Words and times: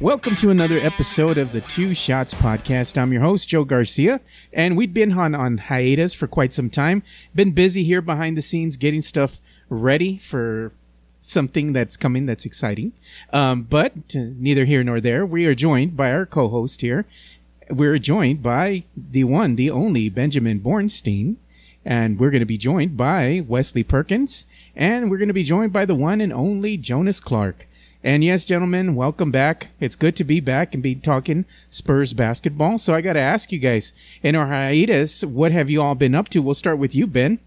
Welcome 0.00 0.34
to 0.36 0.48
another 0.48 0.78
episode 0.78 1.36
of 1.36 1.52
the 1.52 1.60
Two 1.60 1.92
Shots 1.92 2.32
Podcast. 2.32 2.96
I'm 2.96 3.12
your 3.12 3.20
host, 3.20 3.50
Joe 3.50 3.64
Garcia, 3.64 4.22
and 4.50 4.74
we've 4.74 4.94
been 4.94 5.12
on, 5.12 5.34
on 5.34 5.58
hiatus 5.58 6.14
for 6.14 6.26
quite 6.26 6.54
some 6.54 6.70
time. 6.70 7.02
Been 7.34 7.50
busy 7.50 7.84
here 7.84 8.00
behind 8.00 8.34
the 8.34 8.40
scenes 8.40 8.78
getting 8.78 9.02
stuff 9.02 9.40
ready 9.68 10.16
for 10.16 10.72
something 11.20 11.74
that's 11.74 11.98
coming 11.98 12.24
that's 12.24 12.46
exciting. 12.46 12.94
Um, 13.30 13.64
but 13.64 13.92
uh, 14.16 14.32
neither 14.38 14.64
here 14.64 14.82
nor 14.82 15.02
there. 15.02 15.26
We 15.26 15.44
are 15.44 15.54
joined 15.54 15.98
by 15.98 16.12
our 16.12 16.24
co 16.24 16.48
host 16.48 16.80
here. 16.80 17.04
We're 17.68 17.98
joined 17.98 18.42
by 18.42 18.84
the 18.96 19.24
one, 19.24 19.56
the 19.56 19.70
only 19.70 20.08
Benjamin 20.08 20.60
Bornstein, 20.60 21.36
and 21.84 22.18
we're 22.18 22.30
going 22.30 22.40
to 22.40 22.46
be 22.46 22.56
joined 22.56 22.96
by 22.96 23.44
Wesley 23.46 23.82
Perkins, 23.82 24.46
and 24.74 25.10
we're 25.10 25.18
going 25.18 25.28
to 25.28 25.34
be 25.34 25.44
joined 25.44 25.74
by 25.74 25.84
the 25.84 25.94
one 25.94 26.22
and 26.22 26.32
only 26.32 26.78
Jonas 26.78 27.20
Clark. 27.20 27.66
And 28.02 28.24
yes, 28.24 28.46
gentlemen, 28.46 28.94
welcome 28.94 29.30
back. 29.30 29.68
It's 29.78 29.94
good 29.94 30.16
to 30.16 30.24
be 30.24 30.40
back 30.40 30.72
and 30.72 30.82
be 30.82 30.94
talking 30.94 31.44
Spurs 31.68 32.14
basketball. 32.14 32.78
So 32.78 32.94
I 32.94 33.02
got 33.02 33.12
to 33.12 33.20
ask 33.20 33.52
you 33.52 33.58
guys, 33.58 33.92
in 34.22 34.34
our 34.34 34.46
hiatus, 34.46 35.22
what 35.22 35.52
have 35.52 35.68
you 35.68 35.82
all 35.82 35.94
been 35.94 36.14
up 36.14 36.30
to? 36.30 36.40
We'll 36.40 36.54
start 36.54 36.78
with 36.78 36.94
you, 36.94 37.06
Ben. 37.06 37.40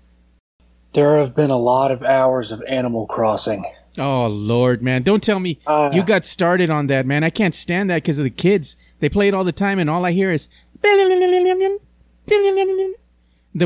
There 0.93 1.17
have 1.17 1.35
been 1.35 1.49
a 1.49 1.57
lot 1.57 1.89
of 1.89 2.03
hours 2.03 2.51
of 2.51 2.61
Animal 2.67 3.07
Crossing. 3.07 3.65
Oh 3.97 4.27
Lord, 4.27 4.81
man! 4.81 5.03
Don't 5.03 5.21
tell 5.21 5.39
me 5.39 5.59
Uh, 5.67 5.91
you 5.93 6.03
got 6.03 6.25
started 6.25 6.71
on 6.71 6.87
that, 6.87 7.05
man. 7.05 7.23
I 7.23 7.29
can't 7.29 7.53
stand 7.53 7.89
that 7.91 7.97
because 8.03 8.17
of 8.19 8.23
the 8.23 8.29
kids. 8.31 8.75
They 8.99 9.07
play 9.09 9.27
it 9.27 9.33
all 9.35 9.43
the 9.43 9.51
time, 9.51 9.77
and 9.77 9.87
all 9.89 10.03
I 10.05 10.11
hear 10.13 10.31
is 10.31 10.49
the 10.81 11.77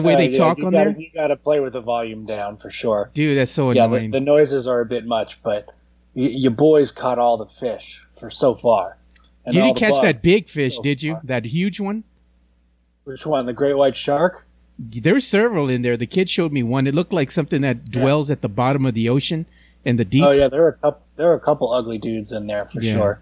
way 0.02 0.13
Uh, 0.13 0.18
they 0.18 0.30
yeah, 0.30 0.38
talk 0.38 0.58
on 0.60 0.72
gotta, 0.72 0.91
there. 0.91 0.99
You 0.99 1.10
got 1.13 1.27
to 1.27 1.38
play 1.38 1.60
with 1.62 1.74
the 1.74 1.82
volume 1.82 2.26
down 2.26 2.58
for 2.58 2.70
sure. 2.70 3.10
Dude, 3.13 3.38
that's 3.38 3.52
so 3.52 3.72
Yeah, 3.72 3.88
the, 3.88 3.94
annoying. 3.96 4.12
the 4.12 4.20
noises 4.20 4.68
are 4.68 4.82
a 4.82 4.85
bit 4.85 5.05
much, 5.05 5.41
but 5.44 5.70
y- 6.17 6.23
your 6.23 6.52
boys 6.52 6.91
caught 6.91 7.17
all 7.20 7.38
the 7.38 7.45
fish 7.45 8.05
for 8.13 8.29
so 8.29 8.54
far. 8.55 8.98
And 9.46 9.55
you 9.55 9.62
didn't 9.62 9.77
catch 9.77 10.01
that 10.01 10.21
big 10.21 10.49
fish, 10.49 10.76
so 10.76 10.82
did 10.82 11.01
you? 11.01 11.13
far. 11.13 11.21
That 11.23 11.46
huge 11.46 11.79
one? 11.79 12.04
Which 13.05 13.26
one? 13.26 13.46
The 13.46 13.54
great 13.54 13.76
white 13.77 13.96
shark? 13.96 14.45
There's 14.77 15.26
several 15.26 15.70
in 15.70 15.82
there. 15.82 15.95
The 15.95 16.05
kid 16.05 16.29
showed 16.29 16.51
me 16.51 16.62
one. 16.63 16.85
It 16.85 16.93
looked 16.93 17.13
like 17.13 17.32
something 17.32 17.62
that 17.62 17.90
dwells 17.90 18.29
at 18.29 18.41
the 18.41 18.49
bottom 18.49 18.85
of 18.85 18.93
the 18.93 19.07
ocean 19.10 19.45
in 19.85 19.95
the 19.95 20.04
deep. 20.05 20.23
Oh 20.26 20.32
yeah, 20.32 20.49
there 20.49 20.63
are 20.65 20.70
a 20.70 20.73
couple. 20.73 21.01
There 21.15 21.32
are 21.32 21.34
a 21.35 21.40
couple 21.40 21.71
ugly 21.73 21.98
dudes 21.98 22.32
in 22.34 22.45
there 22.48 22.65
for 22.65 22.82
Yeah. 22.82 22.93
sure. 22.93 23.20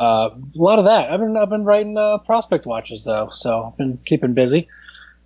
Uh, 0.00 0.30
a 0.34 0.38
lot 0.54 0.78
of 0.78 0.84
that. 0.86 1.10
I've 1.12 1.20
been 1.20 1.36
I've 1.36 1.50
been 1.50 1.64
writing 1.64 1.96
uh, 1.98 2.18
prospect 2.18 2.64
watches 2.66 3.04
though, 3.04 3.28
so 3.30 3.64
I've 3.66 3.76
been 3.76 3.98
keeping 4.06 4.32
busy, 4.34 4.66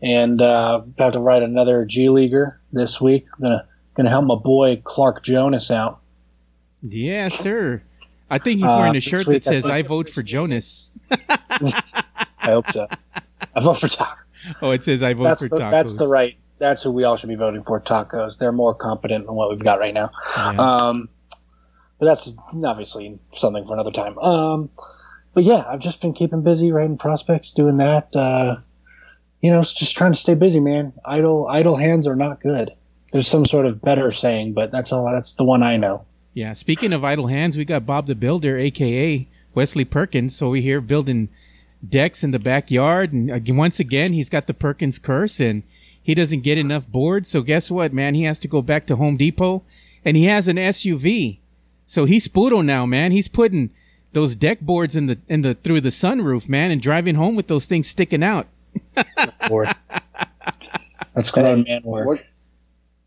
and 0.03 0.43
uh, 0.43 0.83
about 0.85 1.13
to 1.15 1.21
write 1.21 1.43
another 1.43 1.85
G 1.85 2.09
leaguer 2.09 2.61
this 2.73 3.01
week. 3.01 3.27
I'm 3.37 3.43
gonna 3.43 3.67
gonna 3.95 4.11
help 4.11 4.25
my 4.27 4.35
boy 4.35 4.81
Clark 4.85 5.23
Jonas 5.23 5.71
out. 5.71 6.00
Yeah, 6.83 7.29
sir. 7.29 7.83
I 8.31 8.39
think 8.39 8.61
he's 8.61 8.69
Uh, 8.69 8.77
wearing 8.79 8.97
a 8.97 9.01
shirt 9.01 9.27
that 9.27 9.45
says 9.45 9.69
"I 9.69 9.83
vote 9.83 10.09
for 10.09 10.23
Jonas." 10.23 10.93
I 11.11 11.83
hope 12.45 12.71
so. 12.71 12.87
I 13.55 13.61
vote 13.61 13.75
for 13.81 13.89
tacos. 13.89 14.17
Oh, 14.63 14.71
it 14.71 14.85
says 14.85 15.03
"I 15.03 15.15
vote 15.15 15.25
That's 15.25 15.43
for 15.43 15.49
the, 15.49 15.57
tacos." 15.57 15.71
that's 15.71 15.95
the 15.95 16.07
right. 16.07 16.37
That's 16.59 16.83
who 16.83 16.91
we 16.91 17.05
all 17.05 17.17
should 17.17 17.29
be 17.29 17.37
voting 17.37 17.63
for. 17.63 17.81
Tacos. 17.81 18.39
They're 18.39 18.53
more 18.53 18.75
competent 18.75 19.27
than 19.27 19.35
what 19.35 19.51
we've 19.51 19.63
got 19.65 19.79
right 19.79 19.95
now. 19.95 20.11
Yeah. 20.37 20.57
Um, 20.59 21.09
but 21.99 22.07
that's 22.07 22.35
obviously 22.65 23.19
something 23.33 23.67
for 23.67 23.75
another 23.75 23.91
time. 23.91 24.19
Um, 24.19 24.71
but 25.35 25.45
yeah, 25.45 25.65
I've 25.69 25.81
just 25.81 26.01
been 26.01 26.13
keeping 26.13 26.43
busy 26.43 26.71
writing 26.73 26.99
prospects, 26.99 27.53
doing 27.53 27.77
that. 27.79 28.15
Uh, 28.15 28.57
you 29.41 29.51
know, 29.51 29.61
it's 29.61 29.75
just 29.75 29.97
trying 29.97 30.13
to 30.13 30.19
stay 30.19 30.35
busy, 30.35 30.61
man. 30.61 30.93
Idle 31.05 31.47
idle 31.49 31.77
hands 31.77 32.07
are 32.07 32.17
not 32.17 32.41
good. 32.41 32.71
There's 33.13 33.27
some 33.27 33.45
sort 33.45 33.67
of 33.67 33.81
better 33.83 34.13
saying, 34.13 34.53
but 34.53 34.71
that's 34.71 34.93
all. 34.93 35.11
That's 35.11 35.35
the 35.35 35.45
one 35.45 35.63
I 35.63 35.77
know. 35.77 36.05
Yeah, 36.33 36.53
speaking 36.53 36.93
of 36.93 37.05
idle 37.05 37.27
hands, 37.27 37.57
we 37.57 37.65
got 37.65 37.87
Bob 37.87 38.07
the 38.07 38.15
Builder, 38.15 38.57
aka 38.57 39.27
Wesley 39.55 39.85
Perkins. 39.85 40.35
So 40.35 40.51
we 40.51 40.63
here 40.63 40.81
building 40.81 41.29
decks 41.87 42.23
in 42.23 42.31
the 42.31 42.39
backyard, 42.39 43.13
and 43.13 43.57
once 43.57 43.81
again, 43.81 44.13
he's 44.13 44.29
got 44.29 44.47
the 44.47 44.55
Perkins 44.55 44.99
curse, 44.99 45.41
and 45.41 45.63
he 46.01 46.15
doesn't 46.15 46.43
get 46.43 46.59
enough 46.59 46.87
boards. 46.87 47.29
So 47.29 47.43
guess 47.43 47.71
what, 47.71 47.93
man? 47.93 48.15
He 48.15 48.25
has 48.25 48.39
to 48.41 48.49
go 48.49 48.63
back 48.63 48.87
to 48.87 48.97
Home 48.97 49.17
Depot, 49.17 49.63
and 50.05 50.17
he 50.17 50.27
has 50.27 50.47
an 50.47 50.57
SUV. 50.57 51.39
So 51.87 52.05
he's 52.05 52.29
Spudo 52.29 52.65
now, 52.65 52.87
man. 52.87 53.11
He's 53.13 53.29
putting 53.29 53.71
those 54.13 54.35
deck 54.35 54.61
boards 54.61 54.95
in 54.95 55.07
the 55.07 55.19
in 55.29 55.43
the 55.43 55.55
through 55.55 55.81
the 55.81 55.89
sunroof, 55.89 56.49
man, 56.49 56.71
and 56.71 56.81
driving 56.81 57.17
home 57.17 57.35
with 57.35 57.49
those 57.49 57.67
things 57.67 57.89
sticking 57.89 58.23
out. 58.23 58.47
That's 61.15 61.31
grown 61.31 61.65
man 61.65 61.83
work. 61.83 62.25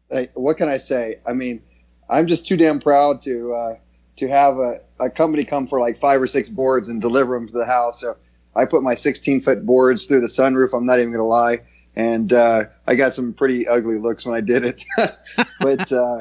What, 0.09 0.29
what 0.33 0.57
can 0.57 0.67
I 0.67 0.77
say? 0.77 1.15
I 1.25 1.33
mean, 1.33 1.61
I'm 2.13 2.27
just 2.27 2.47
too 2.47 2.55
damn 2.55 2.79
proud 2.79 3.21
to 3.23 3.53
uh, 3.53 3.75
to 4.17 4.27
have 4.27 4.57
a, 4.57 4.79
a 4.99 5.09
company 5.09 5.43
come 5.43 5.65
for 5.65 5.79
like 5.79 5.97
five 5.97 6.21
or 6.21 6.27
six 6.27 6.47
boards 6.47 6.87
and 6.87 7.01
deliver 7.01 7.33
them 7.33 7.47
to 7.47 7.53
the 7.53 7.65
house. 7.65 7.99
So 7.99 8.15
I 8.55 8.65
put 8.65 8.83
my 8.83 8.93
16 8.93 9.41
foot 9.41 9.65
boards 9.65 10.05
through 10.05 10.21
the 10.21 10.27
sunroof. 10.27 10.77
I'm 10.77 10.85
not 10.85 10.99
even 10.99 11.11
gonna 11.11 11.23
lie, 11.23 11.61
and 11.95 12.31
uh, 12.31 12.65
I 12.85 12.95
got 12.95 13.13
some 13.13 13.33
pretty 13.33 13.67
ugly 13.67 13.97
looks 13.97 14.25
when 14.25 14.35
I 14.35 14.41
did 14.41 14.63
it. 14.63 14.83
but 15.59 15.91
uh, 15.91 16.19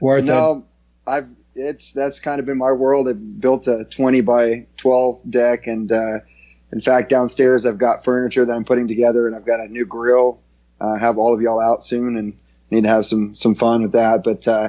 Worth 0.00 0.24
it. 0.24 0.26
no, 0.26 0.66
I've 1.06 1.28
it's 1.56 1.92
that's 1.92 2.20
kind 2.20 2.38
of 2.38 2.46
been 2.46 2.58
my 2.58 2.72
world. 2.72 3.08
I've 3.08 3.40
built 3.40 3.66
a 3.66 3.84
20 3.84 4.20
by 4.20 4.66
12 4.76 5.30
deck, 5.30 5.66
and 5.66 5.90
uh, 5.90 6.20
in 6.72 6.80
fact, 6.80 7.08
downstairs 7.08 7.66
I've 7.66 7.78
got 7.78 8.04
furniture 8.04 8.44
that 8.44 8.52
I'm 8.54 8.64
putting 8.64 8.86
together, 8.86 9.26
and 9.26 9.34
I've 9.34 9.46
got 9.46 9.60
a 9.60 9.66
new 9.66 9.84
grill. 9.84 10.40
Uh, 10.80 10.96
have 10.96 11.18
all 11.18 11.34
of 11.34 11.40
y'all 11.40 11.60
out 11.60 11.82
soon, 11.82 12.16
and 12.16 12.36
need 12.70 12.84
to 12.84 12.90
have 12.90 13.06
some 13.06 13.34
some 13.34 13.54
fun 13.54 13.82
with 13.82 13.92
that. 13.92 14.22
But 14.22 14.46
uh, 14.46 14.68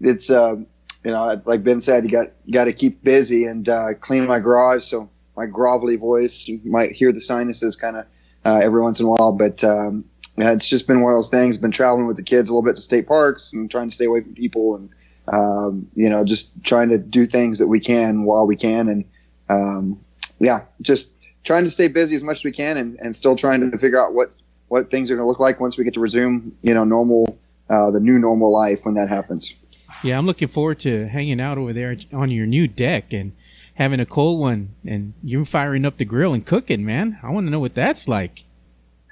it's 0.00 0.30
uh, 0.30 0.56
you 1.04 1.10
know, 1.10 1.40
like 1.44 1.64
Ben 1.64 1.80
said, 1.80 2.04
you 2.04 2.10
got 2.10 2.28
got 2.50 2.64
to 2.64 2.72
keep 2.72 3.02
busy 3.02 3.44
and 3.44 3.68
uh, 3.68 3.94
clean 4.00 4.26
my 4.26 4.40
garage, 4.40 4.84
so 4.84 5.08
my 5.36 5.46
grovelly 5.46 5.98
voice 5.98 6.48
you 6.48 6.60
might 6.64 6.92
hear 6.92 7.12
the 7.12 7.20
sinuses 7.20 7.76
kind 7.76 7.96
of 7.96 8.06
uh, 8.44 8.56
every 8.56 8.82
once 8.82 9.00
in 9.00 9.06
a 9.06 9.08
while. 9.08 9.32
But 9.32 9.62
um, 9.64 10.04
yeah, 10.36 10.52
it's 10.52 10.68
just 10.68 10.86
been 10.86 11.00
one 11.02 11.12
of 11.12 11.18
those 11.18 11.30
things. 11.30 11.58
Been 11.58 11.70
traveling 11.70 12.06
with 12.06 12.16
the 12.16 12.22
kids 12.22 12.50
a 12.50 12.52
little 12.52 12.68
bit 12.68 12.76
to 12.76 12.82
state 12.82 13.06
parks 13.06 13.52
and 13.52 13.70
trying 13.70 13.88
to 13.88 13.94
stay 13.94 14.06
away 14.06 14.20
from 14.20 14.34
people 14.34 14.76
and 14.76 14.90
um, 15.28 15.88
you 15.94 16.08
know 16.08 16.24
just 16.24 16.64
trying 16.64 16.88
to 16.88 16.98
do 16.98 17.26
things 17.26 17.58
that 17.58 17.68
we 17.68 17.80
can 17.80 18.24
while 18.24 18.46
we 18.46 18.56
can 18.56 18.88
and 18.88 19.04
um, 19.48 19.98
yeah, 20.40 20.64
just 20.82 21.12
trying 21.44 21.64
to 21.64 21.70
stay 21.70 21.88
busy 21.88 22.14
as 22.14 22.22
much 22.22 22.38
as 22.38 22.44
we 22.44 22.52
can 22.52 22.76
and, 22.76 22.98
and 23.00 23.16
still 23.16 23.34
trying 23.34 23.70
to 23.70 23.78
figure 23.78 24.02
out 24.02 24.14
what 24.14 24.40
what 24.68 24.90
things 24.90 25.10
are 25.10 25.16
going 25.16 25.24
to 25.24 25.28
look 25.28 25.40
like 25.40 25.60
once 25.60 25.78
we 25.78 25.84
get 25.84 25.94
to 25.94 26.00
resume 26.00 26.54
you 26.62 26.74
know 26.74 26.84
normal 26.84 27.38
uh, 27.70 27.90
the 27.90 28.00
new 28.00 28.18
normal 28.18 28.52
life 28.52 28.80
when 28.84 28.94
that 28.94 29.08
happens. 29.08 29.54
Yeah, 30.02 30.16
I'm 30.16 30.26
looking 30.26 30.48
forward 30.48 30.78
to 30.80 31.08
hanging 31.08 31.40
out 31.40 31.58
over 31.58 31.72
there 31.72 31.96
on 32.12 32.30
your 32.30 32.46
new 32.46 32.68
deck 32.68 33.12
and 33.12 33.32
having 33.74 34.00
a 34.00 34.06
cold 34.06 34.40
one, 34.40 34.74
and 34.84 35.14
you 35.22 35.44
firing 35.44 35.84
up 35.84 35.96
the 35.96 36.04
grill 36.04 36.34
and 36.34 36.44
cooking, 36.44 36.84
man. 36.84 37.18
I 37.22 37.30
want 37.30 37.46
to 37.46 37.50
know 37.50 37.60
what 37.60 37.74
that's 37.74 38.08
like. 38.08 38.44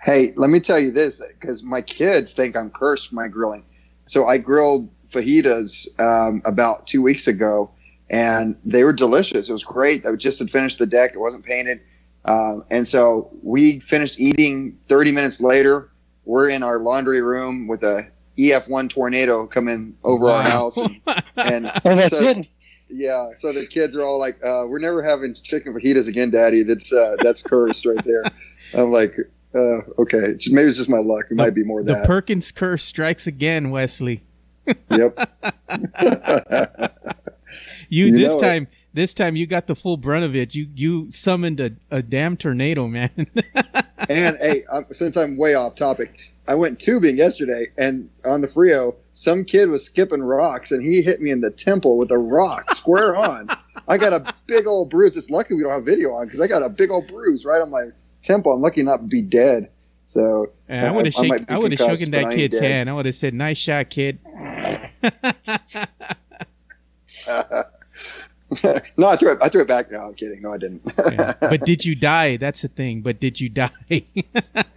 Hey, 0.03 0.33
let 0.37 0.51
me 0.51 0.61
tell 0.61 0.79
you 0.79 0.93
this 0.93 1.21
because 1.41 1.63
my 1.63 1.81
kids 1.81 2.35
think 2.35 2.57
I'm 2.57 2.71
cursed 2.71 3.09
for 3.09 3.17
my 3.17 3.29
grilling. 3.29 3.65
So 4.07 4.27
I 4.27 4.39
grilled 4.39 4.89
fajitas 5.07 5.89
um, 5.99 6.43
about 6.45 6.87
two 6.87 7.03
weeks 7.03 7.27
ago, 7.27 7.71
and 8.09 8.57
they 8.65 8.85
were 8.85 8.93
delicious. 8.93 9.49
It 9.49 9.53
was 9.53 9.65
great. 9.65 10.07
I 10.07 10.15
just 10.15 10.39
had 10.39 10.51
finished 10.51 10.79
the 10.79 10.87
deck; 10.87 11.13
it 11.15 11.19
wasn't 11.19 11.45
painted, 11.45 11.81
um, 12.25 12.65
and 12.71 12.87
so 12.87 13.31
we 13.43 13.81
finished 13.81 14.21
eating. 14.21 14.79
Thirty 14.87 15.11
minutes 15.11 15.41
later, 15.41 15.91
we're 16.25 16.49
in 16.49 16.63
our 16.63 16.79
laundry 16.79 17.23
room 17.23 17.67
with 17.67 17.83
a 17.83 18.09
EF1 18.39 18.91
tornado 18.91 19.47
coming 19.47 19.97
over 20.05 20.29
our 20.29 20.43
house, 20.43 20.77
and, 20.77 21.01
and 21.37 21.67
Oh, 21.85 21.95
that's 21.95 22.19
so- 22.19 22.29
it. 22.29 22.47
yeah, 22.91 23.31
so 23.37 23.53
the 23.53 23.67
kids 23.67 23.97
are 23.97 24.03
all 24.03 24.19
like, 24.19 24.37
uh, 24.45 24.65
"We're 24.69 24.79
never 24.79 25.03
having 25.03 25.35
chicken 25.35 25.73
fajitas 25.75 26.07
again, 26.09 26.31
Daddy. 26.31 26.63
That's 26.63 26.93
uh, 26.93 27.17
that's 27.21 27.43
cursed 27.43 27.87
right 27.87 28.05
there." 28.05 28.23
I'm 28.75 28.93
like, 28.93 29.15
uh, 29.55 29.79
"Okay, 29.99 30.37
maybe 30.51 30.69
it's 30.69 30.77
just 30.77 30.89
my 30.89 30.99
luck. 30.99 31.27
It 31.31 31.35
might 31.37 31.55
be 31.55 31.65
more 31.65 31.83
the 31.83 31.93
that." 31.95 32.03
The 32.03 32.07
Perkins 32.07 32.53
curse 32.53 32.85
strikes 32.85 33.27
again, 33.27 33.71
Wesley. 33.71 34.23
yep. 34.91 35.17
You, 37.89 38.07
You 38.07 38.17
this 38.17 38.33
know 38.33 38.39
it. 38.39 38.41
time, 38.41 38.69
this 38.95 39.15
time 39.15 39.37
you 39.37 39.47
got 39.47 39.67
the 39.69 39.77
full 39.77 39.97
brunt 39.97 40.25
of 40.25 40.35
it. 40.35 40.55
You 40.55 40.69
you 40.75 41.11
summoned 41.11 41.61
a, 41.61 41.71
a 41.91 42.03
damn 42.03 42.37
tornado, 42.37 42.89
man. 42.89 43.11
and 44.09 44.37
hey, 44.39 44.65
um, 44.71 44.87
since 44.91 45.17
I'm 45.17 45.37
way 45.39 45.55
off 45.55 45.77
topic, 45.77 46.33
I 46.49 46.55
went 46.55 46.79
tubing 46.81 47.17
yesterday, 47.17 47.67
and 47.77 48.09
on 48.25 48.41
the 48.41 48.49
Frio, 48.49 48.95
some 49.13 49.45
kid 49.45 49.69
was 49.69 49.85
skipping 49.85 50.23
rocks, 50.23 50.71
and 50.71 50.87
he 50.87 51.03
hit 51.03 51.21
me 51.21 51.31
in 51.31 51.41
the 51.41 51.51
temple 51.51 51.99
with 51.99 52.11
a 52.11 52.19
rock 52.19 52.73
square 52.75 53.17
on. 53.31 53.49
I 53.89 53.99
got 53.99 54.13
a 54.13 54.35
big 54.47 54.67
old 54.67 54.91
bruise. 54.91 55.17
It's 55.17 55.31
lucky 55.31 55.55
we 55.55 55.63
don't 55.63 55.73
have 55.73 55.85
video 55.85 56.11
on 56.11 56.27
because 56.27 56.41
I 56.41 56.47
got 56.47 56.65
a 56.65 56.71
big 56.71 56.91
old 56.91 57.09
bruise 57.09 57.45
right 57.45 57.61
on 57.61 57.71
my 57.71 57.87
temple. 58.23 58.53
I'm 58.53 58.61
lucky 58.61 58.83
not 58.83 58.99
to 58.99 59.05
be 59.05 59.23
dead. 59.23 59.71
So 60.07 60.53
I 60.69 60.91
would 60.91 61.07
have 61.07 61.17
I 61.17 61.23
shaken, 61.23 61.47
I 61.49 61.59
would 61.59 61.73
have 61.73 61.97
shaken 61.97 62.13
that 62.13 62.31
kid's 62.31 62.59
hand. 62.59 62.89
I 62.89 62.93
would 62.93 63.07
have 63.07 63.15
said, 63.15 63.35
"Nice 63.35 63.59
shot, 63.59 63.91
kid." 63.91 64.21
no, 68.97 69.09
I 69.09 69.17
threw 69.17 69.33
it. 69.33 69.39
I 69.43 69.49
threw 69.49 69.63
it 69.63 69.69
back. 69.69 69.91
No, 69.91 70.07
I'm 70.07 70.15
kidding. 70.15 70.41
No, 70.41 70.53
I 70.53 70.59
didn't. 70.59 70.83
Yeah. 71.13 71.35
But 71.41 71.63
did 71.63 71.85
you 71.85 71.95
die? 71.95 72.37
That's 72.37 72.63
the 72.63 72.69
thing. 72.69 73.01
But 73.01 73.19
did 73.19 73.41
you 73.41 73.49
die? 73.49 73.71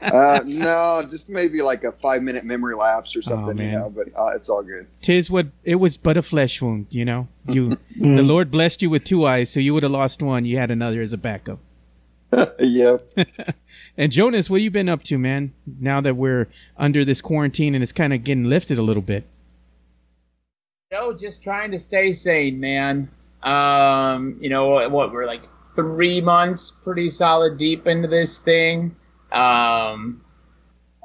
uh, 0.01 0.39
no, 0.43 1.05
just 1.09 1.29
maybe 1.29 1.61
like 1.61 1.83
a 1.83 1.91
five 1.91 2.23
minute 2.23 2.45
memory 2.45 2.75
lapse 2.75 3.15
or 3.15 3.21
something, 3.21 3.57
you 3.57 3.71
know. 3.71 3.89
But 3.89 4.07
uh, 4.17 4.35
it's 4.35 4.49
all 4.49 4.63
good. 4.63 4.87
Tis 5.01 5.29
what 5.29 5.47
it 5.63 5.75
was, 5.75 5.97
but 5.97 6.17
a 6.17 6.21
flesh 6.23 6.61
wound. 6.61 6.87
You 6.89 7.05
know, 7.05 7.27
you 7.47 7.77
the 7.95 8.23
Lord 8.23 8.49
blessed 8.49 8.81
you 8.81 8.89
with 8.89 9.03
two 9.03 9.25
eyes, 9.25 9.51
so 9.51 9.59
you 9.59 9.73
would 9.75 9.83
have 9.83 9.91
lost 9.91 10.21
one. 10.21 10.45
You 10.45 10.57
had 10.57 10.71
another 10.71 11.01
as 11.01 11.13
a 11.13 11.17
backup. 11.17 11.59
yep. 12.59 13.07
and 13.97 14.11
Jonas, 14.11 14.49
what 14.49 14.61
you 14.61 14.71
been 14.71 14.89
up 14.89 15.03
to, 15.03 15.17
man? 15.17 15.53
Now 15.79 16.01
that 16.01 16.15
we're 16.15 16.47
under 16.77 17.03
this 17.03 17.21
quarantine 17.21 17.73
and 17.73 17.81
it's 17.81 17.91
kind 17.91 18.13
of 18.13 18.23
getting 18.23 18.43
lifted 18.45 18.77
a 18.77 18.83
little 18.83 19.01
bit. 19.01 19.25
No, 20.91 21.13
just 21.13 21.43
trying 21.43 21.71
to 21.71 21.79
stay 21.79 22.13
sane, 22.13 22.59
man. 22.59 23.09
Um, 23.43 24.37
you 24.41 24.49
know 24.49 24.87
what? 24.89 25.11
We're 25.11 25.25
like 25.25 25.43
three 25.75 26.21
months, 26.21 26.71
pretty 26.71 27.09
solid 27.09 27.57
deep 27.57 27.87
into 27.87 28.07
this 28.07 28.39
thing. 28.39 28.95
Um, 29.31 30.21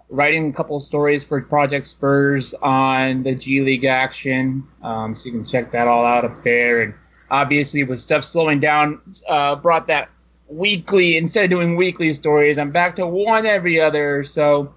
writing 0.08 0.50
a 0.50 0.52
couple 0.52 0.78
stories 0.80 1.24
for 1.24 1.40
Project 1.42 1.86
Spurs 1.86 2.54
on 2.54 3.22
the 3.22 3.34
G 3.34 3.60
League 3.60 3.84
action, 3.84 4.66
um, 4.82 5.14
so 5.14 5.26
you 5.26 5.32
can 5.32 5.44
check 5.44 5.70
that 5.72 5.86
all 5.86 6.04
out 6.04 6.24
up 6.24 6.42
there. 6.42 6.82
And 6.82 6.94
obviously, 7.30 7.84
with 7.84 8.00
stuff 8.00 8.24
slowing 8.24 8.60
down, 8.60 9.00
uh, 9.28 9.56
brought 9.56 9.86
that 9.88 10.08
weekly 10.48 11.16
instead 11.16 11.44
of 11.44 11.50
doing 11.50 11.76
weekly 11.76 12.10
stories. 12.12 12.58
I'm 12.58 12.70
back 12.70 12.96
to 12.96 13.06
one 13.06 13.46
every 13.46 13.80
other. 13.80 14.24
So, 14.24 14.74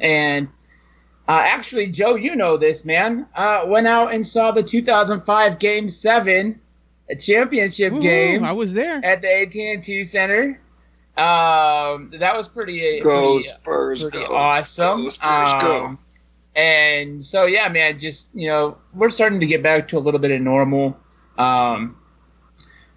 and 0.00 0.48
uh, 1.28 1.42
actually, 1.44 1.88
Joe, 1.88 2.14
you 2.14 2.36
know 2.36 2.56
this 2.56 2.84
man. 2.84 3.26
Uh, 3.34 3.64
went 3.66 3.86
out 3.86 4.14
and 4.14 4.26
saw 4.26 4.50
the 4.50 4.62
2005 4.62 5.58
Game 5.58 5.88
Seven, 5.88 6.60
a 7.08 7.16
championship 7.16 7.92
Ooh, 7.92 8.00
game. 8.00 8.44
I 8.44 8.52
was 8.52 8.74
there 8.74 9.04
at 9.04 9.22
the 9.22 9.42
AT&T 9.42 10.04
Center. 10.04 10.60
Um, 11.16 12.10
that 12.18 12.36
was 12.36 12.46
pretty, 12.46 13.00
go 13.00 13.36
pretty, 13.36 13.48
Spurs, 13.48 14.02
pretty 14.02 14.18
go. 14.18 14.34
awesome. 14.34 15.04
Go 15.04 15.08
Spurs, 15.08 15.52
um, 15.52 15.60
go. 15.60 15.98
And 16.56 17.22
so, 17.22 17.46
yeah, 17.46 17.68
man, 17.68 17.98
just 17.98 18.30
you 18.34 18.48
know, 18.48 18.76
we're 18.94 19.08
starting 19.08 19.40
to 19.40 19.46
get 19.46 19.62
back 19.62 19.88
to 19.88 19.98
a 19.98 20.00
little 20.00 20.20
bit 20.20 20.30
of 20.30 20.40
normal. 20.40 20.96
Um, 21.38 21.96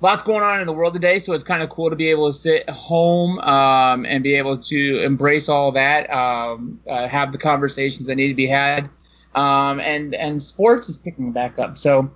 lots 0.02 0.24
going 0.24 0.44
on 0.44 0.60
in 0.60 0.66
the 0.66 0.74
world 0.74 0.94
today, 0.94 1.20
so 1.20 1.34
it's 1.34 1.44
kind 1.44 1.62
of 1.62 1.70
cool 1.70 1.90
to 1.90 1.96
be 1.96 2.08
able 2.08 2.28
to 2.28 2.34
sit 2.34 2.70
home 2.70 3.40
um, 3.40 4.06
and 4.06 4.24
be 4.24 4.36
able 4.36 4.58
to 4.58 5.04
embrace 5.04 5.50
all 5.50 5.72
that, 5.74 6.10
um, 6.10 6.80
uh, 6.90 7.08
have 7.08 7.32
the 7.32 7.38
conversations 7.38 8.06
that 8.08 8.16
need 8.16 8.30
to 8.30 8.34
be 8.36 8.48
had, 8.48 8.90
um, 9.36 9.80
and 9.80 10.16
and 10.16 10.42
sports 10.42 10.90
is 10.90 10.98
picking 10.98 11.32
back 11.32 11.60
up. 11.60 11.78
So, 11.78 12.12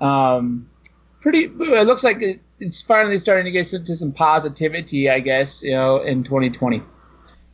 um, 0.00 0.68
pretty. 1.20 1.44
It 1.44 1.86
looks 1.86 2.04
like 2.04 2.22
it, 2.22 2.40
it's 2.60 2.82
finally 2.82 3.18
starting 3.18 3.44
to 3.44 3.50
get 3.50 3.72
into 3.72 3.96
some 3.96 4.12
positivity, 4.12 5.10
I 5.10 5.20
guess, 5.20 5.62
you 5.62 5.72
know, 5.72 5.98
in 5.98 6.22
2020. 6.22 6.82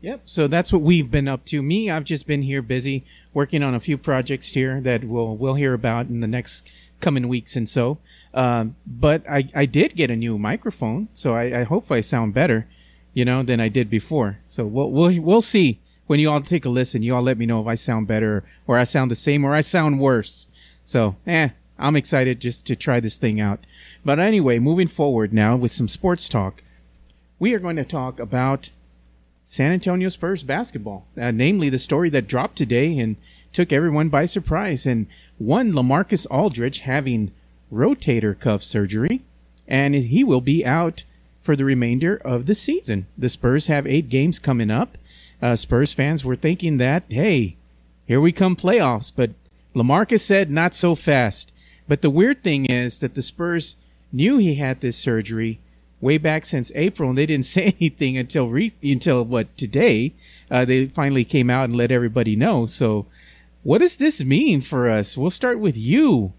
Yep. 0.01 0.23
So 0.27 0.47
that's 0.49 0.73
what 0.73 0.83
we've 0.83 1.11
been 1.11 1.29
up 1.29 1.47
to. 1.47 1.63
Me, 1.63 1.91
I've 1.91 2.05
just 2.05 2.27
been 2.27 2.43
here 2.43 2.61
busy 2.61 3.05
working 3.33 3.63
on 3.63 3.75
a 3.75 3.81
few 3.81 3.97
projects 3.97 4.49
here 4.49 4.81
that 4.83 5.05
we'll 5.05 5.35
we'll 5.37 5.55
hear 5.55 5.73
about 5.73 6.09
in 6.09 6.21
the 6.21 6.27
next 6.27 6.69
coming 7.01 7.27
weeks 7.27 7.57
and 7.57 7.69
so. 7.69 7.99
Um, 8.35 8.77
but 8.87 9.23
I, 9.31 9.49
I 9.55 9.65
did 9.65 9.95
get 9.95 10.11
a 10.11 10.17
new 10.17 10.39
microphone, 10.39 11.09
so 11.13 11.35
I, 11.35 11.61
I 11.61 11.63
hope 11.63 11.91
I 11.91 12.01
sound 12.01 12.35
better, 12.35 12.67
you 13.13 13.25
know, 13.25 13.43
than 13.43 13.61
I 13.61 13.69
did 13.69 13.89
before. 13.89 14.41
So 14.47 14.67
we'll 14.67 14.91
we'll 14.91 15.21
we'll 15.23 15.43
see 15.43 15.81
when 16.07 16.21
you 16.21 16.31
all 16.31 16.41
take 16.41 16.65
a 16.65 16.69
listen. 16.69 17.03
You 17.03 17.15
all 17.15 17.23
let 17.23 17.39
me 17.39 17.47
know 17.47 17.61
if 17.61 17.67
I 17.67 17.75
sound 17.75 18.07
better 18.07 18.45
or 18.67 18.77
I 18.77 18.85
sound 18.85 19.11
the 19.11 19.17
same 19.17 19.45
or 19.45 19.55
I 19.55 19.63
sound 19.63 20.01
worse. 20.01 20.49
So 20.83 21.17
eh, 21.27 21.51
I'm 21.79 21.97
excited 21.97 22.41
just 22.41 22.67
to 22.67 22.77
try 22.77 23.01
this 23.01 23.17
thing 23.17 23.41
out. 23.41 23.61
But 24.05 24.19
anyway, 24.19 24.59
moving 24.59 24.89
forward 24.89 25.33
now 25.33 25.57
with 25.57 25.73
some 25.73 25.89
sports 25.89 26.29
talk, 26.29 26.63
we 27.39 27.55
are 27.55 27.59
going 27.59 27.77
to 27.77 27.85
talk 27.85 28.21
about 28.21 28.71
San 29.43 29.73
Antonio 29.73 30.09
Spurs 30.09 30.43
basketball, 30.43 31.07
uh, 31.21 31.31
namely 31.31 31.69
the 31.69 31.79
story 31.79 32.09
that 32.11 32.29
dropped 32.29 32.57
today 32.57 32.99
and 32.99 33.17
took 33.53 33.73
everyone 33.73 34.09
by 34.09 34.27
surprise. 34.27 34.87
And 34.87 35.07
one, 35.39 35.73
Lamarcus 35.73 36.27
Aldridge 36.31 36.81
having 36.81 37.33
rotator 37.73 38.39
cuff 38.39 38.63
surgery, 38.63 39.23
and 39.67 39.95
he 39.95 40.25
will 40.25 40.41
be 40.41 40.65
out 40.65 41.05
for 41.43 41.57
the 41.57 41.65
remainder 41.65 42.17
of 42.25 42.47
the 42.47 42.55
season. 42.55 43.07
The 43.19 43.29
Spurs 43.29 43.67
have 43.67 43.87
eight 43.87 44.09
games 44.09 44.39
coming 44.39 44.71
up. 44.71 44.97
Uh, 45.43 45.57
Spurs 45.57 45.93
fans 45.93 46.25
were 46.25 46.37
thinking 46.37 46.79
that, 46.79 47.03
hey, 47.11 47.57
here 48.07 48.21
we 48.21 48.33
come 48.33 48.57
playoffs, 48.57 49.13
but 49.15 49.31
Lamarcus 49.75 50.21
said 50.21 50.51
not 50.51 50.75
so 50.75 50.95
fast. 50.95 51.53
But 51.87 52.03
the 52.03 52.11
weird 52.11 52.43
thing 52.43 52.67
is 52.67 53.01
that 53.01 53.15
the 53.15 53.23
Spurs 53.23 53.77
knew 54.13 54.39
he 54.39 54.55
had 54.55 54.81
this 54.81 54.97
surgery 54.97 55.61
way 56.01 56.19
back 56.19 56.45
since 56.45 56.71
April, 56.75 57.09
and 57.09 57.19
they 57.19 57.27
didn't 57.27 57.47
say 57.57 57.75
anything 57.81 58.17
until 58.17 58.49
re- 58.49 58.73
until 58.83 59.25
what 59.25 59.57
today. 59.57 60.15
Uh, 60.51 60.65
they 60.65 60.87
finally 60.87 61.25
came 61.25 61.51
out 61.51 61.65
and 61.65 61.77
let 61.77 61.91
everybody 61.91 62.37
know. 62.37 62.67
So, 62.67 63.07
what 63.63 63.79
does 63.79 63.97
this 63.97 64.23
mean 64.23 64.61
for 64.61 64.89
us? 64.89 65.17
We'll 65.17 65.31
start 65.31 65.59
with 65.59 65.77
you, 65.77 66.33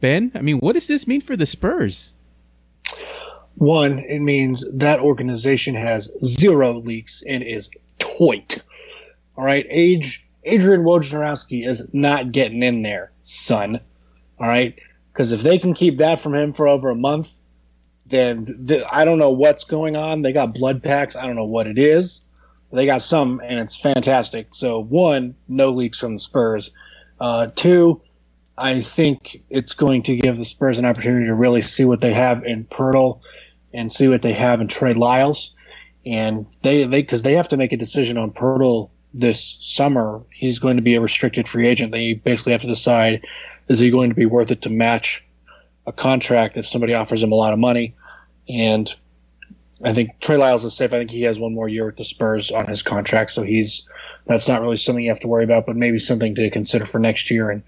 Ben. 0.00 0.32
I 0.34 0.42
mean, 0.42 0.58
what 0.58 0.74
does 0.74 0.88
this 0.88 1.06
mean 1.06 1.20
for 1.20 1.36
the 1.36 1.46
Spurs? 1.46 2.14
One, 3.54 4.00
it 4.00 4.18
means 4.18 4.64
that 4.72 5.00
organization 5.00 5.74
has 5.76 6.10
zero 6.22 6.78
leaks 6.80 7.22
and 7.26 7.42
is 7.42 7.70
toit. 7.98 8.62
All 9.36 9.44
right, 9.44 9.66
age 9.70 10.26
Adrian 10.44 10.82
Wojnarowski 10.82 11.66
is 11.66 11.86
not 11.92 12.32
getting 12.32 12.62
in 12.62 12.82
there, 12.82 13.12
son. 13.22 13.80
All 14.38 14.46
right, 14.46 14.78
because 15.12 15.32
if 15.32 15.42
they 15.42 15.58
can 15.58 15.74
keep 15.74 15.98
that 15.98 16.20
from 16.20 16.34
him 16.34 16.52
for 16.52 16.68
over 16.68 16.90
a 16.90 16.94
month, 16.94 17.40
then 18.06 18.66
th- 18.68 18.84
I 18.90 19.04
don't 19.04 19.18
know 19.18 19.30
what's 19.30 19.64
going 19.64 19.96
on. 19.96 20.22
They 20.22 20.32
got 20.32 20.54
blood 20.54 20.82
packs. 20.82 21.16
I 21.16 21.26
don't 21.26 21.36
know 21.36 21.44
what 21.44 21.66
it 21.66 21.78
is. 21.78 22.22
They 22.72 22.86
got 22.86 23.02
some, 23.02 23.40
and 23.44 23.58
it's 23.58 23.76
fantastic. 23.76 24.48
So 24.52 24.80
one, 24.80 25.34
no 25.48 25.70
leaks 25.70 25.98
from 25.98 26.14
the 26.14 26.18
Spurs. 26.18 26.72
Uh, 27.20 27.48
two, 27.54 28.00
I 28.58 28.82
think 28.82 29.42
it's 29.50 29.72
going 29.72 30.02
to 30.02 30.16
give 30.16 30.36
the 30.36 30.44
Spurs 30.44 30.78
an 30.78 30.84
opportunity 30.84 31.26
to 31.26 31.34
really 31.34 31.62
see 31.62 31.84
what 31.84 32.00
they 32.00 32.12
have 32.12 32.44
in 32.44 32.64
Poeltl 32.64 33.20
and 33.72 33.90
see 33.90 34.08
what 34.08 34.22
they 34.22 34.32
have 34.32 34.60
in 34.60 34.68
Trey 34.68 34.94
Lyles. 34.94 35.54
And 36.04 36.46
they 36.62 36.84
they 36.84 37.02
because 37.02 37.22
they 37.22 37.32
have 37.32 37.48
to 37.48 37.56
make 37.56 37.72
a 37.72 37.76
decision 37.76 38.16
on 38.16 38.30
Poeltl 38.30 38.90
this 39.12 39.56
summer. 39.60 40.22
He's 40.30 40.58
going 40.58 40.76
to 40.76 40.82
be 40.82 40.94
a 40.94 41.00
restricted 41.00 41.48
free 41.48 41.66
agent. 41.66 41.92
They 41.92 42.14
basically 42.14 42.52
have 42.52 42.60
to 42.62 42.66
decide 42.66 43.26
is 43.68 43.78
he 43.78 43.90
going 43.90 44.10
to 44.10 44.16
be 44.16 44.26
worth 44.26 44.50
it 44.50 44.62
to 44.62 44.70
match 44.70 45.24
a 45.86 45.92
contract 45.92 46.56
if 46.56 46.66
somebody 46.66 46.94
offers 46.94 47.22
him 47.22 47.32
a 47.32 47.36
lot 47.36 47.52
of 47.52 47.58
money. 47.58 47.94
And 48.48 48.92
I 49.84 49.92
think 49.92 50.18
Trey 50.20 50.36
Lyles 50.36 50.64
is 50.64 50.74
safe. 50.74 50.92
I 50.92 50.98
think 50.98 51.10
he 51.10 51.22
has 51.22 51.38
one 51.38 51.54
more 51.54 51.68
year 51.68 51.86
with 51.86 51.96
the 51.96 52.04
Spurs 52.04 52.50
on 52.50 52.66
his 52.66 52.82
contract, 52.82 53.30
so 53.30 53.42
he's 53.42 53.88
that's 54.26 54.48
not 54.48 54.60
really 54.60 54.76
something 54.76 55.04
you 55.04 55.10
have 55.10 55.20
to 55.20 55.28
worry 55.28 55.44
about, 55.44 55.66
but 55.66 55.76
maybe 55.76 55.98
something 55.98 56.34
to 56.34 56.50
consider 56.50 56.84
for 56.84 56.98
next 56.98 57.30
year. 57.30 57.50
And 57.50 57.62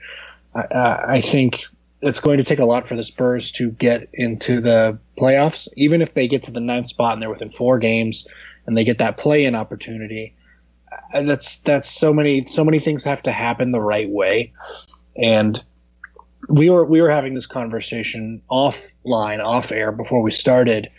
I, 0.55 1.05
I 1.09 1.21
think 1.21 1.63
it's 2.01 2.19
going 2.21 2.39
to 2.39 2.45
take 2.45 2.59
a 2.59 2.65
lot 2.65 2.87
for 2.87 2.97
the 2.97 3.03
Spurs 3.03 3.53
to 3.53 3.71
get 3.73 4.09
into 4.13 4.61
the 4.61 4.99
playoffs. 5.17 5.69
Even 5.77 6.03
if 6.03 6.15
they 6.15 6.27
get 6.27 6.43
to 6.45 6.51
the 6.51 6.61
ninth 6.61 6.89
spot 6.89 7.13
and 7.13 7.23
they're 7.23 7.31
within 7.31 7.51
four 7.51 7.79
games 7.79 8.27
and 8.67 8.77
they 8.77 8.85
get 8.85 8.99
that 8.99 9.17
play-in 9.17 9.55
opportunity, 9.55 10.35
uh, 11.15 11.23
that's 11.23 11.57
that's 11.63 11.89
so 11.89 12.13
many 12.13 12.45
so 12.47 12.65
many 12.65 12.79
things 12.79 13.05
have 13.05 13.23
to 13.23 13.33
happen 13.33 13.73
the 13.73 13.81
right 13.81 14.09
way. 14.09 14.53
And 15.17 15.63
we 16.49 16.71
were 16.71 16.85
we 16.85 17.01
were 17.01 17.11
having 17.11 17.35
this 17.35 17.47
conversation 17.47 18.43
offline, 18.51 19.45
off 19.45 19.71
air 19.71 19.93
before 19.93 20.23
we 20.23 20.31
started, 20.31 20.91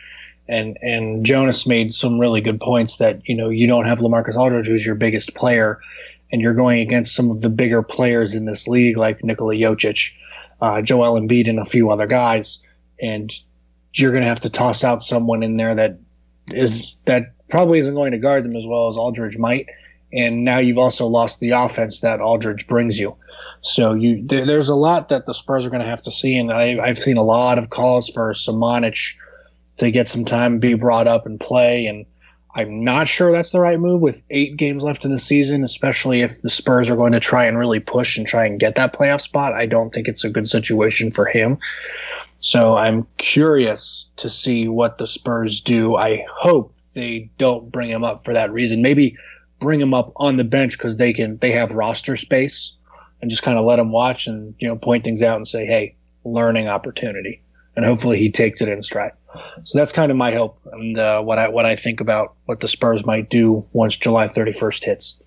and 0.48 0.78
and 0.82 1.26
Jonas 1.26 1.68
made 1.68 1.94
some 1.94 2.20
really 2.20 2.42
good 2.42 2.60
points 2.60 2.98
that 2.98 3.22
you 3.26 3.36
know 3.36 3.50
you 3.50 3.68
don't 3.68 3.86
have 3.86 4.00
Lamarcus 4.00 4.36
Aldridge, 4.36 4.68
who's 4.68 4.86
your 4.86 4.96
biggest 4.96 5.36
player, 5.36 5.80
and 6.32 6.42
you're 6.42 6.54
going 6.54 6.80
against 6.80 7.16
some 7.16 7.30
of 7.30 7.42
the 7.42 7.50
bigger 7.50 7.82
players 7.82 8.36
in 8.36 8.46
this 8.46 8.68
league 8.68 8.98
like 8.98 9.24
Nikola 9.24 9.56
Jokic, 9.56 10.16
uh, 10.62 10.82
Joel 10.82 11.20
Embiid, 11.20 11.50
and 11.50 11.60
a 11.60 11.66
few 11.66 11.90
other 11.90 12.08
guys, 12.08 12.62
and 13.02 13.34
you're 13.94 14.12
going 14.12 14.24
to 14.24 14.30
have 14.30 14.40
to 14.42 14.50
toss 14.50 14.84
out 14.84 15.02
someone 15.02 15.42
in 15.42 15.58
there 15.58 15.74
that 15.74 15.98
is 16.52 16.98
that 17.06 17.34
probably 17.50 17.80
isn't 17.80 17.96
going 17.96 18.12
to 18.12 18.20
guard 18.20 18.46
them 18.46 18.56
as 18.56 18.68
well 18.68 18.88
as 18.88 18.98
Aldridge 18.98 19.38
might. 19.38 19.68
And 20.12 20.44
now 20.44 20.58
you've 20.58 20.78
also 20.78 21.06
lost 21.06 21.40
the 21.40 21.52
offense 21.52 22.00
that 22.02 22.20
Aldridge 22.20 22.68
brings 22.68 22.98
you. 23.00 23.16
So 23.62 23.94
you 23.94 24.26
there, 24.26 24.46
there's 24.46 24.70
a 24.70 24.76
lot 24.76 25.10
that 25.10 25.26
the 25.26 25.34
Spurs 25.34 25.66
are 25.66 25.70
going 25.70 25.84
to 25.84 25.88
have 25.88 26.02
to 26.04 26.12
see, 26.12 26.36
and 26.36 26.52
I, 26.52 26.80
I've 26.80 26.98
seen 26.98 27.18
a 27.18 27.24
lot 27.24 27.58
of 27.58 27.70
calls 27.70 28.10
for 28.10 28.34
Samanic 28.34 29.16
to 29.78 29.92
get 29.92 30.08
some 30.08 30.26
time, 30.26 30.60
be 30.60 30.74
brought 30.74 31.08
up 31.08 31.26
and 31.26 31.40
play, 31.40 31.86
and 31.86 32.06
I'm 32.56 32.84
not 32.84 33.08
sure 33.08 33.32
that's 33.32 33.52
the 33.52 33.60
right 33.60 33.80
move 33.80 34.02
with 34.02 34.24
eight 34.32 34.58
games 34.58 34.84
left 34.84 35.06
in 35.06 35.12
the 35.12 35.18
season, 35.18 35.64
especially 35.64 36.22
if 36.22 36.42
the 36.42 36.50
Spurs 36.50 36.90
are 36.90 36.96
going 36.96 37.12
to 37.14 37.20
try 37.20 37.46
and 37.46 37.58
really 37.58 37.80
push 37.80 38.18
and 38.18 38.26
try 38.26 38.46
and 38.46 38.60
get 38.60 38.76
that 38.76 38.94
playoff 38.94 39.22
spot. 39.22 39.54
I 39.54 39.66
don't 39.66 39.92
think 39.92 40.08
it's 40.08 40.24
a 40.24 40.30
good 40.30 40.48
situation 40.48 41.12
for 41.12 41.26
him. 41.26 41.60
So 42.40 42.76
I'm 42.76 43.06
curious 43.18 44.10
to 44.18 44.30
see 44.30 44.68
what 44.68 44.98
the 44.98 45.06
Spurs 45.06 45.62
do. 45.62 45.96
I 45.96 46.26
hope 46.32 46.74
they 46.96 47.30
don't 47.38 47.72
bring 47.72 47.90
him 47.90 48.04
up 48.04 48.24
for 48.24 48.34
that 48.34 48.52
reason. 48.52 48.82
Maybe 48.82 49.16
bring 49.60 49.80
him 49.80 49.94
up 49.94 50.12
on 50.16 50.38
the 50.38 50.44
bench 50.44 50.78
because 50.78 50.98
they 50.98 51.14
can 51.14 51.38
they 51.38 51.52
have 51.52 51.74
roster 51.74 52.16
space 52.16 52.78
and 53.22 53.30
just 53.30 53.44
kind 53.44 53.58
of 53.58 53.66
let 53.66 53.80
him 53.80 53.92
watch 53.92 54.28
and 54.28 54.56
you 54.60 54.68
know 54.68 54.76
point 54.76 55.04
things 55.04 55.22
out 55.22 55.36
and 55.36 55.48
say, 55.48 55.66
hey, 55.66 55.96
learning 56.24 56.68
opportunity. 56.68 57.42
and 57.76 57.86
hopefully 57.86 58.18
he 58.18 58.30
takes 58.30 58.62
it 58.62 58.68
in 58.70 58.84
stride. 58.84 59.14
So 59.64 59.78
that's 59.78 59.92
kind 59.92 60.12
of 60.12 60.18
my 60.18 60.34
hope 60.34 60.60
and 60.74 60.98
uh, 60.98 61.22
what 61.22 61.38
I 61.38 61.48
what 61.48 61.66
I 61.66 61.76
think 61.76 62.02
about 62.02 62.34
what 62.46 62.60
the 62.60 62.68
Spurs 62.68 63.06
might 63.06 63.30
do 63.30 63.66
once 63.74 63.96
July 63.96 64.28
31st 64.28 64.84
hits. 64.84 65.24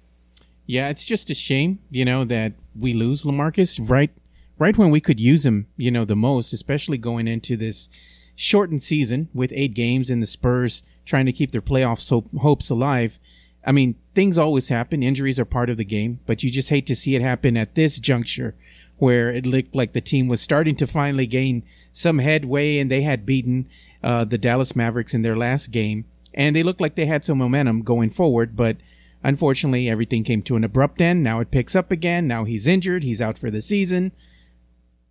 Yeah, 0.67 0.89
it's 0.89 1.05
just 1.05 1.31
a 1.31 1.35
shame, 1.35 1.79
you 1.91 2.05
know, 2.05 2.25
that 2.25 2.53
we 2.79 2.95
lose 2.95 3.25
Lamarcus 3.25 3.79
right 3.89 4.11
right 4.59 4.77
when 4.77 4.91
we 4.91 5.01
could 5.01 5.21
use 5.21 5.47
him, 5.47 5.67
you 5.77 5.91
know, 5.91 6.05
the 6.05 6.17
most, 6.17 6.53
especially 6.53 6.99
going 6.99 7.27
into 7.27 7.57
this 7.57 7.89
shortened 8.37 8.83
season 8.83 9.29
with 9.33 9.53
eight 9.55 9.75
games 9.75 10.11
and 10.11 10.23
the 10.23 10.27
Spurs 10.27 10.83
trying 11.05 11.27
to 11.27 11.33
keep 11.33 11.53
their 11.53 11.63
playoff 11.63 12.23
hopes 12.41 12.71
alive. 12.71 13.19
I 13.65 13.73
mean, 13.73 13.95
things 14.15 14.39
always 14.39 14.69
happen. 14.69 15.03
Injuries 15.03 15.39
are 15.39 15.45
part 15.45 15.71
of 15.71 15.77
the 15.77 15.85
game, 15.85 16.21
but 16.27 16.43
you 16.43 16.51
just 16.51 16.71
hate 16.71 16.87
to 16.87 16.97
see 16.97 17.15
it 17.15 17.23
happen 17.23 17.57
at 17.57 17.75
this 17.75 17.99
juncture 17.99 18.55
where 18.99 19.31
it 19.31 19.47
looked 19.47 19.75
like 19.75 19.93
the 19.93 20.01
team 20.01 20.29
was 20.29 20.41
starting 20.41 20.77
to 20.77 20.87
finally 20.87 21.27
gain 21.27 21.63
some 21.93 22.19
headway 22.19 22.79
and 22.79 22.91
they 22.91 23.03
had 23.03 23.27
beaten 23.27 23.69
uh, 24.03 24.25
the 24.25 24.39
Dallas 24.39 24.75
Mavericks 24.75 25.15
in 25.15 25.23
their 25.23 25.37
last 25.37 25.71
game. 25.71 26.05
And 26.35 26.57
they 26.57 26.63
looked 26.63 26.81
like 26.81 26.95
they 26.95 27.07
had 27.07 27.25
some 27.25 27.39
momentum 27.39 27.83
going 27.83 28.11
forward, 28.11 28.57
but 28.57 28.79
unfortunately, 29.23 29.89
everything 29.89 30.25
came 30.25 30.43
to 30.43 30.57
an 30.57 30.65
abrupt 30.65 31.01
end. 31.01 31.23
Now 31.23 31.41
it 31.41 31.51
picks 31.51 31.77
up 31.77 31.91
again. 31.91 32.27
Now 32.27 32.45
he's 32.45 32.67
injured. 32.67 33.03
He's 33.03 33.21
out 33.21 33.39
for 33.39 33.51
the 33.51 33.61
season. 33.61 34.13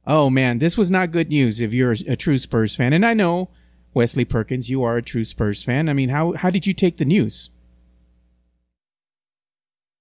Oh 0.08 0.30
man, 0.30 0.58
this 0.58 0.78
was 0.78 0.90
not 0.90 1.12
good 1.12 1.30
news 1.30 1.62
if 1.62 1.74
you're 1.74 1.92
a, 1.92 2.16
true 2.16 2.40
Spurs 2.40 2.76
fan. 2.76 2.92
And 2.92 3.06
I 3.06 3.14
know, 3.14 3.50
Wesley 3.94 4.26
Perkins, 4.26 4.70
you 4.70 4.82
are 4.84 4.98
a 4.98 5.04
true 5.04 5.24
Spurs 5.24 5.64
fan. 5.64 5.88
I 5.88 5.94
mean, 5.94 6.10
how, 6.10 6.34
how 6.34 6.50
did 6.50 6.66
you 6.66 6.74
take 6.74 6.98
the 6.98 7.06
news? 7.06 7.51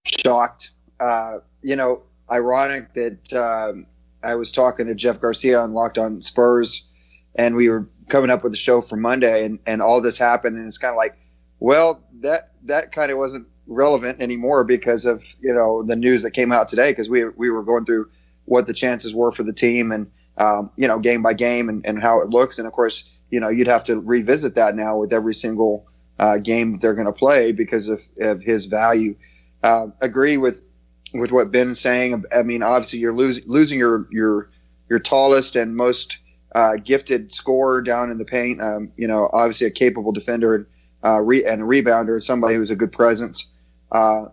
Shocked. 0.05 0.71
Uh, 0.99 1.39
you 1.63 1.77
know, 1.77 2.03
ironic 2.31 2.93
that 2.95 3.33
um, 3.33 3.87
I 4.23 4.35
was 4.35 4.53
talking 4.53 4.87
to 4.87 4.95
Jeff 4.95 5.21
Garcia 5.21 5.61
on 5.61 5.73
Locked 5.73 5.99
On 5.99 6.23
Spurs, 6.23 6.89
and 7.35 7.57
we 7.57 7.69
were 7.69 7.89
coming 8.09 8.31
up 8.31 8.43
with 8.43 8.53
the 8.53 8.59
show 8.59 8.81
for 8.81 8.97
Monday, 8.97 9.45
and, 9.45 9.59
and 9.67 9.81
all 9.81 10.01
this 10.01 10.19
happened, 10.19 10.57
and 10.57 10.67
it's 10.67 10.79
kind 10.79 10.91
of 10.91 10.97
like, 10.97 11.17
well, 11.61 12.03
that 12.21 12.53
that 12.65 12.93
kind 12.93 13.11
of 13.11 13.19
wasn't 13.19 13.47
relevant 13.67 14.21
anymore 14.21 14.65
because 14.65 15.05
of 15.05 15.25
you 15.41 15.53
know 15.53 15.83
the 15.83 15.97
news 15.97 16.23
that 16.23 16.33
came 16.33 16.53
out 16.53 16.69
today 16.69 16.91
because 16.91 17.09
we 17.09 17.29
we 17.31 17.51
were 17.51 17.63
going 17.63 17.85
through 17.85 18.09
what 18.47 18.67
the 18.67 18.75
chances 18.75 19.15
were 19.15 19.31
for 19.31 19.43
the 19.43 19.53
team 19.53 19.93
and 19.93 20.11
um, 20.39 20.71
you 20.77 20.89
know 20.89 20.99
game 20.99 21.23
by 21.23 21.33
game 21.33 21.69
and, 21.69 21.85
and 21.87 22.01
how 22.01 22.21
it 22.21 22.29
looks, 22.31 22.59
and 22.59 22.67
of 22.67 22.73
course 22.73 23.17
you 23.31 23.39
know 23.39 23.49
you'd 23.49 23.67
have 23.67 23.85
to 23.85 24.01
revisit 24.01 24.55
that 24.55 24.75
now 24.75 24.97
with 24.97 25.13
every 25.13 25.35
single 25.35 25.87
uh, 26.19 26.39
game 26.39 26.73
that 26.73 26.81
they're 26.83 26.95
going 26.95 27.07
to 27.07 27.13
play 27.13 27.53
because 27.53 27.89
of, 27.89 28.03
of 28.21 28.43
his 28.43 28.67
value. 28.67 29.15
Uh, 29.63 29.89
agree 30.01 30.37
with 30.37 30.67
with 31.15 31.33
what 31.33 31.51
Ben's 31.51 31.81
saying. 31.81 32.25
I 32.35 32.43
mean, 32.43 32.63
obviously 32.63 32.99
you're 32.99 33.15
losing 33.15 33.45
losing 33.47 33.79
your 33.79 34.07
your 34.11 34.51
your 34.89 34.99
tallest 34.99 35.57
and 35.57 35.77
most 35.77 36.19
uh, 36.55 36.77
gifted 36.77 37.33
scorer 37.33 37.83
down 37.83 38.11
in 38.11 38.19
the 38.19 38.25
paint. 38.25 38.61
Um, 38.61 38.93
you 38.97 39.07
know, 39.07 39.31
obviously 39.33 39.67
a 39.67 39.71
capable 39.71 40.13
defender 40.13 40.55
and 40.55 40.67
uh, 41.05 41.21
re- 41.21 41.45
and 41.45 41.63
a 41.63 41.65
rebounder, 41.65 42.23
somebody 42.23 42.55
who's 42.55 42.71
a 42.71 42.77
good 42.77 42.93
presence. 42.93 43.53
Uh, 43.93 44.27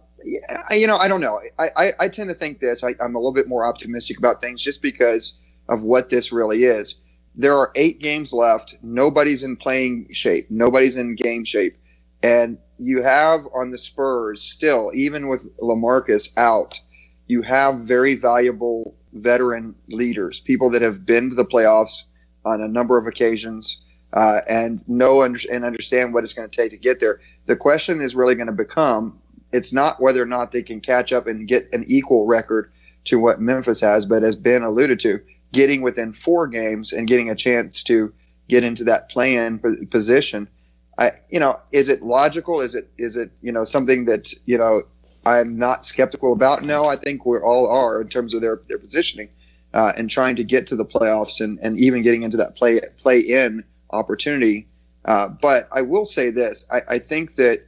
you 0.71 0.87
know, 0.87 0.97
I 0.97 1.07
don't 1.07 1.21
know. 1.21 1.39
I, 1.57 1.69
I, 1.77 1.93
I 2.01 2.07
tend 2.09 2.29
to 2.29 2.35
think 2.35 2.59
this. 2.59 2.83
I, 2.83 2.95
I'm 2.99 3.15
a 3.15 3.19
little 3.19 3.33
bit 3.33 3.47
more 3.47 3.65
optimistic 3.65 4.17
about 4.17 4.41
things 4.41 4.61
just 4.61 4.81
because 4.81 5.39
of 5.69 5.83
what 5.83 6.09
this 6.09 6.31
really 6.31 6.63
is. 6.65 6.99
There 7.35 7.55
are 7.55 7.71
eight 7.75 7.99
games 7.99 8.33
left. 8.33 8.77
Nobody's 8.81 9.43
in 9.43 9.55
playing 9.55 10.09
shape. 10.11 10.47
Nobody's 10.49 10.97
in 10.97 11.15
game 11.15 11.45
shape. 11.45 11.77
And 12.23 12.57
you 12.79 13.01
have 13.01 13.47
on 13.53 13.71
the 13.71 13.77
Spurs 13.77 14.41
still, 14.41 14.91
even 14.93 15.27
with 15.27 15.55
Lamarcus 15.59 16.35
out, 16.37 16.79
you 17.27 17.41
have 17.41 17.79
very 17.79 18.15
valuable 18.15 18.95
veteran 19.13 19.75
leaders, 19.89 20.39
people 20.39 20.69
that 20.69 20.81
have 20.81 21.05
been 21.05 21.29
to 21.29 21.35
the 21.35 21.45
playoffs 21.45 22.03
on 22.45 22.61
a 22.61 22.67
number 22.67 22.97
of 22.97 23.07
occasions 23.07 23.83
uh, 24.13 24.41
and 24.47 24.81
know 24.87 25.21
and 25.21 25.65
understand 25.65 26.13
what 26.13 26.23
it's 26.23 26.33
going 26.33 26.49
to 26.49 26.55
take 26.55 26.71
to 26.71 26.77
get 26.77 26.99
there. 26.99 27.19
The 27.45 27.55
question 27.55 28.01
is 28.01 28.15
really 28.15 28.35
going 28.35 28.47
to 28.47 28.53
become 28.53 29.19
it's 29.51 29.71
not 29.71 30.01
whether 30.01 30.21
or 30.21 30.25
not 30.25 30.51
they 30.51 30.61
can 30.61 30.81
catch 30.81 31.13
up 31.13 31.25
and 31.25 31.47
get 31.47 31.69
an 31.71 31.85
equal 31.87 32.27
record 32.27 32.71
to 33.05 33.17
what 33.17 33.39
Memphis 33.39 33.79
has, 33.81 34.05
but 34.05 34.23
as 34.23 34.35
Ben 34.35 34.61
alluded 34.61 34.99
to, 35.01 35.21
getting 35.53 35.81
within 35.81 36.11
four 36.11 36.47
games 36.47 36.91
and 36.91 37.07
getting 37.07 37.29
a 37.29 37.35
chance 37.35 37.81
to 37.83 38.13
get 38.49 38.63
into 38.63 38.83
that 38.83 39.09
play-in 39.09 39.87
position 39.87 40.49
I, 40.97 41.11
you 41.29 41.39
know, 41.39 41.59
is 41.71 41.89
it 41.89 42.01
logical? 42.01 42.61
Is 42.61 42.75
it, 42.75 42.89
is 42.97 43.17
it, 43.17 43.31
you 43.41 43.51
know, 43.51 43.63
something 43.63 44.05
that, 44.05 44.33
you 44.45 44.57
know, 44.57 44.81
I'm 45.25 45.57
not 45.57 45.85
skeptical 45.85 46.33
about? 46.33 46.63
No, 46.63 46.85
I 46.85 46.95
think 46.95 47.25
we 47.25 47.37
all 47.37 47.67
are 47.67 48.01
in 48.01 48.07
terms 48.07 48.33
of 48.33 48.41
their, 48.41 48.61
their 48.67 48.79
positioning 48.79 49.29
uh, 49.73 49.93
and 49.95 50.09
trying 50.09 50.35
to 50.37 50.43
get 50.43 50.65
to 50.67 50.75
the 50.75 50.85
playoffs 50.85 51.39
and, 51.39 51.59
and 51.61 51.77
even 51.79 52.01
getting 52.01 52.23
into 52.23 52.37
that 52.37 52.55
play, 52.55 52.79
play 52.97 53.19
in 53.19 53.63
opportunity. 53.91 54.67
Uh, 55.05 55.27
but 55.27 55.67
I 55.71 55.81
will 55.81 56.05
say 56.05 56.31
this, 56.31 56.65
I, 56.71 56.81
I 56.95 56.99
think 56.99 57.35
that 57.35 57.67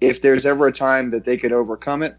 if 0.00 0.22
there's 0.22 0.46
ever 0.46 0.66
a 0.66 0.72
time 0.72 1.10
that 1.10 1.24
they 1.24 1.36
could 1.36 1.52
overcome 1.52 2.02
it, 2.02 2.16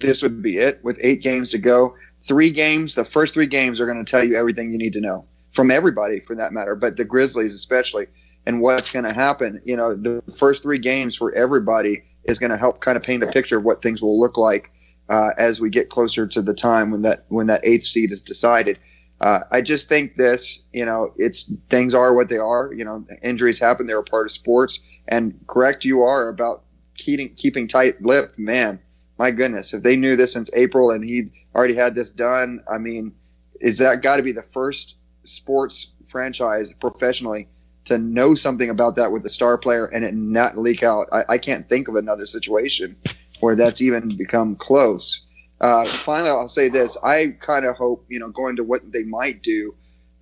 this 0.00 0.22
would 0.22 0.42
be 0.42 0.58
it 0.58 0.80
with 0.84 0.98
eight 1.02 1.22
games 1.22 1.50
to 1.52 1.58
go. 1.58 1.96
Three 2.20 2.50
games, 2.50 2.94
the 2.94 3.04
first 3.04 3.34
three 3.34 3.46
games 3.46 3.80
are 3.80 3.86
going 3.86 4.04
to 4.04 4.10
tell 4.10 4.22
you 4.24 4.36
everything 4.36 4.72
you 4.72 4.78
need 4.78 4.92
to 4.92 5.00
know 5.00 5.24
from 5.50 5.70
everybody 5.70 6.20
for 6.20 6.34
that 6.36 6.52
matter, 6.52 6.74
but 6.74 6.96
the 6.96 7.04
Grizzlies 7.04 7.54
especially 7.54 8.06
and 8.46 8.60
what's 8.60 8.92
going 8.92 9.04
to 9.04 9.12
happen. 9.12 9.60
You 9.64 9.76
know, 9.76 9.94
the 9.94 10.22
first 10.38 10.62
three 10.62 10.78
games 10.78 11.16
for 11.16 11.34
everybody 11.34 12.02
is 12.24 12.38
going 12.38 12.50
to 12.50 12.56
help 12.56 12.80
kind 12.80 12.96
of 12.96 13.02
paint 13.02 13.22
a 13.22 13.26
picture 13.26 13.58
of 13.58 13.64
what 13.64 13.82
things 13.82 14.02
will 14.02 14.18
look 14.20 14.36
like 14.36 14.70
uh, 15.08 15.30
as 15.36 15.60
we 15.60 15.70
get 15.70 15.90
closer 15.90 16.26
to 16.26 16.42
the 16.42 16.54
time 16.54 16.90
when 16.90 17.02
that 17.02 17.24
when 17.28 17.46
that 17.46 17.60
eighth 17.64 17.84
seed 17.84 18.12
is 18.12 18.22
decided. 18.22 18.78
Uh, 19.20 19.40
I 19.50 19.60
just 19.60 19.88
think 19.88 20.16
this, 20.16 20.66
you 20.72 20.84
know, 20.84 21.12
it's 21.16 21.52
things 21.70 21.94
are 21.94 22.14
what 22.14 22.28
they 22.28 22.38
are. 22.38 22.72
You 22.72 22.84
know, 22.84 23.04
injuries 23.22 23.58
happen; 23.58 23.86
they're 23.86 23.98
a 23.98 24.04
part 24.04 24.26
of 24.26 24.32
sports. 24.32 24.80
And 25.08 25.38
correct, 25.46 25.84
you 25.84 26.00
are 26.00 26.28
about 26.28 26.64
keeping 26.96 27.34
keeping 27.34 27.66
tight 27.68 28.02
lip. 28.02 28.34
Man, 28.38 28.80
my 29.18 29.30
goodness, 29.30 29.72
if 29.72 29.82
they 29.82 29.96
knew 29.96 30.16
this 30.16 30.32
since 30.32 30.50
April 30.54 30.90
and 30.90 31.04
he'd 31.04 31.30
already 31.54 31.74
had 31.74 31.94
this 31.94 32.10
done, 32.10 32.62
I 32.72 32.78
mean, 32.78 33.14
is 33.60 33.78
that 33.78 34.02
got 34.02 34.16
to 34.16 34.22
be 34.22 34.32
the 34.32 34.42
first 34.42 34.96
sports 35.22 35.92
franchise 36.04 36.74
professionally 36.74 37.48
to 37.84 37.98
know 37.98 38.34
something 38.34 38.70
about 38.70 38.96
that 38.96 39.12
with 39.12 39.22
the 39.22 39.28
star 39.28 39.58
player 39.58 39.86
and 39.86 40.04
it 40.04 40.14
not 40.14 40.56
leak 40.56 40.82
out. 40.82 41.06
I, 41.12 41.24
I 41.30 41.38
can't 41.38 41.68
think 41.68 41.88
of 41.88 41.96
another 41.96 42.26
situation 42.26 42.96
where 43.40 43.54
that's 43.54 43.80
even 43.80 44.08
become 44.16 44.56
close. 44.56 45.26
Uh, 45.60 45.84
finally, 45.84 46.30
I'll 46.30 46.48
say 46.48 46.68
this: 46.68 46.96
I 47.02 47.36
kind 47.40 47.64
of 47.64 47.76
hope, 47.76 48.04
you 48.08 48.18
know, 48.18 48.28
going 48.28 48.56
to 48.56 48.64
what 48.64 48.92
they 48.92 49.04
might 49.04 49.42
do. 49.42 49.74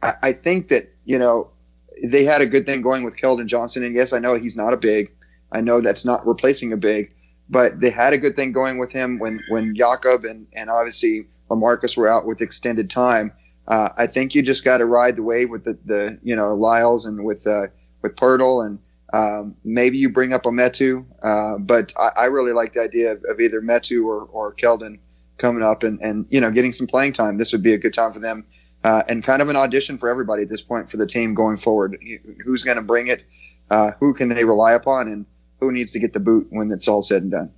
I, 0.02 0.12
I, 0.22 0.32
think 0.32 0.68
that 0.68 0.92
you 1.04 1.18
know 1.18 1.50
they 2.04 2.24
had 2.24 2.42
a 2.42 2.46
good 2.46 2.66
thing 2.66 2.82
going 2.82 3.02
with 3.02 3.16
Keldon 3.16 3.46
Johnson, 3.46 3.82
and 3.82 3.94
yes, 3.94 4.12
I 4.12 4.18
know 4.18 4.34
he's 4.34 4.56
not 4.56 4.74
a 4.74 4.76
big. 4.76 5.10
I 5.50 5.60
know 5.60 5.80
that's 5.80 6.04
not 6.04 6.26
replacing 6.26 6.72
a 6.72 6.76
big, 6.76 7.12
but 7.48 7.80
they 7.80 7.90
had 7.90 8.12
a 8.12 8.18
good 8.18 8.36
thing 8.36 8.52
going 8.52 8.78
with 8.78 8.92
him 8.92 9.18
when 9.18 9.40
when 9.48 9.74
Jakob 9.74 10.24
and 10.24 10.46
and 10.54 10.68
obviously 10.68 11.26
Lamarcus 11.50 11.96
were 11.96 12.08
out 12.08 12.26
with 12.26 12.40
extended 12.40 12.90
time 12.90 13.32
uh, 13.68 13.90
I 13.96 14.06
think 14.06 14.34
you 14.34 14.42
just 14.42 14.64
got 14.64 14.78
to 14.78 14.86
ride 14.86 15.16
the 15.16 15.22
wave 15.22 15.50
with 15.50 15.64
the, 15.64 15.78
the 15.84 16.18
you 16.22 16.34
know 16.36 16.54
Lyles 16.54 17.06
and 17.06 17.24
with 17.24 17.46
uh, 17.46 17.66
with 18.02 18.16
Poeltl 18.16 18.66
and 18.66 18.78
um, 19.12 19.54
maybe 19.62 19.98
you 19.98 20.10
bring 20.10 20.32
up 20.32 20.46
a 20.46 20.48
Metu, 20.48 21.04
uh, 21.22 21.58
but 21.58 21.92
I, 21.98 22.22
I, 22.22 22.24
really 22.26 22.52
like 22.52 22.72
the 22.72 22.80
idea 22.80 23.12
of, 23.12 23.22
of, 23.28 23.40
either 23.40 23.60
Metu 23.60 24.06
or, 24.06 24.22
or 24.32 24.54
Keldon 24.54 24.98
coming 25.36 25.62
up 25.62 25.82
and, 25.82 26.00
and 26.00 26.24
you 26.30 26.40
know 26.40 26.50
getting 26.50 26.72
some 26.72 26.86
playing 26.86 27.12
time. 27.12 27.36
This 27.36 27.52
would 27.52 27.62
be 27.62 27.74
a 27.74 27.78
good 27.78 27.92
time 27.92 28.12
for 28.12 28.20
them 28.20 28.46
uh, 28.84 29.02
and 29.08 29.22
kind 29.22 29.42
of 29.42 29.48
an 29.48 29.56
audition 29.56 29.96
for 29.98 30.08
everybody 30.08 30.42
at 30.42 30.48
this 30.48 30.62
point 30.62 30.90
for 30.90 30.96
the 30.96 31.06
team 31.06 31.34
going 31.34 31.56
forward. 31.56 32.02
Who's 32.44 32.62
going 32.62 32.76
to 32.76 32.82
bring 32.82 33.08
it? 33.08 33.24
Uh, 33.70 33.92
who 34.00 34.12
can 34.14 34.28
they 34.28 34.44
rely 34.44 34.72
upon? 34.72 35.08
And 35.08 35.26
who 35.60 35.72
needs 35.72 35.92
to 35.92 36.00
get 36.00 36.12
the 36.12 36.20
boot 36.20 36.46
when 36.50 36.70
it's 36.70 36.88
all 36.88 37.02
said 37.02 37.22
and 37.22 37.30
done? 37.30 37.52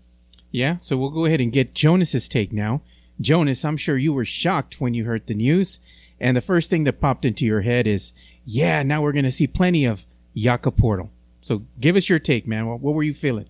Yeah, 0.50 0.76
so 0.76 0.96
we'll 0.96 1.10
go 1.10 1.24
ahead 1.24 1.40
and 1.40 1.50
get 1.50 1.74
Jonas's 1.74 2.28
take 2.28 2.52
now. 2.52 2.82
Jonas, 3.20 3.64
I'm 3.64 3.76
sure 3.76 3.96
you 3.96 4.12
were 4.12 4.24
shocked 4.24 4.80
when 4.80 4.94
you 4.94 5.04
heard 5.04 5.26
the 5.26 5.34
news. 5.34 5.80
And 6.20 6.36
the 6.36 6.40
first 6.40 6.70
thing 6.70 6.84
that 6.84 7.00
popped 7.00 7.24
into 7.24 7.44
your 7.44 7.62
head 7.62 7.86
is, 7.86 8.12
yeah, 8.44 8.82
now 8.82 9.02
we're 9.02 9.12
going 9.12 9.24
to 9.24 9.30
see 9.30 9.46
plenty 9.46 9.84
of 9.84 10.06
Jakob 10.36 10.76
Poeltl. 10.76 11.10
So 11.40 11.62
give 11.80 11.96
us 11.96 12.08
your 12.08 12.18
take, 12.18 12.46
man. 12.46 12.66
What, 12.66 12.80
what, 12.80 12.94
were 12.94 13.02
you 13.02 13.14
feeling? 13.14 13.46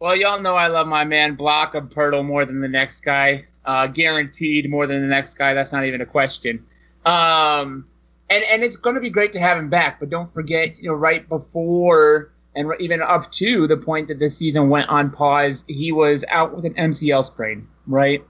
Well, 0.00 0.14
y'all 0.14 0.40
know 0.40 0.54
I 0.54 0.68
love 0.68 0.86
my 0.86 1.04
man 1.04 1.34
Block 1.34 1.74
of 1.74 1.84
Poeltl 1.84 2.24
more 2.24 2.44
than 2.44 2.60
the 2.60 2.68
next 2.68 3.00
guy. 3.00 3.46
Uh, 3.64 3.86
guaranteed 3.86 4.70
more 4.70 4.86
than 4.86 5.00
the 5.00 5.08
next 5.08 5.34
guy. 5.34 5.54
That's 5.54 5.72
not 5.72 5.84
even 5.84 6.00
a 6.00 6.06
question. 6.06 6.64
Um, 7.06 7.86
and 8.28 8.44
and 8.44 8.62
it's 8.62 8.76
going 8.76 8.94
to 8.94 9.00
be 9.00 9.10
great 9.10 9.32
to 9.32 9.40
have 9.40 9.56
him 9.56 9.70
back. 9.70 10.00
But 10.00 10.10
don't 10.10 10.32
forget, 10.34 10.76
you 10.78 10.88
know, 10.88 10.94
right 10.94 11.26
before 11.28 12.30
and 12.54 12.72
even 12.78 13.02
up 13.02 13.30
to 13.32 13.66
the 13.66 13.76
point 13.76 14.08
that 14.08 14.18
the 14.18 14.30
season 14.30 14.68
went 14.68 14.88
on 14.88 15.10
pause, 15.10 15.64
he 15.68 15.92
was 15.92 16.24
out 16.28 16.54
with 16.54 16.64
an 16.64 16.74
MCL 16.74 17.24
sprain, 17.24 17.66
right? 17.86 18.24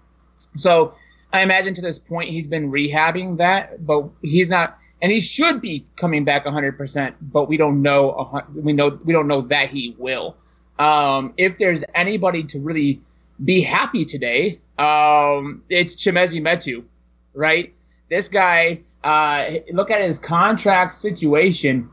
So 0.57 0.95
I 1.33 1.43
imagine 1.43 1.75
to 1.75 1.83
this 1.83 1.99
point 1.99 2.31
he's 2.31 2.47
been 2.47 2.71
rehabbing 2.71 3.39
that, 3.39 3.85
but 3.85 4.09
he's 4.23 4.51
not, 4.51 4.79
and 5.03 5.11
he 5.11 5.21
should 5.21 5.61
be 5.61 5.85
coming 5.97 6.25
back 6.25 6.45
100%. 6.45 7.15
But 7.21 7.49
we 7.49 7.57
don't 7.57 7.83
know. 7.83 8.45
We 8.55 8.73
know 8.73 8.99
we 9.05 9.13
don't 9.13 9.27
know 9.27 9.43
that 9.43 9.71
he 9.71 9.95
will. 9.99 10.37
Um, 10.79 11.35
if 11.37 11.59
there's 11.59 11.85
anybody 11.95 12.45
to 12.45 12.61
really 12.61 13.01
be 13.45 13.61
happy 13.61 14.05
today, 14.05 14.61
um, 14.79 15.63
it's 15.69 15.97
Chimezie 15.97 16.41
Metu, 16.41 16.85
right? 17.35 17.73
This 18.09 18.29
guy, 18.29 18.81
uh, 19.03 19.59
look 19.73 19.91
at 19.91 20.01
his 20.01 20.19
contract 20.19 20.95
situation, 20.95 21.91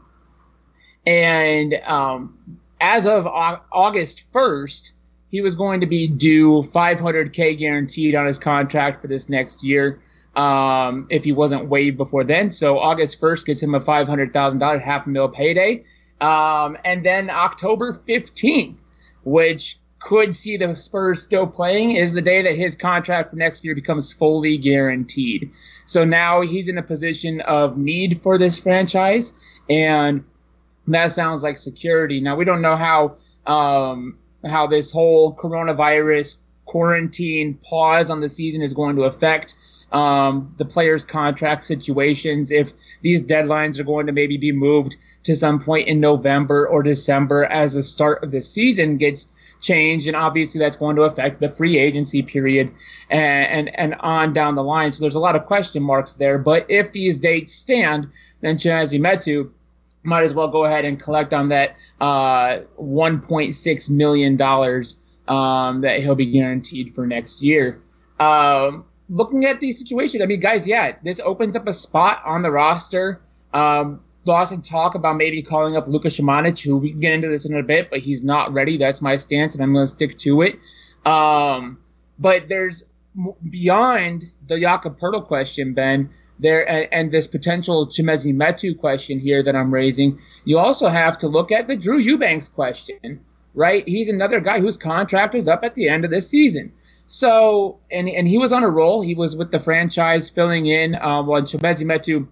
and 1.06 1.76
um, 1.86 2.38
as 2.80 3.06
of 3.06 3.26
August 3.28 4.26
first, 4.32 4.94
he 5.32 5.42
was 5.42 5.56
going 5.56 5.80
to 5.80 5.88
be 5.88 6.08
due 6.08 6.62
500k 6.62 7.58
guaranteed 7.58 8.16
on 8.16 8.28
his 8.28 8.38
contract 8.38 9.02
for 9.02 9.08
this 9.08 9.30
next 9.30 9.64
year 9.64 10.02
um, 10.36 11.08
if 11.10 11.24
he 11.24 11.32
wasn't 11.32 11.68
waived 11.68 11.98
before 11.98 12.24
then. 12.24 12.52
So 12.52 12.78
August 12.78 13.20
1st 13.20 13.46
gives 13.46 13.64
him 13.64 13.74
a 13.74 13.80
$500,000 13.80 14.82
half 14.82 15.06
a 15.06 15.10
mil 15.10 15.30
payday. 15.30 15.86
Um, 16.20 16.78
and 16.86 17.06
then 17.06 17.30
October 17.30 17.94
15th, 17.94 18.76
which 19.24 19.80
could 20.00 20.36
see 20.36 20.58
the 20.58 20.76
Spurs 20.76 21.22
still 21.22 21.48
playing, 21.48 21.92
is 21.92 22.14
the 22.14 22.22
day 22.22 22.42
that 22.42 22.56
his 22.56 22.76
contract 22.76 23.30
for 23.30 23.36
next 23.38 23.64
year 23.64 23.74
becomes 23.74 24.12
fully 24.12 24.58
guaranteed. 24.58 25.52
So 25.86 26.04
now 26.04 26.42
he's 26.42 26.68
in 26.70 26.78
a 26.78 26.84
position 26.84 27.42
of 27.42 27.78
need 27.78 28.22
for 28.22 28.38
this 28.38 28.60
franchise, 28.60 29.34
and 29.70 30.24
that 30.88 31.12
sounds 31.12 31.44
like 31.44 31.58
security. 31.58 32.20
Now 32.20 32.36
we 32.36 32.46
don't 32.46 32.62
know 32.62 32.76
how 32.76 33.18
um, 33.46 34.18
how 34.46 34.68
this 34.68 34.92
whole 34.92 35.36
coronavirus 35.36 36.38
quarantine 36.66 37.60
pause 37.70 38.10
on 38.10 38.22
the 38.22 38.30
season 38.30 38.62
is 38.62 38.74
going 38.74 38.96
to 38.96 39.04
affect 39.04 39.56
um, 39.92 40.54
the 40.58 40.66
players' 40.66 41.04
contract 41.04 41.64
situations, 41.64 42.52
if 42.52 42.74
these 43.02 43.24
deadlines 43.24 43.80
are 43.80 43.84
going 43.84 44.08
to 44.08 44.14
maybe 44.14 44.38
be 44.38 44.52
moved 44.52 44.96
to 45.24 45.36
some 45.36 45.60
point 45.60 45.88
in 45.88 46.00
November 46.00 46.68
or 46.68 46.82
December 46.82 47.46
as 47.46 47.74
the 47.74 47.84
start 47.84 48.24
of 48.24 48.32
the 48.32 48.42
season 48.42 48.98
gets 48.98 49.30
changed, 49.60 50.08
and 50.08 50.16
obviously 50.16 50.60
that's 50.60 50.78
going 50.78 50.96
to 50.96 51.04
affect 51.04 51.40
the 51.40 51.50
free 51.50 51.78
agency 51.78 52.24
period 52.24 52.72
and, 53.10 53.68
and, 53.68 53.80
and 53.80 53.96
on 54.00 54.34
down 54.34 54.56
the 54.56 54.64
line. 54.64 54.90
So 54.90 55.02
there's 55.02 55.16
a 55.16 55.20
lot 55.20 55.36
of 55.36 55.46
question 55.46 55.84
marks 55.84 56.14
there. 56.14 56.38
But 56.38 56.66
if 56.70 56.94
these 56.94 57.20
dates 57.20 57.54
stand, 57.54 58.08
then 58.40 58.56
Chimezie 58.56 59.00
Metu 59.00 59.52
might 60.04 60.24
as 60.24 60.34
well 60.34 60.48
go 60.48 60.66
ahead 60.66 60.86
and 60.86 61.00
collect 61.00 61.34
on 61.34 61.50
that 61.50 61.76
uh, 62.00 62.60
1.6 62.80 63.90
million 63.90 64.36
dollars 64.36 64.98
um, 65.28 65.82
that 65.82 66.02
he'll 66.02 66.16
be 66.16 66.26
guaranteed 66.26 66.94
for 66.94 67.06
next 67.06 67.42
year. 67.42 67.82
Um, 68.20 68.86
looking 69.10 69.46
at 69.46 69.60
these 69.60 69.80
situations, 69.80 70.24
I 70.24 70.26
mean, 70.26 70.40
guys, 70.40 70.68
yeah, 70.68 70.96
this 71.04 71.20
opens 71.20 71.56
up 71.56 71.68
a 71.68 71.74
spot 71.74 72.22
on 72.26 72.42
the 72.42 72.52
roster. 72.52 73.22
Um, 73.54 74.02
Boston 74.26 74.62
talk 74.62 74.96
about 74.96 75.18
maybe 75.18 75.42
calling 75.42 75.76
up 75.76 75.88
Luka 75.88 76.10
Samanic, 76.10 76.62
who 76.62 76.78
we 76.78 76.92
can 76.92 77.00
get 77.00 77.14
into 77.14 77.28
this 77.28 77.46
in 77.46 77.56
a 77.58 77.64
bit, 77.64 77.90
but 77.90 78.00
he's 78.00 78.24
not 78.24 78.54
ready. 78.54 78.78
That's 78.78 79.02
my 79.02 79.16
stance, 79.16 79.56
and 79.56 79.64
I'm 79.64 79.74
going 79.74 79.84
to 79.84 79.88
stick 79.92 80.18
to 80.20 80.44
it. 80.44 80.60
Um, 81.06 81.80
but 82.20 82.48
there's 82.48 82.86
beyond 83.50 84.32
the 84.48 84.60
Jakob 84.60 85.00
Poeltl 85.00 85.26
question, 85.26 85.74
Ben, 85.74 86.10
there 86.42 86.68
and, 86.70 86.88
and 86.92 87.12
this 87.12 87.28
potential 87.28 87.88
Chimezie 87.88 88.36
Metu 88.36 88.78
question 88.78 89.20
here 89.20 89.42
that 89.44 89.56
I'm 89.56 89.74
raising. 89.74 90.20
You 90.44 90.60
also 90.60 90.90
have 90.90 91.18
to 91.20 91.28
look 91.28 91.52
at 91.52 91.68
the 91.68 91.78
Drew 91.78 91.98
Eubanks 91.98 92.50
question, 92.50 93.22
right? 93.54 93.88
He's 93.88 94.10
another 94.10 94.40
guy 94.40 94.60
whose 94.60 94.78
contract 94.78 95.36
is 95.36 95.48
up 95.48 95.64
at 95.64 95.76
the 95.76 95.88
end 95.88 96.04
of 96.04 96.12
this 96.12 96.28
season. 96.28 96.74
So, 97.08 97.80
and 97.92 98.10
and 98.10 98.28
he 98.28 98.38
was 98.38 98.54
on 98.54 98.64
a 98.64 98.70
roll. 98.70 99.02
He 99.02 99.16
was 99.16 99.36
with 99.36 99.52
the 99.52 99.60
franchise 99.60 100.30
filling 100.30 100.66
in 100.66 100.96
uh, 100.96 101.22
while 101.24 101.42
Chimezie 101.42 101.86
Metu 101.86 102.28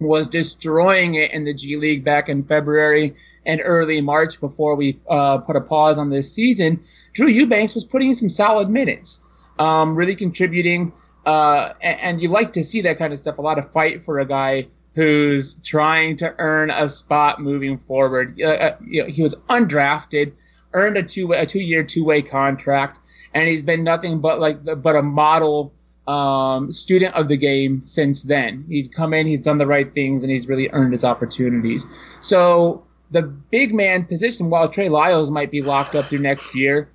was 0.00 0.28
destroying 0.28 1.14
it 1.14 1.30
in 1.32 1.44
the 1.44 1.54
G 1.54 1.76
League 1.76 2.04
back 2.04 2.28
in 2.28 2.42
February 2.44 3.14
and 3.46 3.60
early 3.64 4.00
March 4.00 4.40
before 4.40 4.74
we 4.74 4.98
uh, 5.08 5.38
put 5.38 5.56
a 5.56 5.60
pause 5.60 5.96
on 5.96 6.10
this 6.10 6.30
season. 6.30 6.82
Drew 7.14 7.28
Eubanks 7.28 7.74
was 7.74 7.84
putting 7.84 8.10
in 8.10 8.14
some 8.14 8.28
solid 8.28 8.68
minutes, 8.68 9.22
um, 9.58 9.94
really 9.94 10.14
contributing. 10.14 10.92
Uh, 11.26 11.74
and, 11.82 12.00
and, 12.00 12.22
you 12.22 12.28
like 12.28 12.52
to 12.52 12.62
see 12.62 12.80
that 12.80 12.96
kind 12.98 13.12
of 13.12 13.18
stuff. 13.18 13.38
A 13.38 13.42
lot 13.42 13.58
of 13.58 13.70
fight 13.72 14.04
for 14.04 14.20
a 14.20 14.24
guy 14.24 14.68
who's 14.94 15.56
trying 15.56 16.16
to 16.16 16.32
earn 16.38 16.70
a 16.70 16.88
spot 16.88 17.42
moving 17.42 17.78
forward. 17.78 18.40
Uh, 18.40 18.46
uh 18.46 18.76
you 18.86 19.02
know, 19.02 19.08
he 19.08 19.22
was 19.22 19.34
undrafted, 19.50 20.32
earned 20.72 20.96
a 20.96 21.02
two 21.02 21.32
a 21.32 21.44
two 21.44 21.60
year 21.60 21.82
two 21.82 22.04
way 22.04 22.22
contract 22.22 23.00
and 23.36 23.48
he's 23.48 23.62
been 23.62 23.84
nothing 23.84 24.18
but 24.18 24.40
like 24.40 24.58
but 24.82 24.96
a 24.96 25.02
model 25.02 25.72
um, 26.08 26.72
student 26.72 27.14
of 27.14 27.28
the 27.28 27.36
game 27.36 27.82
since 27.84 28.22
then. 28.22 28.64
He's 28.68 28.88
come 28.88 29.12
in, 29.12 29.26
he's 29.26 29.40
done 29.40 29.58
the 29.58 29.66
right 29.66 29.92
things, 29.92 30.24
and 30.24 30.30
he's 30.30 30.48
really 30.48 30.70
earned 30.70 30.92
his 30.92 31.04
opportunities. 31.04 31.86
So 32.20 32.84
the 33.10 33.22
big 33.22 33.74
man 33.74 34.04
position, 34.04 34.48
while 34.48 34.68
Trey 34.68 34.88
Lyles 34.88 35.30
might 35.30 35.50
be 35.50 35.62
locked 35.62 35.94
up 35.94 36.06
through 36.06 36.20
next 36.20 36.54
year, 36.54 36.88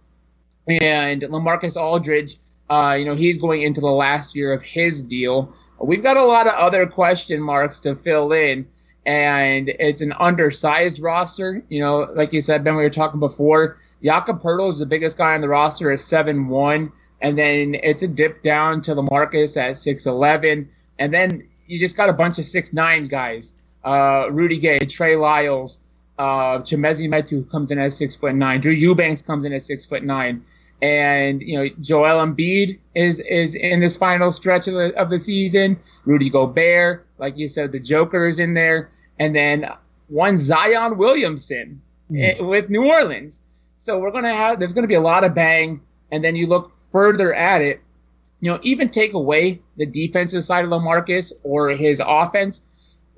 and 0.67 1.21
Lamarcus 1.21 1.75
Aldridge, 1.75 2.37
uh, 2.71 2.93
you 2.93 3.05
know, 3.05 3.15
he's 3.15 3.37
going 3.37 3.61
into 3.61 3.81
the 3.81 3.91
last 3.91 4.35
year 4.35 4.53
of 4.53 4.63
his 4.63 5.03
deal. 5.03 5.53
We've 5.79 6.01
got 6.01 6.17
a 6.17 6.23
lot 6.23 6.47
of 6.47 6.53
other 6.53 6.87
question 6.87 7.41
marks 7.41 7.79
to 7.81 7.95
fill 7.95 8.31
in 8.31 8.67
and 9.05 9.69
it's 9.79 10.01
an 10.01 10.13
undersized 10.13 10.99
roster. 11.01 11.63
You 11.69 11.81
know, 11.81 12.07
like 12.13 12.33
you 12.33 12.41
said, 12.41 12.63
Ben, 12.63 12.75
we 12.75 12.83
were 12.83 12.89
talking 12.89 13.19
before. 13.19 13.77
Jakob 14.03 14.41
Poeltl 14.41 14.69
is 14.69 14.79
the 14.79 14.85
biggest 14.85 15.17
guy 15.17 15.33
on 15.33 15.41
the 15.41 15.49
roster 15.49 15.91
at 15.91 15.99
seven 15.99 16.47
one, 16.47 16.91
and 17.21 17.37
then 17.37 17.75
it's 17.81 18.03
a 18.03 18.07
dip 18.07 18.43
down 18.43 18.81
to 18.81 18.95
Lamarcus 18.95 19.57
at 19.57 19.77
six 19.77 20.05
eleven, 20.05 20.69
and 20.99 21.13
then 21.13 21.47
you 21.67 21.79
just 21.79 21.97
got 21.97 22.09
a 22.09 22.13
bunch 22.13 22.37
of 22.37 22.45
six 22.45 22.73
nine 22.73 23.05
guys. 23.05 23.55
Uh, 23.83 24.27
Rudy 24.29 24.59
Gay, 24.59 24.79
Trey 24.79 25.15
Lyles, 25.15 25.81
uh, 26.19 26.59
Chimezie 26.59 27.09
Metu 27.09 27.49
comes 27.49 27.71
in 27.71 27.79
at 27.79 27.91
six 27.91 28.15
foot 28.15 28.35
nine. 28.35 28.61
Drew 28.61 28.73
Eubanks 28.73 29.23
comes 29.23 29.45
in 29.45 29.53
at 29.53 29.63
six 29.63 29.83
foot 29.83 30.03
nine. 30.03 30.45
And 30.81 31.41
you 31.41 31.57
know 31.57 31.69
Joel 31.79 32.25
Embiid 32.25 32.79
is 32.95 33.19
is 33.19 33.53
in 33.55 33.79
this 33.79 33.95
final 33.95 34.31
stretch 34.31 34.67
of 34.67 34.73
the 34.73 34.93
of 34.99 35.09
the 35.09 35.19
season. 35.19 35.79
Rudy 36.05 36.29
Gobert, 36.29 37.05
like 37.19 37.37
you 37.37 37.47
said, 37.47 37.71
the 37.71 37.79
Joker 37.79 38.27
is 38.27 38.39
in 38.39 38.55
there, 38.55 38.89
and 39.19 39.35
then 39.35 39.67
one 40.07 40.37
Zion 40.37 40.97
Williamson 40.97 41.81
mm. 42.11 42.47
with 42.47 42.69
New 42.69 42.89
Orleans. 42.89 43.41
So 43.77 43.99
we're 43.99 44.11
gonna 44.11 44.33
have 44.33 44.59
there's 44.59 44.73
gonna 44.73 44.87
be 44.87 44.95
a 44.95 45.01
lot 45.01 45.23
of 45.23 45.35
bang, 45.35 45.81
and 46.11 46.23
then 46.23 46.35
you 46.35 46.47
look 46.47 46.71
further 46.91 47.33
at 47.33 47.61
it. 47.61 47.81
You 48.39 48.51
know, 48.51 48.59
even 48.63 48.89
take 48.89 49.13
away 49.13 49.61
the 49.77 49.85
defensive 49.85 50.43
side 50.43 50.65
of 50.65 50.71
Lamarcus 50.71 51.31
or 51.43 51.69
his 51.69 52.01
offense, 52.03 52.63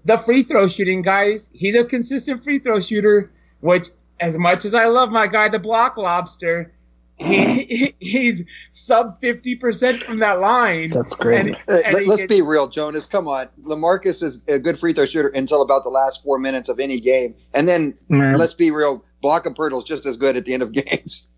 the 0.03 0.17
free 0.17 0.43
throw 0.43 0.67
shooting 0.67 1.01
guys. 1.01 1.49
He's 1.53 1.75
a 1.75 1.85
consistent 1.85 2.43
free 2.43 2.59
throw 2.59 2.81
shooter, 2.81 3.31
which 3.61 3.89
as 4.19 4.37
much 4.37 4.65
as 4.65 4.73
I 4.73 4.85
love 4.85 5.11
my 5.11 5.27
guy, 5.27 5.47
the 5.49 5.59
block 5.59 5.97
lobster, 5.97 6.72
he, 7.17 7.95
he's 7.99 8.45
sub 8.71 9.21
50% 9.21 10.03
from 10.03 10.19
that 10.19 10.39
line. 10.39 10.89
That's 10.89 11.15
great. 11.15 11.39
And, 11.39 11.55
uh, 11.67 11.81
and 11.85 12.07
let's 12.07 12.25
be 12.25 12.41
real, 12.41 12.67
Jonas. 12.67 13.05
Come 13.05 13.27
on. 13.27 13.47
Lamarcus 13.63 14.23
is 14.23 14.41
a 14.47 14.59
good 14.59 14.79
free 14.79 14.93
throw 14.93 15.05
shooter 15.05 15.29
until 15.29 15.61
about 15.61 15.83
the 15.83 15.89
last 15.89 16.23
four 16.23 16.37
minutes 16.37 16.69
of 16.69 16.79
any 16.79 16.99
game. 16.99 17.35
And 17.53 17.67
then 17.67 17.97
Man. 18.09 18.37
let's 18.37 18.53
be 18.53 18.71
real, 18.71 19.03
Block 19.21 19.45
Poeltl 19.45 19.79
is 19.79 19.83
just 19.83 20.05
as 20.05 20.17
good 20.17 20.37
at 20.37 20.45
the 20.45 20.53
end 20.53 20.63
of 20.63 20.71
games. 20.73 21.29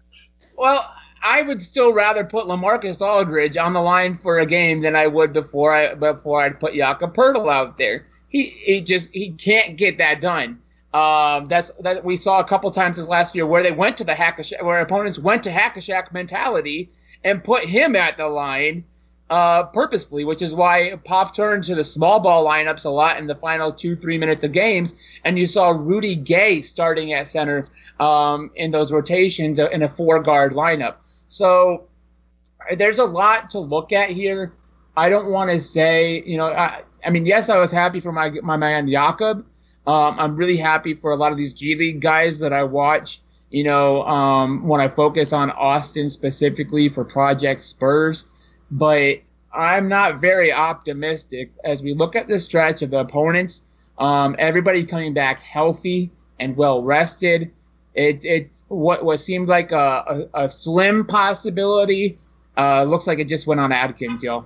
Well, 0.57 0.89
I 1.21 1.41
would 1.41 1.61
still 1.61 1.93
rather 1.93 2.23
put 2.23 2.45
Lamarcus 2.45 3.01
Aldridge 3.01 3.57
on 3.57 3.73
the 3.73 3.81
line 3.81 4.17
for 4.17 4.39
a 4.39 4.45
game 4.45 4.81
than 4.81 4.95
I 4.95 5.07
would 5.07 5.33
before 5.33 5.73
I 5.73 5.95
before 5.95 6.43
I'd 6.43 6.59
put 6.59 6.75
Jakob 6.75 7.15
Poeltl 7.15 7.51
out 7.51 7.77
there. 7.77 8.05
He 8.29 8.43
he 8.43 8.81
just 8.81 9.09
he 9.11 9.31
can't 9.31 9.75
get 9.75 9.97
that 9.97 10.21
done. 10.21 10.61
Um, 10.95 11.47
that's 11.47 11.71
that 11.81 12.05
we 12.05 12.15
saw 12.15 12.39
a 12.39 12.45
couple 12.45 12.71
times 12.71 12.95
this 12.95 13.09
last 13.09 13.35
year 13.35 13.45
where 13.45 13.61
they 13.61 13.73
went 13.73 13.97
to 13.97 14.05
the 14.05 14.15
hack 14.15 14.39
where 14.61 14.79
opponents 14.79 15.19
went 15.19 15.43
to 15.43 15.51
hack 15.51 15.75
a 15.75 15.81
Shaq 15.81 16.13
mentality 16.13 16.89
and 17.25 17.43
put 17.43 17.65
him 17.65 17.97
at 17.97 18.15
the 18.15 18.27
line 18.27 18.85
uh, 19.29 19.63
purposefully, 19.63 20.23
which 20.23 20.41
is 20.41 20.55
why 20.55 20.97
Pop 21.03 21.35
turned 21.35 21.65
to 21.65 21.75
the 21.75 21.83
small 21.83 22.21
ball 22.21 22.45
lineups 22.45 22.85
a 22.85 22.89
lot 22.89 23.17
in 23.17 23.27
the 23.27 23.35
final 23.35 23.73
two 23.73 23.93
three 23.93 24.17
minutes 24.17 24.45
of 24.45 24.53
games, 24.53 24.95
and 25.25 25.37
you 25.37 25.47
saw 25.47 25.71
Rudy 25.71 26.15
Gay 26.15 26.61
starting 26.61 27.11
at 27.11 27.27
center 27.27 27.67
um, 27.99 28.49
in 28.55 28.71
those 28.71 28.93
rotations 28.93 29.59
in 29.59 29.81
a 29.81 29.89
four 29.89 30.21
guard 30.21 30.53
lineup. 30.53 30.95
So 31.27 31.89
there's 32.77 32.99
a 32.99 33.05
lot 33.05 33.49
to 33.49 33.59
look 33.59 33.91
at 33.91 34.11
here. 34.11 34.53
I 34.95 35.09
don't 35.09 35.29
want 35.29 35.51
to 35.51 35.59
say, 35.59 36.23
you 36.25 36.37
know, 36.37 36.53
I, 36.53 36.83
I 37.05 37.09
mean, 37.09 37.25
yes, 37.25 37.49
I 37.49 37.59
was 37.59 37.69
happy 37.69 37.99
for 37.99 38.13
my 38.13 38.29
my 38.29 38.55
man 38.55 38.89
Jakob 38.89 39.45
um, 39.87 40.19
I'm 40.19 40.35
really 40.35 40.57
happy 40.57 40.93
for 40.93 41.11
a 41.11 41.15
lot 41.15 41.31
of 41.31 41.37
these 41.37 41.53
G 41.53 41.75
League 41.75 42.01
guys 42.01 42.39
that 42.39 42.53
I 42.53 42.63
watch. 42.63 43.21
You 43.51 43.63
know, 43.63 44.03
um, 44.03 44.67
when 44.67 44.81
I 44.81 44.87
focus 44.87 45.31
on 45.31 45.51
Austin 45.51 46.09
specifically 46.09 46.89
for 46.89 47.05
Project 47.05 47.61
Spurs, 47.61 48.27
but 48.71 49.19
I'm 49.53 49.87
not 49.87 50.19
very 50.19 50.51
optimistic 50.51 51.51
as 51.63 51.83
we 51.83 51.93
look 51.93 52.15
at 52.15 52.27
the 52.27 52.39
stretch 52.39 52.81
of 52.81 52.89
the 52.89 52.99
opponents. 52.99 53.63
Um, 53.97 54.35
everybody 54.39 54.85
coming 54.85 55.13
back 55.13 55.39
healthy 55.39 56.11
and 56.39 56.57
well 56.57 56.83
rested. 56.83 57.51
It, 57.93 58.25
it's 58.25 58.65
what 58.67 59.05
what 59.05 59.19
seemed 59.19 59.47
like 59.47 59.71
a, 59.71 60.27
a, 60.33 60.43
a 60.43 60.49
slim 60.49 61.05
possibility. 61.05 62.17
Uh, 62.57 62.83
looks 62.83 63.07
like 63.07 63.19
it 63.19 63.29
just 63.29 63.47
went 63.47 63.61
on 63.61 63.71
Adkins, 63.71 64.23
y'all. 64.23 64.45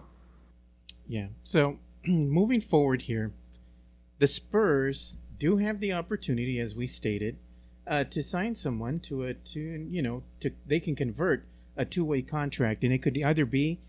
Yeah. 1.08 1.28
So 1.43 1.80
moving 2.06 2.62
forward 2.62 3.04
here, 3.04 3.32
the 4.19 4.28
Spurs 4.28 5.17
do 5.39 5.58
have 5.58 5.80
the 5.80 5.93
opportunity, 5.93 6.60
as 6.60 6.75
we 6.75 6.86
stated, 6.86 7.38
uh, 7.88 8.04
to 8.04 8.21
sign 8.21 8.54
someone 8.56 8.99
to 8.99 9.23
a 9.23 9.34
to 9.34 9.60
you 9.60 10.02
know 10.02 10.23
to 10.41 10.52
they 10.67 10.80
can 10.80 10.95
convert 10.95 11.45
a 11.75 11.86
two 11.86 12.06
way 12.06 12.21
contract, 12.21 12.84
and 12.84 12.93
it 12.93 12.99
could 12.99 13.17
either 13.17 13.45
be 13.45 13.80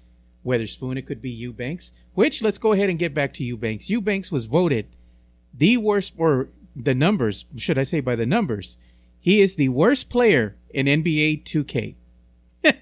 Weatherspoon. 0.47 0.97
It 0.97 1.07
could 1.07 1.21
be 1.21 1.31
Eubanks. 1.31 1.93
Which 2.15 2.41
let's 2.41 2.59
go 2.59 2.73
ahead 2.73 2.89
and 2.89 2.99
get 2.99 3.13
back 3.13 3.35
to 3.35 3.45
Eubanks. 3.45 3.91
Eubanks 3.91 4.33
was 4.33 4.47
voted 4.47 4.87
the 5.53 5.77
worst, 5.77 6.15
or 6.17 6.49
the 6.75 6.95
numbers, 6.95 7.47
should 7.57 7.79
I 7.79 7.83
say 7.83 8.01
by 8.01 8.17
the 8.17 8.27
numbers, 8.27 8.79
he 9.19 9.41
is 9.41 9.57
the 9.57 9.69
worst 9.69 10.09
player 10.09 10.57
in 10.71 10.87
NBA 10.87 11.45
2K. 11.45 11.95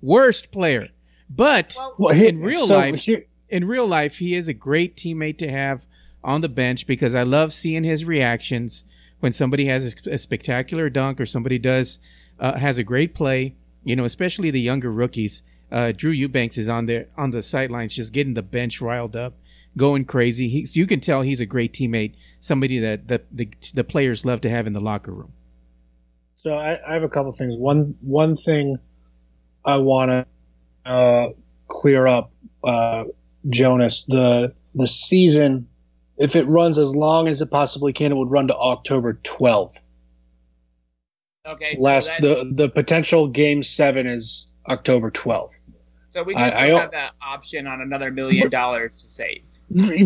worst 0.00 0.50
player. 0.50 0.88
But 1.28 1.76
Well, 1.98 2.14
in 2.14 2.40
real 2.40 2.66
so 2.66 2.76
life, 2.76 3.08
in 3.48 3.66
real 3.66 3.86
life, 3.86 4.18
he 4.18 4.34
is 4.34 4.48
a 4.48 4.54
great 4.54 4.96
teammate 4.96 5.38
to 5.38 5.50
have 5.50 5.84
on 6.26 6.42
the 6.42 6.48
bench 6.48 6.86
because 6.86 7.14
I 7.14 7.22
love 7.22 7.52
seeing 7.52 7.84
his 7.84 8.04
reactions 8.04 8.84
when 9.20 9.32
somebody 9.32 9.66
has 9.66 9.94
a, 9.94 10.10
a 10.10 10.18
spectacular 10.18 10.90
dunk 10.90 11.20
or 11.20 11.26
somebody 11.26 11.58
does 11.58 11.98
uh, 12.38 12.58
has 12.58 12.76
a 12.76 12.84
great 12.84 13.14
play. 13.14 13.54
You 13.84 13.96
know, 13.96 14.04
especially 14.04 14.50
the 14.50 14.60
younger 14.60 14.92
rookies. 14.92 15.42
Uh, 15.70 15.92
Drew 15.96 16.10
Eubanks 16.10 16.58
is 16.58 16.68
on 16.68 16.86
there 16.86 17.06
on 17.16 17.30
the 17.30 17.42
sidelines, 17.42 17.94
just 17.94 18.12
getting 18.12 18.34
the 18.34 18.42
bench 18.42 18.80
riled 18.80 19.16
up, 19.16 19.34
going 19.76 20.04
crazy. 20.04 20.44
You 20.72 20.86
can 20.86 21.00
tell 21.00 21.22
he's 21.22 21.40
a 21.40 21.46
great 21.46 21.72
teammate, 21.72 22.14
somebody 22.40 22.78
that, 22.80 23.08
that 23.08 23.24
the 23.32 23.48
the 23.74 23.84
players 23.84 24.24
love 24.24 24.40
to 24.42 24.50
have 24.50 24.66
in 24.66 24.72
the 24.72 24.80
locker 24.80 25.12
room. 25.12 25.32
So 26.42 26.54
I, 26.54 26.78
I 26.88 26.94
have 26.94 27.02
a 27.02 27.08
couple 27.08 27.32
things. 27.32 27.56
One 27.56 27.96
one 28.00 28.36
thing 28.36 28.78
I 29.64 29.78
want 29.78 30.10
to 30.10 30.26
uh, 30.84 31.28
clear 31.68 32.06
up, 32.06 32.30
uh, 32.64 33.04
Jonas. 33.48 34.04
The 34.04 34.52
the 34.74 34.86
season, 34.86 35.68
if 36.18 36.36
it 36.36 36.44
runs 36.46 36.78
as 36.78 36.94
long 36.94 37.28
as 37.28 37.40
it 37.42 37.50
possibly 37.50 37.92
can, 37.92 38.12
it 38.12 38.16
would 38.16 38.30
run 38.30 38.46
to 38.48 38.56
October 38.56 39.14
twelfth. 39.22 39.80
Okay. 41.46 41.76
so 41.76 41.82
Last 41.82 42.08
that- 42.08 42.22
the 42.22 42.50
the 42.54 42.68
potential 42.68 43.28
game 43.28 43.62
seven 43.62 44.06
is 44.06 44.50
October 44.68 45.10
twelfth. 45.10 45.60
So 46.08 46.22
we 46.22 46.34
do 46.34 46.40
I- 46.40 46.50
still 46.50 46.76
I 46.76 46.80
have 46.80 46.90
that 46.92 47.12
option 47.22 47.66
on 47.66 47.80
another 47.80 48.10
million 48.10 48.50
dollars 48.50 49.02
to 49.02 49.10
save. 49.10 49.42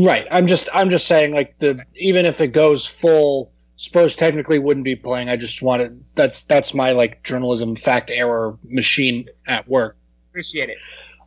Right. 0.00 0.26
I'm 0.30 0.46
just 0.46 0.68
I'm 0.72 0.90
just 0.90 1.06
saying 1.06 1.32
like 1.34 1.58
the 1.58 1.84
even 1.94 2.26
if 2.26 2.40
it 2.40 2.48
goes 2.48 2.86
full, 2.86 3.52
Spurs 3.76 4.16
technically 4.16 4.58
wouldn't 4.58 4.84
be 4.84 4.96
playing. 4.96 5.28
I 5.28 5.36
just 5.36 5.62
wanted 5.62 6.02
that's 6.14 6.42
that's 6.44 6.74
my 6.74 6.92
like 6.92 7.22
journalism 7.24 7.76
fact 7.76 8.10
error 8.10 8.58
machine 8.64 9.28
at 9.46 9.68
work. 9.68 9.96
Appreciate 10.30 10.70
it. 10.70 10.78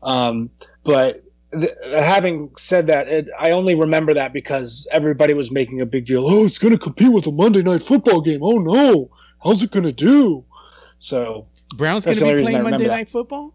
Um, 0.01 0.49
but 0.83 1.23
th- 1.59 1.71
having 1.93 2.51
said 2.57 2.87
that, 2.87 3.07
it, 3.07 3.27
I 3.39 3.51
only 3.51 3.75
remember 3.75 4.13
that 4.13 4.33
because 4.33 4.87
everybody 4.91 5.33
was 5.33 5.51
making 5.51 5.81
a 5.81 5.85
big 5.85 6.05
deal. 6.05 6.25
Oh, 6.27 6.45
it's 6.45 6.59
going 6.59 6.73
to 6.73 6.79
compete 6.79 7.11
with 7.11 7.27
a 7.27 7.31
Monday 7.31 7.61
night 7.61 7.83
football 7.83 8.21
game. 8.21 8.41
Oh 8.43 8.57
no, 8.57 9.09
how's 9.43 9.63
it 9.63 9.71
going 9.71 9.85
to 9.85 9.93
do? 9.93 10.45
So 10.97 11.47
Brown's 11.75 12.05
going 12.05 12.17
to 12.17 12.23
be 12.23 12.41
playing 12.43 12.43
Monday 12.43 12.57
remember 12.57 12.83
that. 12.85 12.95
Night 12.95 13.09
Football. 13.09 13.53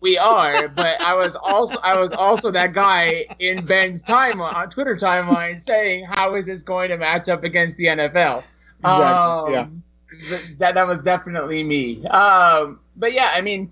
We 0.00 0.16
are, 0.16 0.68
but 0.68 1.02
I 1.02 1.14
was 1.14 1.36
also 1.36 1.78
I 1.80 1.98
was 1.98 2.12
also 2.12 2.50
that 2.52 2.72
guy 2.72 3.26
in 3.38 3.66
Ben's 3.66 4.02
time 4.02 4.40
on 4.40 4.70
Twitter 4.70 4.96
timeline 4.96 5.60
saying, 5.60 6.06
"How 6.06 6.36
is 6.36 6.46
this 6.46 6.62
going 6.62 6.88
to 6.88 6.96
match 6.96 7.28
up 7.28 7.44
against 7.44 7.76
the 7.76 7.86
NFL?" 7.86 8.42
Exactly, 8.78 9.52
yeah. 9.52 9.60
Um, 9.60 9.82
th- 10.26 10.58
that 10.58 10.74
that 10.74 10.86
was 10.86 11.02
definitely 11.02 11.62
me. 11.62 12.06
Um, 12.06 12.80
but 12.96 13.12
yeah, 13.12 13.30
I 13.34 13.42
mean, 13.42 13.70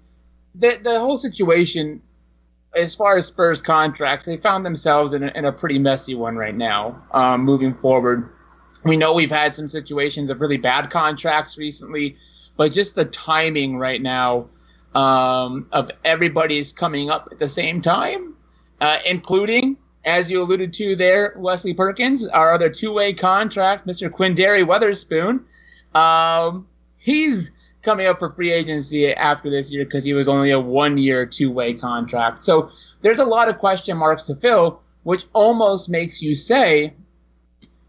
the 0.54 0.78
the 0.82 1.00
whole 1.00 1.16
situation, 1.16 2.02
as 2.74 2.94
far 2.94 3.16
as 3.16 3.26
Spurs 3.26 3.61
contracts, 3.61 4.24
they 4.24 4.37
found 4.37 4.64
themselves 4.64 5.14
in 5.14 5.24
a, 5.24 5.28
in 5.35 5.44
a 5.44 5.52
pretty 5.52 5.78
messy 5.78 6.14
one 6.14 6.37
right 6.37 6.54
now. 6.54 7.02
Um, 7.12 7.44
moving 7.44 7.74
forward, 7.74 8.31
we 8.85 8.96
know 8.96 9.12
we've 9.12 9.31
had 9.31 9.54
some 9.54 9.68
situations 9.68 10.31
of 10.31 10.40
really 10.40 10.57
bad 10.57 10.90
contracts 10.90 11.59
recently, 11.59 12.16
but 12.57 12.72
just 12.72 12.94
the 12.94 13.07
timing 13.07 13.78
right 13.78 14.00
now 14.00 14.48
um, 14.94 15.66
of 15.72 15.90
everybody's 16.04 16.72
coming 16.72 17.11
up 17.11 17.28
at 17.31 17.38
the 17.38 17.48
same 17.48 17.81
time, 17.81 18.35
uh, 18.81 18.98
including, 19.07 19.78
as 20.04 20.31
you 20.31 20.42
alluded 20.42 20.72
to 20.74 20.96
there, 20.96 21.35
Wesley 21.37 21.74
Perkins, 21.74 22.26
our 22.26 22.52
other 22.52 22.68
two-way 22.68 23.12
contract, 23.12 23.87
Mr. 23.87 24.11
Quinndary 24.11 24.64
Weatherspoon. 24.64 25.44
Um, 25.94 26.66
he's 26.98 27.50
coming 27.88 28.07
up 28.07 28.18
for 28.18 28.31
free 28.31 28.53
agency 28.53 29.14
after 29.14 29.48
this 29.51 29.72
year 29.72 29.85
because 29.85 30.05
he 30.05 30.12
was 30.12 30.29
only 30.29 30.51
a 30.51 30.61
one-year, 30.61 31.24
two-way 31.24 31.72
contract. 31.72 32.44
So 32.44 32.70
there's 33.03 33.18
a 33.18 33.24
lot 33.24 33.48
of 33.48 33.59
question 33.59 33.96
marks 33.96 34.24
to 34.24 34.35
fill, 34.37 34.81
which 35.05 35.24
almost 35.33 35.88
makes 35.88 36.20
you 36.20 36.35
say, 36.35 36.92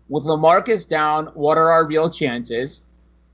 with 0.08 0.24
Lamarcus 0.24 0.88
down, 0.88 1.28
what 1.34 1.58
are 1.58 1.70
our 1.70 1.86
real 1.86 2.10
chances? 2.10 2.84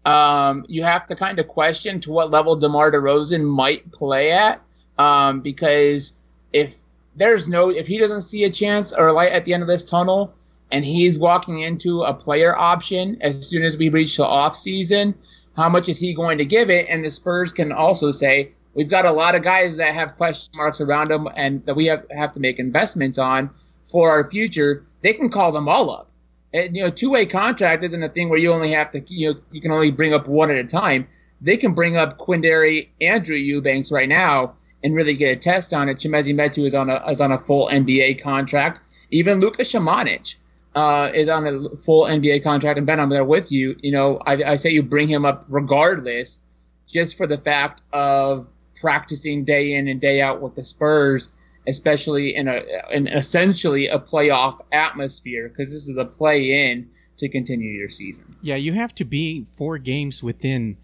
um, 0.06 0.66
you 0.68 0.84
have 0.84 1.08
to 1.08 1.16
kind 1.16 1.40
of 1.40 1.48
question 1.48 2.00
to 2.02 2.12
what 2.12 2.32
level 2.32 2.56
DeMar 2.56 2.92
DeRozan 2.92 3.44
might 3.44 3.92
play 3.92 4.32
at, 4.32 4.62
um, 4.98 5.42
because 5.42 6.16
if 6.54 6.76
there's 7.16 7.50
no, 7.50 7.70
if 7.70 7.88
he 7.88 7.98
doesn't 7.98 8.22
see 8.22 8.44
a 8.44 8.52
chance 8.52 8.94
or 8.94 9.08
a 9.08 9.14
light 9.14 9.32
at 9.32 9.46
the 9.46 9.54
end 9.54 9.64
of 9.64 9.68
this 9.68 9.84
tunnel, 9.84 10.34
and 10.72 10.86
he's 10.86 11.18
walking 11.18 11.62
into 11.62 12.04
a 12.04 12.14
player 12.14 12.56
option 12.56 13.18
as 13.22 13.48
soon 13.48 13.64
as 13.64 13.78
we 13.78 13.90
reach 13.90 14.18
the 14.18 14.26
off 14.26 14.56
season, 14.56 15.16
how 15.56 15.70
much 15.70 15.90
is 15.90 15.98
he 15.98 16.14
going 16.14 16.38
to 16.38 16.46
give 16.46 16.70
it? 16.70 16.88
And 16.90 17.04
the 17.04 17.12
Spurs 17.12 17.52
can 17.52 17.72
also 17.72 18.12
say 18.12 18.52
we've 18.74 18.90
got 18.90 19.06
a 19.06 19.12
lot 19.12 19.36
of 19.36 19.44
guys 19.44 19.78
that 19.78 19.94
have 19.94 20.18
question 20.18 20.52
marks 20.56 20.82
around 20.82 21.10
them 21.10 21.28
and 21.36 21.66
that 21.66 21.76
we 21.76 21.86
have 21.86 22.06
have 22.12 22.34
to 22.34 22.40
make 22.40 22.60
investments 22.60 23.18
on 23.18 23.50
for 23.88 24.10
our 24.10 24.30
future. 24.30 24.84
They 25.02 25.14
can 25.14 25.30
call 25.30 25.52
them 25.52 25.68
all 25.70 25.90
up 25.90 26.10
and, 26.56 26.74
you 26.74 26.84
know, 26.84 26.90
two-way 26.90 27.26
contract 27.26 27.84
isn't 27.84 28.02
a 28.02 28.08
thing 28.08 28.30
where 28.30 28.40
you 28.40 28.54
only 28.54 28.72
have 28.72 28.90
to, 28.94 29.04
you 29.08 29.34
know, 29.34 29.40
you 29.52 29.60
can 29.60 29.72
only 29.72 29.92
bring 29.92 30.14
up 30.14 30.30
one 30.30 30.50
at 30.50 30.58
a 30.58 30.64
time. 30.64 31.06
They 31.42 31.58
can 31.58 31.74
bring 31.74 31.98
up 31.98 32.18
Quinndary, 32.18 32.88
Andrew 33.02 33.36
Eubanks 33.36 33.92
right 33.92 34.08
now 34.08 34.54
and 34.82 34.96
really 34.96 35.16
get 35.16 35.34
a 35.34 35.36
test 35.36 35.74
on 35.74 35.90
it. 35.90 35.98
Chimezie 35.98 36.34
Metu 36.34 36.66
is 36.66 36.74
on 36.74 36.90
a 36.90 37.04
is 37.10 37.20
on 37.20 37.34
a 37.34 37.38
full 37.38 37.68
NBA 37.68 38.22
contract. 38.22 38.80
Even 39.12 39.42
Luka 39.42 39.64
Samanic 39.64 40.36
uh, 40.76 41.10
is 41.14 41.30
on 41.30 41.48
a 41.48 41.78
full 41.78 42.06
NBA 42.06 42.44
contract. 42.44 42.78
And 42.78 42.86
Ben, 42.86 43.00
I'm 43.00 43.10
there 43.10 43.24
with 43.24 43.52
you. 43.52 43.76
You 43.82 43.92
know, 43.92 44.20
I, 44.26 44.44
I 44.44 44.56
say 44.56 44.70
you 44.70 44.84
bring 44.84 45.08
him 45.08 45.26
up 45.26 45.46
regardless, 45.48 46.42
just 46.88 47.18
for 47.18 47.28
the 47.28 47.38
fact 47.38 47.82
of 47.94 48.48
practicing 48.80 49.44
day 49.46 49.74
in 49.74 49.88
and 49.88 50.00
day 50.00 50.22
out 50.22 50.42
with 50.42 50.56
the 50.56 50.64
Spurs 50.64 51.32
especially 51.68 52.36
in 52.36 52.48
a 52.48 52.62
in 52.92 53.08
essentially 53.08 53.88
a 53.88 54.00
playoff 54.00 54.60
atmosphere 54.72 55.50
because 55.50 55.72
this 55.72 55.88
is 55.88 55.98
a 55.98 56.06
play 56.06 56.70
in 56.70 56.90
to 57.18 57.30
continue 57.30 57.72
your 57.72 57.90
season. 57.90 58.36
Yeah, 58.42 58.56
you 58.56 58.74
have 58.74 58.94
to 58.96 59.06
be 59.06 59.48
four 59.56 59.78
games 59.78 60.22
within 60.22 60.78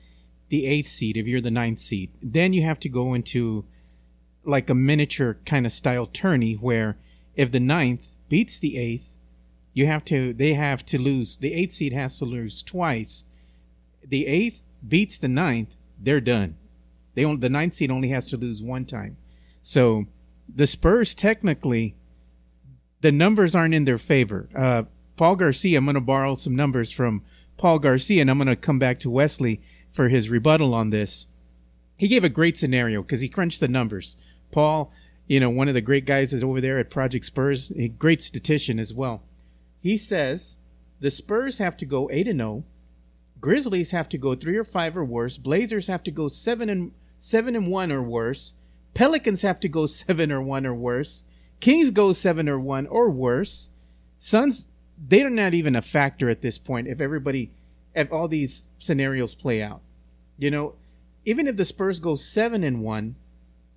the 0.49 0.65
eighth 0.65 0.88
seed 0.88 1.17
if 1.17 1.27
you're 1.27 1.41
the 1.41 1.51
ninth 1.51 1.80
seed. 1.80 2.12
Then 2.21 2.54
you 2.54 2.63
have 2.63 2.80
to 2.82 2.89
go 2.89 3.13
into 3.13 3.65
like 4.43 4.69
a 4.69 4.75
miniature 4.75 5.38
kind 5.45 5.65
of 5.65 5.71
style 5.71 6.06
tourney 6.06 6.54
where 6.54 6.97
if 7.36 7.51
the 7.51 7.60
ninth 7.60 8.15
beats 8.27 8.60
the 8.60 8.77
eighth, 8.77 9.11
you 9.73 9.86
have 9.86 10.03
to 10.05 10.34
they 10.34 10.53
have 10.53 10.86
to 10.88 10.99
lose 10.99 11.38
the 11.38 11.53
eighth 11.53 11.73
seed 11.73 11.93
has 11.93 12.17
to 12.19 12.25
lose 12.25 12.63
twice. 12.63 13.25
The 14.05 14.27
eighth 14.27 14.65
beats 14.88 15.17
the 15.17 15.27
ninth, 15.27 15.75
they're 15.99 16.21
done. 16.21 16.57
They 17.13 17.25
only, 17.25 17.39
the 17.39 17.49
ninth 17.49 17.75
seed 17.75 17.91
only 17.91 18.10
has 18.10 18.27
to 18.27 18.38
lose 18.38 18.63
one 18.63 18.86
time. 18.86 19.17
So 19.62 20.05
the 20.53 20.67
Spurs 20.67 21.13
technically 21.13 21.95
the 23.01 23.12
numbers 23.12 23.55
aren't 23.55 23.73
in 23.73 23.86
their 23.86 23.97
favor. 23.97 24.47
Uh, 24.55 24.84
Paul 25.17 25.36
Garcia, 25.36 25.77
I'm 25.77 25.86
going 25.86 25.95
to 25.95 26.01
borrow 26.01 26.34
some 26.36 26.55
numbers 26.55 26.91
from 26.91 27.23
Paul 27.57 27.79
Garcia, 27.79 28.21
and 28.21 28.29
I'm 28.29 28.38
going 28.38 28.47
to 28.47 28.55
come 28.55 28.79
back 28.79 28.99
to 28.99 29.10
Wesley 29.10 29.62
for 29.91 30.10
his 30.10 30.29
rebuttal 30.29 30.73
on 30.73 30.89
this. 30.89 31.27
He 31.97 32.07
gave 32.07 32.23
a 32.23 32.29
great 32.29 32.57
scenario 32.57 33.01
because 33.01 33.21
he 33.21 33.29
crunched 33.29 33.60
the 33.60 33.67
numbers. 33.67 34.17
Paul, 34.51 34.91
you 35.27 35.39
know, 35.39 35.49
one 35.49 35.67
of 35.67 35.73
the 35.73 35.81
great 35.81 36.05
guys 36.05 36.34
is 36.34 36.43
over 36.43 36.62
there 36.62 36.79
at 36.79 36.89
Project 36.89 37.25
Spurs, 37.25 37.71
a 37.75 37.88
great 37.88 38.21
statistician 38.21 38.79
as 38.79 38.93
well. 38.93 39.23
He 39.82 39.98
says 39.98 40.58
the 41.00 41.12
Spurs 41.12 41.58
have 41.58 41.76
to 41.78 41.86
go 41.86 42.10
8 42.12 42.28
and 42.28 42.39
0, 42.39 42.63
Grizzlies 43.39 43.91
have 43.91 44.08
to 44.10 44.17
go 44.17 44.36
3 44.36 44.56
or 44.56 44.63
5 44.63 44.98
or 44.98 45.04
worse, 45.04 45.38
Blazers 45.38 45.88
have 45.88 46.04
to 46.04 46.12
go 46.12 46.28
7 46.28 46.70
and 46.70 46.91
7 47.17 47.56
and 47.56 47.67
1 47.67 47.91
or 47.91 48.04
worse, 48.04 48.54
Pelicans 48.94 49.41
have 49.41 49.60
to 49.62 49.67
go 49.70 49.86
7 49.88 50.32
or 50.32 50.41
1 50.41 50.65
or 50.65 50.76
worse, 50.76 51.26
Kings 51.60 51.91
go 51.91 52.12
7 52.12 52.48
or 52.48 52.60
1 52.60 52.88
or 52.88 53.10
worse. 53.10 53.70
Suns 54.17 54.67
they're 55.04 55.30
not 55.30 55.54
even 55.54 55.76
a 55.76 55.82
factor 55.82 56.30
at 56.30 56.41
this 56.41 56.58
point 56.58 56.88
if 56.88 57.02
everybody 57.02 57.52
if 57.96 58.12
all 58.12 58.28
these 58.28 58.70
scenarios 58.78 59.36
play 59.36 59.62
out. 59.62 59.82
You 60.38 60.52
know, 60.52 60.76
even 61.26 61.48
if 61.48 61.56
the 61.56 61.65
Spurs 61.65 62.00
go 62.00 62.15
7 62.15 62.63
and 62.63 62.82
1, 62.82 63.15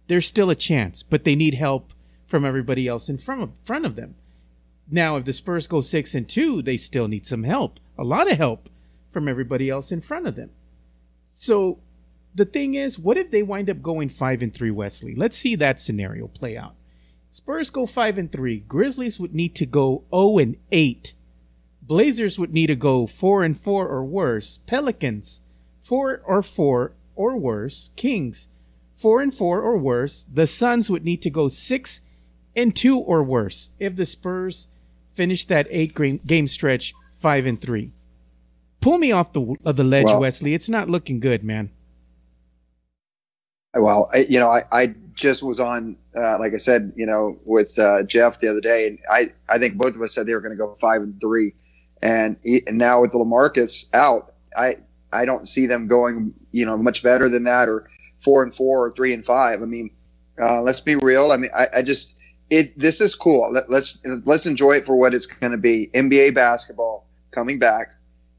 there's 0.07 0.27
still 0.27 0.51
a 0.51 0.55
chance, 0.55 1.03
but 1.03 1.25
they 1.25 1.35
need 1.35 1.55
help 1.55 1.93
from 2.27 2.45
everybody 2.45 2.87
else 2.87 3.09
in 3.09 3.19
front 3.19 3.43
of, 3.43 3.59
front 3.65 3.85
of 3.85 3.97
them. 3.97 4.15
Now, 4.91 5.17
if 5.17 5.25
the 5.25 5.33
Spurs 5.33 5.67
go 5.67 5.81
6 5.81 6.15
and 6.15 6.29
2, 6.29 6.63
they 6.63 6.77
still 6.77 7.09
need 7.09 7.27
some 7.27 7.45
help, 7.45 7.81
a 7.99 8.05
lot 8.05 8.31
of 8.31 8.37
help 8.37 8.69
from 9.11 9.29
everybody 9.29 9.71
else 9.71 9.91
in 9.91 10.01
front 10.01 10.27
of 10.27 10.37
them. 10.37 10.51
So, 11.25 11.79
the 12.35 12.45
thing 12.45 12.75
is, 12.75 12.99
what 12.99 13.17
if 13.17 13.31
they 13.31 13.43
wind 13.43 13.71
up 13.71 13.83
going 13.83 14.09
5 14.09 14.43
and 14.43 14.53
3 14.53 14.71
Wesley? 14.71 15.15
Let's 15.15 15.37
see 15.37 15.55
that 15.57 15.81
scenario 15.81 16.27
play 16.27 16.57
out. 16.57 16.75
Spurs 17.31 17.71
go 17.71 17.87
5 17.87 18.19
and 18.19 18.31
3. 18.31 18.61
Grizzlies 18.61 19.19
would 19.19 19.35
need 19.35 19.55
to 19.57 19.67
go 19.67 20.05
0 20.15 20.39
and 20.39 20.57
8. 20.71 21.15
Blazers 21.83 22.39
would 22.39 22.53
need 22.53 22.67
to 22.69 22.77
go 22.77 23.07
4 23.07 23.45
and 23.45 23.59
4 23.59 23.89
or 23.89 24.05
worse. 24.05 24.59
Pelicans 24.67 25.41
4 25.83 26.23
or 26.25 26.43
4 26.43 26.93
or 27.17 27.37
worse. 27.37 27.91
Kings 27.97 28.49
four 28.97 29.21
and 29.21 29.35
four 29.35 29.61
or 29.61 29.77
worse, 29.77 30.27
the 30.33 30.47
Suns 30.47 30.91
would 30.91 31.05
need 31.05 31.23
to 31.23 31.31
go 31.31 31.49
six 31.49 32.01
and 32.57 32.75
two 32.75 32.99
or 32.99 33.23
worse 33.23 33.73
if 33.79 33.97
the 33.97 34.07
Spurs 34.07 34.69
finish 35.15 35.45
that 35.47 35.67
eight 35.71 35.95
game 36.27 36.47
stretch 36.47 36.95
five 37.19 37.47
and 37.47 37.61
three. 37.61 37.93
Pull 38.81 38.99
me 38.99 39.13
off 39.13 39.33
the 39.33 39.57
of 39.65 39.77
the 39.77 39.85
ledge, 39.85 40.07
well, 40.07 40.21
Wesley. 40.21 40.55
It's 40.55 40.69
not 40.69 40.91
looking 40.91 41.21
good, 41.21 41.43
man. 41.43 41.71
Well, 43.77 44.09
I, 44.13 44.27
you 44.29 44.39
know, 44.39 44.51
I, 44.51 44.63
I 44.71 44.95
just 45.15 45.43
was 45.43 45.59
on, 45.59 45.97
uh, 46.17 46.39
like 46.39 46.53
I 46.55 46.59
said, 46.59 46.93
you 46.95 47.07
know, 47.07 47.37
with 47.45 47.77
uh, 47.79 48.05
Jeff 48.05 48.39
the 48.39 48.49
other 48.49 48.61
day, 48.61 48.87
and 48.87 48.99
I, 49.11 49.33
I 49.49 49.59
think 49.59 49.77
both 49.77 49.97
of 49.97 50.03
us 50.03 50.15
said 50.15 50.27
they 50.27 50.35
were 50.35 50.41
going 50.41 50.53
to 50.53 50.57
go 50.57 50.75
five 50.75 51.03
and 51.03 51.21
three, 51.21 51.55
and, 52.01 52.37
and 52.45 52.79
now 52.79 53.01
with 53.01 53.11
the 53.13 53.19
Lamarcus 53.19 53.87
out, 53.93 54.35
I, 54.57 54.77
I 55.13 55.25
don't 55.25 55.49
see 55.49 55.67
them 55.67 55.89
going, 55.89 56.35
you 56.53 56.65
know, 56.65 56.77
much 56.77 57.03
better 57.03 57.29
than 57.29 57.43
that, 57.45 57.69
or 57.69 57.91
four 58.21 58.45
and 58.45 58.55
four, 58.55 58.87
or 58.87 58.93
three 58.93 59.13
and 59.13 59.25
five. 59.25 59.61
I 59.61 59.65
mean, 59.65 59.91
uh, 60.41 60.63
let's 60.63 60.81
be 60.81 60.95
real. 60.97 61.33
I 61.33 61.37
mean, 61.37 61.51
I, 61.57 61.67
I 61.77 61.83
just, 61.83 62.17
it, 62.51 62.79
this 62.79 63.01
is 63.01 63.15
cool. 63.15 63.51
Let, 63.53 63.71
let's, 63.71 63.99
let's 64.25 64.47
enjoy 64.47 64.73
it 64.73 64.85
for 64.85 64.97
what 64.97 65.15
it's 65.15 65.27
going 65.27 65.53
to 65.53 65.59
be. 65.59 65.91
NBA 65.95 66.35
basketball 66.35 67.07
coming 67.31 67.59
back. 67.59 67.93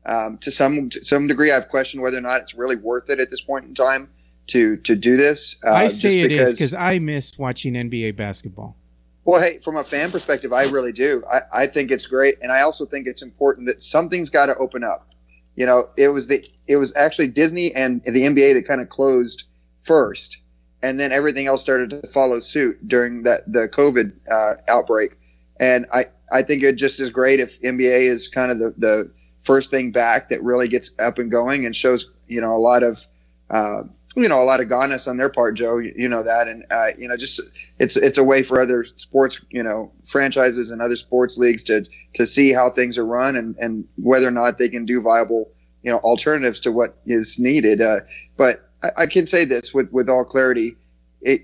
Um, 0.05 0.37
to 0.39 0.51
some 0.51 0.89
to 0.89 1.03
some 1.03 1.25
degree, 1.25 1.51
I've 1.51 1.67
questioned 1.67 2.03
whether 2.03 2.17
or 2.17 2.21
not 2.21 2.41
it's 2.41 2.53
really 2.53 2.75
worth 2.75 3.09
it 3.09 3.19
at 3.19 3.31
this 3.31 3.41
point 3.41 3.65
in 3.65 3.73
time 3.73 4.07
to 4.47 4.77
to 4.77 4.95
do 4.95 5.17
this. 5.17 5.55
Uh, 5.65 5.71
I 5.71 5.87
say 5.87 6.21
it 6.21 6.29
because, 6.29 6.51
is 6.51 6.57
because 6.59 6.73
I 6.75 6.99
miss 6.99 7.37
watching 7.39 7.73
NBA 7.73 8.15
basketball. 8.15 8.77
Well, 9.23 9.41
hey, 9.41 9.57
from 9.57 9.77
a 9.77 9.83
fan 9.83 10.11
perspective, 10.11 10.53
I 10.53 10.65
really 10.65 10.91
do. 10.91 11.23
I, 11.31 11.41
I 11.63 11.67
think 11.67 11.89
it's 11.89 12.05
great, 12.05 12.37
and 12.43 12.51
I 12.51 12.61
also 12.61 12.85
think 12.85 13.07
it's 13.07 13.23
important 13.23 13.65
that 13.65 13.81
something's 13.81 14.29
got 14.29 14.45
to 14.45 14.55
open 14.57 14.83
up. 14.83 15.09
You 15.55 15.65
know, 15.65 15.85
it 15.97 16.09
was 16.09 16.27
the 16.27 16.45
it 16.67 16.77
was 16.77 16.95
actually 16.95 17.29
Disney 17.29 17.73
and 17.73 18.03
the 18.03 18.21
NBA 18.21 18.53
that 18.53 18.67
kind 18.67 18.81
of 18.81 18.89
closed 18.89 19.45
first, 19.79 20.37
and 20.85 20.99
then 20.99 21.11
everything 21.11 21.47
else 21.47 21.61
started 21.61 21.89
to 21.89 22.07
follow 22.07 22.39
suit 22.39 22.87
during 22.87 23.23
that 23.23 23.51
the 23.51 23.67
COVID 23.67 24.13
uh, 24.31 24.53
outbreak. 24.67 25.17
And 25.59 25.87
I 25.91 26.05
I 26.31 26.43
think 26.43 26.61
it 26.61 26.75
just 26.75 26.99
is 26.99 27.09
great 27.09 27.39
if 27.39 27.59
NBA 27.61 28.01
is 28.01 28.27
kind 28.27 28.51
of 28.51 28.59
the 28.59 28.73
the 28.77 29.11
first 29.39 29.71
thing 29.71 29.91
back 29.91 30.29
that 30.29 30.43
really 30.43 30.67
gets 30.67 30.93
up 30.99 31.17
and 31.17 31.31
going 31.31 31.65
and 31.65 31.75
shows 31.75 32.11
you 32.27 32.39
know 32.39 32.55
a 32.55 32.61
lot 32.61 32.83
of 32.83 33.07
uh, 33.49 33.81
you 34.15 34.29
know 34.29 34.43
a 34.43 34.45
lot 34.45 34.59
of 34.59 34.67
goneness 34.67 35.07
on 35.07 35.17
their 35.17 35.29
part, 35.29 35.55
Joe. 35.55 35.79
You, 35.79 35.91
you 35.97 36.07
know 36.07 36.21
that, 36.21 36.47
and 36.47 36.63
uh, 36.69 36.89
you 36.99 37.07
know 37.07 37.17
just 37.17 37.41
it's 37.79 37.97
it's 37.97 38.19
a 38.19 38.23
way 38.23 38.43
for 38.43 38.61
other 38.61 38.85
sports 38.95 39.43
you 39.49 39.63
know 39.63 39.91
franchises 40.03 40.69
and 40.69 40.83
other 40.83 40.95
sports 40.95 41.35
leagues 41.35 41.63
to 41.63 41.83
to 42.13 42.27
see 42.27 42.53
how 42.53 42.69
things 42.69 42.95
are 42.99 43.05
run 43.05 43.35
and 43.35 43.55
and 43.57 43.87
whether 43.95 44.27
or 44.27 44.31
not 44.31 44.59
they 44.59 44.69
can 44.69 44.85
do 44.85 45.01
viable 45.01 45.49
you 45.81 45.89
know 45.89 45.97
alternatives 45.99 46.59
to 46.59 46.71
what 46.71 46.99
is 47.07 47.39
needed. 47.39 47.81
Uh, 47.81 48.01
but 48.37 48.69
I, 48.97 49.05
can 49.07 49.27
say 49.27 49.45
this 49.45 49.73
with 49.73 49.91
with 49.91 50.09
all 50.09 50.23
clarity, 50.23 50.75
it 51.21 51.41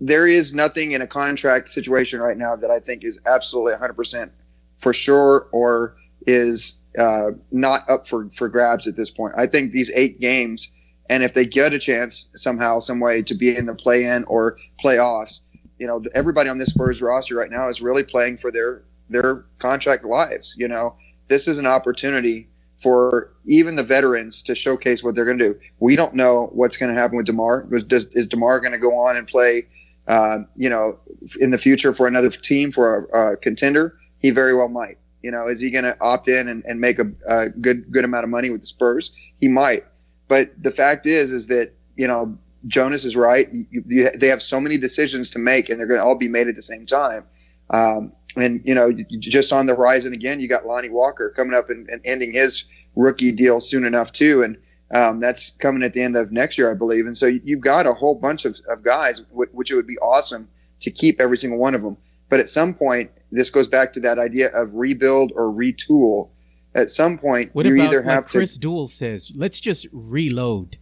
there 0.00 0.26
is 0.26 0.54
nothing 0.54 0.92
in 0.92 1.02
a 1.02 1.06
contract 1.06 1.68
situation 1.68 2.20
right 2.20 2.36
now 2.36 2.56
that 2.56 2.70
I 2.70 2.80
think 2.80 3.04
is 3.04 3.20
absolutely 3.26 3.72
100 3.72 3.94
percent 3.94 4.32
for 4.76 4.92
sure 4.92 5.48
or 5.52 5.96
is 6.26 6.80
uh, 6.98 7.30
not 7.50 7.88
up 7.88 8.06
for 8.06 8.28
for 8.30 8.48
grabs 8.48 8.86
at 8.86 8.96
this 8.96 9.10
point. 9.10 9.34
I 9.36 9.46
think 9.46 9.72
these 9.72 9.90
eight 9.94 10.20
games 10.20 10.72
and 11.10 11.24
if 11.24 11.34
they 11.34 11.44
get 11.44 11.72
a 11.72 11.78
chance 11.78 12.30
somehow, 12.36 12.78
some 12.78 13.00
way 13.00 13.20
to 13.22 13.34
be 13.34 13.54
in 13.54 13.66
the 13.66 13.74
play 13.74 14.04
in 14.04 14.22
or 14.24 14.56
playoffs, 14.82 15.40
you 15.76 15.86
know, 15.86 16.02
everybody 16.14 16.48
on 16.48 16.58
this 16.58 16.70
Spurs 16.70 17.02
roster 17.02 17.34
right 17.34 17.50
now 17.50 17.68
is 17.68 17.82
really 17.82 18.04
playing 18.04 18.36
for 18.36 18.52
their 18.52 18.82
their 19.08 19.44
contract 19.58 20.04
lives. 20.04 20.54
You 20.56 20.68
know, 20.68 20.94
this 21.26 21.48
is 21.48 21.58
an 21.58 21.66
opportunity 21.66 22.48
for 22.80 23.30
even 23.44 23.76
the 23.76 23.82
veterans 23.82 24.42
to 24.42 24.54
showcase 24.54 25.04
what 25.04 25.14
they're 25.14 25.24
going 25.24 25.38
to 25.38 25.52
do. 25.52 25.60
We 25.80 25.96
don't 25.96 26.14
know 26.14 26.48
what's 26.52 26.76
going 26.76 26.94
to 26.94 27.00
happen 27.00 27.16
with 27.16 27.26
Demar. 27.26 27.62
Does, 27.86 28.06
is 28.08 28.26
Demar 28.26 28.60
going 28.60 28.72
to 28.72 28.78
go 28.78 28.96
on 28.96 29.16
and 29.16 29.26
play, 29.26 29.62
uh, 30.08 30.38
you 30.56 30.70
know, 30.70 30.98
in 31.40 31.50
the 31.50 31.58
future 31.58 31.92
for 31.92 32.06
another 32.06 32.30
team 32.30 32.70
for 32.70 33.06
a, 33.12 33.32
a, 33.32 33.36
contender? 33.36 33.98
He 34.18 34.30
very 34.30 34.56
well 34.56 34.68
might. 34.68 34.96
You 35.22 35.30
know, 35.30 35.46
is 35.46 35.60
he 35.60 35.70
going 35.70 35.84
to 35.84 35.96
opt 36.00 36.28
in 36.28 36.48
and, 36.48 36.64
and 36.64 36.80
make 36.80 36.98
a, 36.98 37.10
a 37.28 37.50
good 37.50 37.90
good 37.90 38.04
amount 38.04 38.24
of 38.24 38.30
money 38.30 38.48
with 38.48 38.62
the 38.62 38.66
Spurs? 38.66 39.12
He 39.38 39.48
might. 39.48 39.84
But 40.28 40.50
the 40.62 40.70
fact 40.70 41.06
is, 41.06 41.32
is 41.32 41.48
that 41.48 41.72
you 41.96 42.08
know 42.08 42.38
Jonas 42.66 43.04
is 43.04 43.16
right. 43.16 43.52
You, 43.52 43.84
you, 43.86 44.10
they 44.12 44.28
have 44.28 44.40
so 44.40 44.60
many 44.60 44.78
decisions 44.78 45.28
to 45.30 45.38
make, 45.38 45.68
and 45.68 45.78
they're 45.78 45.86
going 45.86 46.00
to 46.00 46.06
all 46.06 46.14
be 46.14 46.28
made 46.28 46.48
at 46.48 46.54
the 46.54 46.62
same 46.62 46.86
time. 46.86 47.24
Um, 47.70 48.12
and 48.36 48.60
you 48.64 48.74
know, 48.74 48.92
just 49.18 49.52
on 49.52 49.66
the 49.66 49.74
horizon 49.74 50.12
again, 50.12 50.40
you 50.40 50.48
got 50.48 50.66
Lonnie 50.66 50.90
Walker 50.90 51.32
coming 51.34 51.54
up 51.54 51.70
and, 51.70 51.88
and 51.88 52.00
ending 52.04 52.32
his 52.32 52.64
rookie 52.96 53.32
deal 53.32 53.60
soon 53.60 53.84
enough 53.84 54.12
too, 54.12 54.42
and 54.42 54.56
um, 54.92 55.20
that's 55.20 55.50
coming 55.50 55.82
at 55.82 55.92
the 55.92 56.02
end 56.02 56.16
of 56.16 56.32
next 56.32 56.58
year, 56.58 56.70
I 56.70 56.74
believe. 56.74 57.06
And 57.06 57.16
so 57.16 57.26
you've 57.26 57.60
got 57.60 57.86
a 57.86 57.92
whole 57.92 58.14
bunch 58.14 58.44
of, 58.44 58.56
of 58.68 58.82
guys, 58.82 59.24
which 59.32 59.70
it 59.70 59.76
would 59.76 59.86
be 59.86 59.98
awesome 59.98 60.48
to 60.80 60.90
keep 60.90 61.20
every 61.20 61.36
single 61.36 61.58
one 61.58 61.74
of 61.74 61.82
them. 61.82 61.96
But 62.28 62.40
at 62.40 62.48
some 62.48 62.74
point, 62.74 63.10
this 63.30 63.50
goes 63.50 63.68
back 63.68 63.92
to 63.94 64.00
that 64.00 64.18
idea 64.18 64.48
of 64.48 64.74
rebuild 64.74 65.32
or 65.34 65.52
retool 65.52 66.30
at 66.74 66.90
some 66.90 67.18
point 67.18 67.50
what 67.52 67.66
you 67.66 67.74
about 67.74 67.86
either 67.86 68.02
have 68.02 68.28
Chris 68.28 68.56
to 68.56 68.68
Duell 68.68 68.88
says, 68.88 69.32
let's 69.34 69.60
just 69.60 69.86
reload. 69.92 70.76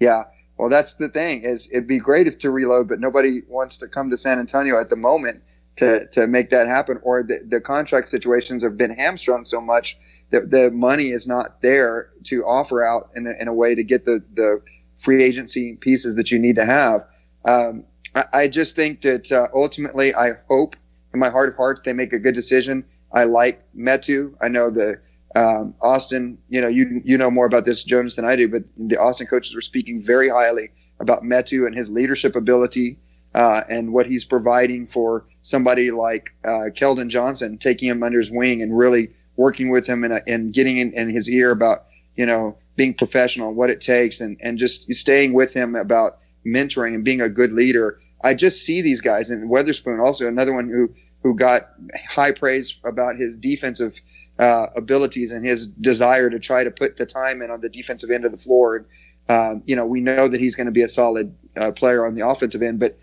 Yeah. 0.00 0.24
Well, 0.58 0.70
that's 0.70 0.94
the 0.94 1.08
thing 1.08 1.42
is 1.42 1.70
it'd 1.70 1.86
be 1.86 1.98
great 1.98 2.26
if 2.26 2.38
to 2.40 2.50
reload, 2.50 2.88
but 2.88 2.98
nobody 3.00 3.40
wants 3.48 3.78
to 3.78 3.88
come 3.88 4.08
to 4.10 4.16
San 4.16 4.38
Antonio 4.38 4.80
at 4.80 4.88
the 4.88 4.96
moment 4.96 5.42
to, 5.76 6.06
to 6.12 6.26
make 6.26 6.50
that 6.50 6.66
happen. 6.66 6.98
Or 7.02 7.22
the, 7.22 7.40
the 7.46 7.60
contract 7.60 8.08
situations 8.08 8.62
have 8.62 8.76
been 8.76 8.90
hamstrung 8.90 9.44
so 9.44 9.60
much 9.60 9.96
that 10.30 10.50
the 10.50 10.70
money 10.70 11.10
is 11.10 11.28
not 11.28 11.62
there 11.62 12.10
to 12.24 12.44
offer 12.44 12.84
out 12.84 13.10
in 13.14 13.26
a, 13.26 13.32
in 13.40 13.48
a 13.48 13.54
way 13.54 13.74
to 13.74 13.84
get 13.84 14.04
the, 14.04 14.24
the 14.34 14.60
free 14.96 15.22
agency 15.22 15.76
pieces 15.76 16.16
that 16.16 16.30
you 16.30 16.38
need 16.38 16.56
to 16.56 16.64
have. 16.64 17.04
Um, 17.44 17.84
I, 18.14 18.24
I, 18.32 18.48
just 18.48 18.74
think 18.74 19.02
that 19.02 19.30
uh, 19.30 19.46
ultimately, 19.54 20.14
I 20.14 20.32
hope 20.48 20.74
in 21.14 21.20
my 21.20 21.30
heart 21.30 21.48
of 21.48 21.54
hearts 21.54 21.82
they 21.82 21.92
make 21.92 22.12
a 22.12 22.18
good 22.18 22.34
decision 22.34 22.84
I 23.12 23.24
like 23.24 23.62
Metu. 23.76 24.34
I 24.40 24.48
know 24.48 24.70
the 24.70 25.00
um, 25.34 25.74
Austin. 25.80 26.38
You 26.48 26.60
know, 26.60 26.68
you 26.68 27.00
you 27.04 27.16
know 27.16 27.30
more 27.30 27.46
about 27.46 27.64
this 27.64 27.84
Jonas 27.84 28.16
than 28.16 28.24
I 28.24 28.36
do, 28.36 28.48
but 28.48 28.62
the 28.76 29.00
Austin 29.00 29.26
coaches 29.26 29.54
were 29.54 29.62
speaking 29.62 30.00
very 30.00 30.28
highly 30.28 30.70
about 31.00 31.22
Metu 31.22 31.66
and 31.66 31.74
his 31.74 31.90
leadership 31.90 32.36
ability 32.36 32.98
uh, 33.34 33.62
and 33.68 33.92
what 33.92 34.06
he's 34.06 34.24
providing 34.24 34.86
for 34.86 35.24
somebody 35.42 35.90
like 35.90 36.34
uh, 36.44 36.70
Keldon 36.74 37.08
Johnson, 37.08 37.58
taking 37.58 37.88
him 37.88 38.02
under 38.02 38.18
his 38.18 38.30
wing 38.30 38.62
and 38.62 38.76
really 38.76 39.08
working 39.36 39.70
with 39.70 39.86
him 39.86 40.04
and, 40.04 40.22
and 40.26 40.52
getting 40.52 40.78
in, 40.78 40.92
in 40.92 41.08
his 41.08 41.28
ear 41.28 41.50
about 41.50 41.86
you 42.16 42.26
know 42.26 42.56
being 42.76 42.94
professional, 42.94 43.52
what 43.52 43.70
it 43.70 43.80
takes, 43.80 44.20
and 44.20 44.38
and 44.42 44.58
just 44.58 44.92
staying 44.94 45.32
with 45.32 45.54
him 45.54 45.74
about 45.74 46.18
mentoring 46.46 46.94
and 46.94 47.04
being 47.04 47.20
a 47.20 47.28
good 47.28 47.52
leader. 47.52 48.00
I 48.22 48.34
just 48.34 48.64
see 48.64 48.82
these 48.82 49.00
guys, 49.00 49.30
and 49.30 49.50
Weatherspoon 49.50 50.02
also 50.02 50.26
another 50.26 50.54
one 50.54 50.68
who 50.68 50.92
who 51.22 51.34
got 51.34 51.70
high 52.08 52.32
praise 52.32 52.80
about 52.84 53.16
his 53.16 53.36
defensive 53.36 54.00
uh, 54.38 54.66
abilities 54.76 55.32
and 55.32 55.44
his 55.44 55.66
desire 55.66 56.30
to 56.30 56.38
try 56.38 56.62
to 56.62 56.70
put 56.70 56.96
the 56.96 57.06
time 57.06 57.42
in 57.42 57.50
on 57.50 57.60
the 57.60 57.68
defensive 57.68 58.10
end 58.10 58.24
of 58.24 58.30
the 58.30 58.38
floor. 58.38 58.76
And, 58.76 58.86
um, 59.28 59.62
you 59.66 59.74
know, 59.74 59.86
we 59.86 60.00
know 60.00 60.28
that 60.28 60.40
he's 60.40 60.54
going 60.54 60.66
to 60.66 60.72
be 60.72 60.82
a 60.82 60.88
solid 60.88 61.34
uh, 61.56 61.72
player 61.72 62.06
on 62.06 62.14
the 62.14 62.26
offensive 62.26 62.62
end, 62.62 62.78
but 62.78 62.98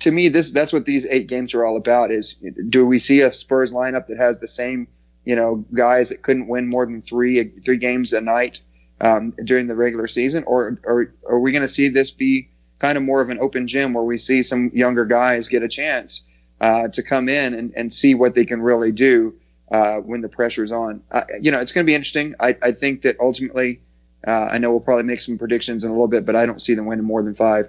to 0.00 0.10
me, 0.10 0.28
this 0.28 0.52
that's 0.52 0.72
what 0.72 0.84
these 0.84 1.06
eight 1.06 1.28
games 1.28 1.54
are 1.54 1.64
all 1.64 1.76
about. 1.76 2.10
Is 2.10 2.40
do 2.68 2.86
we 2.86 2.98
see 2.98 3.20
a 3.20 3.32
Spurs 3.32 3.72
lineup 3.72 4.06
that 4.06 4.16
has 4.16 4.38
the 4.38 4.48
same, 4.48 4.88
you 5.24 5.36
know, 5.36 5.64
guys 5.74 6.08
that 6.08 6.22
couldn't 6.22 6.48
win 6.48 6.68
more 6.68 6.86
than 6.86 7.00
three 7.00 7.50
three 7.64 7.78
games 7.78 8.12
a 8.12 8.20
night 8.20 8.62
um, 9.00 9.34
during 9.44 9.66
the 9.66 9.76
regular 9.76 10.06
season, 10.06 10.44
or, 10.44 10.78
or 10.84 11.12
are 11.28 11.40
we 11.40 11.52
going 11.52 11.62
to 11.62 11.68
see 11.68 11.88
this 11.88 12.10
be 12.10 12.48
kind 12.78 12.96
of 12.96 13.04
more 13.04 13.20
of 13.20 13.30
an 13.30 13.38
open 13.40 13.66
gym 13.66 13.92
where 13.92 14.04
we 14.04 14.18
see 14.18 14.42
some 14.42 14.70
younger 14.74 15.04
guys 15.04 15.48
get 15.48 15.62
a 15.62 15.68
chance? 15.68 16.28
uh, 16.62 16.88
to 16.88 17.02
come 17.02 17.28
in 17.28 17.52
and, 17.52 17.72
and 17.76 17.92
see 17.92 18.14
what 18.14 18.34
they 18.34 18.44
can 18.44 18.62
really 18.62 18.92
do 18.92 19.34
uh, 19.72 19.96
when 19.96 20.22
the 20.22 20.28
pressure's 20.28 20.72
on. 20.72 21.02
Uh, 21.10 21.24
you 21.40 21.50
know, 21.50 21.58
it's 21.58 21.72
going 21.72 21.84
to 21.84 21.90
be 21.90 21.94
interesting. 21.94 22.34
I, 22.40 22.56
I 22.62 22.72
think 22.72 23.02
that 23.02 23.16
ultimately, 23.20 23.80
uh, 24.26 24.48
I 24.50 24.58
know 24.58 24.70
we'll 24.70 24.80
probably 24.80 25.02
make 25.02 25.20
some 25.20 25.36
predictions 25.36 25.84
in 25.84 25.90
a 25.90 25.92
little 25.92 26.08
bit, 26.08 26.24
but 26.24 26.36
I 26.36 26.46
don't 26.46 26.62
see 26.62 26.74
them 26.74 26.86
winning 26.86 27.04
more 27.04 27.22
than 27.22 27.34
five. 27.34 27.68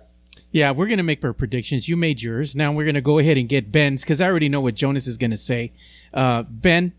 Yeah, 0.54 0.70
we're 0.70 0.86
going 0.86 0.98
to 0.98 1.04
make 1.04 1.26
our 1.26 1.34
predictions. 1.34 1.90
You 1.90 1.98
made 1.98 2.22
yours. 2.22 2.56
Now 2.56 2.72
we're 2.72 2.86
going 2.86 2.94
to 2.94 3.02
go 3.02 3.18
ahead 3.18 3.38
and 3.38 3.50
get 3.50 3.72
Ben's 3.72 4.04
because 4.04 4.22
I 4.22 4.28
already 4.28 4.50
know 4.50 4.62
what 4.62 4.76
Jonas 4.76 5.08
is 5.08 5.18
going 5.18 5.32
to 5.32 5.38
say. 5.38 5.74
Uh, 6.14 6.44
ben, 6.44 6.94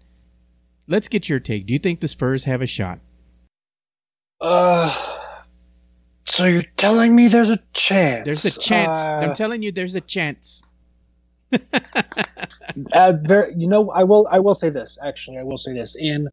let's 0.89 1.07
get 1.07 1.29
your 1.29 1.39
take. 1.39 1.67
Do 1.67 1.73
you 1.73 1.79
think 1.79 2.01
the 2.01 2.09
Spurs 2.09 2.45
have 2.47 2.61
a 2.61 2.67
shot? 2.67 2.99
Uh, 4.41 4.93
so 6.25 6.47
you're 6.47 6.65
telling 6.77 7.15
me 7.15 7.29
there's 7.29 7.51
a 7.51 7.61
chance? 7.75 8.25
There's 8.25 8.45
a 8.45 8.59
chance. 8.59 8.99
Uh, 8.99 9.21
I'm 9.23 9.35
telling 9.35 9.63
you, 9.63 9.71
there's 9.71 9.95
a 9.95 10.01
chance. 10.01 10.65
uh, 12.93 13.13
very, 13.23 13.55
you 13.57 13.69
know, 13.69 13.89
I 13.91 14.03
will. 14.03 14.27
I 14.33 14.41
will 14.41 14.57
say 14.57 14.69
this. 14.69 14.99
Actually, 15.01 15.39
I 15.39 15.45
will 15.45 15.59
say 15.59 15.73
this 15.73 15.95
in 15.95 16.29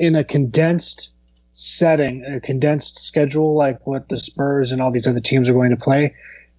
in 0.00 0.16
a 0.16 0.24
condensed 0.24 1.12
setting, 1.52 2.24
a 2.24 2.40
condensed 2.40 2.98
schedule 2.98 3.54
like 3.54 3.86
what 3.86 4.08
the 4.08 4.18
Spurs 4.18 4.72
and 4.72 4.82
all 4.82 4.90
these 4.90 5.06
other 5.06 5.20
teams 5.20 5.48
are 5.48 5.52
going 5.54 5.70
to 5.70 5.76
play. 5.76 6.12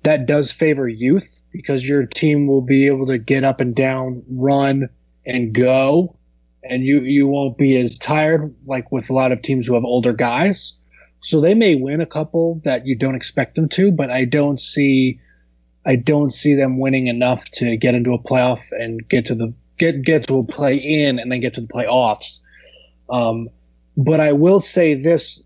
That 0.07 0.25
does 0.25 0.53
favor 0.53 0.87
youth 0.87 1.41
because 1.51 1.85
your 1.85 2.05
team 2.05 2.47
will 2.47 2.61
be 2.61 2.87
able 2.87 3.07
to 3.07 3.17
get 3.17 3.43
up 3.43 3.59
and 3.59 3.75
down, 3.75 4.23
run 4.29 4.87
and 5.25 5.51
go, 5.51 6.15
and 6.63 6.85
you 6.85 7.01
you 7.01 7.27
won't 7.27 7.57
be 7.57 7.75
as 7.75 7.99
tired 7.99 8.55
like 8.65 8.89
with 8.89 9.09
a 9.09 9.13
lot 9.13 9.33
of 9.33 9.41
teams 9.41 9.67
who 9.67 9.73
have 9.73 9.83
older 9.83 10.13
guys. 10.13 10.77
So 11.19 11.41
they 11.41 11.53
may 11.53 11.75
win 11.75 11.99
a 11.99 12.05
couple 12.05 12.61
that 12.63 12.85
you 12.85 12.95
don't 12.95 13.15
expect 13.15 13.55
them 13.55 13.67
to, 13.67 13.91
but 13.91 14.09
I 14.09 14.23
don't 14.23 14.61
see 14.61 15.19
I 15.85 15.97
don't 15.97 16.29
see 16.29 16.55
them 16.55 16.79
winning 16.79 17.07
enough 17.07 17.43
to 17.55 17.75
get 17.75 17.93
into 17.93 18.13
a 18.13 18.23
playoff 18.23 18.71
and 18.71 19.05
get 19.09 19.25
to 19.25 19.35
the 19.35 19.53
get 19.77 20.03
get 20.03 20.25
to 20.27 20.39
a 20.39 20.43
play 20.45 20.77
in 20.77 21.19
and 21.19 21.29
then 21.29 21.41
get 21.41 21.55
to 21.55 21.61
the 21.61 21.67
playoffs. 21.67 22.39
Um, 23.09 23.49
but 23.97 24.21
I 24.21 24.31
will 24.31 24.61
say 24.61 24.93
this: 24.93 25.43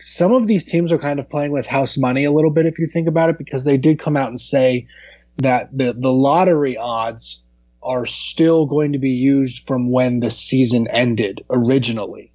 some 0.00 0.32
of 0.32 0.46
these 0.46 0.64
teams 0.64 0.92
are 0.92 0.98
kind 0.98 1.18
of 1.18 1.28
playing 1.28 1.52
with 1.52 1.66
house 1.66 1.96
money 1.96 2.24
a 2.24 2.32
little 2.32 2.50
bit, 2.50 2.66
if 2.66 2.78
you 2.78 2.86
think 2.86 3.08
about 3.08 3.30
it, 3.30 3.38
because 3.38 3.64
they 3.64 3.76
did 3.76 3.98
come 3.98 4.16
out 4.16 4.28
and 4.28 4.40
say 4.40 4.86
that 5.38 5.76
the 5.76 5.94
the 5.96 6.12
lottery 6.12 6.76
odds 6.76 7.44
are 7.82 8.06
still 8.06 8.66
going 8.66 8.92
to 8.92 8.98
be 8.98 9.10
used 9.10 9.66
from 9.66 9.90
when 9.90 10.20
the 10.20 10.30
season 10.30 10.86
ended 10.88 11.44
originally. 11.50 12.32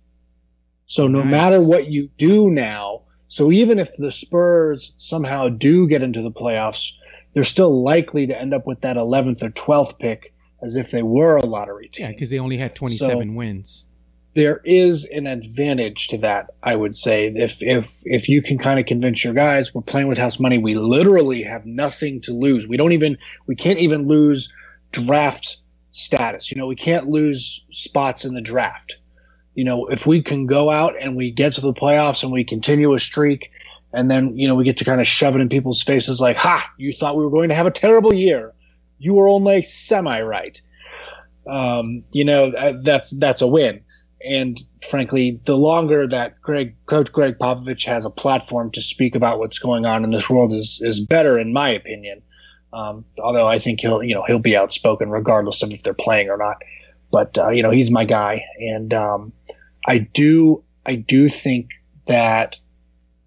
So 0.88 1.08
no 1.08 1.22
nice. 1.22 1.32
matter 1.32 1.62
what 1.62 1.88
you 1.88 2.10
do 2.18 2.50
now, 2.50 3.04
so 3.28 3.52
even 3.52 3.80
if 3.80 3.96
the 3.98 4.12
Spurs 4.12 4.94
somehow 4.98 5.50
do 5.50 5.88
get 5.88 6.02
into 6.02 6.22
the 6.22 6.32
playoffs, 6.32 6.94
they're 7.34 7.44
still 7.44 7.84
likely 7.84 8.26
to 8.28 8.40
end 8.40 8.54
up 8.54 8.66
with 8.66 8.82
that 8.82 8.98
11th 8.98 9.44
or 9.44 9.50
12th 9.50 10.00
pick 10.00 10.34
as 10.64 10.76
if 10.76 10.92
they 10.92 11.04
were 11.04 11.38
a 11.38 11.46
lottery 11.46 11.88
team. 11.90 12.08
Yeah, 12.08 12.12
because 12.12 12.30
they 12.30 12.40
only 12.40 12.58
had 12.58 12.76
27 12.76 13.30
so 13.30 13.34
wins. 13.34 13.88
There 14.38 14.62
is 14.66 15.06
an 15.06 15.26
advantage 15.26 16.10
to 16.10 16.20
that, 16.20 16.52
I 16.62 16.76
would 16.76 16.94
say. 16.94 17.34
If 17.36 17.64
if 17.64 18.04
if 18.06 18.30
you 18.30 18.44
can 18.44 18.60
kind 18.60 18.80
of 18.80 18.86
convince 18.86 19.24
your 19.24 19.34
guys, 19.34 19.74
we're 19.74 19.82
playing 19.82 20.10
with 20.10 20.20
house 20.20 20.40
money. 20.40 20.60
We 20.60 20.76
literally 20.76 21.42
have 21.42 21.66
nothing 21.66 22.22
to 22.22 22.34
lose. 22.34 22.68
We 22.68 22.78
don't 22.78 22.92
even 22.92 23.18
we 23.48 23.56
can't 23.56 23.80
even 23.80 24.06
lose 24.06 24.54
draft 24.92 25.58
status. 25.90 26.52
You 26.52 26.58
know, 26.60 26.68
we 26.68 26.76
can't 26.76 27.10
lose 27.10 27.66
spots 27.72 28.26
in 28.26 28.36
the 28.36 28.42
draft. 28.42 29.00
You 29.56 29.64
know, 29.64 29.88
if 29.88 30.06
we 30.06 30.22
can 30.22 30.46
go 30.46 30.70
out 30.70 30.94
and 31.02 31.16
we 31.16 31.32
get 31.32 31.54
to 31.54 31.62
the 31.62 31.74
playoffs 31.74 32.22
and 32.22 32.32
we 32.32 32.44
continue 32.44 32.94
a 32.94 33.00
streak 33.00 33.50
and 33.92 34.12
then 34.12 34.38
you 34.38 34.48
know 34.48 34.54
we 34.54 34.64
get 34.64 34.78
to 34.78 34.86
kind 34.86 35.02
of 35.02 35.08
shove 35.08 35.36
it 35.36 35.42
in 35.42 35.50
people's 35.50 35.82
faces 35.82 36.22
like 36.22 36.38
ha 36.38 36.70
you 36.78 36.94
thought 36.94 37.18
we 37.18 37.24
were 37.24 37.32
going 37.32 37.50
to 37.50 37.56
have 37.56 37.66
a 37.66 37.72
terrible 37.72 38.14
year 38.14 38.54
you 39.00 39.14
were 39.16 39.30
only 39.30 39.64
semi 39.64 40.22
right 40.22 40.62
um, 41.50 42.04
you 42.12 42.26
know 42.26 42.52
that's 42.84 43.18
that's 43.18 43.42
a 43.42 43.48
win 43.48 43.82
and 44.26 44.60
frankly 44.90 45.40
the 45.46 45.56
longer 45.56 46.08
that 46.08 46.42
greg 46.42 46.76
coach 46.86 47.12
Greg 47.12 47.38
popovich 47.38 47.86
has 47.86 48.06
a 48.06 48.10
platform 48.10 48.72
to 48.72 48.82
speak 48.82 49.16
about 49.16 49.40
what's 49.40 49.60
going 49.60 49.86
on 49.86 50.04
in 50.04 50.12
this 50.12 50.30
world 50.30 50.54
is 50.54 50.80
is 50.84 51.00
better 51.00 51.38
in 51.38 51.54
my 51.54 51.70
opinion. 51.70 52.22
Um, 52.74 53.06
although 53.24 53.48
i 53.48 53.58
think 53.58 53.80
he'll 53.82 54.04
you 54.04 54.14
know 54.14 54.24
he'll 54.28 54.40
be 54.40 54.58
outspoken 54.58 55.10
regardless 55.10 55.64
of 55.64 55.72
if 55.72 55.84
they're 55.84 55.94
playing 55.94 56.30
or 56.30 56.38
not. 56.38 56.58
But 57.12 57.38
uh, 57.38 57.50
you 57.50 57.64
know 57.64 57.72
he's 57.72 57.92
my 57.92 58.06
guy. 58.06 58.44
And 58.60 58.94
um, 58.94 59.34
i 59.86 60.00
do 60.00 60.64
i 60.86 60.96
do 60.96 61.30
think 61.30 61.70
that 62.08 62.60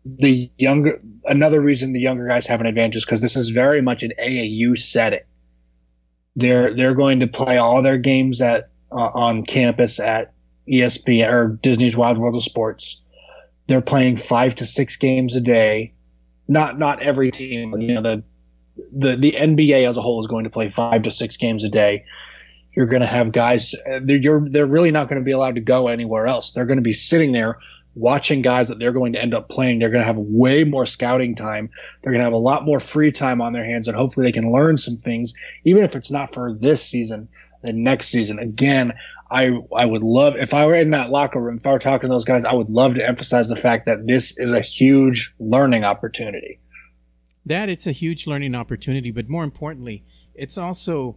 the 0.05 0.51
younger 0.59 1.01
another 1.27 1.61
reason 1.61 1.93
the 1.93 2.01
younger 2.01 2.27
guys 2.27 2.47
have 2.47 2.61
an 2.61 2.67
advantage 2.67 2.97
is 2.97 3.05
because 3.05 3.21
this 3.21 3.37
is 3.37 3.51
very 3.51 3.83
much 3.83 4.03
an 4.03 4.13
AAU 4.19 4.77
setting. 4.79 5.21
They're 6.37 6.75
they're 6.75 6.95
going 6.95 7.21
to 7.21 7.27
play 7.27 7.59
all 7.59 7.83
their 7.83 7.99
games 7.99 8.41
at 8.41 8.71
uh, 8.93 9.11
on 9.15 9.45
campus 9.45 10.01
at 10.01 10.33
ESPN 10.71 11.33
or 11.33 11.49
Disney's 11.63 11.97
Wide 11.97 12.19
World 12.19 12.37
of 12.37 12.43
Sports. 12.43 13.03
They're 13.67 13.81
playing 13.81 14.17
five 14.17 14.55
to 14.57 14.67
six 14.67 14.97
games 14.97 15.35
a 15.35 15.41
day. 15.41 15.93
Not 16.49 16.79
not 16.79 17.03
every 17.03 17.31
team, 17.31 17.81
you 17.81 17.95
know 17.95 18.03
the 18.03 18.23
the 18.93 19.17
the 19.17 19.33
NBA 19.33 19.89
as 19.89 19.97
a 19.97 20.03
whole 20.03 20.21
is 20.21 20.27
going 20.27 20.45
to 20.45 20.51
play 20.51 20.69
five 20.69 21.03
to 21.03 21.11
six 21.11 21.37
games 21.37 21.65
a 21.65 21.69
day. 21.69 22.05
You're 22.75 22.87
going 22.87 23.03
to 23.03 23.09
have 23.09 23.33
guys. 23.33 23.75
They're, 24.03 24.17
you're 24.17 24.49
they're 24.49 24.67
really 24.67 24.91
not 24.91 25.09
going 25.09 25.21
to 25.21 25.25
be 25.25 25.33
allowed 25.33 25.57
to 25.57 25.61
go 25.61 25.89
anywhere 25.89 26.27
else. 26.27 26.53
They're 26.53 26.67
going 26.67 26.79
to 26.79 26.83
be 26.83 26.93
sitting 26.93 27.33
there 27.33 27.59
watching 27.95 28.43
guys 28.43 28.69
that 28.69 28.79
they're 28.79 28.93
going 28.93 29.13
to 29.13 29.23
end 29.23 29.35
up 29.35 29.49
playing. 29.49 29.79
They're 29.79 29.91
going 29.91 30.03
to 30.03 30.07
have 30.07 30.17
way 30.17 30.65
more 30.65 30.87
scouting 30.87 31.35
time. 31.35 31.69
They're 32.03 32.13
going 32.13 32.21
to 32.21 32.25
have 32.25 32.33
a 32.33 32.37
lot 32.37 32.65
more 32.65 32.81
free 32.81 33.11
time 33.11 33.41
on 33.41 33.53
their 33.53 33.65
hands, 33.65 33.89
and 33.89 33.97
hopefully 33.97 34.27
they 34.27 34.33
can 34.33 34.53
learn 34.53 34.77
some 34.77 34.97
things, 34.97 35.35
even 35.65 35.83
if 35.83 35.97
it's 35.97 36.11
not 36.11 36.33
for 36.33 36.55
this 36.55 36.83
season, 36.83 37.29
the 37.63 37.73
next 37.73 38.09
season. 38.09 38.39
Again, 38.39 38.93
I 39.31 39.51
I 39.75 39.87
would 39.87 40.03
love 40.03 40.37
if 40.37 40.55
I 40.55 40.67
were 40.67 40.75
in 40.75 40.91
that 40.91 41.11
locker 41.11 41.41
room, 41.41 41.57
if 41.57 41.67
I 41.67 41.73
were 41.73 41.79
talking 41.79 42.09
to 42.09 42.15
those 42.15 42.25
guys, 42.25 42.45
I 42.45 42.53
would 42.53 42.71
love 42.71 42.95
to 42.97 43.07
emphasize 43.07 43.49
the 43.49 43.57
fact 43.57 43.87
that 43.87 44.07
this 44.07 44.39
is 44.39 44.53
a 44.53 44.61
huge 44.61 45.35
learning 45.39 45.85
opportunity. 45.85 46.59
That 47.47 47.69
it's 47.69 47.87
a 47.87 47.93
huge 47.93 48.27
learning 48.27 48.55
opportunity, 48.55 49.11
but 49.11 49.29
more 49.29 49.45
importantly, 49.45 50.05
it's 50.35 50.59
also 50.59 51.17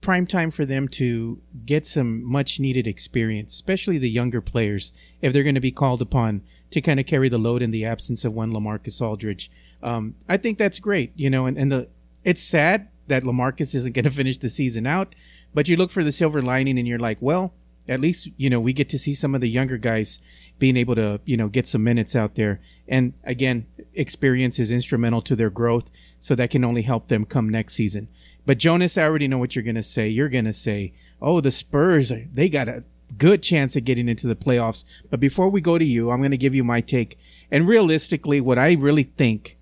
prime 0.00 0.26
time 0.26 0.50
for 0.50 0.66
them 0.66 0.86
to 0.86 1.40
get 1.64 1.86
some 1.86 2.22
much 2.22 2.60
needed 2.60 2.86
experience, 2.86 3.54
especially 3.54 3.96
the 3.96 4.10
younger 4.10 4.40
players, 4.40 4.92
if 5.22 5.32
they're 5.32 5.42
going 5.42 5.54
to 5.54 5.60
be 5.60 5.72
called 5.72 6.02
upon 6.02 6.42
to 6.70 6.80
kind 6.80 7.00
of 7.00 7.06
carry 7.06 7.28
the 7.28 7.38
load 7.38 7.62
in 7.62 7.70
the 7.70 7.84
absence 7.84 8.24
of 8.24 8.34
one 8.34 8.52
Lamarcus 8.52 9.00
Aldridge. 9.00 9.50
Um, 9.82 10.14
I 10.28 10.36
think 10.36 10.58
that's 10.58 10.78
great, 10.78 11.12
you 11.16 11.30
know, 11.30 11.46
and, 11.46 11.56
and 11.56 11.72
the 11.72 11.88
it's 12.22 12.42
sad 12.42 12.88
that 13.06 13.22
Lamarcus 13.22 13.74
isn't 13.74 13.92
going 13.92 14.04
to 14.04 14.10
finish 14.10 14.38
the 14.38 14.50
season 14.50 14.86
out, 14.86 15.14
but 15.54 15.68
you 15.68 15.76
look 15.76 15.90
for 15.90 16.04
the 16.04 16.12
silver 16.12 16.42
lining 16.42 16.78
and 16.78 16.86
you're 16.86 16.98
like, 16.98 17.18
well, 17.20 17.54
at 17.88 18.00
least, 18.00 18.30
you 18.36 18.50
know, 18.50 18.60
we 18.60 18.72
get 18.72 18.88
to 18.90 18.98
see 18.98 19.14
some 19.14 19.34
of 19.34 19.40
the 19.40 19.48
younger 19.48 19.76
guys 19.76 20.20
being 20.58 20.76
able 20.76 20.94
to, 20.94 21.20
you 21.24 21.36
know, 21.36 21.48
get 21.48 21.66
some 21.66 21.84
minutes 21.84 22.16
out 22.16 22.34
there. 22.34 22.60
And 22.88 23.12
again, 23.24 23.66
experience 23.94 24.58
is 24.58 24.70
instrumental 24.70 25.20
to 25.22 25.36
their 25.36 25.50
growth, 25.50 25.90
so 26.18 26.34
that 26.34 26.50
can 26.50 26.64
only 26.64 26.82
help 26.82 27.08
them 27.08 27.26
come 27.26 27.48
next 27.48 27.74
season. 27.74 28.08
But 28.46 28.58
Jonas, 28.58 28.96
I 28.96 29.04
already 29.04 29.28
know 29.28 29.38
what 29.38 29.54
you're 29.54 29.62
going 29.62 29.74
to 29.74 29.82
say. 29.82 30.08
You're 30.08 30.28
going 30.28 30.44
to 30.46 30.52
say, 30.52 30.92
oh, 31.20 31.40
the 31.40 31.50
Spurs, 31.50 32.12
they 32.32 32.48
got 32.48 32.68
a 32.68 32.84
good 33.18 33.42
chance 33.42 33.76
of 33.76 33.84
getting 33.84 34.08
into 34.08 34.26
the 34.26 34.34
playoffs. 34.34 34.84
But 35.10 35.20
before 35.20 35.48
we 35.48 35.60
go 35.60 35.78
to 35.78 35.84
you, 35.84 36.10
I'm 36.10 36.20
going 36.20 36.30
to 36.30 36.36
give 36.36 36.54
you 36.54 36.64
my 36.64 36.80
take. 36.80 37.18
And 37.50 37.68
realistically, 37.68 38.40
what 38.40 38.58
I 38.58 38.72
really 38.72 39.04
think 39.04 39.56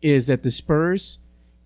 is 0.00 0.26
that 0.26 0.42
the 0.42 0.50
Spurs, 0.50 1.18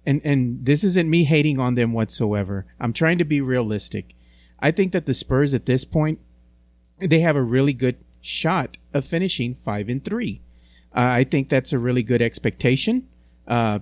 and, 0.04 0.20
and 0.24 0.64
this 0.64 0.84
isn't 0.84 1.08
me 1.08 1.24
hating 1.24 1.58
on 1.58 1.74
them 1.74 1.92
whatsoever. 1.92 2.66
I'm 2.80 2.92
trying 2.92 3.18
to 3.18 3.24
be 3.24 3.40
realistic. 3.40 4.14
I 4.58 4.70
think 4.70 4.92
that 4.92 5.06
the 5.06 5.14
Spurs 5.14 5.54
at 5.54 5.66
this 5.66 5.84
point, 5.84 6.20
they 6.98 7.20
have 7.20 7.36
a 7.36 7.42
really 7.42 7.72
good 7.72 7.96
shot 8.20 8.76
of 8.94 9.04
finishing 9.04 9.54
five 9.54 9.88
and 9.88 10.04
three. 10.04 10.40
Uh, 10.94 11.00
I 11.00 11.24
think 11.24 11.48
that's 11.48 11.72
a 11.72 11.78
really 11.78 12.02
good 12.02 12.22
expectation. 12.22 13.08
Uh, 13.46 13.80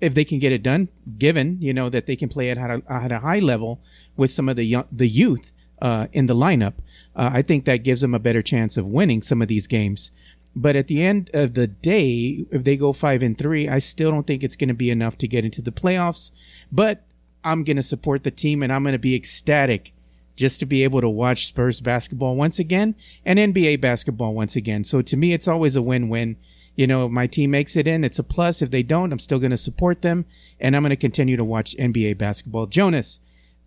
if 0.00 0.14
they 0.14 0.24
can 0.24 0.38
get 0.38 0.52
it 0.52 0.62
done, 0.62 0.88
given 1.18 1.58
you 1.60 1.74
know 1.74 1.90
that 1.90 2.06
they 2.06 2.16
can 2.16 2.28
play 2.28 2.50
at 2.50 2.58
a, 2.58 2.82
at 2.88 3.12
a 3.12 3.20
high 3.20 3.38
level 3.38 3.80
with 4.16 4.30
some 4.30 4.48
of 4.48 4.56
the 4.56 4.64
young, 4.64 4.86
the 4.90 5.08
youth 5.08 5.52
uh, 5.82 6.06
in 6.12 6.26
the 6.26 6.34
lineup, 6.34 6.74
uh, 7.16 7.30
I 7.32 7.42
think 7.42 7.64
that 7.64 7.78
gives 7.78 8.00
them 8.00 8.14
a 8.14 8.18
better 8.18 8.42
chance 8.42 8.76
of 8.76 8.86
winning 8.86 9.22
some 9.22 9.42
of 9.42 9.48
these 9.48 9.66
games. 9.66 10.10
But 10.54 10.76
at 10.76 10.88
the 10.88 11.02
end 11.02 11.30
of 11.32 11.54
the 11.54 11.66
day, 11.66 12.44
if 12.50 12.64
they 12.64 12.76
go 12.76 12.92
five 12.92 13.22
and 13.22 13.38
three, 13.38 13.68
I 13.68 13.78
still 13.78 14.10
don't 14.10 14.26
think 14.26 14.42
it's 14.42 14.56
going 14.56 14.68
to 14.68 14.74
be 14.74 14.90
enough 14.90 15.16
to 15.18 15.28
get 15.28 15.44
into 15.44 15.62
the 15.62 15.70
playoffs. 15.70 16.32
But 16.72 17.02
I'm 17.44 17.64
going 17.64 17.76
to 17.76 17.82
support 17.82 18.24
the 18.24 18.30
team 18.30 18.62
and 18.62 18.72
I'm 18.72 18.82
going 18.82 18.92
to 18.92 18.98
be 18.98 19.14
ecstatic 19.14 19.92
just 20.36 20.58
to 20.60 20.66
be 20.66 20.84
able 20.84 21.00
to 21.00 21.08
watch 21.08 21.46
Spurs 21.46 21.80
basketball 21.80 22.34
once 22.34 22.58
again 22.58 22.94
and 23.24 23.38
NBA 23.38 23.80
basketball 23.80 24.34
once 24.34 24.56
again. 24.56 24.84
So 24.84 25.02
to 25.02 25.16
me, 25.16 25.32
it's 25.32 25.48
always 25.48 25.76
a 25.76 25.82
win-win 25.82 26.36
you 26.80 26.86
know, 26.86 27.04
if 27.04 27.10
my 27.10 27.26
team 27.26 27.50
makes 27.50 27.76
it 27.76 27.86
in, 27.86 28.04
it's 28.04 28.18
a 28.18 28.24
plus. 28.24 28.62
If 28.62 28.70
they 28.70 28.82
don't, 28.82 29.12
I'm 29.12 29.18
still 29.18 29.38
going 29.38 29.50
to 29.50 29.58
support 29.58 30.02
them 30.02 30.24
and 30.58 30.74
I'm 30.74 30.82
going 30.82 30.90
to 30.90 30.96
continue 30.96 31.36
to 31.36 31.44
watch 31.44 31.76
NBA 31.76 32.16
basketball. 32.16 32.66
Jonas, 32.66 33.20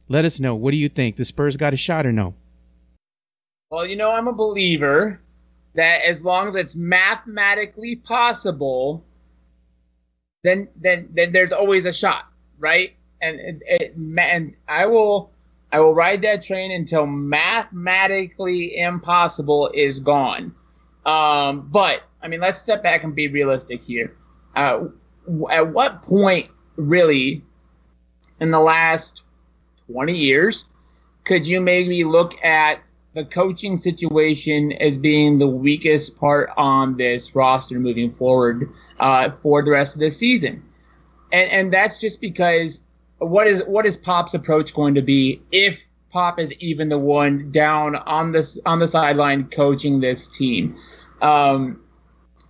let 0.07 0.25
us 0.25 0.39
know. 0.39 0.55
What 0.55 0.71
do 0.71 0.77
you 0.77 0.89
think? 0.89 1.17
The 1.17 1.25
Spurs 1.25 1.57
got 1.57 1.75
a 1.75 1.77
shot 1.77 2.07
or 2.07 2.11
no? 2.11 2.33
Well, 3.69 3.85
you 3.85 3.95
know, 3.95 4.11
I'm 4.11 4.27
a 4.27 4.33
believer 4.33 5.21
that 5.75 6.01
as 6.05 6.23
long 6.23 6.49
as 6.49 6.55
it's 6.55 6.75
mathematically 6.75 7.95
possible, 7.95 9.03
then 10.43 10.67
then 10.75 11.09
then 11.13 11.31
there's 11.31 11.51
always 11.51 11.85
a 11.85 11.93
shot, 11.93 12.27
right? 12.59 12.93
And 13.21 13.39
it, 13.39 13.61
it, 13.65 13.95
and 13.95 14.55
I 14.67 14.85
will 14.85 15.31
I 15.71 15.79
will 15.79 15.95
ride 15.95 16.21
that 16.21 16.43
train 16.43 16.71
until 16.71 17.07
mathematically 17.07 18.77
impossible 18.77 19.71
is 19.73 19.99
gone. 19.99 20.53
Um, 21.05 21.67
but 21.71 22.03
I 22.21 22.27
mean, 22.27 22.39
let's 22.39 22.61
step 22.61 22.83
back 22.83 23.03
and 23.03 23.15
be 23.15 23.27
realistic 23.27 23.83
here. 23.83 24.15
Uh, 24.55 24.85
at 25.49 25.67
what 25.73 26.03
point, 26.03 26.51
really, 26.75 27.41
in 28.39 28.51
the 28.51 28.59
last 28.59 29.23
20 29.91 30.15
years, 30.15 30.69
could 31.23 31.45
you 31.45 31.59
maybe 31.59 32.03
look 32.03 32.33
at 32.43 32.79
the 33.13 33.25
coaching 33.25 33.77
situation 33.77 34.71
as 34.73 34.97
being 34.97 35.37
the 35.37 35.47
weakest 35.47 36.17
part 36.17 36.49
on 36.57 36.97
this 36.97 37.35
roster 37.35 37.79
moving 37.79 38.13
forward 38.13 38.69
uh, 38.99 39.29
for 39.41 39.63
the 39.63 39.71
rest 39.71 39.95
of 39.95 39.99
the 39.99 40.11
season? 40.11 40.63
And 41.31 41.51
and 41.51 41.73
that's 41.73 41.99
just 41.99 42.21
because 42.21 42.83
what 43.19 43.47
is 43.47 43.63
what 43.65 43.85
is 43.85 43.97
Pop's 43.97 44.33
approach 44.33 44.73
going 44.73 44.95
to 44.95 45.01
be 45.01 45.41
if 45.51 45.79
Pop 46.09 46.39
is 46.39 46.53
even 46.59 46.89
the 46.89 46.97
one 46.97 47.49
down 47.51 47.95
on 47.95 48.31
this 48.31 48.59
on 48.65 48.79
the 48.79 48.87
sideline 48.87 49.49
coaching 49.49 49.99
this 49.99 50.27
team? 50.27 50.77
Um, 51.21 51.79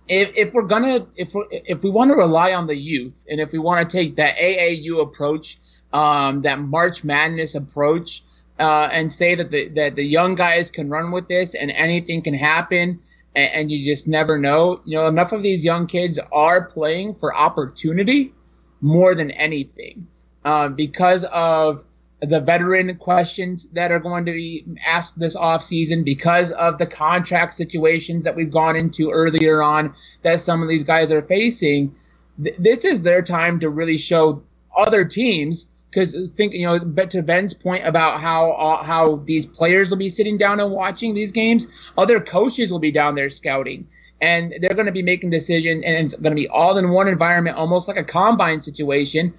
if, 0.08 0.36
if 0.36 0.52
we're 0.52 0.62
gonna 0.62 1.06
if 1.16 1.34
we 1.34 1.44
if 1.50 1.82
we 1.82 1.90
want 1.90 2.10
to 2.10 2.16
rely 2.16 2.52
on 2.52 2.66
the 2.66 2.76
youth 2.76 3.24
and 3.30 3.40
if 3.40 3.52
we 3.52 3.58
want 3.58 3.88
to 3.88 3.96
take 3.96 4.16
that 4.16 4.36
AAU 4.36 5.00
approach, 5.00 5.58
um, 5.92 6.42
that 6.42 6.60
March 6.60 7.04
Madness 7.04 7.54
approach, 7.54 8.22
uh, 8.58 8.88
and 8.92 9.12
say 9.12 9.34
that 9.34 9.50
the 9.50 9.68
that 9.70 9.96
the 9.96 10.04
young 10.04 10.34
guys 10.34 10.70
can 10.70 10.88
run 10.88 11.10
with 11.10 11.28
this 11.28 11.54
and 11.54 11.70
anything 11.70 12.22
can 12.22 12.34
happen, 12.34 13.00
and, 13.34 13.52
and 13.52 13.70
you 13.70 13.84
just 13.84 14.06
never 14.06 14.38
know. 14.38 14.80
You 14.84 14.96
know, 14.96 15.06
enough 15.06 15.32
of 15.32 15.42
these 15.42 15.64
young 15.64 15.86
kids 15.86 16.18
are 16.32 16.64
playing 16.64 17.16
for 17.16 17.34
opportunity 17.34 18.32
more 18.80 19.14
than 19.14 19.30
anything 19.32 20.06
uh, 20.44 20.68
because 20.68 21.24
of 21.32 21.84
the 22.20 22.40
veteran 22.40 22.94
questions 22.96 23.66
that 23.72 23.90
are 23.90 23.98
going 23.98 24.24
to 24.24 24.32
be 24.32 24.64
asked 24.86 25.18
this 25.18 25.36
offseason 25.36 26.04
because 26.04 26.52
of 26.52 26.78
the 26.78 26.86
contract 26.86 27.54
situations 27.54 28.24
that 28.24 28.34
we've 28.34 28.50
gone 28.50 28.76
into 28.76 29.10
earlier 29.10 29.62
on 29.62 29.94
that 30.22 30.40
some 30.40 30.62
of 30.62 30.68
these 30.68 30.84
guys 30.84 31.10
are 31.10 31.22
facing. 31.22 31.94
Th- 32.42 32.54
this 32.58 32.84
is 32.84 33.02
their 33.02 33.20
time 33.22 33.58
to 33.60 33.68
really 33.68 33.98
show 33.98 34.42
other 34.76 35.04
teams 35.04 35.70
because 35.94 36.16
think 36.34 36.52
you 36.52 36.66
know 36.66 36.78
but 36.80 37.10
to 37.10 37.22
ben's 37.22 37.54
point 37.54 37.86
about 37.86 38.20
how 38.20 38.52
uh, 38.52 38.82
how 38.82 39.16
these 39.26 39.46
players 39.46 39.90
will 39.90 39.96
be 39.96 40.08
sitting 40.08 40.36
down 40.36 40.58
and 40.58 40.72
watching 40.72 41.14
these 41.14 41.30
games 41.30 41.68
other 41.96 42.20
coaches 42.20 42.72
will 42.72 42.80
be 42.80 42.90
down 42.90 43.14
there 43.14 43.30
scouting. 43.30 43.86
And 44.20 44.54
they're 44.60 44.70
going 44.70 44.86
to 44.86 44.92
be 44.92 45.02
making 45.02 45.30
decisions 45.30 45.84
and 45.84 46.06
it's 46.06 46.14
going 46.14 46.30
to 46.30 46.36
be 46.36 46.48
all 46.48 46.78
in 46.78 46.88
one 46.90 47.08
environment 47.08 47.56
almost 47.56 47.88
like 47.88 47.98
a 47.98 48.04
combine 48.04 48.60
situation. 48.60 49.34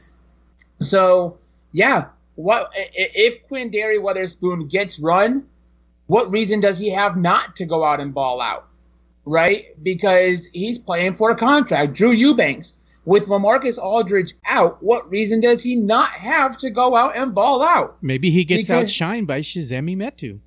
So 0.80 1.38
yeah 1.72 2.06
what 2.36 2.72
if 2.76 3.48
Quinndary 3.48 3.98
Weatherspoon 3.98 4.70
gets 4.70 5.00
run 5.00 5.46
what 6.08 6.30
reason 6.32 6.60
does 6.60 6.78
he 6.78 6.90
have 6.92 7.18
not 7.18 7.56
to 7.56 7.66
go 7.66 7.84
out 7.84 8.00
and 8.00 8.14
ball 8.14 8.40
out? 8.42 8.68
Right? 9.26 9.82
Because 9.82 10.46
he's 10.46 10.78
playing 10.78 11.16
for 11.16 11.32
a 11.32 11.36
contract. 11.36 11.94
Drew 11.94 12.12
eubanks 12.12 12.76
with 13.06 13.28
Lamarcus 13.28 13.78
Aldridge 13.78 14.34
out, 14.46 14.82
what 14.82 15.10
reason 15.10 15.40
does 15.40 15.62
he 15.62 15.76
not 15.76 16.10
have 16.10 16.58
to 16.58 16.70
go 16.70 16.96
out 16.96 17.16
and 17.16 17.34
ball 17.34 17.64
out? 17.64 17.98
Maybe 18.02 18.32
he 18.32 18.44
gets 18.44 18.68
because, 18.68 18.92
outshined 18.92 19.28
by 19.28 19.40
Chimezie 19.40 19.96
Metu. 19.96 20.40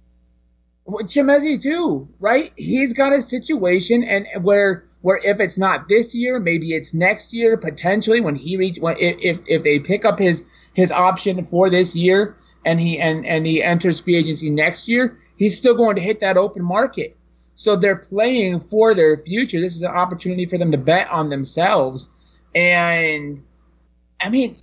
Chimezie 1.05 1.63
too, 1.63 2.09
right? 2.19 2.53
He's 2.57 2.93
got 2.93 3.13
a 3.13 3.23
situation 3.23 4.03
and 4.03 4.27
where 4.43 4.85
where 5.03 5.21
if 5.23 5.39
it's 5.39 5.57
not 5.57 5.89
this 5.89 6.15
year, 6.15 6.41
maybe 6.41 6.73
it's 6.73 6.93
next 6.93 7.33
year, 7.33 7.57
potentially 7.57 8.21
when 8.21 8.35
he 8.35 8.57
reach 8.57 8.79
when 8.79 8.97
if 8.99 9.39
if 9.47 9.63
they 9.63 9.79
pick 9.79 10.05
up 10.05 10.19
his 10.19 10.45
his 10.75 10.91
option 10.91 11.45
for 11.45 11.71
this 11.71 11.95
year 11.95 12.37
and 12.65 12.81
he 12.81 12.99
and 12.99 13.25
and 13.25 13.47
he 13.47 13.63
enters 13.63 14.01
free 14.01 14.17
agency 14.17 14.51
next 14.51 14.89
year, 14.89 15.17
he's 15.37 15.57
still 15.57 15.75
going 15.75 15.95
to 15.97 16.03
hit 16.03 16.21
that 16.21 16.37
open 16.37 16.65
market. 16.65 17.17
So 17.55 17.77
they're 17.77 17.97
playing 17.97 18.61
for 18.61 18.95
their 18.95 19.19
future. 19.19 19.61
This 19.61 19.75
is 19.75 19.83
an 19.83 19.91
opportunity 19.91 20.47
for 20.47 20.59
them 20.59 20.73
to 20.73 20.79
bet 20.79 21.09
on 21.11 21.29
themselves 21.29 22.11
and 22.59 23.45
I 24.21 24.29
mean, 24.29 24.57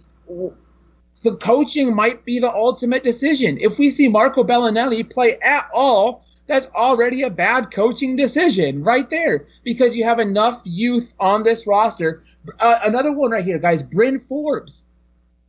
the 1.24 1.36
coaching 1.38 1.96
might 1.96 2.26
be 2.26 2.40
the 2.40 2.54
ultimate 2.54 3.04
decision. 3.04 3.58
If 3.62 3.80
we 3.80 3.90
see 3.90 4.10
Marco 4.10 4.44
Belinelli 4.44 5.10
play 5.10 5.40
at 5.40 5.70
all, 5.74 6.26
that's 6.46 6.68
already 6.76 7.24
a 7.24 7.30
bad 7.30 7.72
coaching 7.72 8.18
decision 8.18 8.84
right 8.84 9.10
there 9.10 9.46
because 9.64 9.96
you 9.96 10.04
have 10.04 10.20
enough 10.20 10.62
youth 10.66 11.14
on 11.22 11.44
this 11.44 11.66
roster. 11.66 12.22
Uh, 12.60 12.80
another 12.84 13.14
one 13.14 13.32
right 13.32 13.46
here, 13.46 13.60
guys, 13.60 13.82
Bryn 13.82 14.20
Forbes. 14.20 14.86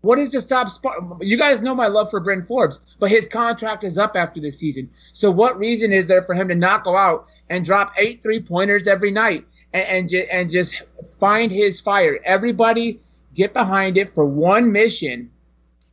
What 0.02 0.20
is 0.20 0.30
to 0.30 0.40
stop? 0.40 0.70
Sp- 0.70 1.18
you 1.20 1.36
guys 1.36 1.62
know 1.62 1.74
my 1.74 1.88
love 1.88 2.10
for 2.10 2.20
Bryn 2.20 2.44
Forbes, 2.44 2.80
but 3.00 3.10
his 3.10 3.26
contract 3.26 3.82
is 3.82 3.98
up 3.98 4.14
after 4.14 4.40
this 4.40 4.56
season. 4.56 4.88
So 5.12 5.32
what 5.32 5.58
reason 5.58 5.92
is 5.92 6.06
there 6.06 6.22
for 6.22 6.34
him 6.34 6.46
to 6.46 6.54
not 6.54 6.84
go 6.84 6.96
out 6.96 7.26
and 7.50 7.64
drop 7.64 7.92
eight 7.98 8.22
three 8.22 8.40
pointers 8.40 8.86
every 8.86 9.10
night 9.10 9.44
and 9.72 10.10
and, 10.12 10.12
and 10.30 10.50
just 10.50 10.82
find 11.18 11.50
his 11.50 11.80
fire. 11.80 12.18
Everybody 12.24 13.00
get 13.34 13.52
behind 13.52 13.96
it 13.96 14.10
for 14.10 14.24
one 14.24 14.72
mission. 14.72 15.30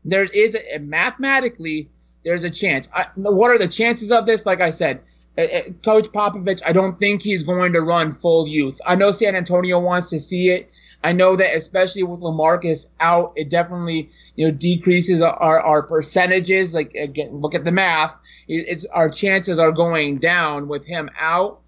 There 0.06 0.24
is 0.24 0.56
a, 0.56 0.80
mathematically 0.80 1.90
there's 2.24 2.44
a 2.44 2.50
chance. 2.50 2.90
I, 2.94 3.08
what 3.16 3.52
are 3.52 3.58
the 3.58 3.68
chances 3.68 4.12
of 4.12 4.26
this? 4.26 4.46
Like 4.46 4.62
I 4.62 4.70
said, 4.70 5.02
uh, 5.38 5.42
uh, 5.42 5.62
Coach 5.84 6.08
Popovich, 6.10 6.62
I 6.66 6.72
don't 6.72 7.00
think 7.00 7.22
he's 7.22 7.44
going 7.44 7.74
to 7.74 7.82
run 7.82 8.16
full 8.16 8.48
youth. 8.48 8.80
I 8.86 8.96
know 8.96 9.12
San 9.12 9.36
Antonio 9.36 9.80
wants 9.80 10.10
to 10.12 10.20
see 10.20 10.50
it. 10.50 10.70
I 11.04 11.12
know 11.12 11.36
that 11.36 11.54
especially 11.56 12.04
with 12.04 12.22
Lamarcus 12.22 12.88
out, 13.00 13.34
it 13.36 13.50
definitely 13.50 14.10
you 14.36 14.48
know 14.48 14.52
decreases 14.52 15.22
our, 15.22 15.60
our 15.60 15.84
percentages. 15.84 16.74
Like 16.74 16.94
again, 16.94 17.42
look 17.42 17.56
at 17.56 17.66
the 17.66 17.72
math. 17.72 18.16
It's 18.48 18.86
our 18.86 19.10
chances 19.10 19.60
are 19.60 19.72
going 19.72 20.20
down 20.20 20.68
with 20.68 20.86
him 20.86 21.10
out. 21.20 21.60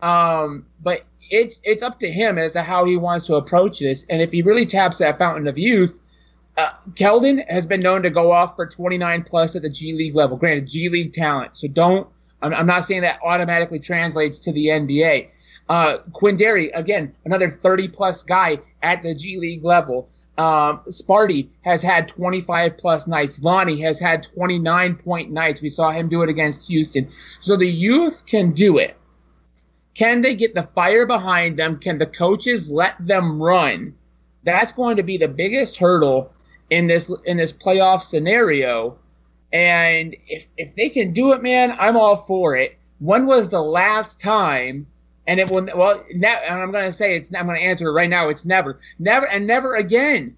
Um, 0.00 0.66
but 0.82 1.04
it's 1.30 1.60
it's 1.64 1.82
up 1.82 1.98
to 2.00 2.10
him 2.10 2.38
as 2.38 2.52
to 2.52 2.62
how 2.62 2.84
he 2.84 2.96
wants 2.96 3.26
to 3.26 3.36
approach 3.36 3.80
this. 3.80 4.06
And 4.10 4.20
if 4.20 4.32
he 4.32 4.42
really 4.42 4.66
taps 4.66 4.98
that 4.98 5.18
fountain 5.18 5.46
of 5.46 5.58
youth, 5.58 6.00
uh, 6.56 6.70
Keldon 6.94 7.48
has 7.48 7.66
been 7.66 7.80
known 7.80 8.02
to 8.02 8.10
go 8.10 8.32
off 8.32 8.56
for 8.56 8.66
29 8.66 9.22
plus 9.22 9.56
at 9.56 9.62
the 9.62 9.70
G 9.70 9.94
League 9.94 10.14
level. 10.14 10.36
Granted, 10.36 10.68
G 10.68 10.88
League 10.88 11.12
talent. 11.12 11.56
So 11.56 11.68
don't. 11.68 12.08
I'm, 12.42 12.52
I'm 12.52 12.66
not 12.66 12.84
saying 12.84 13.02
that 13.02 13.20
automatically 13.24 13.78
translates 13.78 14.38
to 14.40 14.52
the 14.52 14.66
NBA. 14.66 15.28
Uh, 15.68 15.98
Quinndary, 16.12 16.70
again, 16.74 17.14
another 17.24 17.48
30 17.48 17.88
plus 17.88 18.22
guy 18.22 18.58
at 18.82 19.02
the 19.02 19.14
G 19.14 19.38
League 19.38 19.64
level. 19.64 20.08
Um, 20.38 20.80
Sparty 20.88 21.48
has 21.62 21.82
had 21.82 22.08
25 22.08 22.76
plus 22.78 23.06
nights. 23.06 23.42
Lonnie 23.42 23.80
has 23.82 23.98
had 23.98 24.22
29 24.22 24.96
point 24.96 25.30
nights. 25.30 25.60
We 25.60 25.68
saw 25.68 25.90
him 25.90 26.08
do 26.08 26.22
it 26.22 26.28
against 26.28 26.68
Houston. 26.68 27.10
So 27.40 27.56
the 27.56 27.70
youth 27.70 28.24
can 28.26 28.52
do 28.52 28.78
it. 28.78 28.96
Can 29.94 30.22
they 30.22 30.34
get 30.34 30.54
the 30.54 30.68
fire 30.74 31.06
behind 31.06 31.58
them? 31.58 31.78
Can 31.78 31.98
the 31.98 32.06
coaches 32.06 32.72
let 32.72 32.94
them 33.06 33.42
run? 33.42 33.94
That's 34.44 34.72
going 34.72 34.96
to 34.96 35.02
be 35.02 35.16
the 35.18 35.28
biggest 35.28 35.76
hurdle 35.76 36.32
in 36.70 36.86
this 36.86 37.14
in 37.26 37.36
this 37.36 37.52
playoff 37.52 38.02
scenario. 38.02 38.96
And 39.52 40.16
if 40.28 40.46
if 40.56 40.74
they 40.76 40.88
can 40.88 41.12
do 41.12 41.32
it, 41.32 41.42
man, 41.42 41.76
I'm 41.78 41.96
all 41.96 42.16
for 42.16 42.56
it. 42.56 42.78
When 43.00 43.26
was 43.26 43.50
the 43.50 43.60
last 43.62 44.20
time? 44.20 44.86
And 45.26 45.38
it 45.38 45.50
will 45.50 45.68
well. 45.76 46.02
Ne- 46.14 46.42
and 46.48 46.60
I'm 46.60 46.72
going 46.72 46.86
to 46.86 46.92
say 46.92 47.16
it's. 47.16 47.32
I'm 47.34 47.46
going 47.46 47.60
to 47.60 47.66
answer 47.66 47.88
it 47.88 47.92
right 47.92 48.10
now. 48.10 48.28
It's 48.28 48.44
never, 48.44 48.80
never, 48.98 49.28
and 49.28 49.46
never 49.46 49.76
again 49.76 50.34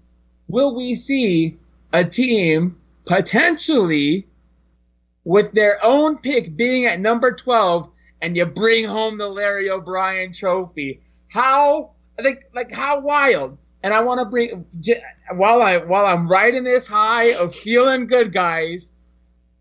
will 0.47 0.75
we 0.75 0.95
see 0.95 1.57
a 1.93 2.03
team 2.03 2.77
potentially 3.05 4.27
with 5.23 5.51
their 5.53 5.83
own 5.83 6.17
pick 6.17 6.55
being 6.55 6.85
at 6.85 6.99
number 6.99 7.31
12 7.31 7.89
and 8.25 8.35
you 8.35 8.43
bring 8.43 8.85
home 8.85 9.19
the 9.19 9.27
Larry 9.27 9.69
O'Brien 9.69 10.33
trophy. 10.33 10.99
How 11.27 11.91
like 12.17 12.49
like 12.55 12.71
how 12.71 12.99
wild. 12.99 13.55
And 13.83 13.93
I 13.93 14.01
want 14.01 14.19
to 14.19 14.25
bring 14.25 14.65
while 15.35 15.61
I 15.61 15.77
while 15.77 16.07
I'm 16.07 16.27
riding 16.27 16.63
this 16.63 16.87
high 16.87 17.35
of 17.35 17.53
feeling 17.53 18.07
good, 18.07 18.33
guys. 18.33 18.91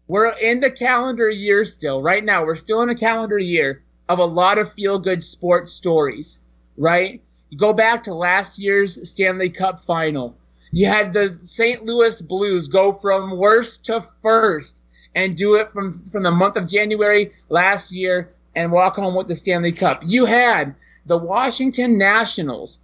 We're 0.09 0.33
in 0.39 0.61
the 0.61 0.71
calendar 0.71 1.29
year 1.29 1.67
still. 1.67 2.01
Right 2.03 2.25
now, 2.25 2.43
we're 2.47 2.55
still 2.55 2.81
in 2.81 2.89
a 2.89 2.95
calendar 2.95 3.39
year 3.39 3.83
of 4.09 4.19
a 4.19 4.25
lot 4.25 4.57
of 4.57 4.73
feel 4.73 4.99
good 4.99 5.23
sports 5.23 5.71
stories. 5.71 6.41
Right? 6.79 7.23
You 7.51 7.59
go 7.59 7.75
back 7.75 8.03
to 8.05 8.15
last 8.15 8.59
year's 8.59 9.11
Stanley 9.11 9.51
Cup 9.51 9.85
final. 9.85 10.35
You 10.73 10.87
had 10.87 11.13
the 11.13 11.37
St. 11.41 11.85
Louis 11.85 12.23
Blues 12.23 12.69
go 12.69 12.95
from 12.95 13.37
worst 13.37 13.85
to 13.87 14.07
first 14.23 14.81
and 15.15 15.37
do 15.37 15.57
it 15.57 15.71
from 15.71 16.03
from 16.07 16.23
the 16.23 16.31
month 16.31 16.57
of 16.57 16.67
January 16.67 17.31
last 17.51 17.93
year 17.93 18.34
and 18.57 18.73
walk 18.73 18.97
home 18.97 19.15
with 19.15 19.29
the 19.29 19.35
Stanley 19.35 19.73
Cup. 19.73 20.03
You 20.05 20.25
had 20.25 20.75
the 21.07 21.19
Washington 21.19 21.99
Nationals 21.99 22.79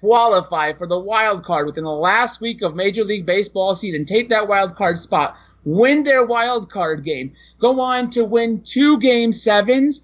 qualify 0.00 0.72
for 0.72 0.86
the 0.86 0.98
wild 0.98 1.44
card 1.44 1.66
within 1.66 1.84
the 1.84 1.90
last 1.90 2.40
week 2.40 2.62
of 2.62 2.76
Major 2.76 3.04
League 3.04 3.26
Baseball 3.26 3.74
season, 3.74 4.04
take 4.04 4.28
that 4.28 4.46
wild 4.46 4.76
card 4.76 4.98
spot, 4.98 5.36
win 5.64 6.04
their 6.04 6.24
wild 6.24 6.70
card 6.70 7.04
game, 7.04 7.32
go 7.58 7.80
on 7.80 8.10
to 8.10 8.24
win 8.24 8.60
two 8.62 8.98
game 9.00 9.32
sevens 9.32 10.02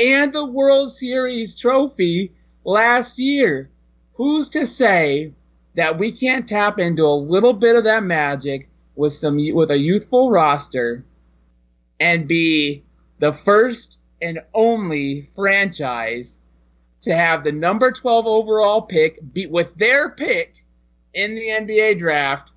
and 0.00 0.32
the 0.32 0.44
World 0.44 0.92
Series 0.92 1.56
trophy 1.56 2.32
last 2.64 3.18
year. 3.18 3.70
Who's 4.14 4.48
to 4.50 4.66
say 4.66 5.32
that 5.74 5.98
we 5.98 6.12
can't 6.12 6.48
tap 6.48 6.78
into 6.78 7.04
a 7.04 7.14
little 7.14 7.52
bit 7.52 7.76
of 7.76 7.84
that 7.84 8.04
magic 8.04 8.68
with 8.96 9.12
some 9.12 9.36
with 9.52 9.70
a 9.70 9.78
youthful 9.78 10.30
roster 10.30 11.04
and 12.00 12.28
be 12.28 12.82
the 13.18 13.32
first 13.32 13.98
and 14.24 14.40
only 14.54 15.28
franchise 15.36 16.40
to 17.02 17.14
have 17.14 17.44
the 17.44 17.52
number 17.52 17.92
12 17.92 18.26
overall 18.26 18.82
pick 18.82 19.20
beat 19.32 19.50
with 19.50 19.74
their 19.76 20.08
pick 20.08 20.64
in 21.12 21.34
the 21.34 21.46
NBA 21.46 21.98
draft 21.98 22.50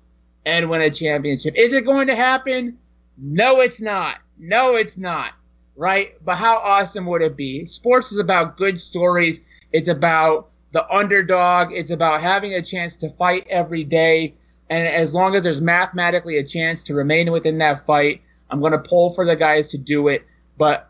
and 0.46 0.70
win 0.70 0.80
a 0.80 0.90
championship. 0.90 1.54
Is 1.56 1.72
it 1.72 1.84
going 1.84 2.06
to 2.06 2.16
happen? 2.16 2.78
No, 3.18 3.60
it's 3.60 3.80
not. 3.80 4.16
No, 4.38 4.76
it's 4.76 4.96
not. 4.96 5.32
Right? 5.76 6.14
But 6.24 6.36
how 6.36 6.56
awesome 6.56 7.06
would 7.06 7.22
it 7.22 7.36
be? 7.36 7.66
Sports 7.66 8.10
is 8.10 8.18
about 8.18 8.56
good 8.56 8.80
stories. 8.80 9.44
It's 9.72 9.88
about 9.88 10.48
the 10.72 10.88
underdog. 10.90 11.72
It's 11.72 11.90
about 11.90 12.22
having 12.22 12.54
a 12.54 12.62
chance 12.62 12.96
to 12.96 13.10
fight 13.10 13.46
every 13.48 13.84
day. 13.84 14.34
And 14.70 14.88
as 14.88 15.14
long 15.14 15.34
as 15.34 15.44
there's 15.44 15.60
mathematically 15.60 16.38
a 16.38 16.44
chance 16.44 16.82
to 16.84 16.94
remain 16.94 17.30
within 17.30 17.58
that 17.58 17.86
fight, 17.86 18.22
I'm 18.50 18.60
going 18.60 18.72
to 18.72 18.78
pull 18.78 19.10
for 19.10 19.24
the 19.24 19.36
guys 19.36 19.68
to 19.68 19.78
do 19.78 20.08
it. 20.08 20.26
But 20.56 20.87